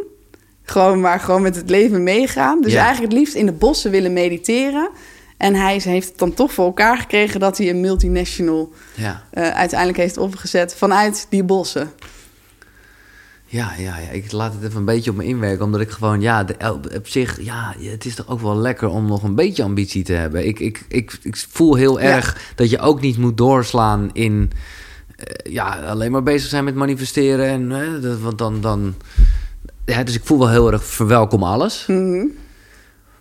gewoon 0.63 1.01
maar 1.01 1.21
gewoon 1.21 1.43
met 1.43 1.57
het 1.57 1.71
leven 1.71 2.03
meegaan. 2.03 2.61
Dus 2.61 2.73
Ja. 2.73 2.81
eigenlijk 2.83 3.13
het 3.13 3.21
liefst 3.21 3.35
in 3.35 3.47
de 3.47 3.53
bossen 3.53 3.91
willen 3.91 4.13
mediteren. 4.13 4.91
En 5.37 5.55
hij 5.55 5.81
heeft 5.85 6.09
het 6.09 6.19
dan 6.19 6.35
toch 6.35 6.53
voor 6.53 6.65
elkaar 6.65 6.99
gekregen 6.99 7.41
dat 7.41 7.59
hij 7.59 7.71
een 7.71 7.81
multinational 7.81 8.73
Ja. 8.95 9.23
eh, 9.31 9.49
uiteindelijk 9.51 9.99
heeft 9.99 10.17
opgezet 10.17 10.75
vanuit 10.75 11.27
die 11.31 11.45
bossen. 11.45 11.91
Ja, 13.49 13.73
ja, 13.79 13.99
ja, 13.99 14.09
ik 14.11 14.33
laat 14.33 14.53
het 14.55 14.63
even 14.65 14.77
een 14.79 14.85
beetje 14.85 15.11
op 15.11 15.17
me 15.17 15.25
inwerken. 15.25 15.65
Omdat 15.65 15.81
ik 15.81 15.91
gewoon, 15.91 16.21
ja, 16.21 16.45
de, 16.45 16.55
op 16.97 17.09
zich, 17.09 17.41
ja, 17.45 17.75
het 17.81 18.05
is 18.05 18.15
toch 18.15 18.29
ook 18.29 18.41
wel 18.41 18.57
lekker 18.57 18.89
om 18.89 19.07
nog 19.07 19.23
een 19.23 19.35
beetje 19.35 19.63
ambitie 19.63 20.03
te 20.05 20.13
hebben. 20.13 20.47
Ik, 20.47 20.59
ik, 20.61 20.85
ik, 20.89 21.19
ik 21.23 21.37
voel 21.51 21.75
heel 21.75 22.01
erg 22.01 22.53
dat 22.55 22.71
je 22.71 22.79
ook 22.79 23.01
niet 23.01 23.19
moet 23.19 23.37
doorslaan 23.37 24.11
in, 24.13 24.51
ja, 25.43 25.81
alleen 25.87 26.13
maar 26.13 26.23
bezig 26.23 26.49
zijn 26.49 26.65
met 26.65 26.75
manifesteren. 26.75 27.47
En, 27.47 27.71
uh, 27.71 28.03
dat, 28.03 28.21
want 28.21 28.39
dan, 28.39 28.61
dan, 28.61 28.95
ja, 29.85 30.03
dus 30.05 30.15
ik 30.15 30.25
voel 30.25 30.39
wel 30.39 30.51
heel 30.51 30.73
erg 30.73 30.85
verwelkom 30.85 31.43
alles. 31.43 31.85
Mhm. 31.87 32.27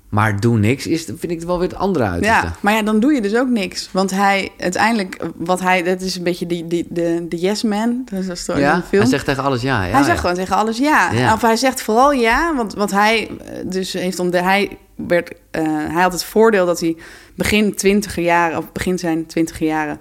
Maar 0.09 0.39
doe 0.39 0.57
niks, 0.57 0.87
is, 0.87 1.05
vind 1.05 1.31
ik 1.31 1.41
wel 1.41 1.59
weer 1.59 1.67
het 1.67 1.77
andere 1.77 2.05
uit. 2.05 2.23
Ja, 2.23 2.55
maar 2.59 2.73
ja, 2.73 2.81
dan 2.81 2.99
doe 2.99 3.13
je 3.13 3.21
dus 3.21 3.35
ook 3.35 3.47
niks. 3.47 3.89
Want 3.91 4.11
hij, 4.11 4.51
uiteindelijk, 4.59 5.25
wat 5.35 5.59
hij, 5.59 5.83
dat 5.83 6.01
is 6.01 6.15
een 6.15 6.23
beetje 6.23 6.45
die, 6.45 6.67
die, 6.67 6.87
de, 6.89 7.25
de 7.29 7.37
yes 7.37 7.63
man. 7.63 8.01
Dat 8.11 8.23
is 8.23 8.45
toch 8.45 8.57
ja, 8.57 8.83
film. 8.87 9.01
hij 9.01 9.11
zegt 9.11 9.25
tegen 9.25 9.43
alles 9.43 9.61
ja. 9.61 9.83
ja 9.83 9.91
hij 9.91 10.03
zegt 10.03 10.15
ja. 10.15 10.21
gewoon 10.21 10.35
tegen 10.35 10.55
alles 10.55 10.77
ja. 10.77 11.11
Ja. 11.11 11.33
Of 11.33 11.41
hij 11.41 11.55
zegt 11.55 11.81
vooral 11.81 12.11
ja, 12.11 12.55
want 12.55 12.73
wat 12.73 12.91
hij 12.91 13.27
eh, 13.27 13.57
dus 13.65 13.93
heeft 13.93 14.19
om 14.19 14.29
de 14.29 14.41
hij 14.41 14.77
werd, 14.95 15.31
eh, 15.51 15.63
hij 15.67 16.01
had 16.01 16.11
het 16.11 16.23
voordeel 16.23 16.65
dat 16.65 16.79
hij 16.79 16.97
begin 17.35 17.75
twintiger 17.75 18.23
jaren 18.23 18.57
of 18.57 18.71
begin 18.71 18.99
zijn 18.99 19.25
twintiger 19.25 19.67
jaren 19.67 19.99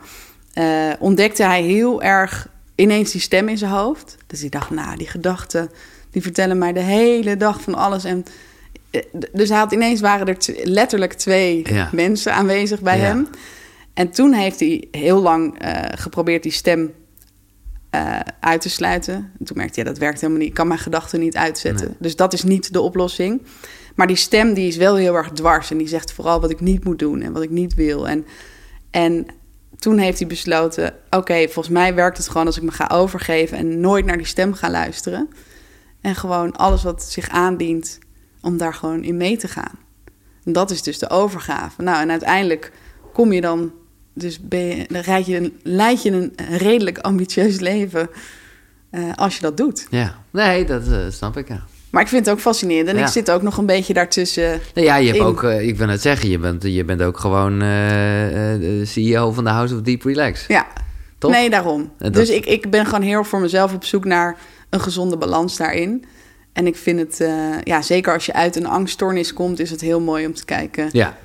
eh, 0.55 0.91
ontdekte 0.99 1.43
hij 1.45 1.63
heel 1.63 2.03
erg 2.03 2.49
ineens 2.75 3.13
die 3.13 3.21
stem 3.21 3.49
in 3.49 3.59
zijn 3.59 3.71
hoofd. 3.71 4.17
Dus 4.27 4.41
hij 4.41 4.49
dacht, 4.49 4.71
nou, 4.71 4.97
die 4.97 5.07
gedachten 5.07 5.71
die 6.11 6.23
vertellen 6.23 6.59
mij 6.59 6.73
de 6.73 6.81
hele 6.81 7.37
dag 7.37 7.61
van 7.61 7.75
alles 7.75 8.05
en 8.05 8.25
eh, 8.91 9.03
dus 9.33 9.49
hij 9.49 9.59
had 9.59 9.73
ineens 9.73 10.01
waren 10.01 10.27
er 10.27 10.37
letterlijk 10.65 11.13
twee 11.13 11.73
Ja. 11.73 11.89
mensen 11.93 12.35
aanwezig 12.35 12.81
bij 12.81 12.99
Ja. 12.99 13.05
hem. 13.05 13.29
En 13.95 14.11
toen 14.11 14.33
heeft 14.33 14.61
hij 14.61 14.89
heel 14.91 15.23
lang 15.23 15.59
eh, 15.59 15.83
geprobeerd 15.99 16.43
die 16.43 16.53
stem 16.53 16.93
uit 18.41 18.61
te 18.61 18.71
sluiten. 18.71 19.15
En 19.15 19.45
toen 19.45 19.57
merkte 19.57 19.75
hij, 19.75 19.85
ja, 19.85 19.91
dat 19.91 19.99
werkt 19.99 20.21
helemaal 20.21 20.41
niet. 20.41 20.49
Ik 20.49 20.55
kan 20.55 20.67
mijn 20.69 20.81
gedachten 20.81 21.21
niet 21.21 21.37
uitzetten. 21.37 21.87
Nee. 21.87 21.97
Dus 21.99 22.17
dat 22.17 22.33
is 22.33 22.43
niet 22.43 22.73
de 22.73 22.81
oplossing. 22.81 23.43
Maar 23.95 24.07
die 24.07 24.17
stem 24.17 24.55
die 24.55 24.69
is 24.69 24.77
wel 24.77 24.97
heel 24.97 25.15
erg 25.15 25.31
dwars. 25.31 25.71
En 25.71 25.79
die 25.79 25.89
zegt 25.89 26.13
vooral 26.13 26.41
wat 26.41 26.51
ik 26.51 26.61
niet 26.61 26.85
moet 26.85 26.99
doen 26.99 27.23
en 27.23 27.33
wat 27.33 27.43
ik 27.43 27.51
niet 27.51 27.75
wil. 27.75 28.09
En, 28.09 28.27
en 28.91 29.27
toen 29.85 29.99
heeft 29.99 30.19
hij 30.19 30.29
besloten... 30.29 30.95
oké, 31.11 31.45
volgens 31.45 31.69
mij 31.69 31.95
werkt 31.95 32.17
het 32.17 32.29
gewoon 32.29 32.47
als 32.47 32.57
ik 32.57 32.63
me 32.63 32.71
ga 32.71 32.89
overgeven... 32.93 33.59
en 33.59 33.81
nooit 33.81 34.05
naar 34.05 34.17
die 34.17 34.27
stem 34.27 34.55
ga 34.55 34.71
luisteren. 34.71 35.29
En 36.01 36.15
gewoon 36.15 36.53
alles 36.53 36.83
wat 36.83 37.03
zich 37.03 37.29
aandient... 37.29 37.99
om 38.41 38.57
daar 38.57 38.75
gewoon 38.75 39.03
in 39.03 39.17
mee 39.17 39.37
te 39.37 39.49
gaan. 39.49 39.79
En 40.45 40.53
dat 40.53 40.71
is 40.71 40.83
dus 40.83 40.99
de 40.99 41.11
overgave. 41.11 41.83
Nou, 41.83 42.01
en 42.03 42.11
uiteindelijk 42.11 42.73
kom 43.13 43.33
je 43.33 43.41
dan... 43.41 43.73
Dus 44.15 44.41
ben 44.41 44.61
je, 44.67 45.03
dan 45.05 45.25
je 45.25 45.37
een, 45.37 45.59
leid 45.63 46.03
je 46.03 46.11
een 46.11 46.33
redelijk 46.59 46.99
ambitieus 46.99 47.61
leven... 47.61 48.09
eh, 48.91 49.13
als 49.15 49.35
je 49.35 49.41
dat 49.41 49.57
doet. 49.57 49.87
Ja, 49.91 50.19
nee, 50.31 50.65
dat 50.65 50.89
eh, 50.89 50.99
snap 51.09 51.37
ik, 51.37 51.49
ja. 51.49 51.65
Maar 51.95 52.03
ik 52.03 52.09
vind 52.09 52.25
het 52.27 52.35
ook 52.35 52.41
fascinerend. 52.41 52.89
En 52.89 52.97
Ja. 52.97 53.03
ik 53.03 53.09
zit 53.13 53.31
ook 53.31 53.43
nog 53.43 53.57
een 53.59 53.67
beetje 53.67 53.93
daartussen. 53.95 54.61
Nou 54.75 54.87
ja, 54.87 54.97
je 54.97 55.07
hebt 55.07 55.19
In- 55.19 55.25
ook, 55.25 55.43
eh, 55.43 55.67
ik 55.69 55.77
wil 55.77 55.87
net 55.87 56.01
zeggen, 56.03 56.29
je 56.29 56.39
bent, 56.39 56.63
je 56.63 56.85
bent 56.85 57.03
ook 57.03 57.19
gewoon 57.19 57.63
eh, 57.63 58.81
eh, 58.81 58.87
CEO 58.87 59.33
van 59.33 59.45
de 59.45 59.51
House 59.51 59.75
of 59.75 59.81
Deep 59.81 60.03
Relax. 60.03 60.45
Ja, 60.47 60.67
Toch? 61.19 61.31
nee, 61.31 61.51
daarom. 61.51 61.91
Dat- 61.99 62.15
Dus 62.15 62.29
ik, 62.31 62.47
ik 62.47 62.71
ben 62.71 62.85
gewoon 62.87 63.03
heel 63.03 63.25
voor 63.25 63.41
mezelf 63.41 63.75
op 63.75 63.85
zoek 63.85 64.05
naar 64.05 64.37
een 64.71 64.81
gezonde 64.81 65.17
balans 65.17 65.57
daarin. 65.57 66.05
En 66.53 66.67
ik 66.67 66.77
vind 66.77 66.99
het, 67.01 67.29
ja, 67.65 67.83
zeker 67.83 68.13
als 68.13 68.27
je 68.27 68.33
uit 68.33 68.57
een 68.57 68.67
angststoornis 68.67 69.33
komt, 69.33 69.59
is 69.61 69.71
het 69.71 69.81
heel 69.81 70.01
mooi 70.01 70.27
om 70.27 70.35
te 70.35 70.45
kijken. 70.45 70.89
Ja, 70.93 71.17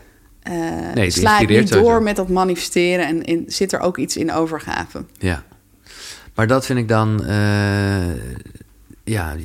het 0.94 1.14
sla 1.14 1.40
ik 1.40 1.50
niet 1.50 1.58
door 1.58 1.68
sowieso. 1.68 2.02
met 2.02 2.16
dat 2.16 2.30
manifesteren 2.30 3.06
en 3.08 3.24
in, 3.24 3.44
zit 3.48 3.74
er 3.74 3.80
ook 3.80 3.98
iets 3.98 4.18
in 4.18 4.32
overgave? 4.32 5.04
ja. 5.18 5.44
Maar 6.36 6.48
dat 6.48 6.66
vind 6.66 6.80
ik 6.80 6.88
dan, 6.88 7.24
ja, 9.10 9.36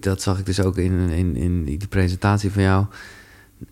dat 0.00 0.22
zag 0.22 0.38
ik 0.38 0.46
dus 0.46 0.60
ook 0.60 0.76
in, 0.76 1.08
in, 1.08 1.36
in 1.36 1.64
die 1.64 1.86
presentatie 1.88 2.52
van 2.52 2.62
jou. 2.62 2.84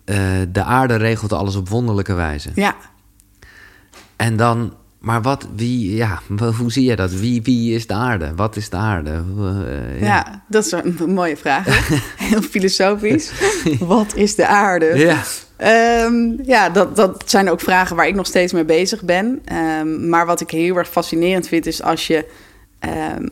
Eh, 0.05 0.17
de 0.51 0.63
aarde 0.63 0.95
regelt 0.95 1.33
alles 1.33 1.55
op 1.55 1.69
wonderlijke 1.69 2.13
wijze. 2.13 2.49
Ja, 2.55 2.75
En 4.15 4.35
dan, 4.37 4.73
maar 4.99 5.21
wat, 5.21 5.47
wie, 5.55 5.95
ja, 5.95 6.21
hoe 6.59 6.71
zie 6.71 6.89
je 6.89 6.95
dat? 6.95 7.13
Wie, 7.13 7.41
wie 7.41 7.75
is 7.75 7.87
de 7.87 7.93
aarde? 7.93 8.35
Wat 8.35 8.55
is 8.55 8.69
de 8.69 8.77
aarde? 8.77 9.23
Eh, 9.39 10.01
ja. 10.01 10.43
dat 10.47 10.65
is 10.65 10.71
een 10.71 11.13
mooie 11.13 11.37
vraag. 11.37 11.89
heel 12.29 12.41
filosofisch. 12.41 13.31
Wat 13.79 14.15
is 14.15 14.35
de 14.35 14.47
aarde? 14.47 14.85
Ja. 14.85 15.21
Ehm, 15.57 16.43
ja, 16.43 16.69
dat, 16.69 16.95
dat 16.95 17.23
zijn 17.25 17.49
ook 17.49 17.61
vragen 17.61 17.95
waar 17.95 18.07
ik 18.07 18.15
nog 18.15 18.25
steeds 18.25 18.53
mee 18.53 18.65
bezig 18.65 19.03
ben. 19.03 19.41
Ehm, 19.45 20.09
maar 20.09 20.25
wat 20.25 20.41
ik 20.41 20.49
heel 20.49 20.75
erg 20.75 20.89
fascinerend 20.89 21.47
vind, 21.47 21.65
is 21.65 21.81
als 21.83 22.07
je, 22.07 22.25
ehm, 22.79 23.27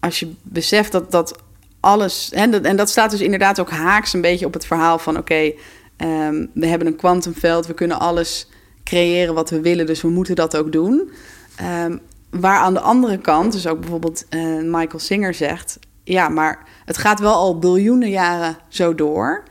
als 0.00 0.20
je 0.20 0.32
beseft 0.42 0.92
dat, 0.92 1.10
dat 1.10 1.38
alles. 1.80 2.32
En 2.32 2.76
dat 2.76 2.90
staat 2.90 3.10
dus 3.10 3.20
inderdaad 3.20 3.60
ook 3.60 3.70
haaks 3.70 4.12
een 4.12 4.20
beetje 4.20 4.46
op 4.46 4.52
het 4.52 4.66
verhaal 4.66 4.98
van: 4.98 5.16
oké, 5.16 5.52
ehm, 5.96 6.46
we 6.52 6.66
hebben 6.66 6.86
een 6.86 6.96
kwantumveld, 6.96 7.66
we 7.66 7.74
kunnen 7.74 8.00
alles 8.00 8.48
creëren 8.84 9.34
wat 9.34 9.50
we 9.50 9.60
willen, 9.60 9.86
dus 9.86 10.02
we 10.02 10.08
moeten 10.08 10.34
dat 10.36 10.56
ook 10.56 10.72
doen. 10.72 11.10
Ehm, 11.56 11.96
waar 12.30 12.58
aan 12.58 12.74
de 12.74 12.80
andere 12.80 13.18
kant, 13.18 13.52
dus 13.52 13.66
ook 13.66 13.80
bijvoorbeeld 13.80 14.24
eh, 14.28 14.40
Michael 14.62 14.98
Singer 14.98 15.34
zegt: 15.34 15.78
ja, 16.04 16.28
maar 16.28 16.66
het 16.84 16.96
gaat 16.96 17.20
wel 17.20 17.34
al 17.34 17.58
biljoenen 17.58 18.10
jaren 18.10 18.56
zo 18.68 18.94
door. 18.94 19.42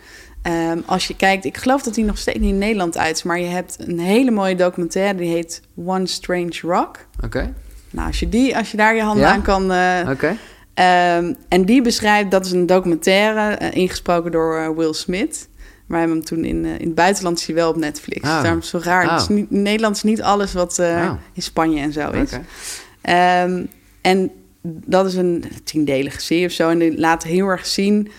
Ehm, 0.41 0.79
als 0.85 1.07
je 1.07 1.15
kijkt, 1.15 1.45
ik 1.45 1.57
geloof 1.57 1.81
dat 1.81 1.93
die 1.93 2.05
nog 2.05 2.17
steeds 2.17 2.39
niet 2.39 2.49
in 2.49 2.57
Nederland 2.57 2.97
uit 2.97 3.15
is, 3.15 3.23
maar 3.23 3.39
je 3.39 3.45
hebt 3.45 3.75
een 3.79 3.99
hele 3.99 4.31
mooie 4.31 4.55
documentaire 4.55 5.17
die 5.17 5.29
heet 5.29 5.61
One 5.85 6.07
Strange 6.07 6.59
Rock. 6.61 7.05
Oké, 7.23 7.53
Nou, 7.97 8.07
als 8.09 8.19
je, 8.19 8.29
die, 8.29 8.57
als 8.57 8.71
je 8.71 8.77
daar 8.77 8.95
je 8.95 9.01
handen 9.01 9.25
Ja? 9.25 9.31
aan 9.31 9.41
kan. 9.41 9.63
oké. 10.11 10.35
ehm, 10.73 11.33
en 11.47 11.65
die 11.65 11.81
beschrijft, 11.81 12.31
dat 12.31 12.45
is 12.45 12.51
een 12.51 12.65
documentaire 12.65 13.55
eh, 13.55 13.75
ingesproken 13.81 14.31
door 14.31 14.57
eh, 14.57 14.69
Will 14.75 14.93
Smith. 14.93 15.47
Maar 15.85 15.99
hebben 15.99 16.17
hem 16.17 16.25
toen 16.25 16.43
in, 16.45 16.65
in 16.65 16.85
het 16.87 16.95
buitenland 16.95 17.39
zie 17.39 17.53
je 17.55 17.59
wel 17.59 17.69
op 17.69 17.75
Netflix. 17.75 18.21
Oh. 18.29 18.41
Daarom 18.41 18.59
is 18.59 18.71
het 18.71 18.83
zo 18.83 18.89
raar. 18.89 19.05
Oh. 19.05 19.11
Het 19.11 19.21
is 19.21 19.27
niet, 19.27 19.47
in 19.49 19.61
Nederland 19.61 19.95
is 19.95 20.03
niet 20.03 20.21
alles 20.21 20.53
wat 20.53 20.79
Oh. 20.79 21.11
in 21.33 21.41
Spanje 21.41 21.81
en 21.81 21.93
zo 21.93 22.09
is. 22.11 22.29
Ehm, 23.01 23.63
en 24.01 24.31
dat 24.85 25.05
is 25.05 25.15
een 25.15 25.43
tiendelige 25.63 26.21
serie 26.21 26.45
of 26.45 26.51
zo. 26.51 26.69
En 26.69 26.79
die 26.79 26.97
laat 26.99 27.23
heel 27.23 27.47
erg 27.47 27.65
zien 27.65 28.09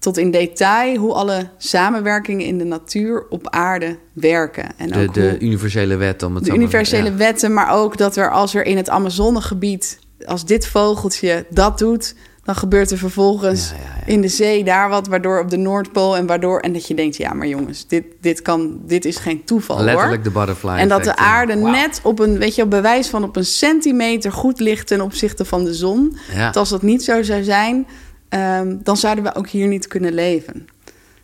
tot 0.00 0.16
in 0.18 0.30
detail 0.30 0.96
hoe 0.96 1.12
alle 1.12 1.48
samenwerkingen 1.58 2.46
in 2.46 2.58
de 2.58 2.64
natuur 2.64 3.26
op 3.28 3.48
aarde 3.48 3.98
werken. 4.12 4.64
En 4.76 4.88
De, 4.88 5.06
ook 5.08 5.14
de 5.14 5.28
hoe- 5.28 5.38
universele 5.38 5.96
wet 5.96 6.22
om 6.22 6.34
het 6.34 6.44
de 6.44 6.52
universele 6.54 7.10
ja. 7.10 7.16
wetten, 7.16 7.52
maar 7.52 7.70
ook 7.72 7.96
dat 7.96 8.16
er 8.16 8.30
als 8.30 8.54
er 8.54 8.66
in 8.66 8.76
het 8.76 8.88
Amazonegebied, 8.88 9.98
als 10.26 10.44
dit 10.44 10.66
vogeltje 10.66 11.46
dat 11.50 11.78
doet, 11.78 12.14
dan 12.44 12.54
gebeurt 12.54 12.90
er 12.90 12.98
vervolgens 12.98 13.70
Ja, 13.70 13.76
ja, 13.76 13.82
ja. 14.00 14.06
in 14.12 14.20
de 14.20 14.28
zee 14.28 14.64
daar 14.64 14.88
wat, 14.88 15.06
waardoor 15.06 15.40
op 15.40 15.50
de 15.50 15.56
Noordpool 15.56 16.16
en 16.16 16.26
waardoor 16.26 16.60
en 16.60 16.72
dat 16.72 16.86
je 16.86 16.94
denkt, 16.94 17.16
ja, 17.16 17.32
maar 17.32 17.46
jongens, 17.46 17.86
dit, 17.86 18.04
dit 18.20 18.42
kan, 18.42 18.80
dit 18.86 19.04
is 19.04 19.16
geen 19.16 19.44
toeval 19.44 19.76
hoor. 19.76 19.84
Letterlijk 19.84 20.24
de 20.24 20.30
butterfly 20.30 20.70
En 20.76 20.88
dat 20.88 21.04
de 21.04 21.10
effect, 21.10 21.28
aarde 21.28 21.54
net 21.54 22.00
op 22.02 22.18
een, 22.18 22.38
weet 22.38 22.54
je, 22.54 22.62
op 22.62 22.70
bewijs 22.70 23.08
van 23.08 23.24
op 23.24 23.36
een 23.36 23.44
centimeter 23.44 24.32
goed 24.32 24.60
ligt 24.60 24.86
ten 24.86 25.00
opzichte 25.00 25.44
van 25.44 25.64
de 25.64 25.74
zon. 25.74 26.16
Dat 26.36 26.56
als 26.56 26.68
dat 26.68 26.82
niet 26.82 27.04
zo 27.04 27.22
zou 27.22 27.42
zijn, 27.44 27.86
ehm, 28.30 28.76
dan 28.82 28.96
zouden 28.96 29.24
we 29.24 29.34
ook 29.34 29.48
hier 29.48 29.66
niet 29.66 29.86
kunnen 29.86 30.12
leven. 30.12 30.68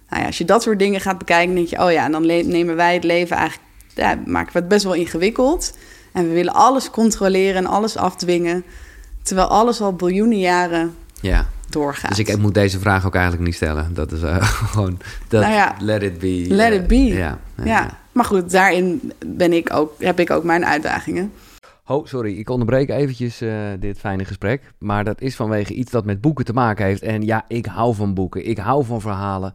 Nou 0.08 0.20
ja, 0.20 0.26
als 0.26 0.38
je 0.38 0.44
dat 0.44 0.62
soort 0.62 0.78
dingen 0.78 1.00
gaat 1.00 1.18
bekijken, 1.18 1.54
denk 1.54 1.68
je, 1.68 1.82
oh 1.84 1.92
ja, 1.92 2.04
en 2.04 2.12
dan 2.12 2.26
nemen 2.26 2.76
wij 2.76 2.94
het 2.94 3.04
leven 3.04 3.36
eigenlijk, 3.36 3.68
ja, 3.94 4.18
maken 4.26 4.52
we 4.52 4.58
het 4.58 4.68
best 4.68 4.84
wel 4.84 4.94
ingewikkeld. 4.94 5.72
En 6.12 6.28
we 6.28 6.34
willen 6.34 6.54
alles 6.54 6.90
controleren 6.90 7.56
en 7.56 7.66
alles 7.66 7.96
afdwingen, 7.96 8.64
terwijl 9.22 9.48
alles 9.48 9.80
al 9.80 9.92
biljoenen 9.92 10.38
jaren 10.38 10.94
Ja, 11.20 11.46
doorgaat. 11.68 12.16
dus 12.16 12.18
ik 12.18 12.38
moet 12.38 12.54
deze 12.54 12.78
vraag 12.78 13.06
ook 13.06 13.14
eigenlijk 13.14 13.44
niet 13.44 13.54
stellen. 13.54 13.94
Dat 13.94 14.12
is 14.12 14.22
eh, 14.22 14.36
gewoon, 14.70 14.98
dat, 15.28 15.42
Nou 15.42 15.54
ja, 15.54 15.74
let 15.78 16.02
it 16.02 16.18
be. 16.18 16.44
Let 16.48 16.70
eh, 16.70 16.76
it 16.76 16.86
be. 16.86 17.04
Ja, 17.04 17.38
ja, 17.56 17.64
ja, 17.64 17.98
maar 18.12 18.24
goed, 18.24 18.50
daarin 18.50 19.12
ben 19.26 19.52
ik 19.52 19.72
ook, 19.72 19.92
heb 19.98 20.20
ik 20.20 20.30
ook 20.30 20.44
mijn 20.44 20.66
uitdagingen. 20.66 21.32
Oh, 21.88 22.06
sorry, 22.06 22.38
ik 22.38 22.50
onderbreek 22.50 22.88
eventjes 22.88 23.40
eh, 23.40 23.58
dit 23.78 23.98
fijne 23.98 24.24
gesprek. 24.24 24.72
Maar 24.78 25.04
dat 25.04 25.20
is 25.20 25.36
vanwege 25.36 25.74
iets 25.74 25.90
dat 25.90 26.04
met 26.04 26.20
boeken 26.20 26.44
te 26.44 26.52
maken 26.52 26.84
heeft. 26.84 27.02
En 27.02 27.22
ja, 27.22 27.44
ik 27.48 27.66
hou 27.66 27.94
van 27.94 28.14
boeken. 28.14 28.48
Ik 28.48 28.58
hou 28.58 28.84
van 28.84 29.00
verhalen. 29.00 29.54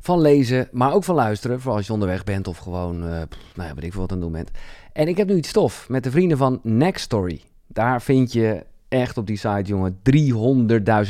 Van 0.00 0.20
lezen, 0.20 0.68
maar 0.72 0.92
ook 0.92 1.04
van 1.04 1.14
luisteren. 1.14 1.60
Vooral 1.60 1.76
als 1.76 1.86
je 1.86 1.92
onderweg 1.92 2.24
bent 2.24 2.46
of 2.46 2.58
gewoon, 2.58 3.02
eh 3.02 3.08
nou 3.54 3.68
ja, 3.68 3.74
weet 3.74 3.84
ik 3.84 3.92
veel 3.92 4.00
wat 4.00 4.10
aan 4.12 4.16
het 4.16 4.26
doen 4.26 4.32
bent. 4.32 4.50
En 4.92 5.08
ik 5.08 5.16
heb 5.16 5.28
nu 5.28 5.36
iets 5.36 5.48
stof 5.48 5.88
met 5.88 6.04
de 6.04 6.10
vrienden 6.10 6.38
van 6.38 6.60
Next 6.62 7.04
Story. 7.04 7.40
Daar 7.66 8.02
vind 8.02 8.32
je 8.32 8.64
echt 8.88 9.16
op 9.16 9.26
die 9.26 9.36
site, 9.36 9.62
jongen, 9.62 9.98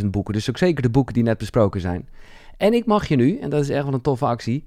300.000 0.01 0.07
boeken. 0.07 0.35
Dus 0.35 0.51
ook 0.51 0.59
zeker 0.59 0.83
de 0.83 0.91
boeken 0.91 1.15
die 1.15 1.23
net 1.23 1.39
besproken 1.39 1.81
zijn. 1.81 2.09
En 2.57 2.73
ik 2.73 2.87
mag 2.87 3.09
je 3.09 3.17
nu, 3.17 3.39
en 3.39 3.51
dat 3.51 3.63
is 3.63 3.69
echt 3.69 3.85
wel 3.85 3.95
een 3.95 4.01
toffe 4.01 4.27
actie, 4.27 4.67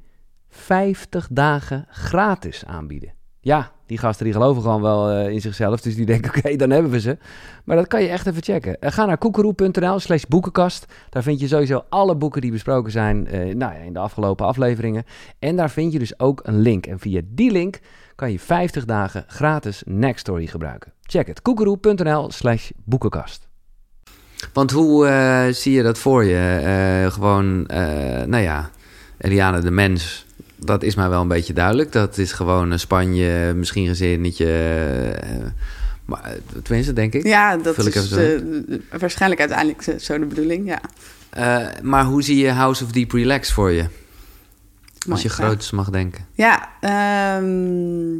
50 0.49 1.27
dagen 1.31 1.85
gratis 1.89 2.65
aanbieden. 2.65 3.13
Ja, 3.39 3.71
die 3.87 3.97
gasten 3.97 4.25
die 4.25 4.33
geloven 4.33 4.61
gewoon 4.61 4.81
wel 4.81 5.09
eh, 5.09 5.29
in 5.29 5.41
zichzelf. 5.41 5.81
Dus 5.81 5.95
die 5.95 6.05
denken, 6.05 6.31
oké, 6.37 6.55
dan 6.55 6.69
hebben 6.69 6.91
we 6.91 6.99
ze. 6.99 7.17
Maar 7.63 7.75
dat 7.75 7.87
kan 7.87 8.01
je 8.01 8.07
echt 8.07 8.27
even 8.27 8.43
checken. 8.43 8.79
Eh, 8.79 8.91
ga 8.91 9.05
naar 9.05 9.17
koekeroe.nl 9.17 9.99
slash 9.99 10.23
boekenkast. 10.27 10.85
Daar 11.09 11.23
vind 11.23 11.39
je 11.39 11.47
sowieso 11.47 11.83
alle 11.89 12.15
boeken 12.15 12.41
die 12.41 12.51
besproken 12.51 12.91
zijn 12.91 13.27
eh, 13.27 13.55
nou 13.55 13.75
in 13.85 13.93
de 13.93 13.99
afgelopen 13.99 14.45
afleveringen. 14.45 15.03
En 15.39 15.55
daar 15.55 15.69
vind 15.69 15.93
je 15.93 15.99
dus 15.99 16.19
ook 16.19 16.41
een 16.43 16.59
link. 16.59 16.85
En 16.85 16.99
via 16.99 17.21
die 17.25 17.51
link 17.51 17.79
kan 18.15 18.31
je 18.31 18.39
50 18.39 18.85
dagen 18.85 19.23
gratis 19.27 19.83
Next 19.85 20.19
Story 20.19 20.47
gebruiken. 20.47 20.93
Check 21.01 21.27
het, 21.27 21.41
koekeroe.nl 21.41 22.31
slash 22.31 22.69
boekenkast. 22.85 23.47
Want 24.53 24.71
hoe 24.71 25.49
zie 25.51 25.73
je 25.73 25.83
dat 25.83 25.97
voor 25.97 26.23
je? 26.23 27.07
Gewoon, 27.11 27.63
nou 28.25 28.37
ja, 28.37 28.69
Eliane 29.17 29.59
de 29.59 29.71
mens, 29.71 30.26
dat 30.59 30.83
is 30.83 30.95
mij 30.95 31.09
wel 31.09 31.21
een 31.21 31.27
beetje 31.27 31.53
duidelijk. 31.53 31.91
Dat 31.91 32.17
is 32.17 32.31
gewoon 32.31 32.71
een 32.71 32.79
Spanje, 32.79 33.53
misschien 33.55 33.87
gezinnetje. 33.87 34.47
eh 35.21 35.45
maar 36.05 36.35
tenminste, 36.63 36.93
denk 36.93 37.13
ik. 37.13 37.25
Ja, 37.27 37.57
dat 37.57 37.85
ik 37.85 37.95
is 37.95 38.11
eh, 38.11 38.41
waarschijnlijk 38.99 39.41
uiteindelijk 39.41 40.01
zo- 40.01 40.19
de 40.19 40.25
bedoeling, 40.25 40.67
ja. 40.67 40.79
Eh, 41.29 41.67
maar 41.83 42.03
hoe 42.05 42.21
zie 42.21 42.37
je 42.37 42.49
House 42.49 42.83
of 42.83 42.91
Deep 42.91 43.11
Relax 43.11 43.51
voor 43.53 43.71
je? 43.71 43.85
Als 45.09 45.21
je 45.21 45.29
groots 45.29 45.71
mag 45.71 45.89
denken. 45.89 46.25
Ja, 46.33 46.69
ehm, 46.81 48.15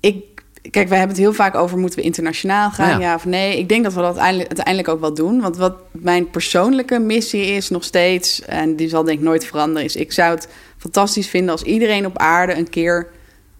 ik, 0.00 0.24
kijk, 0.70 0.88
wij 0.88 0.98
hebben 0.98 1.16
het 1.16 1.24
heel 1.24 1.32
vaak 1.32 1.54
over 1.54 1.78
moeten 1.78 1.98
we 1.98 2.04
internationaal 2.04 2.70
gaan, 2.70 2.88
Ja. 2.88 2.98
ja, 2.98 3.14
of 3.14 3.24
nee. 3.24 3.58
Ik 3.58 3.68
denk 3.68 3.84
dat 3.84 3.92
we 3.92 3.98
dat 3.98 4.06
uiteindelijk, 4.08 4.46
uiteindelijk 4.48 4.88
ook 4.88 5.00
wel 5.00 5.14
doen. 5.14 5.40
Want 5.40 5.56
wat 5.56 5.76
mijn 5.92 6.30
persoonlijke 6.30 6.98
missie 6.98 7.46
is 7.46 7.68
nog 7.70 7.84
steeds, 7.84 8.42
en 8.42 8.76
die 8.76 8.88
zal 8.88 9.04
denk 9.04 9.18
ik 9.18 9.24
nooit 9.24 9.44
veranderen, 9.46 9.84
is 9.84 9.96
ik 9.96 10.12
zou 10.12 10.34
het 10.34 10.48
fantastisch 10.86 11.28
vinden 11.28 11.50
als 11.50 11.62
iedereen 11.62 12.06
op 12.06 12.18
aarde 12.18 12.54
een 12.56 12.68
keer 12.70 13.06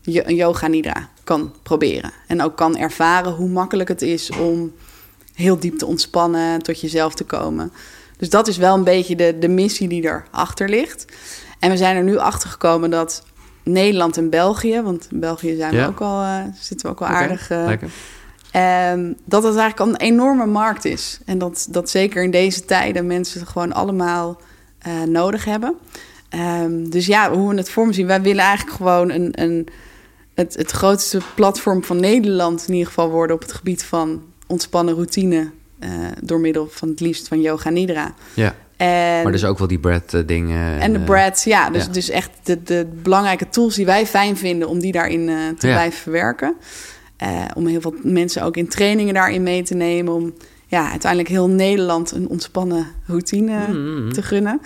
een 0.05 0.35
yoga 0.35 0.67
nidra 0.67 1.09
kan 1.25 1.53
proberen. 1.63 2.13
En 2.27 2.43
ook 2.43 2.57
kan 2.57 2.77
ervaren 2.77 3.33
hoe 3.33 3.49
makkelijk 3.49 3.89
het 3.89 4.03
is 4.03 4.31
om 4.31 4.73
heel 5.35 5.59
diep 5.59 5.79
te 5.79 5.87
ontspannen, 5.87 6.63
tot 6.63 6.81
jezelf 6.81 7.15
te 7.15 7.25
komen. 7.25 7.73
Dus 8.17 8.31
dat 8.31 8.49
is 8.49 8.57
wel 8.57 8.75
een 8.75 8.85
beetje 8.85 9.17
de, 9.17 9.37
de 9.39 9.49
missie 9.49 9.89
die 9.89 10.03
erachter 10.05 10.69
ligt. 10.69 11.05
En 11.59 11.71
we 11.71 11.77
zijn 11.77 11.97
er 11.97 12.03
nu 12.03 12.17
achter 12.17 12.49
gekomen 12.51 12.91
dat 12.91 13.25
Nederland 13.63 14.17
en 14.17 14.31
België, 14.31 14.81
want 14.83 15.09
in 15.11 15.21
België 15.21 15.57
zijn 15.57 15.71
we 15.71 15.77
Ja. 15.77 15.87
ook 15.87 16.01
al, 16.01 16.23
eh, 16.23 16.41
zitten 16.61 16.87
we 16.87 16.93
ook 16.93 17.01
al 17.01 17.07
aardig. 17.07 17.51
eh. 17.51 17.59
Ehm, 18.51 19.13
dat 19.25 19.43
het 19.43 19.57
eigenlijk 19.57 19.81
al 19.81 19.89
een 19.89 19.97
enorme 20.13 20.47
markt 20.47 20.85
is. 20.85 21.19
En 21.25 21.39
dat, 21.39 21.67
dat 21.71 21.91
zeker 21.91 22.23
in 22.23 22.31
deze 22.31 22.65
tijden 22.65 23.07
mensen 23.07 23.41
het 23.41 23.49
gewoon 23.49 23.73
allemaal 23.73 24.41
eh, 24.79 25.03
nodig 25.03 25.45
hebben. 25.45 25.75
Ehm, 26.29 26.85
dus 26.91 27.07
ja, 27.07 27.33
hoe 27.33 27.51
we 27.51 27.57
het 27.57 27.71
vorm 27.71 27.93
zien. 27.93 28.07
Wij 28.07 28.23
willen 28.23 28.45
eigenlijk 28.45 28.77
gewoon 28.77 29.11
een, 29.11 29.31
een, 29.43 29.69
het, 30.35 30.55
het 30.57 30.71
grootste 30.71 31.21
platform 31.35 31.85
van 31.85 32.01
Nederland 32.01 32.65
in 32.67 32.73
ieder 32.73 32.89
geval 32.89 33.11
worden 33.11 33.37
op 33.37 33.43
het 33.43 33.53
gebied 33.53 33.85
van 33.85 34.23
ontspannen 34.47 34.95
routine. 34.95 35.51
eh, 35.79 35.91
door 36.23 36.41
middel 36.41 36.69
van 36.71 36.89
het 36.89 37.01
liefst 37.01 37.29
van 37.29 37.41
yoga 37.41 37.71
nidra. 37.71 38.15
Ja, 38.35 38.55
En, 38.77 39.23
maar 39.23 39.33
dus 39.33 39.45
ook 39.45 39.59
wel 39.59 39.69
die 39.69 39.79
bread 39.79 40.15
eh, 40.15 40.21
dingen. 40.27 40.81
en 40.81 40.93
de 40.93 40.99
eh, 40.99 41.05
breads, 41.05 41.45
ja. 41.45 41.71
Dus, 41.71 41.85
ja. 41.85 41.91
dus 41.93 42.09
echt 42.11 42.31
de, 42.43 42.63
de 42.63 42.87
belangrijke 43.03 43.49
tools 43.49 43.75
die 43.75 43.87
wij 43.87 44.07
fijn 44.07 44.37
vinden 44.37 44.69
om 44.69 44.79
die 44.81 44.93
daarin 44.93 45.29
eh, 45.29 45.35
te 45.59 45.67
Ja. 45.67 45.73
blijven 45.75 45.99
verwerken. 46.01 46.55
Eh, 47.17 47.45
om 47.55 47.67
heel 47.67 47.81
veel 47.81 47.95
mensen 48.03 48.43
ook 48.43 48.57
in 48.57 48.69
trainingen 48.69 49.15
daarin 49.15 49.43
mee 49.43 49.63
te 49.63 49.75
nemen. 49.75 50.13
Om 50.15 50.35
ja, 50.67 50.91
uiteindelijk 50.91 51.31
heel 51.31 51.49
Nederland 51.49 52.11
een 52.11 52.29
ontspannen 52.29 52.87
routine 53.07 53.59
Mm, 53.69 54.03
mm. 54.05 54.13
te 54.13 54.23
gunnen. 54.23 54.61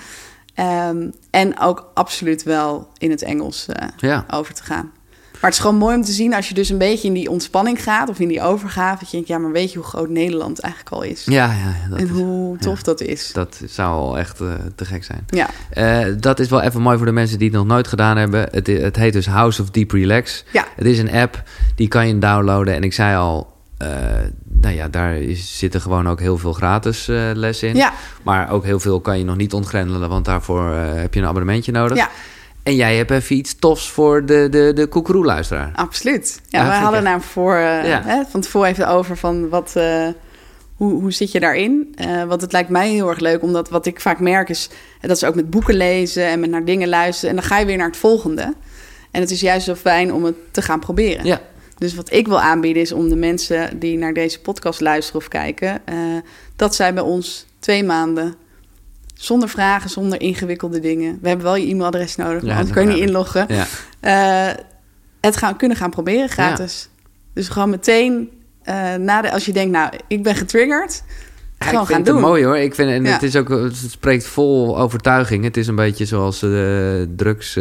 Ehm, 0.60 1.08
en 1.30 1.60
ook 1.60 1.90
absoluut 1.94 2.42
wel 2.42 2.88
in 2.98 3.10
het 3.10 3.22
Engels 3.22 3.66
eh, 3.68 3.88
Ja, 3.96 4.24
over 4.30 4.54
te 4.54 4.62
gaan. 4.62 4.90
Maar 5.32 5.50
het 5.50 5.58
is 5.58 5.64
gewoon 5.64 5.80
mooi 5.80 5.96
om 5.96 6.02
te 6.04 6.12
zien 6.12 6.34
als 6.34 6.48
je 6.48 6.54
dus 6.54 6.68
een 6.68 6.78
beetje 6.78 7.08
in 7.08 7.14
die 7.14 7.30
ontspanning 7.30 7.82
gaat 7.82 8.08
of 8.08 8.18
in 8.18 8.28
die 8.28 8.42
overgave. 8.42 8.98
Dat 8.98 9.06
je 9.10 9.12
denkt, 9.12 9.28
ja, 9.28 9.38
maar 9.38 9.50
weet 9.52 9.72
je 9.72 9.78
hoe 9.78 9.86
groot 9.86 10.08
Nederland 10.08 10.60
eigenlijk 10.60 10.94
al 10.94 11.02
is? 11.02 11.24
ja, 11.24 11.44
ja 11.52 11.88
dat, 11.90 11.98
en 11.98 12.04
is- 12.04 12.10
hoe 12.10 12.56
tof 12.58 12.76
ja. 12.76 12.82
dat 12.84 13.00
is. 13.00 13.32
dat 13.32 13.60
zou 13.66 13.88
al 13.94 14.18
echt 14.18 14.40
eh, 14.40 14.46
te 14.74 14.84
gek 14.84 15.04
zijn. 15.04 15.24
Ja, 15.26 15.48
Eh, 15.70 16.06
dat 16.18 16.38
is 16.38 16.48
wel 16.48 16.60
even 16.60 16.80
mooi 16.80 16.96
voor 16.96 17.06
de 17.06 17.12
mensen 17.12 17.38
die 17.38 17.48
het 17.48 17.56
nog 17.56 17.66
nooit 17.66 17.88
gedaan 17.88 18.16
hebben. 18.16 18.48
Het, 18.50 18.66
het 18.66 18.96
heet 18.96 19.12
dus 19.12 19.26
House 19.26 19.62
of 19.62 19.70
Deep 19.70 19.90
Relax. 19.90 20.44
ja, 20.52 20.64
Het 20.76 20.86
is 20.86 20.98
een 20.98 21.12
app, 21.12 21.42
die 21.74 21.88
kan 21.88 22.08
je 22.08 22.18
downloaden. 22.18 22.74
En 22.74 22.82
ik 22.82 22.92
zei 22.92 23.16
al, 23.16 23.49
nou 24.60 24.74
ja, 24.74 24.88
daar 24.88 25.16
is, 25.16 25.58
zitten 25.58 25.80
gewoon 25.80 26.08
ook 26.08 26.20
heel 26.20 26.38
veel 26.38 26.52
gratis 26.52 27.08
eh, 27.08 27.30
lessen 27.34 27.68
in. 27.68 27.76
ja, 27.76 27.92
Maar 28.22 28.50
ook 28.50 28.64
heel 28.64 28.80
veel 28.80 29.00
kan 29.00 29.18
je 29.18 29.24
nog 29.24 29.36
niet 29.36 29.52
ontgrendelen, 29.52 30.08
want 30.08 30.24
daarvoor 30.24 30.72
eh, 30.72 30.94
heb 31.00 31.14
je 31.14 31.20
een 31.20 31.26
abonnementje 31.26 31.72
nodig. 31.72 31.96
ja. 31.96 32.08
En 32.62 32.74
jij 32.74 32.96
hebt 32.96 33.10
even 33.10 33.36
iets 33.36 33.58
tofs 33.58 33.90
voor 33.90 34.24
de, 34.26 34.46
de, 34.50 34.72
de 34.74 34.86
koekeroe-luisteraar. 34.86 35.70
Absoluut. 35.74 36.40
Ja, 36.48 36.64
we 36.64 36.70
hadden 36.72 37.06
echt. 37.06 37.24
voor, 37.24 37.54
eh, 37.54 37.88
Ja. 37.88 38.02
hè, 38.04 38.22
van 38.30 38.40
tevoren 38.40 38.68
even 38.68 38.88
over 38.88 39.16
van 39.16 39.48
wat, 39.48 39.72
eh, 39.76 40.06
hoe, 40.76 40.92
hoe 41.00 41.12
zit 41.12 41.32
je 41.32 41.40
daarin? 41.40 41.92
Eh, 41.96 42.24
want 42.24 42.40
het 42.40 42.52
lijkt 42.52 42.68
mij 42.68 42.90
heel 42.90 43.08
erg 43.08 43.18
leuk, 43.18 43.42
omdat 43.42 43.68
wat 43.68 43.86
ik 43.86 44.00
vaak 44.00 44.20
merk 44.20 44.48
is... 44.48 44.70
eh, 45.00 45.08
dat 45.08 45.18
ze 45.18 45.26
ook 45.26 45.34
met 45.34 45.50
boeken 45.50 45.74
lezen 45.74 46.26
en 46.26 46.40
met 46.40 46.50
naar 46.50 46.64
dingen 46.64 46.88
luisteren... 46.88 47.30
en 47.30 47.36
dan 47.36 47.44
ga 47.44 47.58
je 47.58 47.66
weer 47.66 47.76
naar 47.76 47.86
het 47.86 47.96
volgende. 47.96 48.54
En 49.10 49.20
het 49.20 49.30
is 49.30 49.40
juist 49.40 49.64
zo 49.66 49.74
fijn 49.74 50.12
om 50.12 50.24
het 50.24 50.34
te 50.50 50.62
gaan 50.62 50.80
proberen. 50.80 51.24
Ja, 51.24 51.40
Dus 51.80 51.94
wat 51.94 52.12
ik 52.12 52.26
wil 52.28 52.40
aanbieden 52.40 52.82
is 52.82 52.92
om 52.92 53.08
de 53.08 53.16
mensen 53.16 53.78
die 53.78 53.98
naar 53.98 54.12
deze 54.12 54.40
podcast 54.40 54.80
luisteren 54.80 55.20
of 55.20 55.28
kijken... 55.28 55.80
eh, 55.86 55.96
dat 56.56 56.74
zij 56.74 56.94
bij 56.94 57.02
ons 57.02 57.46
twee 57.58 57.84
maanden... 57.84 58.34
Zonder 59.14 59.48
vragen, 59.48 59.90
zonder 59.90 60.20
ingewikkelde 60.20 60.80
dingen. 60.80 61.18
We 61.22 61.28
hebben 61.28 61.46
wel 61.46 61.56
je 61.56 61.66
e-mailadres 61.66 62.16
nodig, 62.16 62.42
Ja, 62.42 62.46
want 62.46 62.48
dat 62.48 62.56
anders 62.58 62.76
kan 62.76 62.86
je 62.86 62.92
niet 62.94 63.08
inloggen. 63.08 63.46
ja. 63.48 63.66
Eh, 64.00 64.54
het 65.20 65.36
gaan, 65.36 65.56
kunnen 65.56 65.76
gaan 65.76 65.90
proberen 65.90 66.28
gratis. 66.28 66.88
Dus 67.34 67.48
gewoon 67.48 67.70
meteen, 67.70 68.30
eh, 68.62 68.94
na 68.94 69.20
de, 69.22 69.32
als 69.32 69.44
je 69.44 69.52
denkt, 69.52 69.72
nou, 69.72 69.92
ik 70.08 70.22
ben 70.22 70.34
getriggerd, 70.36 71.02
Ja, 71.58 71.66
gewoon 71.66 71.70
ik 71.82 71.86
gaan 71.86 71.86
vind 71.86 72.06
het 72.06 72.06
doen. 72.16 72.24
mooi 72.24 72.44
hoor. 72.44 72.56
Ik 72.58 72.74
vind, 72.74 72.90
en 72.90 73.04
Ja. 73.04 73.10
het, 73.12 73.22
is 73.22 73.36
ook, 73.36 73.48
het 73.48 73.76
spreekt 73.76 74.26
vol 74.26 74.78
overtuiging. 74.78 75.44
Het 75.44 75.56
is 75.56 75.66
een 75.66 75.74
beetje 75.74 76.04
zoals 76.04 76.40
de 76.40 77.12
drugs... 77.16 77.56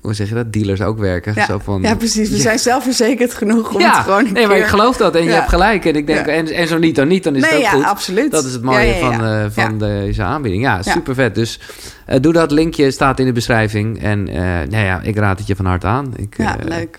hoe 0.00 0.14
zeg 0.14 0.28
je 0.28 0.34
dat? 0.34 0.52
Dealers 0.52 0.80
ook 0.80 0.98
werken. 0.98 1.32
Ja, 1.34 1.46
Zo 1.46 1.58
van, 1.58 1.82
ja, 1.82 1.94
precies. 1.94 2.28
We 2.30 2.36
Ja. 2.36 2.42
zijn 2.42 2.58
zelfverzekerd 2.58 3.34
genoeg 3.34 3.74
om 3.74 3.80
ja, 3.80 3.96
het 3.96 4.04
gewoon 4.04 4.26
een 4.26 4.32
nee, 4.32 4.46
maar 4.46 4.54
keer... 4.54 4.64
ik 4.64 4.70
geloof 4.70 4.96
dat. 4.96 5.14
En 5.14 5.24
je 5.24 5.30
hebt 5.30 5.48
gelijk. 5.48 5.84
En 5.84 5.96
ik 5.96 6.06
denk, 6.06 6.26
en, 6.26 6.46
en 6.46 6.68
zo 6.68 6.78
niet 6.78 6.96
dan 6.96 7.08
niet, 7.08 7.24
dan 7.24 7.36
is 7.36 7.42
nee, 7.42 7.50
het 7.50 7.58
ook 7.58 7.64
ja, 7.64 7.70
goed. 7.70 7.84
absoluut. 7.84 8.30
Dat 8.30 8.44
is 8.44 8.52
het 8.52 8.62
mooie 8.62 8.94
van, 8.94 9.24
eh, 9.24 9.44
van 9.50 9.78
deze 9.78 10.22
aanbieding. 10.22 10.62
Ja, 10.62 10.82
super 10.82 11.14
vet. 11.14 11.34
Dus 11.34 11.60
eh, 12.06 12.20
doe 12.20 12.32
dat. 12.32 12.50
Linkje 12.50 12.90
staat 12.90 13.18
in 13.18 13.26
de 13.26 13.32
beschrijving. 13.32 14.02
En 14.02 14.28
eh, 14.28 14.42
nou 14.42 14.84
ja, 14.84 15.00
ik 15.02 15.16
raad 15.16 15.38
het 15.38 15.46
je 15.46 15.56
van 15.56 15.66
harte 15.66 15.86
aan. 15.86 16.12
Ik, 16.16 16.34
Ja, 16.36 16.56
leuk. 16.64 16.98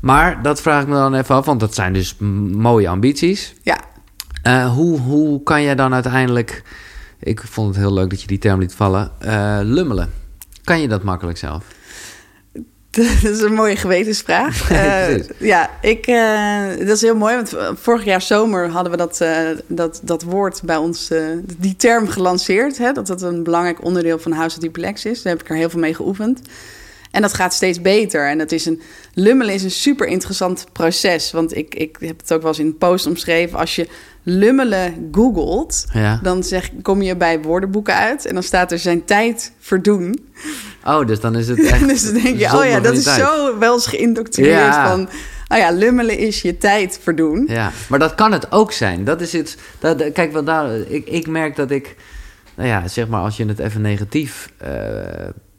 Maar 0.00 0.42
dat 0.42 0.60
vraag 0.60 0.82
ik 0.82 0.88
me 0.88 0.94
dan 0.94 1.14
even 1.14 1.34
af, 1.34 1.44
want 1.46 1.60
dat 1.60 1.74
zijn 1.74 1.92
dus 1.92 2.16
mooie 2.52 2.88
ambities. 2.88 3.54
Ja, 3.62 3.78
hoe, 4.66 4.98
hoe 4.98 5.42
kan 5.42 5.62
jij 5.62 5.74
dan 5.74 5.94
uiteindelijk... 5.94 6.62
Ik 7.20 7.40
vond 7.40 7.68
het 7.68 7.76
heel 7.76 7.92
leuk 7.92 8.10
dat 8.10 8.20
je 8.20 8.26
die 8.26 8.38
term 8.38 8.60
liet 8.60 8.74
vallen. 8.74 9.10
lummelen. 9.62 10.10
Kan 10.64 10.80
je 10.80 10.88
dat 10.88 11.02
makkelijk 11.02 11.38
zelf? 11.38 11.64
dat 13.22 13.32
is 13.32 13.40
een 13.40 13.54
mooie 13.54 13.76
gewetensvraag. 13.76 14.70
Eh, 14.70 15.14
ja, 15.38 15.70
ik, 15.80 16.06
eh, 16.06 16.68
dat 16.78 16.96
is 16.96 17.00
heel 17.00 17.16
mooi, 17.16 17.34
want 17.34 17.56
vorig 17.74 18.04
jaar 18.04 18.22
zomer 18.22 18.68
hadden 18.68 18.92
we 18.92 18.98
dat, 18.98 19.20
eh, 19.20 19.48
dat, 19.66 20.00
dat 20.02 20.22
woord 20.22 20.60
bij 20.64 20.76
ons, 20.76 21.10
eh, 21.10 21.24
die 21.58 21.76
term 21.76 22.08
gelanceerd. 22.08 22.78
Hè, 22.78 22.92
dat 22.92 23.06
dat 23.06 23.22
een 23.22 23.42
belangrijk 23.42 23.84
onderdeel 23.84 24.18
van 24.18 24.32
House 24.32 24.58
of 24.58 24.68
Relax 24.72 25.04
is. 25.04 25.22
Daar 25.22 25.32
heb 25.32 25.42
ik 25.42 25.48
er 25.48 25.56
heel 25.56 25.70
veel 25.70 25.80
mee 25.80 25.94
geoefend. 25.94 26.40
En 27.10 27.22
dat 27.22 27.34
gaat 27.34 27.54
steeds 27.54 27.80
beter. 27.80 28.28
En 28.28 28.38
het 28.38 28.52
is 28.52 28.66
een, 28.66 28.80
lummelen 29.14 29.54
is 29.54 29.62
een 29.62 29.70
super 29.70 30.06
interessant 30.06 30.66
proces. 30.72 31.32
Want 31.32 31.56
ik, 31.56 31.74
ik 31.74 31.96
heb 32.00 32.20
het 32.20 32.32
ook 32.32 32.40
wel 32.40 32.50
eens 32.50 32.58
in 32.58 32.66
een 32.66 32.78
post 32.78 33.06
omschreven. 33.06 33.58
Als 33.58 33.76
je 33.76 33.88
lummelen 34.22 35.08
googelt, 35.12 35.86
Ja. 35.92 36.18
dan 36.22 36.42
zeg, 36.42 36.70
kom 36.82 37.02
je 37.02 37.16
bij 37.16 37.40
woordenboeken 37.42 37.94
uit. 37.94 38.26
En 38.26 38.34
dan 38.34 38.42
staat 38.42 38.72
er 38.72 38.78
zijn 38.78 39.04
tijd 39.04 39.52
verdoen. 39.58 40.24
Oh, 40.84 41.06
dus 41.06 41.20
dan 41.20 41.36
is 41.36 41.48
het 41.48 41.62
echt 41.72 41.88
dus 41.88 42.04
dan 42.04 42.22
denk 42.22 42.38
je, 42.38 42.56
oh 42.56 42.64
ja, 42.64 42.80
dat 42.80 42.96
is 42.96 43.02
tijd. 43.04 43.20
zo 43.20 43.58
wel 43.58 43.74
eens 43.74 43.86
geïndoctrineerd 43.86 44.56
Ja. 44.74 44.88
van... 44.88 45.08
Oh 45.48 45.58
ja, 45.58 45.70
lummelen 45.70 46.18
is 46.18 46.42
je 46.42 46.58
tijd 46.58 46.98
verdoen. 47.02 47.44
Ja, 47.48 47.72
maar 47.88 47.98
dat 47.98 48.14
kan 48.14 48.32
het 48.32 48.52
ook 48.52 48.72
zijn. 48.72 49.04
Dat 49.04 49.20
is 49.20 49.32
het. 49.32 49.56
Dat, 49.78 50.12
kijk, 50.12 50.32
wat 50.32 50.46
daar, 50.46 50.74
ik, 50.74 51.06
ik 51.08 51.26
merk 51.26 51.56
dat 51.56 51.70
ik, 51.70 51.96
nou 52.54 52.68
ja, 52.68 52.88
zeg 52.88 53.08
maar, 53.08 53.20
als 53.20 53.36
je 53.36 53.44
het 53.46 53.58
even 53.58 53.80
negatief 53.80 54.48
eh, 54.56 54.70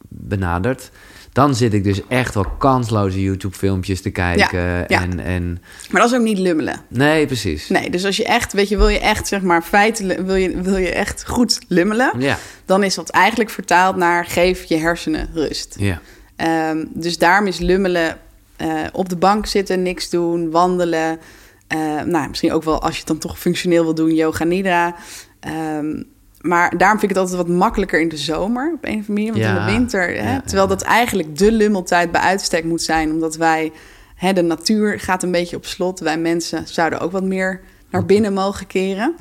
benadert, 0.08 0.90
dan 1.34 1.56
zit 1.56 1.74
ik 1.74 1.84
dus 1.84 2.02
echt 2.08 2.34
wel 2.34 2.46
kansloze 2.58 3.22
YouTube-filmpjes 3.22 4.02
te 4.02 4.10
kijken. 4.10 4.60
ja. 4.62 4.86
En, 5.02 5.20
en 5.20 5.62
Maar 5.92 6.02
dat 6.02 6.12
is 6.12 6.18
ook 6.18 6.24
niet 6.24 6.38
lummelen. 6.40 6.82
nee, 6.88 7.26
precies. 7.26 7.70
Nee, 7.70 7.90
dus 7.90 8.06
als 8.06 8.18
je 8.18 8.26
echt, 8.26 8.54
weet 8.54 8.70
je, 8.70 8.78
wil 8.78 8.88
je 8.88 9.00
echt, 9.00 9.28
zeg 9.28 9.42
maar, 9.42 9.62
feitelijk, 9.62 10.20
wil 10.20 10.36
je, 10.36 10.62
wil 10.62 10.78
je 10.78 10.90
echt 10.92 11.28
goed 11.28 11.60
lummelen, 11.68 12.12
Ja, 12.20 12.38
dan 12.66 12.84
is 12.84 12.96
dat 12.96 13.10
eigenlijk 13.10 13.50
vertaald 13.50 13.96
naar 13.96 14.26
geef 14.26 14.64
je 14.64 14.78
hersenen 14.78 15.30
rust. 15.34 15.76
ja, 15.80 16.02
Ehm, 16.36 16.86
dus 16.90 17.18
daarom 17.18 17.48
is 17.48 17.60
lummelen 17.60 18.18
eh, 18.56 18.70
op 18.92 19.10
de 19.10 19.16
bank 19.16 19.46
zitten, 19.46 19.82
niks 19.82 20.10
doen, 20.10 20.52
wandelen. 20.52 21.20
Eh, 21.68 22.02
nou, 22.02 22.30
misschien 22.30 22.52
ook 22.54 22.64
wel 22.64 22.82
als 22.82 22.92
je 22.94 22.98
het 23.00 23.08
dan 23.08 23.18
toch 23.18 23.40
functioneel 23.40 23.84
wil 23.84 23.94
doen, 23.96 24.14
yoga 24.16 24.44
nidra. 24.44 24.96
Ehm, 25.40 26.04
maar 26.44 26.78
daarom 26.78 27.00
vind 27.00 27.12
ik 27.12 27.18
het 27.18 27.28
altijd 27.28 27.48
wat 27.48 27.58
makkelijker 27.58 28.02
in 28.02 28.10
de 28.10 28.18
zomer 28.18 28.74
op 28.76 28.86
een 28.86 29.00
of 29.00 29.10
andere 29.10 29.14
manier. 29.14 29.32
Want 29.32 29.44
Ja, 29.44 29.60
in 29.60 29.66
de 29.66 29.72
winter, 29.72 30.08
hè, 30.08 30.32
ja, 30.34 30.42
terwijl 30.42 30.68
dat 30.68 30.82
eigenlijk 30.82 31.38
de 31.38 31.52
lummeltijd 31.52 32.12
bij 32.12 32.22
uitstek 32.22 32.64
moet 32.64 32.82
zijn. 32.82 33.12
Omdat 33.12 33.36
wij, 33.36 33.72
hè, 34.16 34.34
de 34.34 34.42
natuur 34.42 35.00
gaat 35.00 35.24
een 35.24 35.32
beetje 35.32 35.56
op 35.56 35.66
slot. 35.66 36.00
Wij 36.00 36.18
mensen 36.18 36.68
zouden 36.68 37.00
ook 37.00 37.12
wat 37.12 37.24
meer 37.24 37.62
naar 37.90 38.06
binnen 38.06 38.34
mogen 38.34 38.68
keren. 38.68 39.16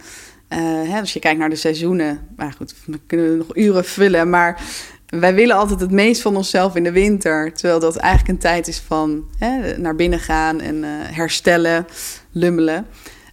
Eh, 0.49 0.59
hè, 0.63 1.01
als 1.01 1.13
je 1.13 1.21
kijkt 1.21 1.39
naar 1.39 1.51
de 1.51 1.57
seizoenen, 1.57 2.29
maar 2.37 2.53
goed, 2.53 2.75
we 2.87 3.01
kunnen 3.07 3.37
nog 3.37 3.57
uren 3.57 3.85
vullen. 3.85 4.31
Maar 4.31 4.61
wij 5.07 5.35
willen 5.35 5.57
altijd 5.57 5.81
het 5.81 5.91
meest 5.91 6.23
van 6.23 6.37
onszelf 6.37 6.77
in 6.77 6.85
de 6.85 6.93
winter. 6.93 7.53
Terwijl 7.53 7.81
dat 7.81 7.97
eigenlijk 7.97 8.33
een 8.33 8.39
tijd 8.39 8.69
is 8.69 8.79
van 8.79 9.25
hè, 9.39 9.79
naar 9.79 9.95
binnen 9.95 10.21
gaan 10.21 10.61
en 10.61 10.85
eh, 10.85 10.91
herstellen, 10.91 11.87
lummelen. 12.31 12.87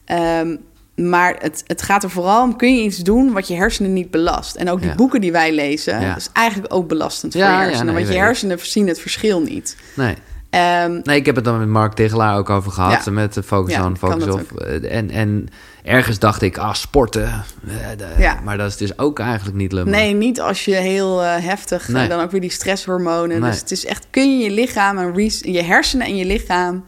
Ehm, 0.05 0.55
maar 0.99 1.35
het, 1.39 1.63
het 1.67 1.81
gaat 1.81 2.03
er 2.03 2.09
vooral 2.09 2.43
om, 2.43 2.55
kun 2.55 2.75
je 2.75 2.81
iets 2.83 2.97
doen 2.97 3.31
wat 3.33 3.47
je 3.47 3.55
hersenen 3.55 3.93
niet 3.93 4.11
belast? 4.11 4.55
En 4.55 4.69
ook 4.69 4.79
die 4.79 4.89
Ja. 4.89 4.95
boeken 4.95 5.21
die 5.21 5.31
wij 5.31 5.53
lezen, 5.53 6.01
Ja. 6.01 6.15
is 6.15 6.29
eigenlijk 6.33 6.73
ook 6.73 6.87
belastend 6.87 7.31
voor 7.33 7.41
je 7.41 7.47
hersenen. 7.47 7.85
nee, 7.85 8.03
want 8.03 8.07
je 8.15 8.19
hersenen 8.19 8.57
zien 8.61 8.87
het 8.87 8.99
verschil 8.99 9.41
niet. 9.41 9.75
Nee. 9.93 10.15
Ehm, 10.49 10.99
nee, 11.03 11.17
ik 11.17 11.25
heb 11.25 11.35
het 11.35 11.43
dan 11.45 11.59
met 11.59 11.67
Mark 11.67 11.93
Tegelaar 11.93 12.37
ook 12.37 12.49
over 12.49 12.71
gehad. 12.71 13.05
Ja. 13.05 13.11
Met 13.11 13.33
de 13.33 13.43
Focus 13.43 13.73
Ja, 13.73 13.85
on, 13.85 13.97
Focus 13.97 14.27
off. 14.27 14.51
Eh, 14.51 14.95
En, 14.97 15.09
en 15.11 15.47
ergens 15.83 16.19
dacht 16.19 16.41
ik, 16.41 16.57
ah, 16.57 16.73
sporten. 16.73 17.43
eh, 17.67 18.19
Ja. 18.19 18.39
Maar 18.43 18.57
dat 18.57 18.67
is 18.67 18.77
dus 18.77 18.97
ook 18.99 19.19
eigenlijk 19.19 19.57
niet 19.57 19.71
lummelen. 19.71 19.99
nee, 19.99 20.13
niet 20.13 20.41
als 20.41 20.65
je 20.65 20.75
heel 20.75 21.23
eh, 21.23 21.35
heftig, 21.37 21.87
Nee. 21.87 22.03
en 22.03 22.09
dan 22.09 22.19
ook 22.21 22.31
weer 22.31 22.41
die 22.41 22.51
stresshormonen. 22.51 23.39
Nee. 23.41 23.49
Dus 23.49 23.59
het 23.59 23.71
is 23.71 23.85
echt, 23.85 24.07
kun 24.09 24.37
je 24.39 24.43
je 24.43 24.51
lichaam, 24.51 25.15
res- 25.15 25.41
je 25.45 25.63
hersenen 25.63 26.07
en 26.07 26.15
je 26.15 26.25
lichaam 26.25 26.83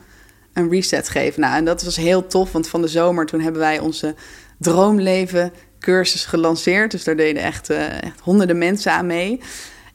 een 0.53 0.69
reset 0.69 1.09
geven. 1.09 1.41
Nou, 1.41 1.55
en 1.55 1.65
dat 1.65 1.83
was 1.83 1.95
heel 1.95 2.27
tof, 2.27 2.51
want 2.51 2.67
van 2.67 2.81
de 2.81 2.87
zomer 2.87 3.25
toen 3.25 3.41
hebben 3.41 3.61
wij 3.61 3.79
onze 3.79 4.15
droomleven 4.57 5.53
cursus 5.79 6.25
gelanceerd. 6.25 6.91
Dus 6.91 7.03
daar 7.03 7.15
deden 7.15 7.43
echt, 7.43 7.69
eh, 7.69 7.85
echt 8.03 8.19
honderden 8.23 8.57
mensen 8.57 8.91
aan 8.91 9.05
mee. 9.05 9.39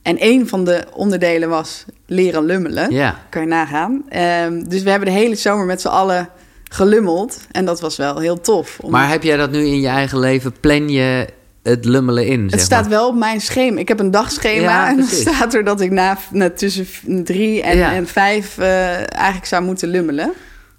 En 0.03 0.17
een 0.21 0.49
van 0.49 0.65
de 0.65 0.85
onderdelen 0.93 1.49
was 1.49 1.85
leren 2.07 2.45
lummelen. 2.45 2.91
Ja. 2.93 3.21
Kan 3.29 3.43
je 3.43 3.49
nagaan. 3.49 4.05
Ehm, 4.09 4.63
dus 4.69 4.83
we 4.83 4.91
hebben 4.91 5.09
de 5.09 5.15
hele 5.15 5.35
zomer 5.35 5.67
met 5.67 5.81
z'n 5.81 5.89
allen 5.89 6.29
gelummeld. 6.71 7.39
En 7.51 7.65
dat 7.65 7.81
was 7.81 7.97
wel 7.97 8.19
heel 8.19 8.41
tof. 8.41 8.79
Om- 8.81 8.91
Maar 8.91 9.09
heb 9.09 9.23
jij 9.23 9.37
dat 9.37 9.51
nu 9.51 9.59
in 9.67 9.81
je 9.81 9.89
eigen 9.89 10.19
leven? 10.19 10.53
Plan 10.61 10.89
je 10.89 11.27
het 11.69 11.85
lummelen 11.85 12.27
in? 12.27 12.43
het 12.43 12.51
zeg 12.51 12.61
staat 12.61 12.81
maar? 12.81 12.91
wel 12.91 13.09
op 13.09 13.15
mijn 13.17 13.41
schema. 13.41 13.79
Ik 13.81 13.89
heb 13.89 14.01
een 14.01 14.11
dagschema. 14.11 14.63
Ja, 14.63 14.89
en 14.91 14.97
dan 14.97 15.07
staat 15.07 15.55
er 15.55 15.65
dat 15.65 15.81
ik 15.81 15.91
na, 15.91 16.19
na 16.31 16.51
tussen 16.51 16.87
drie 17.25 17.63
en, 17.63 17.77
Ja. 17.77 17.93
en 17.95 18.07
vijf 18.07 18.59
eh, 18.59 18.95
eigenlijk 19.15 19.47
zou 19.47 19.63
moeten 19.63 19.89
lummelen. 19.89 20.33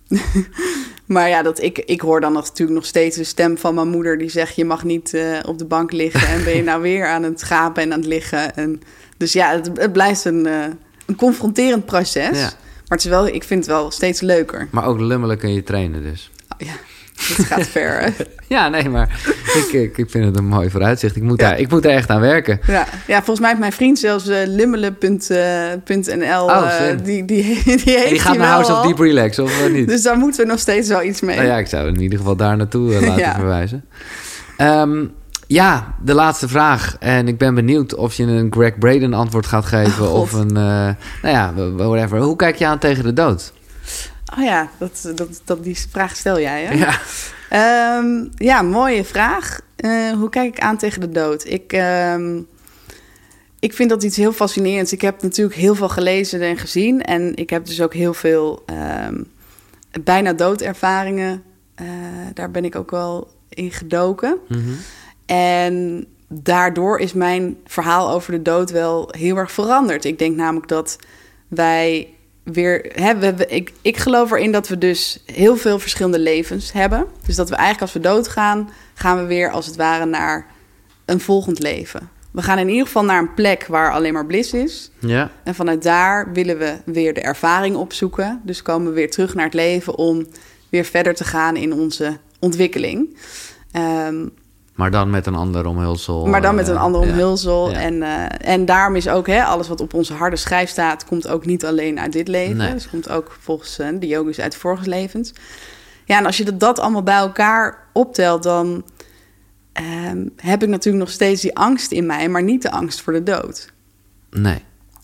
maar 1.06 1.30
ja, 1.30 1.42
dat, 1.44 1.62
ik, 1.62 1.78
ik 1.78 2.02
hoor 2.02 2.22
dan 2.22 2.34
natuurlijk 2.34 2.78
nog 2.78 2.86
steeds 2.86 3.18
de 3.18 3.24
stem 3.24 3.58
van 3.58 3.76
mijn 3.76 3.88
moeder 3.90 4.18
die 4.18 4.30
zegt: 4.30 4.56
Je 4.56 4.66
mag 4.66 4.84
niet 4.84 5.14
eh, 5.14 5.24
op 5.46 5.58
de 5.58 5.66
bank 5.66 5.92
liggen. 5.92 6.28
En 6.28 6.44
ben 6.44 6.56
je 6.56 6.64
nou 6.72 6.82
weer 6.82 7.08
aan 7.08 7.24
het 7.24 7.40
schapen 7.40 7.84
en 7.84 7.92
aan 7.94 8.00
het 8.00 8.08
liggen. 8.08 8.56
En, 8.56 8.82
dus 9.18 9.34
ja, 9.34 9.52
het, 9.52 9.70
het 9.74 9.92
blijft 9.94 10.26
een, 10.26 10.46
eh, 10.46 10.66
een 11.06 11.16
confronterend 11.16 11.86
proces. 11.86 12.40
Ja. 12.40 12.52
Maar 12.88 12.98
het 12.98 13.06
is 13.06 13.12
wel, 13.12 13.28
ik 13.28 13.44
vind 13.44 13.60
het 13.66 13.74
wel 13.74 13.92
steeds 13.92 14.22
leuker. 14.22 14.68
Maar 14.72 14.86
ook 14.86 15.00
lummelen 15.00 15.38
kun 15.38 15.54
je 15.54 15.64
trainen 15.64 16.04
dus. 16.04 16.32
Oh, 16.50 16.68
ja, 16.68 16.74
het 17.18 17.46
gaat 17.46 17.68
ver. 17.78 18.02
hè? 18.02 18.10
Ja, 18.48 18.68
nee, 18.70 18.90
maar 18.90 19.20
ik, 19.54 19.72
ik, 19.74 19.98
ik 19.98 20.10
vind 20.10 20.26
het 20.26 20.38
een 20.38 20.48
mooi 20.48 20.70
vooruitzicht. 20.70 21.16
Ik 21.16 21.22
moet, 21.24 21.40
Ja. 21.40 21.50
daar, 21.50 21.60
ik 21.60 21.70
moet 21.70 21.84
daar 21.84 21.92
echt 21.92 22.10
aan 22.10 22.20
werken. 22.22 22.60
Ja, 22.68 22.86
ja, 23.08 23.16
volgens 23.18 23.40
mij 23.40 23.48
heeft 23.50 23.60
mijn 23.62 23.72
vriend 23.72 24.00
zelfs 24.00 24.28
uh, 24.28 24.38
lummelen.nl. 24.46 26.44
Oh, 26.46 26.64
eh, 26.66 26.76
slim. 26.76 27.02
die, 27.02 27.26
die, 27.26 27.44
die 27.64 27.82
heeft 27.86 28.04
En 28.04 28.10
die 28.10 28.20
gaat 28.20 28.38
naar 28.38 28.48
House 28.48 28.72
of. 28.74 28.86
Deep 28.86 29.00
Relax, 29.00 29.40
of 29.40 29.66
eh, 29.66 29.72
niet? 29.72 29.88
Dus 29.88 30.02
daar 30.02 30.18
moeten 30.18 30.42
we 30.46 30.52
nog 30.52 30.60
steeds 30.60 30.88
wel 30.90 31.04
iets 31.04 31.22
mee. 31.22 31.36
Nou 31.36 31.48
ja, 31.48 31.58
ik 31.58 31.68
zou 31.68 31.88
in 31.88 32.02
ieder 32.02 32.18
geval 32.18 32.36
daar 32.36 32.58
naartoe 32.58 32.96
eh, 32.96 33.02
laten 33.08 33.24
Ja. 33.24 33.34
verwijzen. 33.36 33.86
Ehm, 34.58 35.06
ja, 35.48 35.96
de 36.04 36.14
laatste 36.14 36.48
vraag. 36.48 36.96
En 37.00 37.28
ik 37.28 37.38
ben 37.38 37.56
benieuwd 37.56 37.96
of 37.96 38.14
je 38.14 38.24
een 38.24 38.52
Greg 38.52 38.78
Braden 38.78 39.14
antwoord 39.14 39.46
gaat 39.46 39.66
geven. 39.66 40.06
Oh, 40.08 40.14
of 40.20 40.34
een, 40.34 40.50
eh, 40.50 40.54
nou 40.54 40.96
ja, 41.22 41.54
whatever. 41.76 42.20
Hoe 42.20 42.36
kijk 42.36 42.56
je 42.56 42.66
aan 42.66 42.78
tegen 42.80 43.04
de 43.04 43.14
dood? 43.14 43.54
Oh 44.38 44.44
ja, 44.44 44.70
dat, 44.78 45.12
dat, 45.16 45.42
dat, 45.44 45.64
die 45.64 45.78
vraag 45.90 46.16
stel 46.16 46.40
jij, 46.40 46.64
hè? 46.64 46.74
Ja. 46.74 47.00
Ehm, 47.50 48.28
ja, 48.36 48.62
mooie 48.62 49.04
vraag. 49.04 49.60
Eh, 49.76 50.12
hoe 50.12 50.30
kijk 50.30 50.56
ik 50.56 50.60
aan 50.60 50.78
tegen 50.78 51.02
de 51.02 51.10
dood? 51.10 51.46
Ik, 51.46 51.74
ehm, 51.74 52.42
ik 53.60 53.74
vind 53.74 53.90
dat 53.90 54.04
iets 54.04 54.18
heel 54.18 54.32
fascinerends. 54.32 54.92
Ik 54.92 55.02
heb 55.02 55.22
natuurlijk 55.22 55.58
heel 55.58 55.76
veel 55.76 55.90
gelezen 55.90 56.42
en 56.42 56.58
gezien. 56.58 57.02
En 57.02 57.36
ik 57.36 57.50
heb 57.50 57.66
dus 57.66 57.82
ook 57.82 57.94
heel 57.94 58.14
veel 58.14 58.64
ehm, 58.66 59.24
bijna 60.04 60.34
doodervaringen. 60.34 61.44
Eh, 61.76 61.86
daar 62.34 62.52
ben 62.52 62.66
ik 62.66 62.76
ook 62.76 62.92
wel 62.92 63.32
in 63.50 63.72
gedoken. 63.72 64.38
Mhm. 64.48 64.72
En 65.26 66.06
daardoor 66.28 67.00
is 67.00 67.14
mijn 67.14 67.58
verhaal 67.66 68.10
over 68.10 68.32
de 68.32 68.42
dood 68.42 68.72
wel 68.72 69.14
heel 69.18 69.38
erg 69.38 69.52
veranderd. 69.52 70.06
Ik 70.06 70.20
denk 70.20 70.36
namelijk 70.36 70.68
dat 70.68 70.98
wij 71.48 72.14
weer. 72.52 72.92
Hè, 72.96 73.18
we, 73.18 73.34
we- 73.36 73.48
ik, 73.48 73.74
ik 73.82 73.98
geloof 73.98 74.32
erin 74.32 74.52
dat 74.52 74.68
we 74.68 74.78
dus 74.78 75.24
heel 75.26 75.56
veel 75.58 75.80
verschillende 75.80 76.20
levens 76.20 76.72
hebben. 76.72 77.06
Dus 77.26 77.36
dat 77.36 77.50
we 77.50 77.56
eigenlijk 77.56 77.82
als 77.84 77.94
we 77.94 78.10
doodgaan, 78.10 78.70
gaan 78.94 79.18
we 79.18 79.26
weer 79.26 79.52
als 79.52 79.66
het 79.66 79.76
ware 79.76 80.06
naar 80.06 80.46
een 81.06 81.20
volgend 81.20 81.60
leven. 81.60 82.10
We 82.32 82.42
gaan 82.42 82.58
in 82.60 82.70
ieder 82.70 82.86
geval 82.86 83.04
naar 83.04 83.22
een 83.22 83.34
plek 83.34 83.66
waar 83.68 83.92
alleen 83.92 84.14
maar 84.14 84.26
bliss 84.26 84.54
is. 84.54 84.92
Ja. 85.00 85.32
En 85.44 85.56
vanuit 85.56 85.84
daar 85.84 86.32
willen 86.34 86.58
we 86.58 86.76
weer 86.86 87.14
de 87.14 87.22
ervaring 87.22 87.76
opzoeken. 87.76 88.42
Dus 88.44 88.62
komen 88.62 88.88
we 88.88 88.94
weer 88.94 89.10
terug 89.12 89.34
naar 89.36 89.46
het 89.46 89.54
leven 89.54 89.96
om 89.98 90.28
weer 90.70 90.86
verder 90.86 91.16
te 91.16 91.24
gaan 91.24 91.56
in 91.56 91.74
onze 91.74 92.18
ontwikkeling. 92.40 93.18
Ehm, 93.72 94.28
Maar 94.78 94.92
dan 94.92 95.10
met 95.10 95.26
een 95.26 95.36
ander 95.36 95.66
omhulsel. 95.66 96.26
maar 96.26 96.42
dan 96.42 96.56
met 96.56 96.68
eh, 96.68 96.74
een 96.74 96.80
ander 96.80 97.06
ja. 97.06 97.12
omhulsel. 97.12 97.70
Ja. 97.70 97.80
En, 97.80 98.04
eh, 98.04 98.54
en 98.54 98.66
daarom 98.66 98.96
is 98.96 99.08
ook 99.08 99.28
hè, 99.28 99.44
alles 99.44 99.68
wat 99.68 99.82
op 99.82 99.94
onze 99.94 100.14
harde 100.14 100.36
schijf 100.36 100.70
staat... 100.70 101.06
komt 101.06 101.28
ook 101.28 101.46
niet 101.46 101.66
alleen 101.66 102.00
uit 102.00 102.12
dit 102.12 102.28
leven. 102.28 102.58
Nee. 102.58 102.74
Dus 102.74 102.82
het 102.82 102.92
komt 102.92 103.10
ook 103.10 103.38
volgens 103.40 103.80
eh, 103.80 103.88
de 104.00 104.08
yogis 104.08 104.40
uit 104.40 104.56
vorige 104.56 104.90
levens. 104.90 105.34
Ja, 106.06 106.18
en 106.18 106.26
als 106.26 106.38
je 106.38 106.46
dat, 106.46 106.60
dat 106.60 106.80
allemaal 106.80 107.04
bij 107.04 107.16
elkaar 107.16 107.88
optelt... 107.94 108.44
dan 108.44 108.86
ehm, 109.74 110.28
heb 110.36 110.64
ik 110.64 110.70
natuurlijk 110.70 111.04
nog 111.04 111.14
steeds 111.14 111.42
die 111.42 111.58
angst 111.58 111.92
in 111.92 112.06
mij... 112.06 112.30
maar 112.30 112.44
niet 112.44 112.62
de 112.62 112.72
angst 112.72 113.02
voor 113.02 113.14
de 113.14 113.24
dood. 113.24 113.74
Nee. 114.30 114.62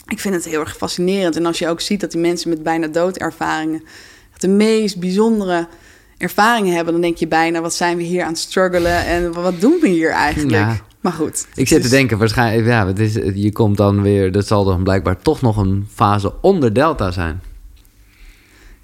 Ik 0.07 0.19
vind 0.19 0.35
het 0.35 0.45
heel 0.45 0.59
erg 0.59 0.77
fascinerend. 0.77 1.35
En 1.35 1.45
als 1.45 1.59
je 1.59 1.69
ook 1.69 1.81
ziet 1.81 2.01
dat 2.01 2.11
die 2.11 2.21
mensen 2.21 2.49
met 2.49 2.63
bijna 2.63 2.87
doodervaringen... 2.87 3.83
de 4.37 4.47
meest 4.47 4.99
bijzondere 4.99 5.67
ervaringen 6.23 6.75
hebben... 6.75 6.93
dan 6.93 7.01
denk 7.01 7.17
je 7.17 7.27
bijna, 7.27 7.61
wat 7.61 7.73
zijn 7.73 7.97
we 7.97 8.03
hier 8.03 8.23
aan 8.23 8.31
het 8.31 8.37
struggelen... 8.37 9.05
en 9.05 9.33
wat 9.33 9.59
doen 9.61 9.77
we 9.81 9.87
hier 9.87 10.11
eigenlijk? 10.11 10.51
Ja. 10.51 10.77
Maar 11.01 11.13
goed. 11.13 11.47
Ik 11.55 11.67
zit 11.67 11.81
Dus- 11.81 11.89
te 11.89 11.95
denken, 11.95 12.17
waarschijnlijk, 12.17 12.67
ja, 12.67 12.87
het 12.87 12.99
is, 12.99 13.13
je 13.33 13.51
komt 13.51 13.77
dan 13.77 14.01
weer, 14.01 14.31
dat 14.31 14.47
zal 14.47 14.63
dan 14.63 14.83
blijkbaar 14.83 15.17
toch 15.21 15.41
nog 15.41 15.57
een 15.57 15.87
fase 15.93 16.33
onder 16.41 16.73
Delta 16.73 17.11
zijn. 17.11 17.41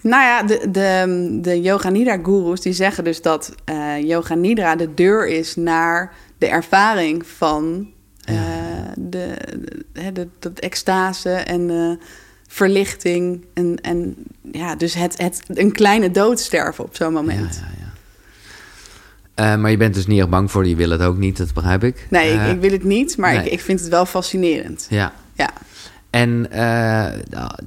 Nou 0.02 0.24
ja, 0.24 0.44
de, 0.44 0.68
de, 0.72 1.38
de 1.41 1.61
Yoga 1.61 1.90
Nidra 1.90 2.18
gurus 2.24 2.61
die 2.61 2.74
zeggen 2.74 3.03
dus 3.03 3.22
dat 3.22 3.56
eh 3.66 4.02
Yoga 4.02 4.34
Nidra 4.34 4.76
de 4.76 4.94
deur 4.94 5.28
is 5.28 5.56
naar 5.56 6.14
de 6.38 6.48
ervaring 6.48 7.28
van 7.28 7.90
eh, 8.24 8.36
de, 8.95 9.34
de, 10.14 10.28
dat 10.40 10.60
extase 10.60 11.30
en 11.30 11.70
eh, 11.70 12.06
verlichting. 12.49 13.45
En, 13.53 13.81
en 13.81 14.15
ja, 14.51 14.76
dus 14.76 14.93
het, 14.93 15.17
het, 15.17 15.41
een 15.47 15.71
kleine 15.71 16.11
dood 16.11 16.39
sterven 16.39 16.84
op 16.84 16.95
zo'n 16.95 17.13
moment. 17.13 17.61
Ja, 17.61 17.67
ja. 17.80 17.88
Eh, 19.53 19.59
maar 19.61 19.71
je 19.71 19.77
bent 19.77 19.93
dus 19.93 20.07
niet 20.07 20.19
echt 20.19 20.30
bang 20.30 20.51
voor, 20.51 20.67
je 20.67 20.76
wil 20.76 20.89
het 20.89 21.01
ook 21.01 21.17
niet, 21.17 21.38
dat 21.38 21.53
begrijp 21.53 21.84
ik. 21.84 22.07
Nee, 22.09 22.31
Eh, 22.38 22.49
ik, 22.49 22.55
ik 22.55 22.61
wil 22.61 22.71
het 22.71 22.84
niet, 22.84 23.17
maar 23.17 23.34
nee. 23.34 23.45
ik, 23.45 23.51
ik 23.51 23.59
vind 23.59 23.80
het 23.80 23.89
wel 23.89 24.05
fascinerend. 24.05 24.88
Ja. 24.89 25.13
Ja. 25.34 25.49
En 26.09 26.51
eh, 26.51 27.07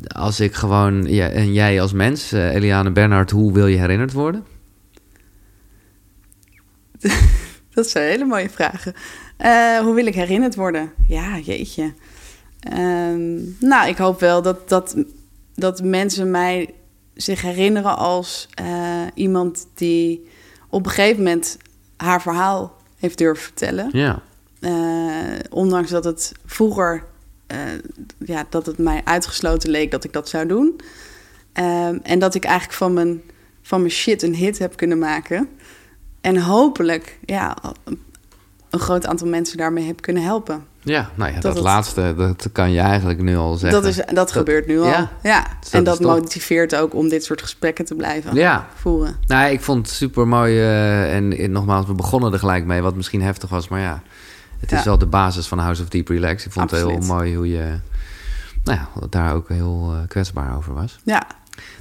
als 0.06 0.40
ik 0.40 0.54
gewoon, 0.54 1.04
ja, 1.06 1.28
en 1.28 1.52
jij 1.52 1.80
als 1.80 1.92
mens, 1.92 2.32
eh, 2.32 2.54
Eliane 2.54 2.90
Bernhard, 2.90 3.30
hoe 3.30 3.52
wil 3.52 3.66
je 3.66 3.76
herinnerd 3.78 4.12
worden? 4.12 4.44
Dat 7.74 7.88
zijn 7.88 8.08
hele 8.08 8.24
mooie 8.24 8.50
vragen. 8.50 8.94
Eh, 9.36 9.78
hoe 9.78 9.94
wil 9.94 10.06
ik 10.06 10.14
herinnerd 10.14 10.54
worden? 10.54 10.92
Ja, 11.08 11.38
jeetje. 11.38 11.92
Ehm, 12.62 13.40
nou, 13.58 13.88
ik 13.88 13.96
hoop 13.96 14.20
wel 14.20 14.42
dat, 14.42 14.68
dat, 14.68 14.96
dat 15.54 15.82
mensen 15.82 16.30
mij 16.30 16.74
zich 17.14 17.42
herinneren 17.42 17.96
als 17.96 18.48
eh, 18.54 19.02
iemand 19.14 19.66
die 19.74 20.28
op 20.68 20.86
een 20.86 20.92
gegeven 20.92 21.22
moment 21.22 21.56
haar 21.96 22.22
verhaal 22.22 22.76
heeft 22.98 23.18
durven 23.18 23.44
vertellen. 23.44 23.88
Ja. 23.92 24.22
Eh, 24.60 24.72
ondanks 25.50 25.90
dat 25.90 26.04
het 26.04 26.32
vroeger 26.44 27.04
eh, 27.46 27.58
ja, 28.18 28.46
dat 28.48 28.66
het 28.66 28.78
mij 28.78 29.00
uitgesloten 29.04 29.70
leek 29.70 29.90
dat 29.90 30.04
ik 30.04 30.12
dat 30.12 30.28
zou 30.28 30.46
doen. 30.46 30.80
Ehm, 31.52 31.98
en 32.02 32.18
dat 32.18 32.34
ik 32.34 32.44
eigenlijk 32.44 32.78
van 32.78 32.92
mijn, 32.92 33.22
van 33.62 33.80
mijn 33.80 33.92
shit 33.92 34.22
een 34.22 34.34
hit 34.34 34.58
heb 34.58 34.76
kunnen 34.76 34.98
maken. 34.98 35.48
En 36.20 36.36
hopelijk 36.36 37.18
ja, 37.24 37.56
een, 37.84 38.02
een 38.70 38.78
groot 38.78 39.06
aantal 39.06 39.26
mensen 39.26 39.56
daarmee 39.56 39.86
heb 39.86 40.00
kunnen 40.00 40.22
helpen. 40.22 40.66
Ja, 40.84 41.10
nou 41.14 41.28
ja, 41.28 41.34
dat, 41.34 41.42
Dat 41.42 41.54
het- 41.54 41.64
laatste, 41.64 42.14
dat 42.16 42.48
kan 42.52 42.72
je 42.72 42.80
eigenlijk 42.80 43.20
nu 43.22 43.36
al 43.36 43.54
zeggen. 43.54 43.82
Dat, 43.82 43.90
is, 43.90 44.00
dat, 44.14 44.32
gebeurt 44.32 44.66
nu 44.66 44.80
al. 44.80 44.86
ja. 44.86 45.10
Ja. 45.22 45.46
Dus 45.60 45.70
dat 45.70 45.72
en 45.72 45.84
dat 45.84 46.00
motiveert 46.00 46.74
ook 46.76 46.94
om 46.94 47.08
dit 47.08 47.24
soort 47.24 47.42
gesprekken 47.42 47.84
te 47.84 47.94
blijven 47.94 48.34
Ja. 48.34 48.66
voeren. 48.74 49.16
Nou, 49.26 49.50
ik 49.52 49.60
vond 49.60 49.86
het 49.86 49.96
super 49.96 50.28
mooi. 50.28 50.60
en, 51.10 51.36
en 51.38 51.50
nogmaals, 51.52 51.86
we 51.86 51.94
begonnen 51.94 52.32
er 52.32 52.38
gelijk 52.38 52.64
mee, 52.64 52.82
wat 52.82 52.94
misschien 52.94 53.22
heftig 53.22 53.50
was, 53.50 53.68
maar 53.68 53.80
ja, 53.80 54.02
het 54.60 54.72
is 54.72 54.84
wel 54.84 54.98
de 54.98 55.06
basis 55.06 55.46
van 55.46 55.58
House 55.58 55.82
of 55.82 55.88
Deep 55.88 56.08
Relax. 56.08 56.46
Ik 56.46 56.52
vond 56.52 56.70
het 56.70 56.80
heel 56.80 56.98
mooi 56.98 57.36
hoe 57.36 57.48
je 57.48 57.78
nou 58.64 58.78
ja, 58.78 59.06
daar 59.08 59.34
ook 59.34 59.48
heel 59.48 59.90
eh, 59.92 60.08
kwetsbaar 60.08 60.56
over 60.56 60.74
was. 60.74 60.98
Ja. 61.04 61.22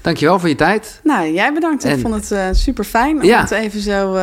Dankjewel 0.01 0.39
voor 0.39 0.49
je 0.49 0.55
tijd. 0.55 0.99
Nou, 1.03 1.31
jij 1.33 1.53
bedankt. 1.53 1.83
En- 1.83 1.91
Ik 1.95 1.99
vond 2.07 2.29
het 2.29 2.57
super 2.57 2.83
fijn 2.83 3.21
om 3.23 3.29
het 3.29 3.51
even 3.51 3.81
zo 3.81 4.15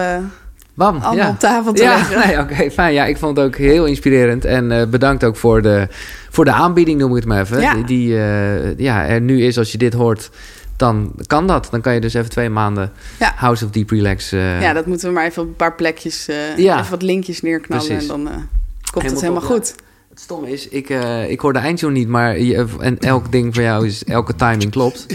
Bam. 0.79 0.95
allemaal 0.97 1.15
ja. 1.15 1.29
op 1.31 1.39
tafel 1.39 1.73
te 1.73 1.83
Ja, 1.83 1.95
leggen. 1.97 2.19
nee, 2.29 2.39
oké, 2.39 2.71
fijn. 2.71 2.93
Ja, 2.95 3.05
ik 3.05 3.17
vond 3.17 3.37
het 3.37 3.47
ook 3.47 3.57
heel 3.57 3.85
inspirerend. 3.85 4.45
En 4.45 4.73
eh, 4.73 4.87
bedankt 4.87 5.25
ook 5.25 5.37
voor 5.37 5.63
de, 5.63 5.89
voor 6.31 6.45
de 6.45 6.53
aanbieding, 6.53 6.99
noem 7.01 7.11
ik 7.11 7.17
het 7.17 7.25
maar 7.25 7.41
even. 7.41 7.61
Ja. 7.61 7.75
Die 7.75 8.15
eh, 8.19 8.79
ja, 8.79 9.07
er 9.07 9.21
nu 9.21 9.43
is 9.45 9.59
als 9.59 9.73
je 9.73 9.79
dit 9.79 9.93
hoort 9.93 10.31
dan 10.77 11.13
kan 11.27 11.47
dat. 11.47 11.69
Dan 11.71 11.81
kan 11.81 11.95
je 11.95 12.01
dus 12.01 12.15
even 12.15 12.31
twee 12.31 12.51
maanden 12.51 12.93
Ja. 13.19 13.33
House 13.37 13.65
of 13.65 13.71
Deep 13.71 13.91
Relax... 13.91 14.33
eh, 14.33 14.61
Ja, 14.61 14.73
dat 14.73 14.87
moeten 14.87 15.09
we 15.09 15.15
maar 15.15 15.25
even 15.25 15.43
op 15.43 15.49
een 15.49 15.57
paar 15.57 15.75
plekjes, 15.75 16.29
eh, 16.29 16.37
Ja. 16.57 16.79
even 16.79 16.91
wat 16.91 17.03
linkjes 17.03 17.43
neerknallen 17.43 17.87
Precies. 17.87 18.03
en 18.03 18.09
dan 18.09 18.29
eh, 18.29 18.35
komt 18.35 18.47
Helemaal 18.93 19.11
het 19.13 19.21
helemaal 19.21 19.41
top, 19.41 19.51
ja. 19.51 19.57
goed. 19.57 19.75
Het 20.11 20.21
stomme 20.21 20.51
is, 20.53 20.69
ik, 20.69 20.91
eh, 20.91 21.31
ik 21.31 21.41
hoor 21.41 21.53
de 21.53 21.59
eindtune 21.59 21.93
niet, 21.93 22.09
maar 22.09 22.39
je, 22.41 22.67
en 22.81 22.99
elk 22.99 23.33
ding 23.33 23.55
voor 23.55 23.63
jou 23.63 23.87
is, 23.87 24.05
elke 24.05 24.35
timing 24.35 24.71
klopt. 24.71 25.07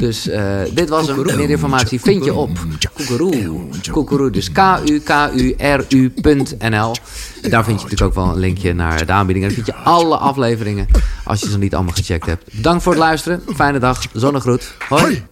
Dus 0.00 0.28
eh, 0.28 0.60
dit 0.74 0.88
was 0.88 1.06
hem. 1.06 1.22
Meer 1.22 1.50
informatie 1.50 2.00
vind 2.00 2.24
je 2.24 2.34
op 2.34 2.50
Koekeroe. 2.94 3.68
Koekeroe, 3.90 4.30
dus 4.30 4.52
K-U-K-U-R-U.nl. 4.52 5.74
Daar 7.50 7.64
vind 7.64 7.80
je 7.80 7.84
natuurlijk 7.86 8.02
ook 8.02 8.14
wel 8.14 8.28
een 8.28 8.38
linkje 8.38 8.74
naar 8.74 9.06
de 9.06 9.12
aanbieding. 9.12 9.46
En 9.46 9.54
dan 9.54 9.64
vind 9.64 9.76
je 9.76 9.82
alle 9.84 10.16
afleveringen 10.16 10.86
als 11.24 11.40
je 11.40 11.46
ze 11.46 11.52
nog 11.52 11.60
niet 11.60 11.74
allemaal 11.74 11.94
gecheckt 11.94 12.26
hebt. 12.26 12.54
Bedankt 12.54 12.82
voor 12.82 12.92
het 12.92 13.00
luisteren. 13.00 13.42
Fijne 13.54 13.78
dag. 13.78 14.02
Zonnegroet. 14.12 14.74
Hoi. 14.88 15.29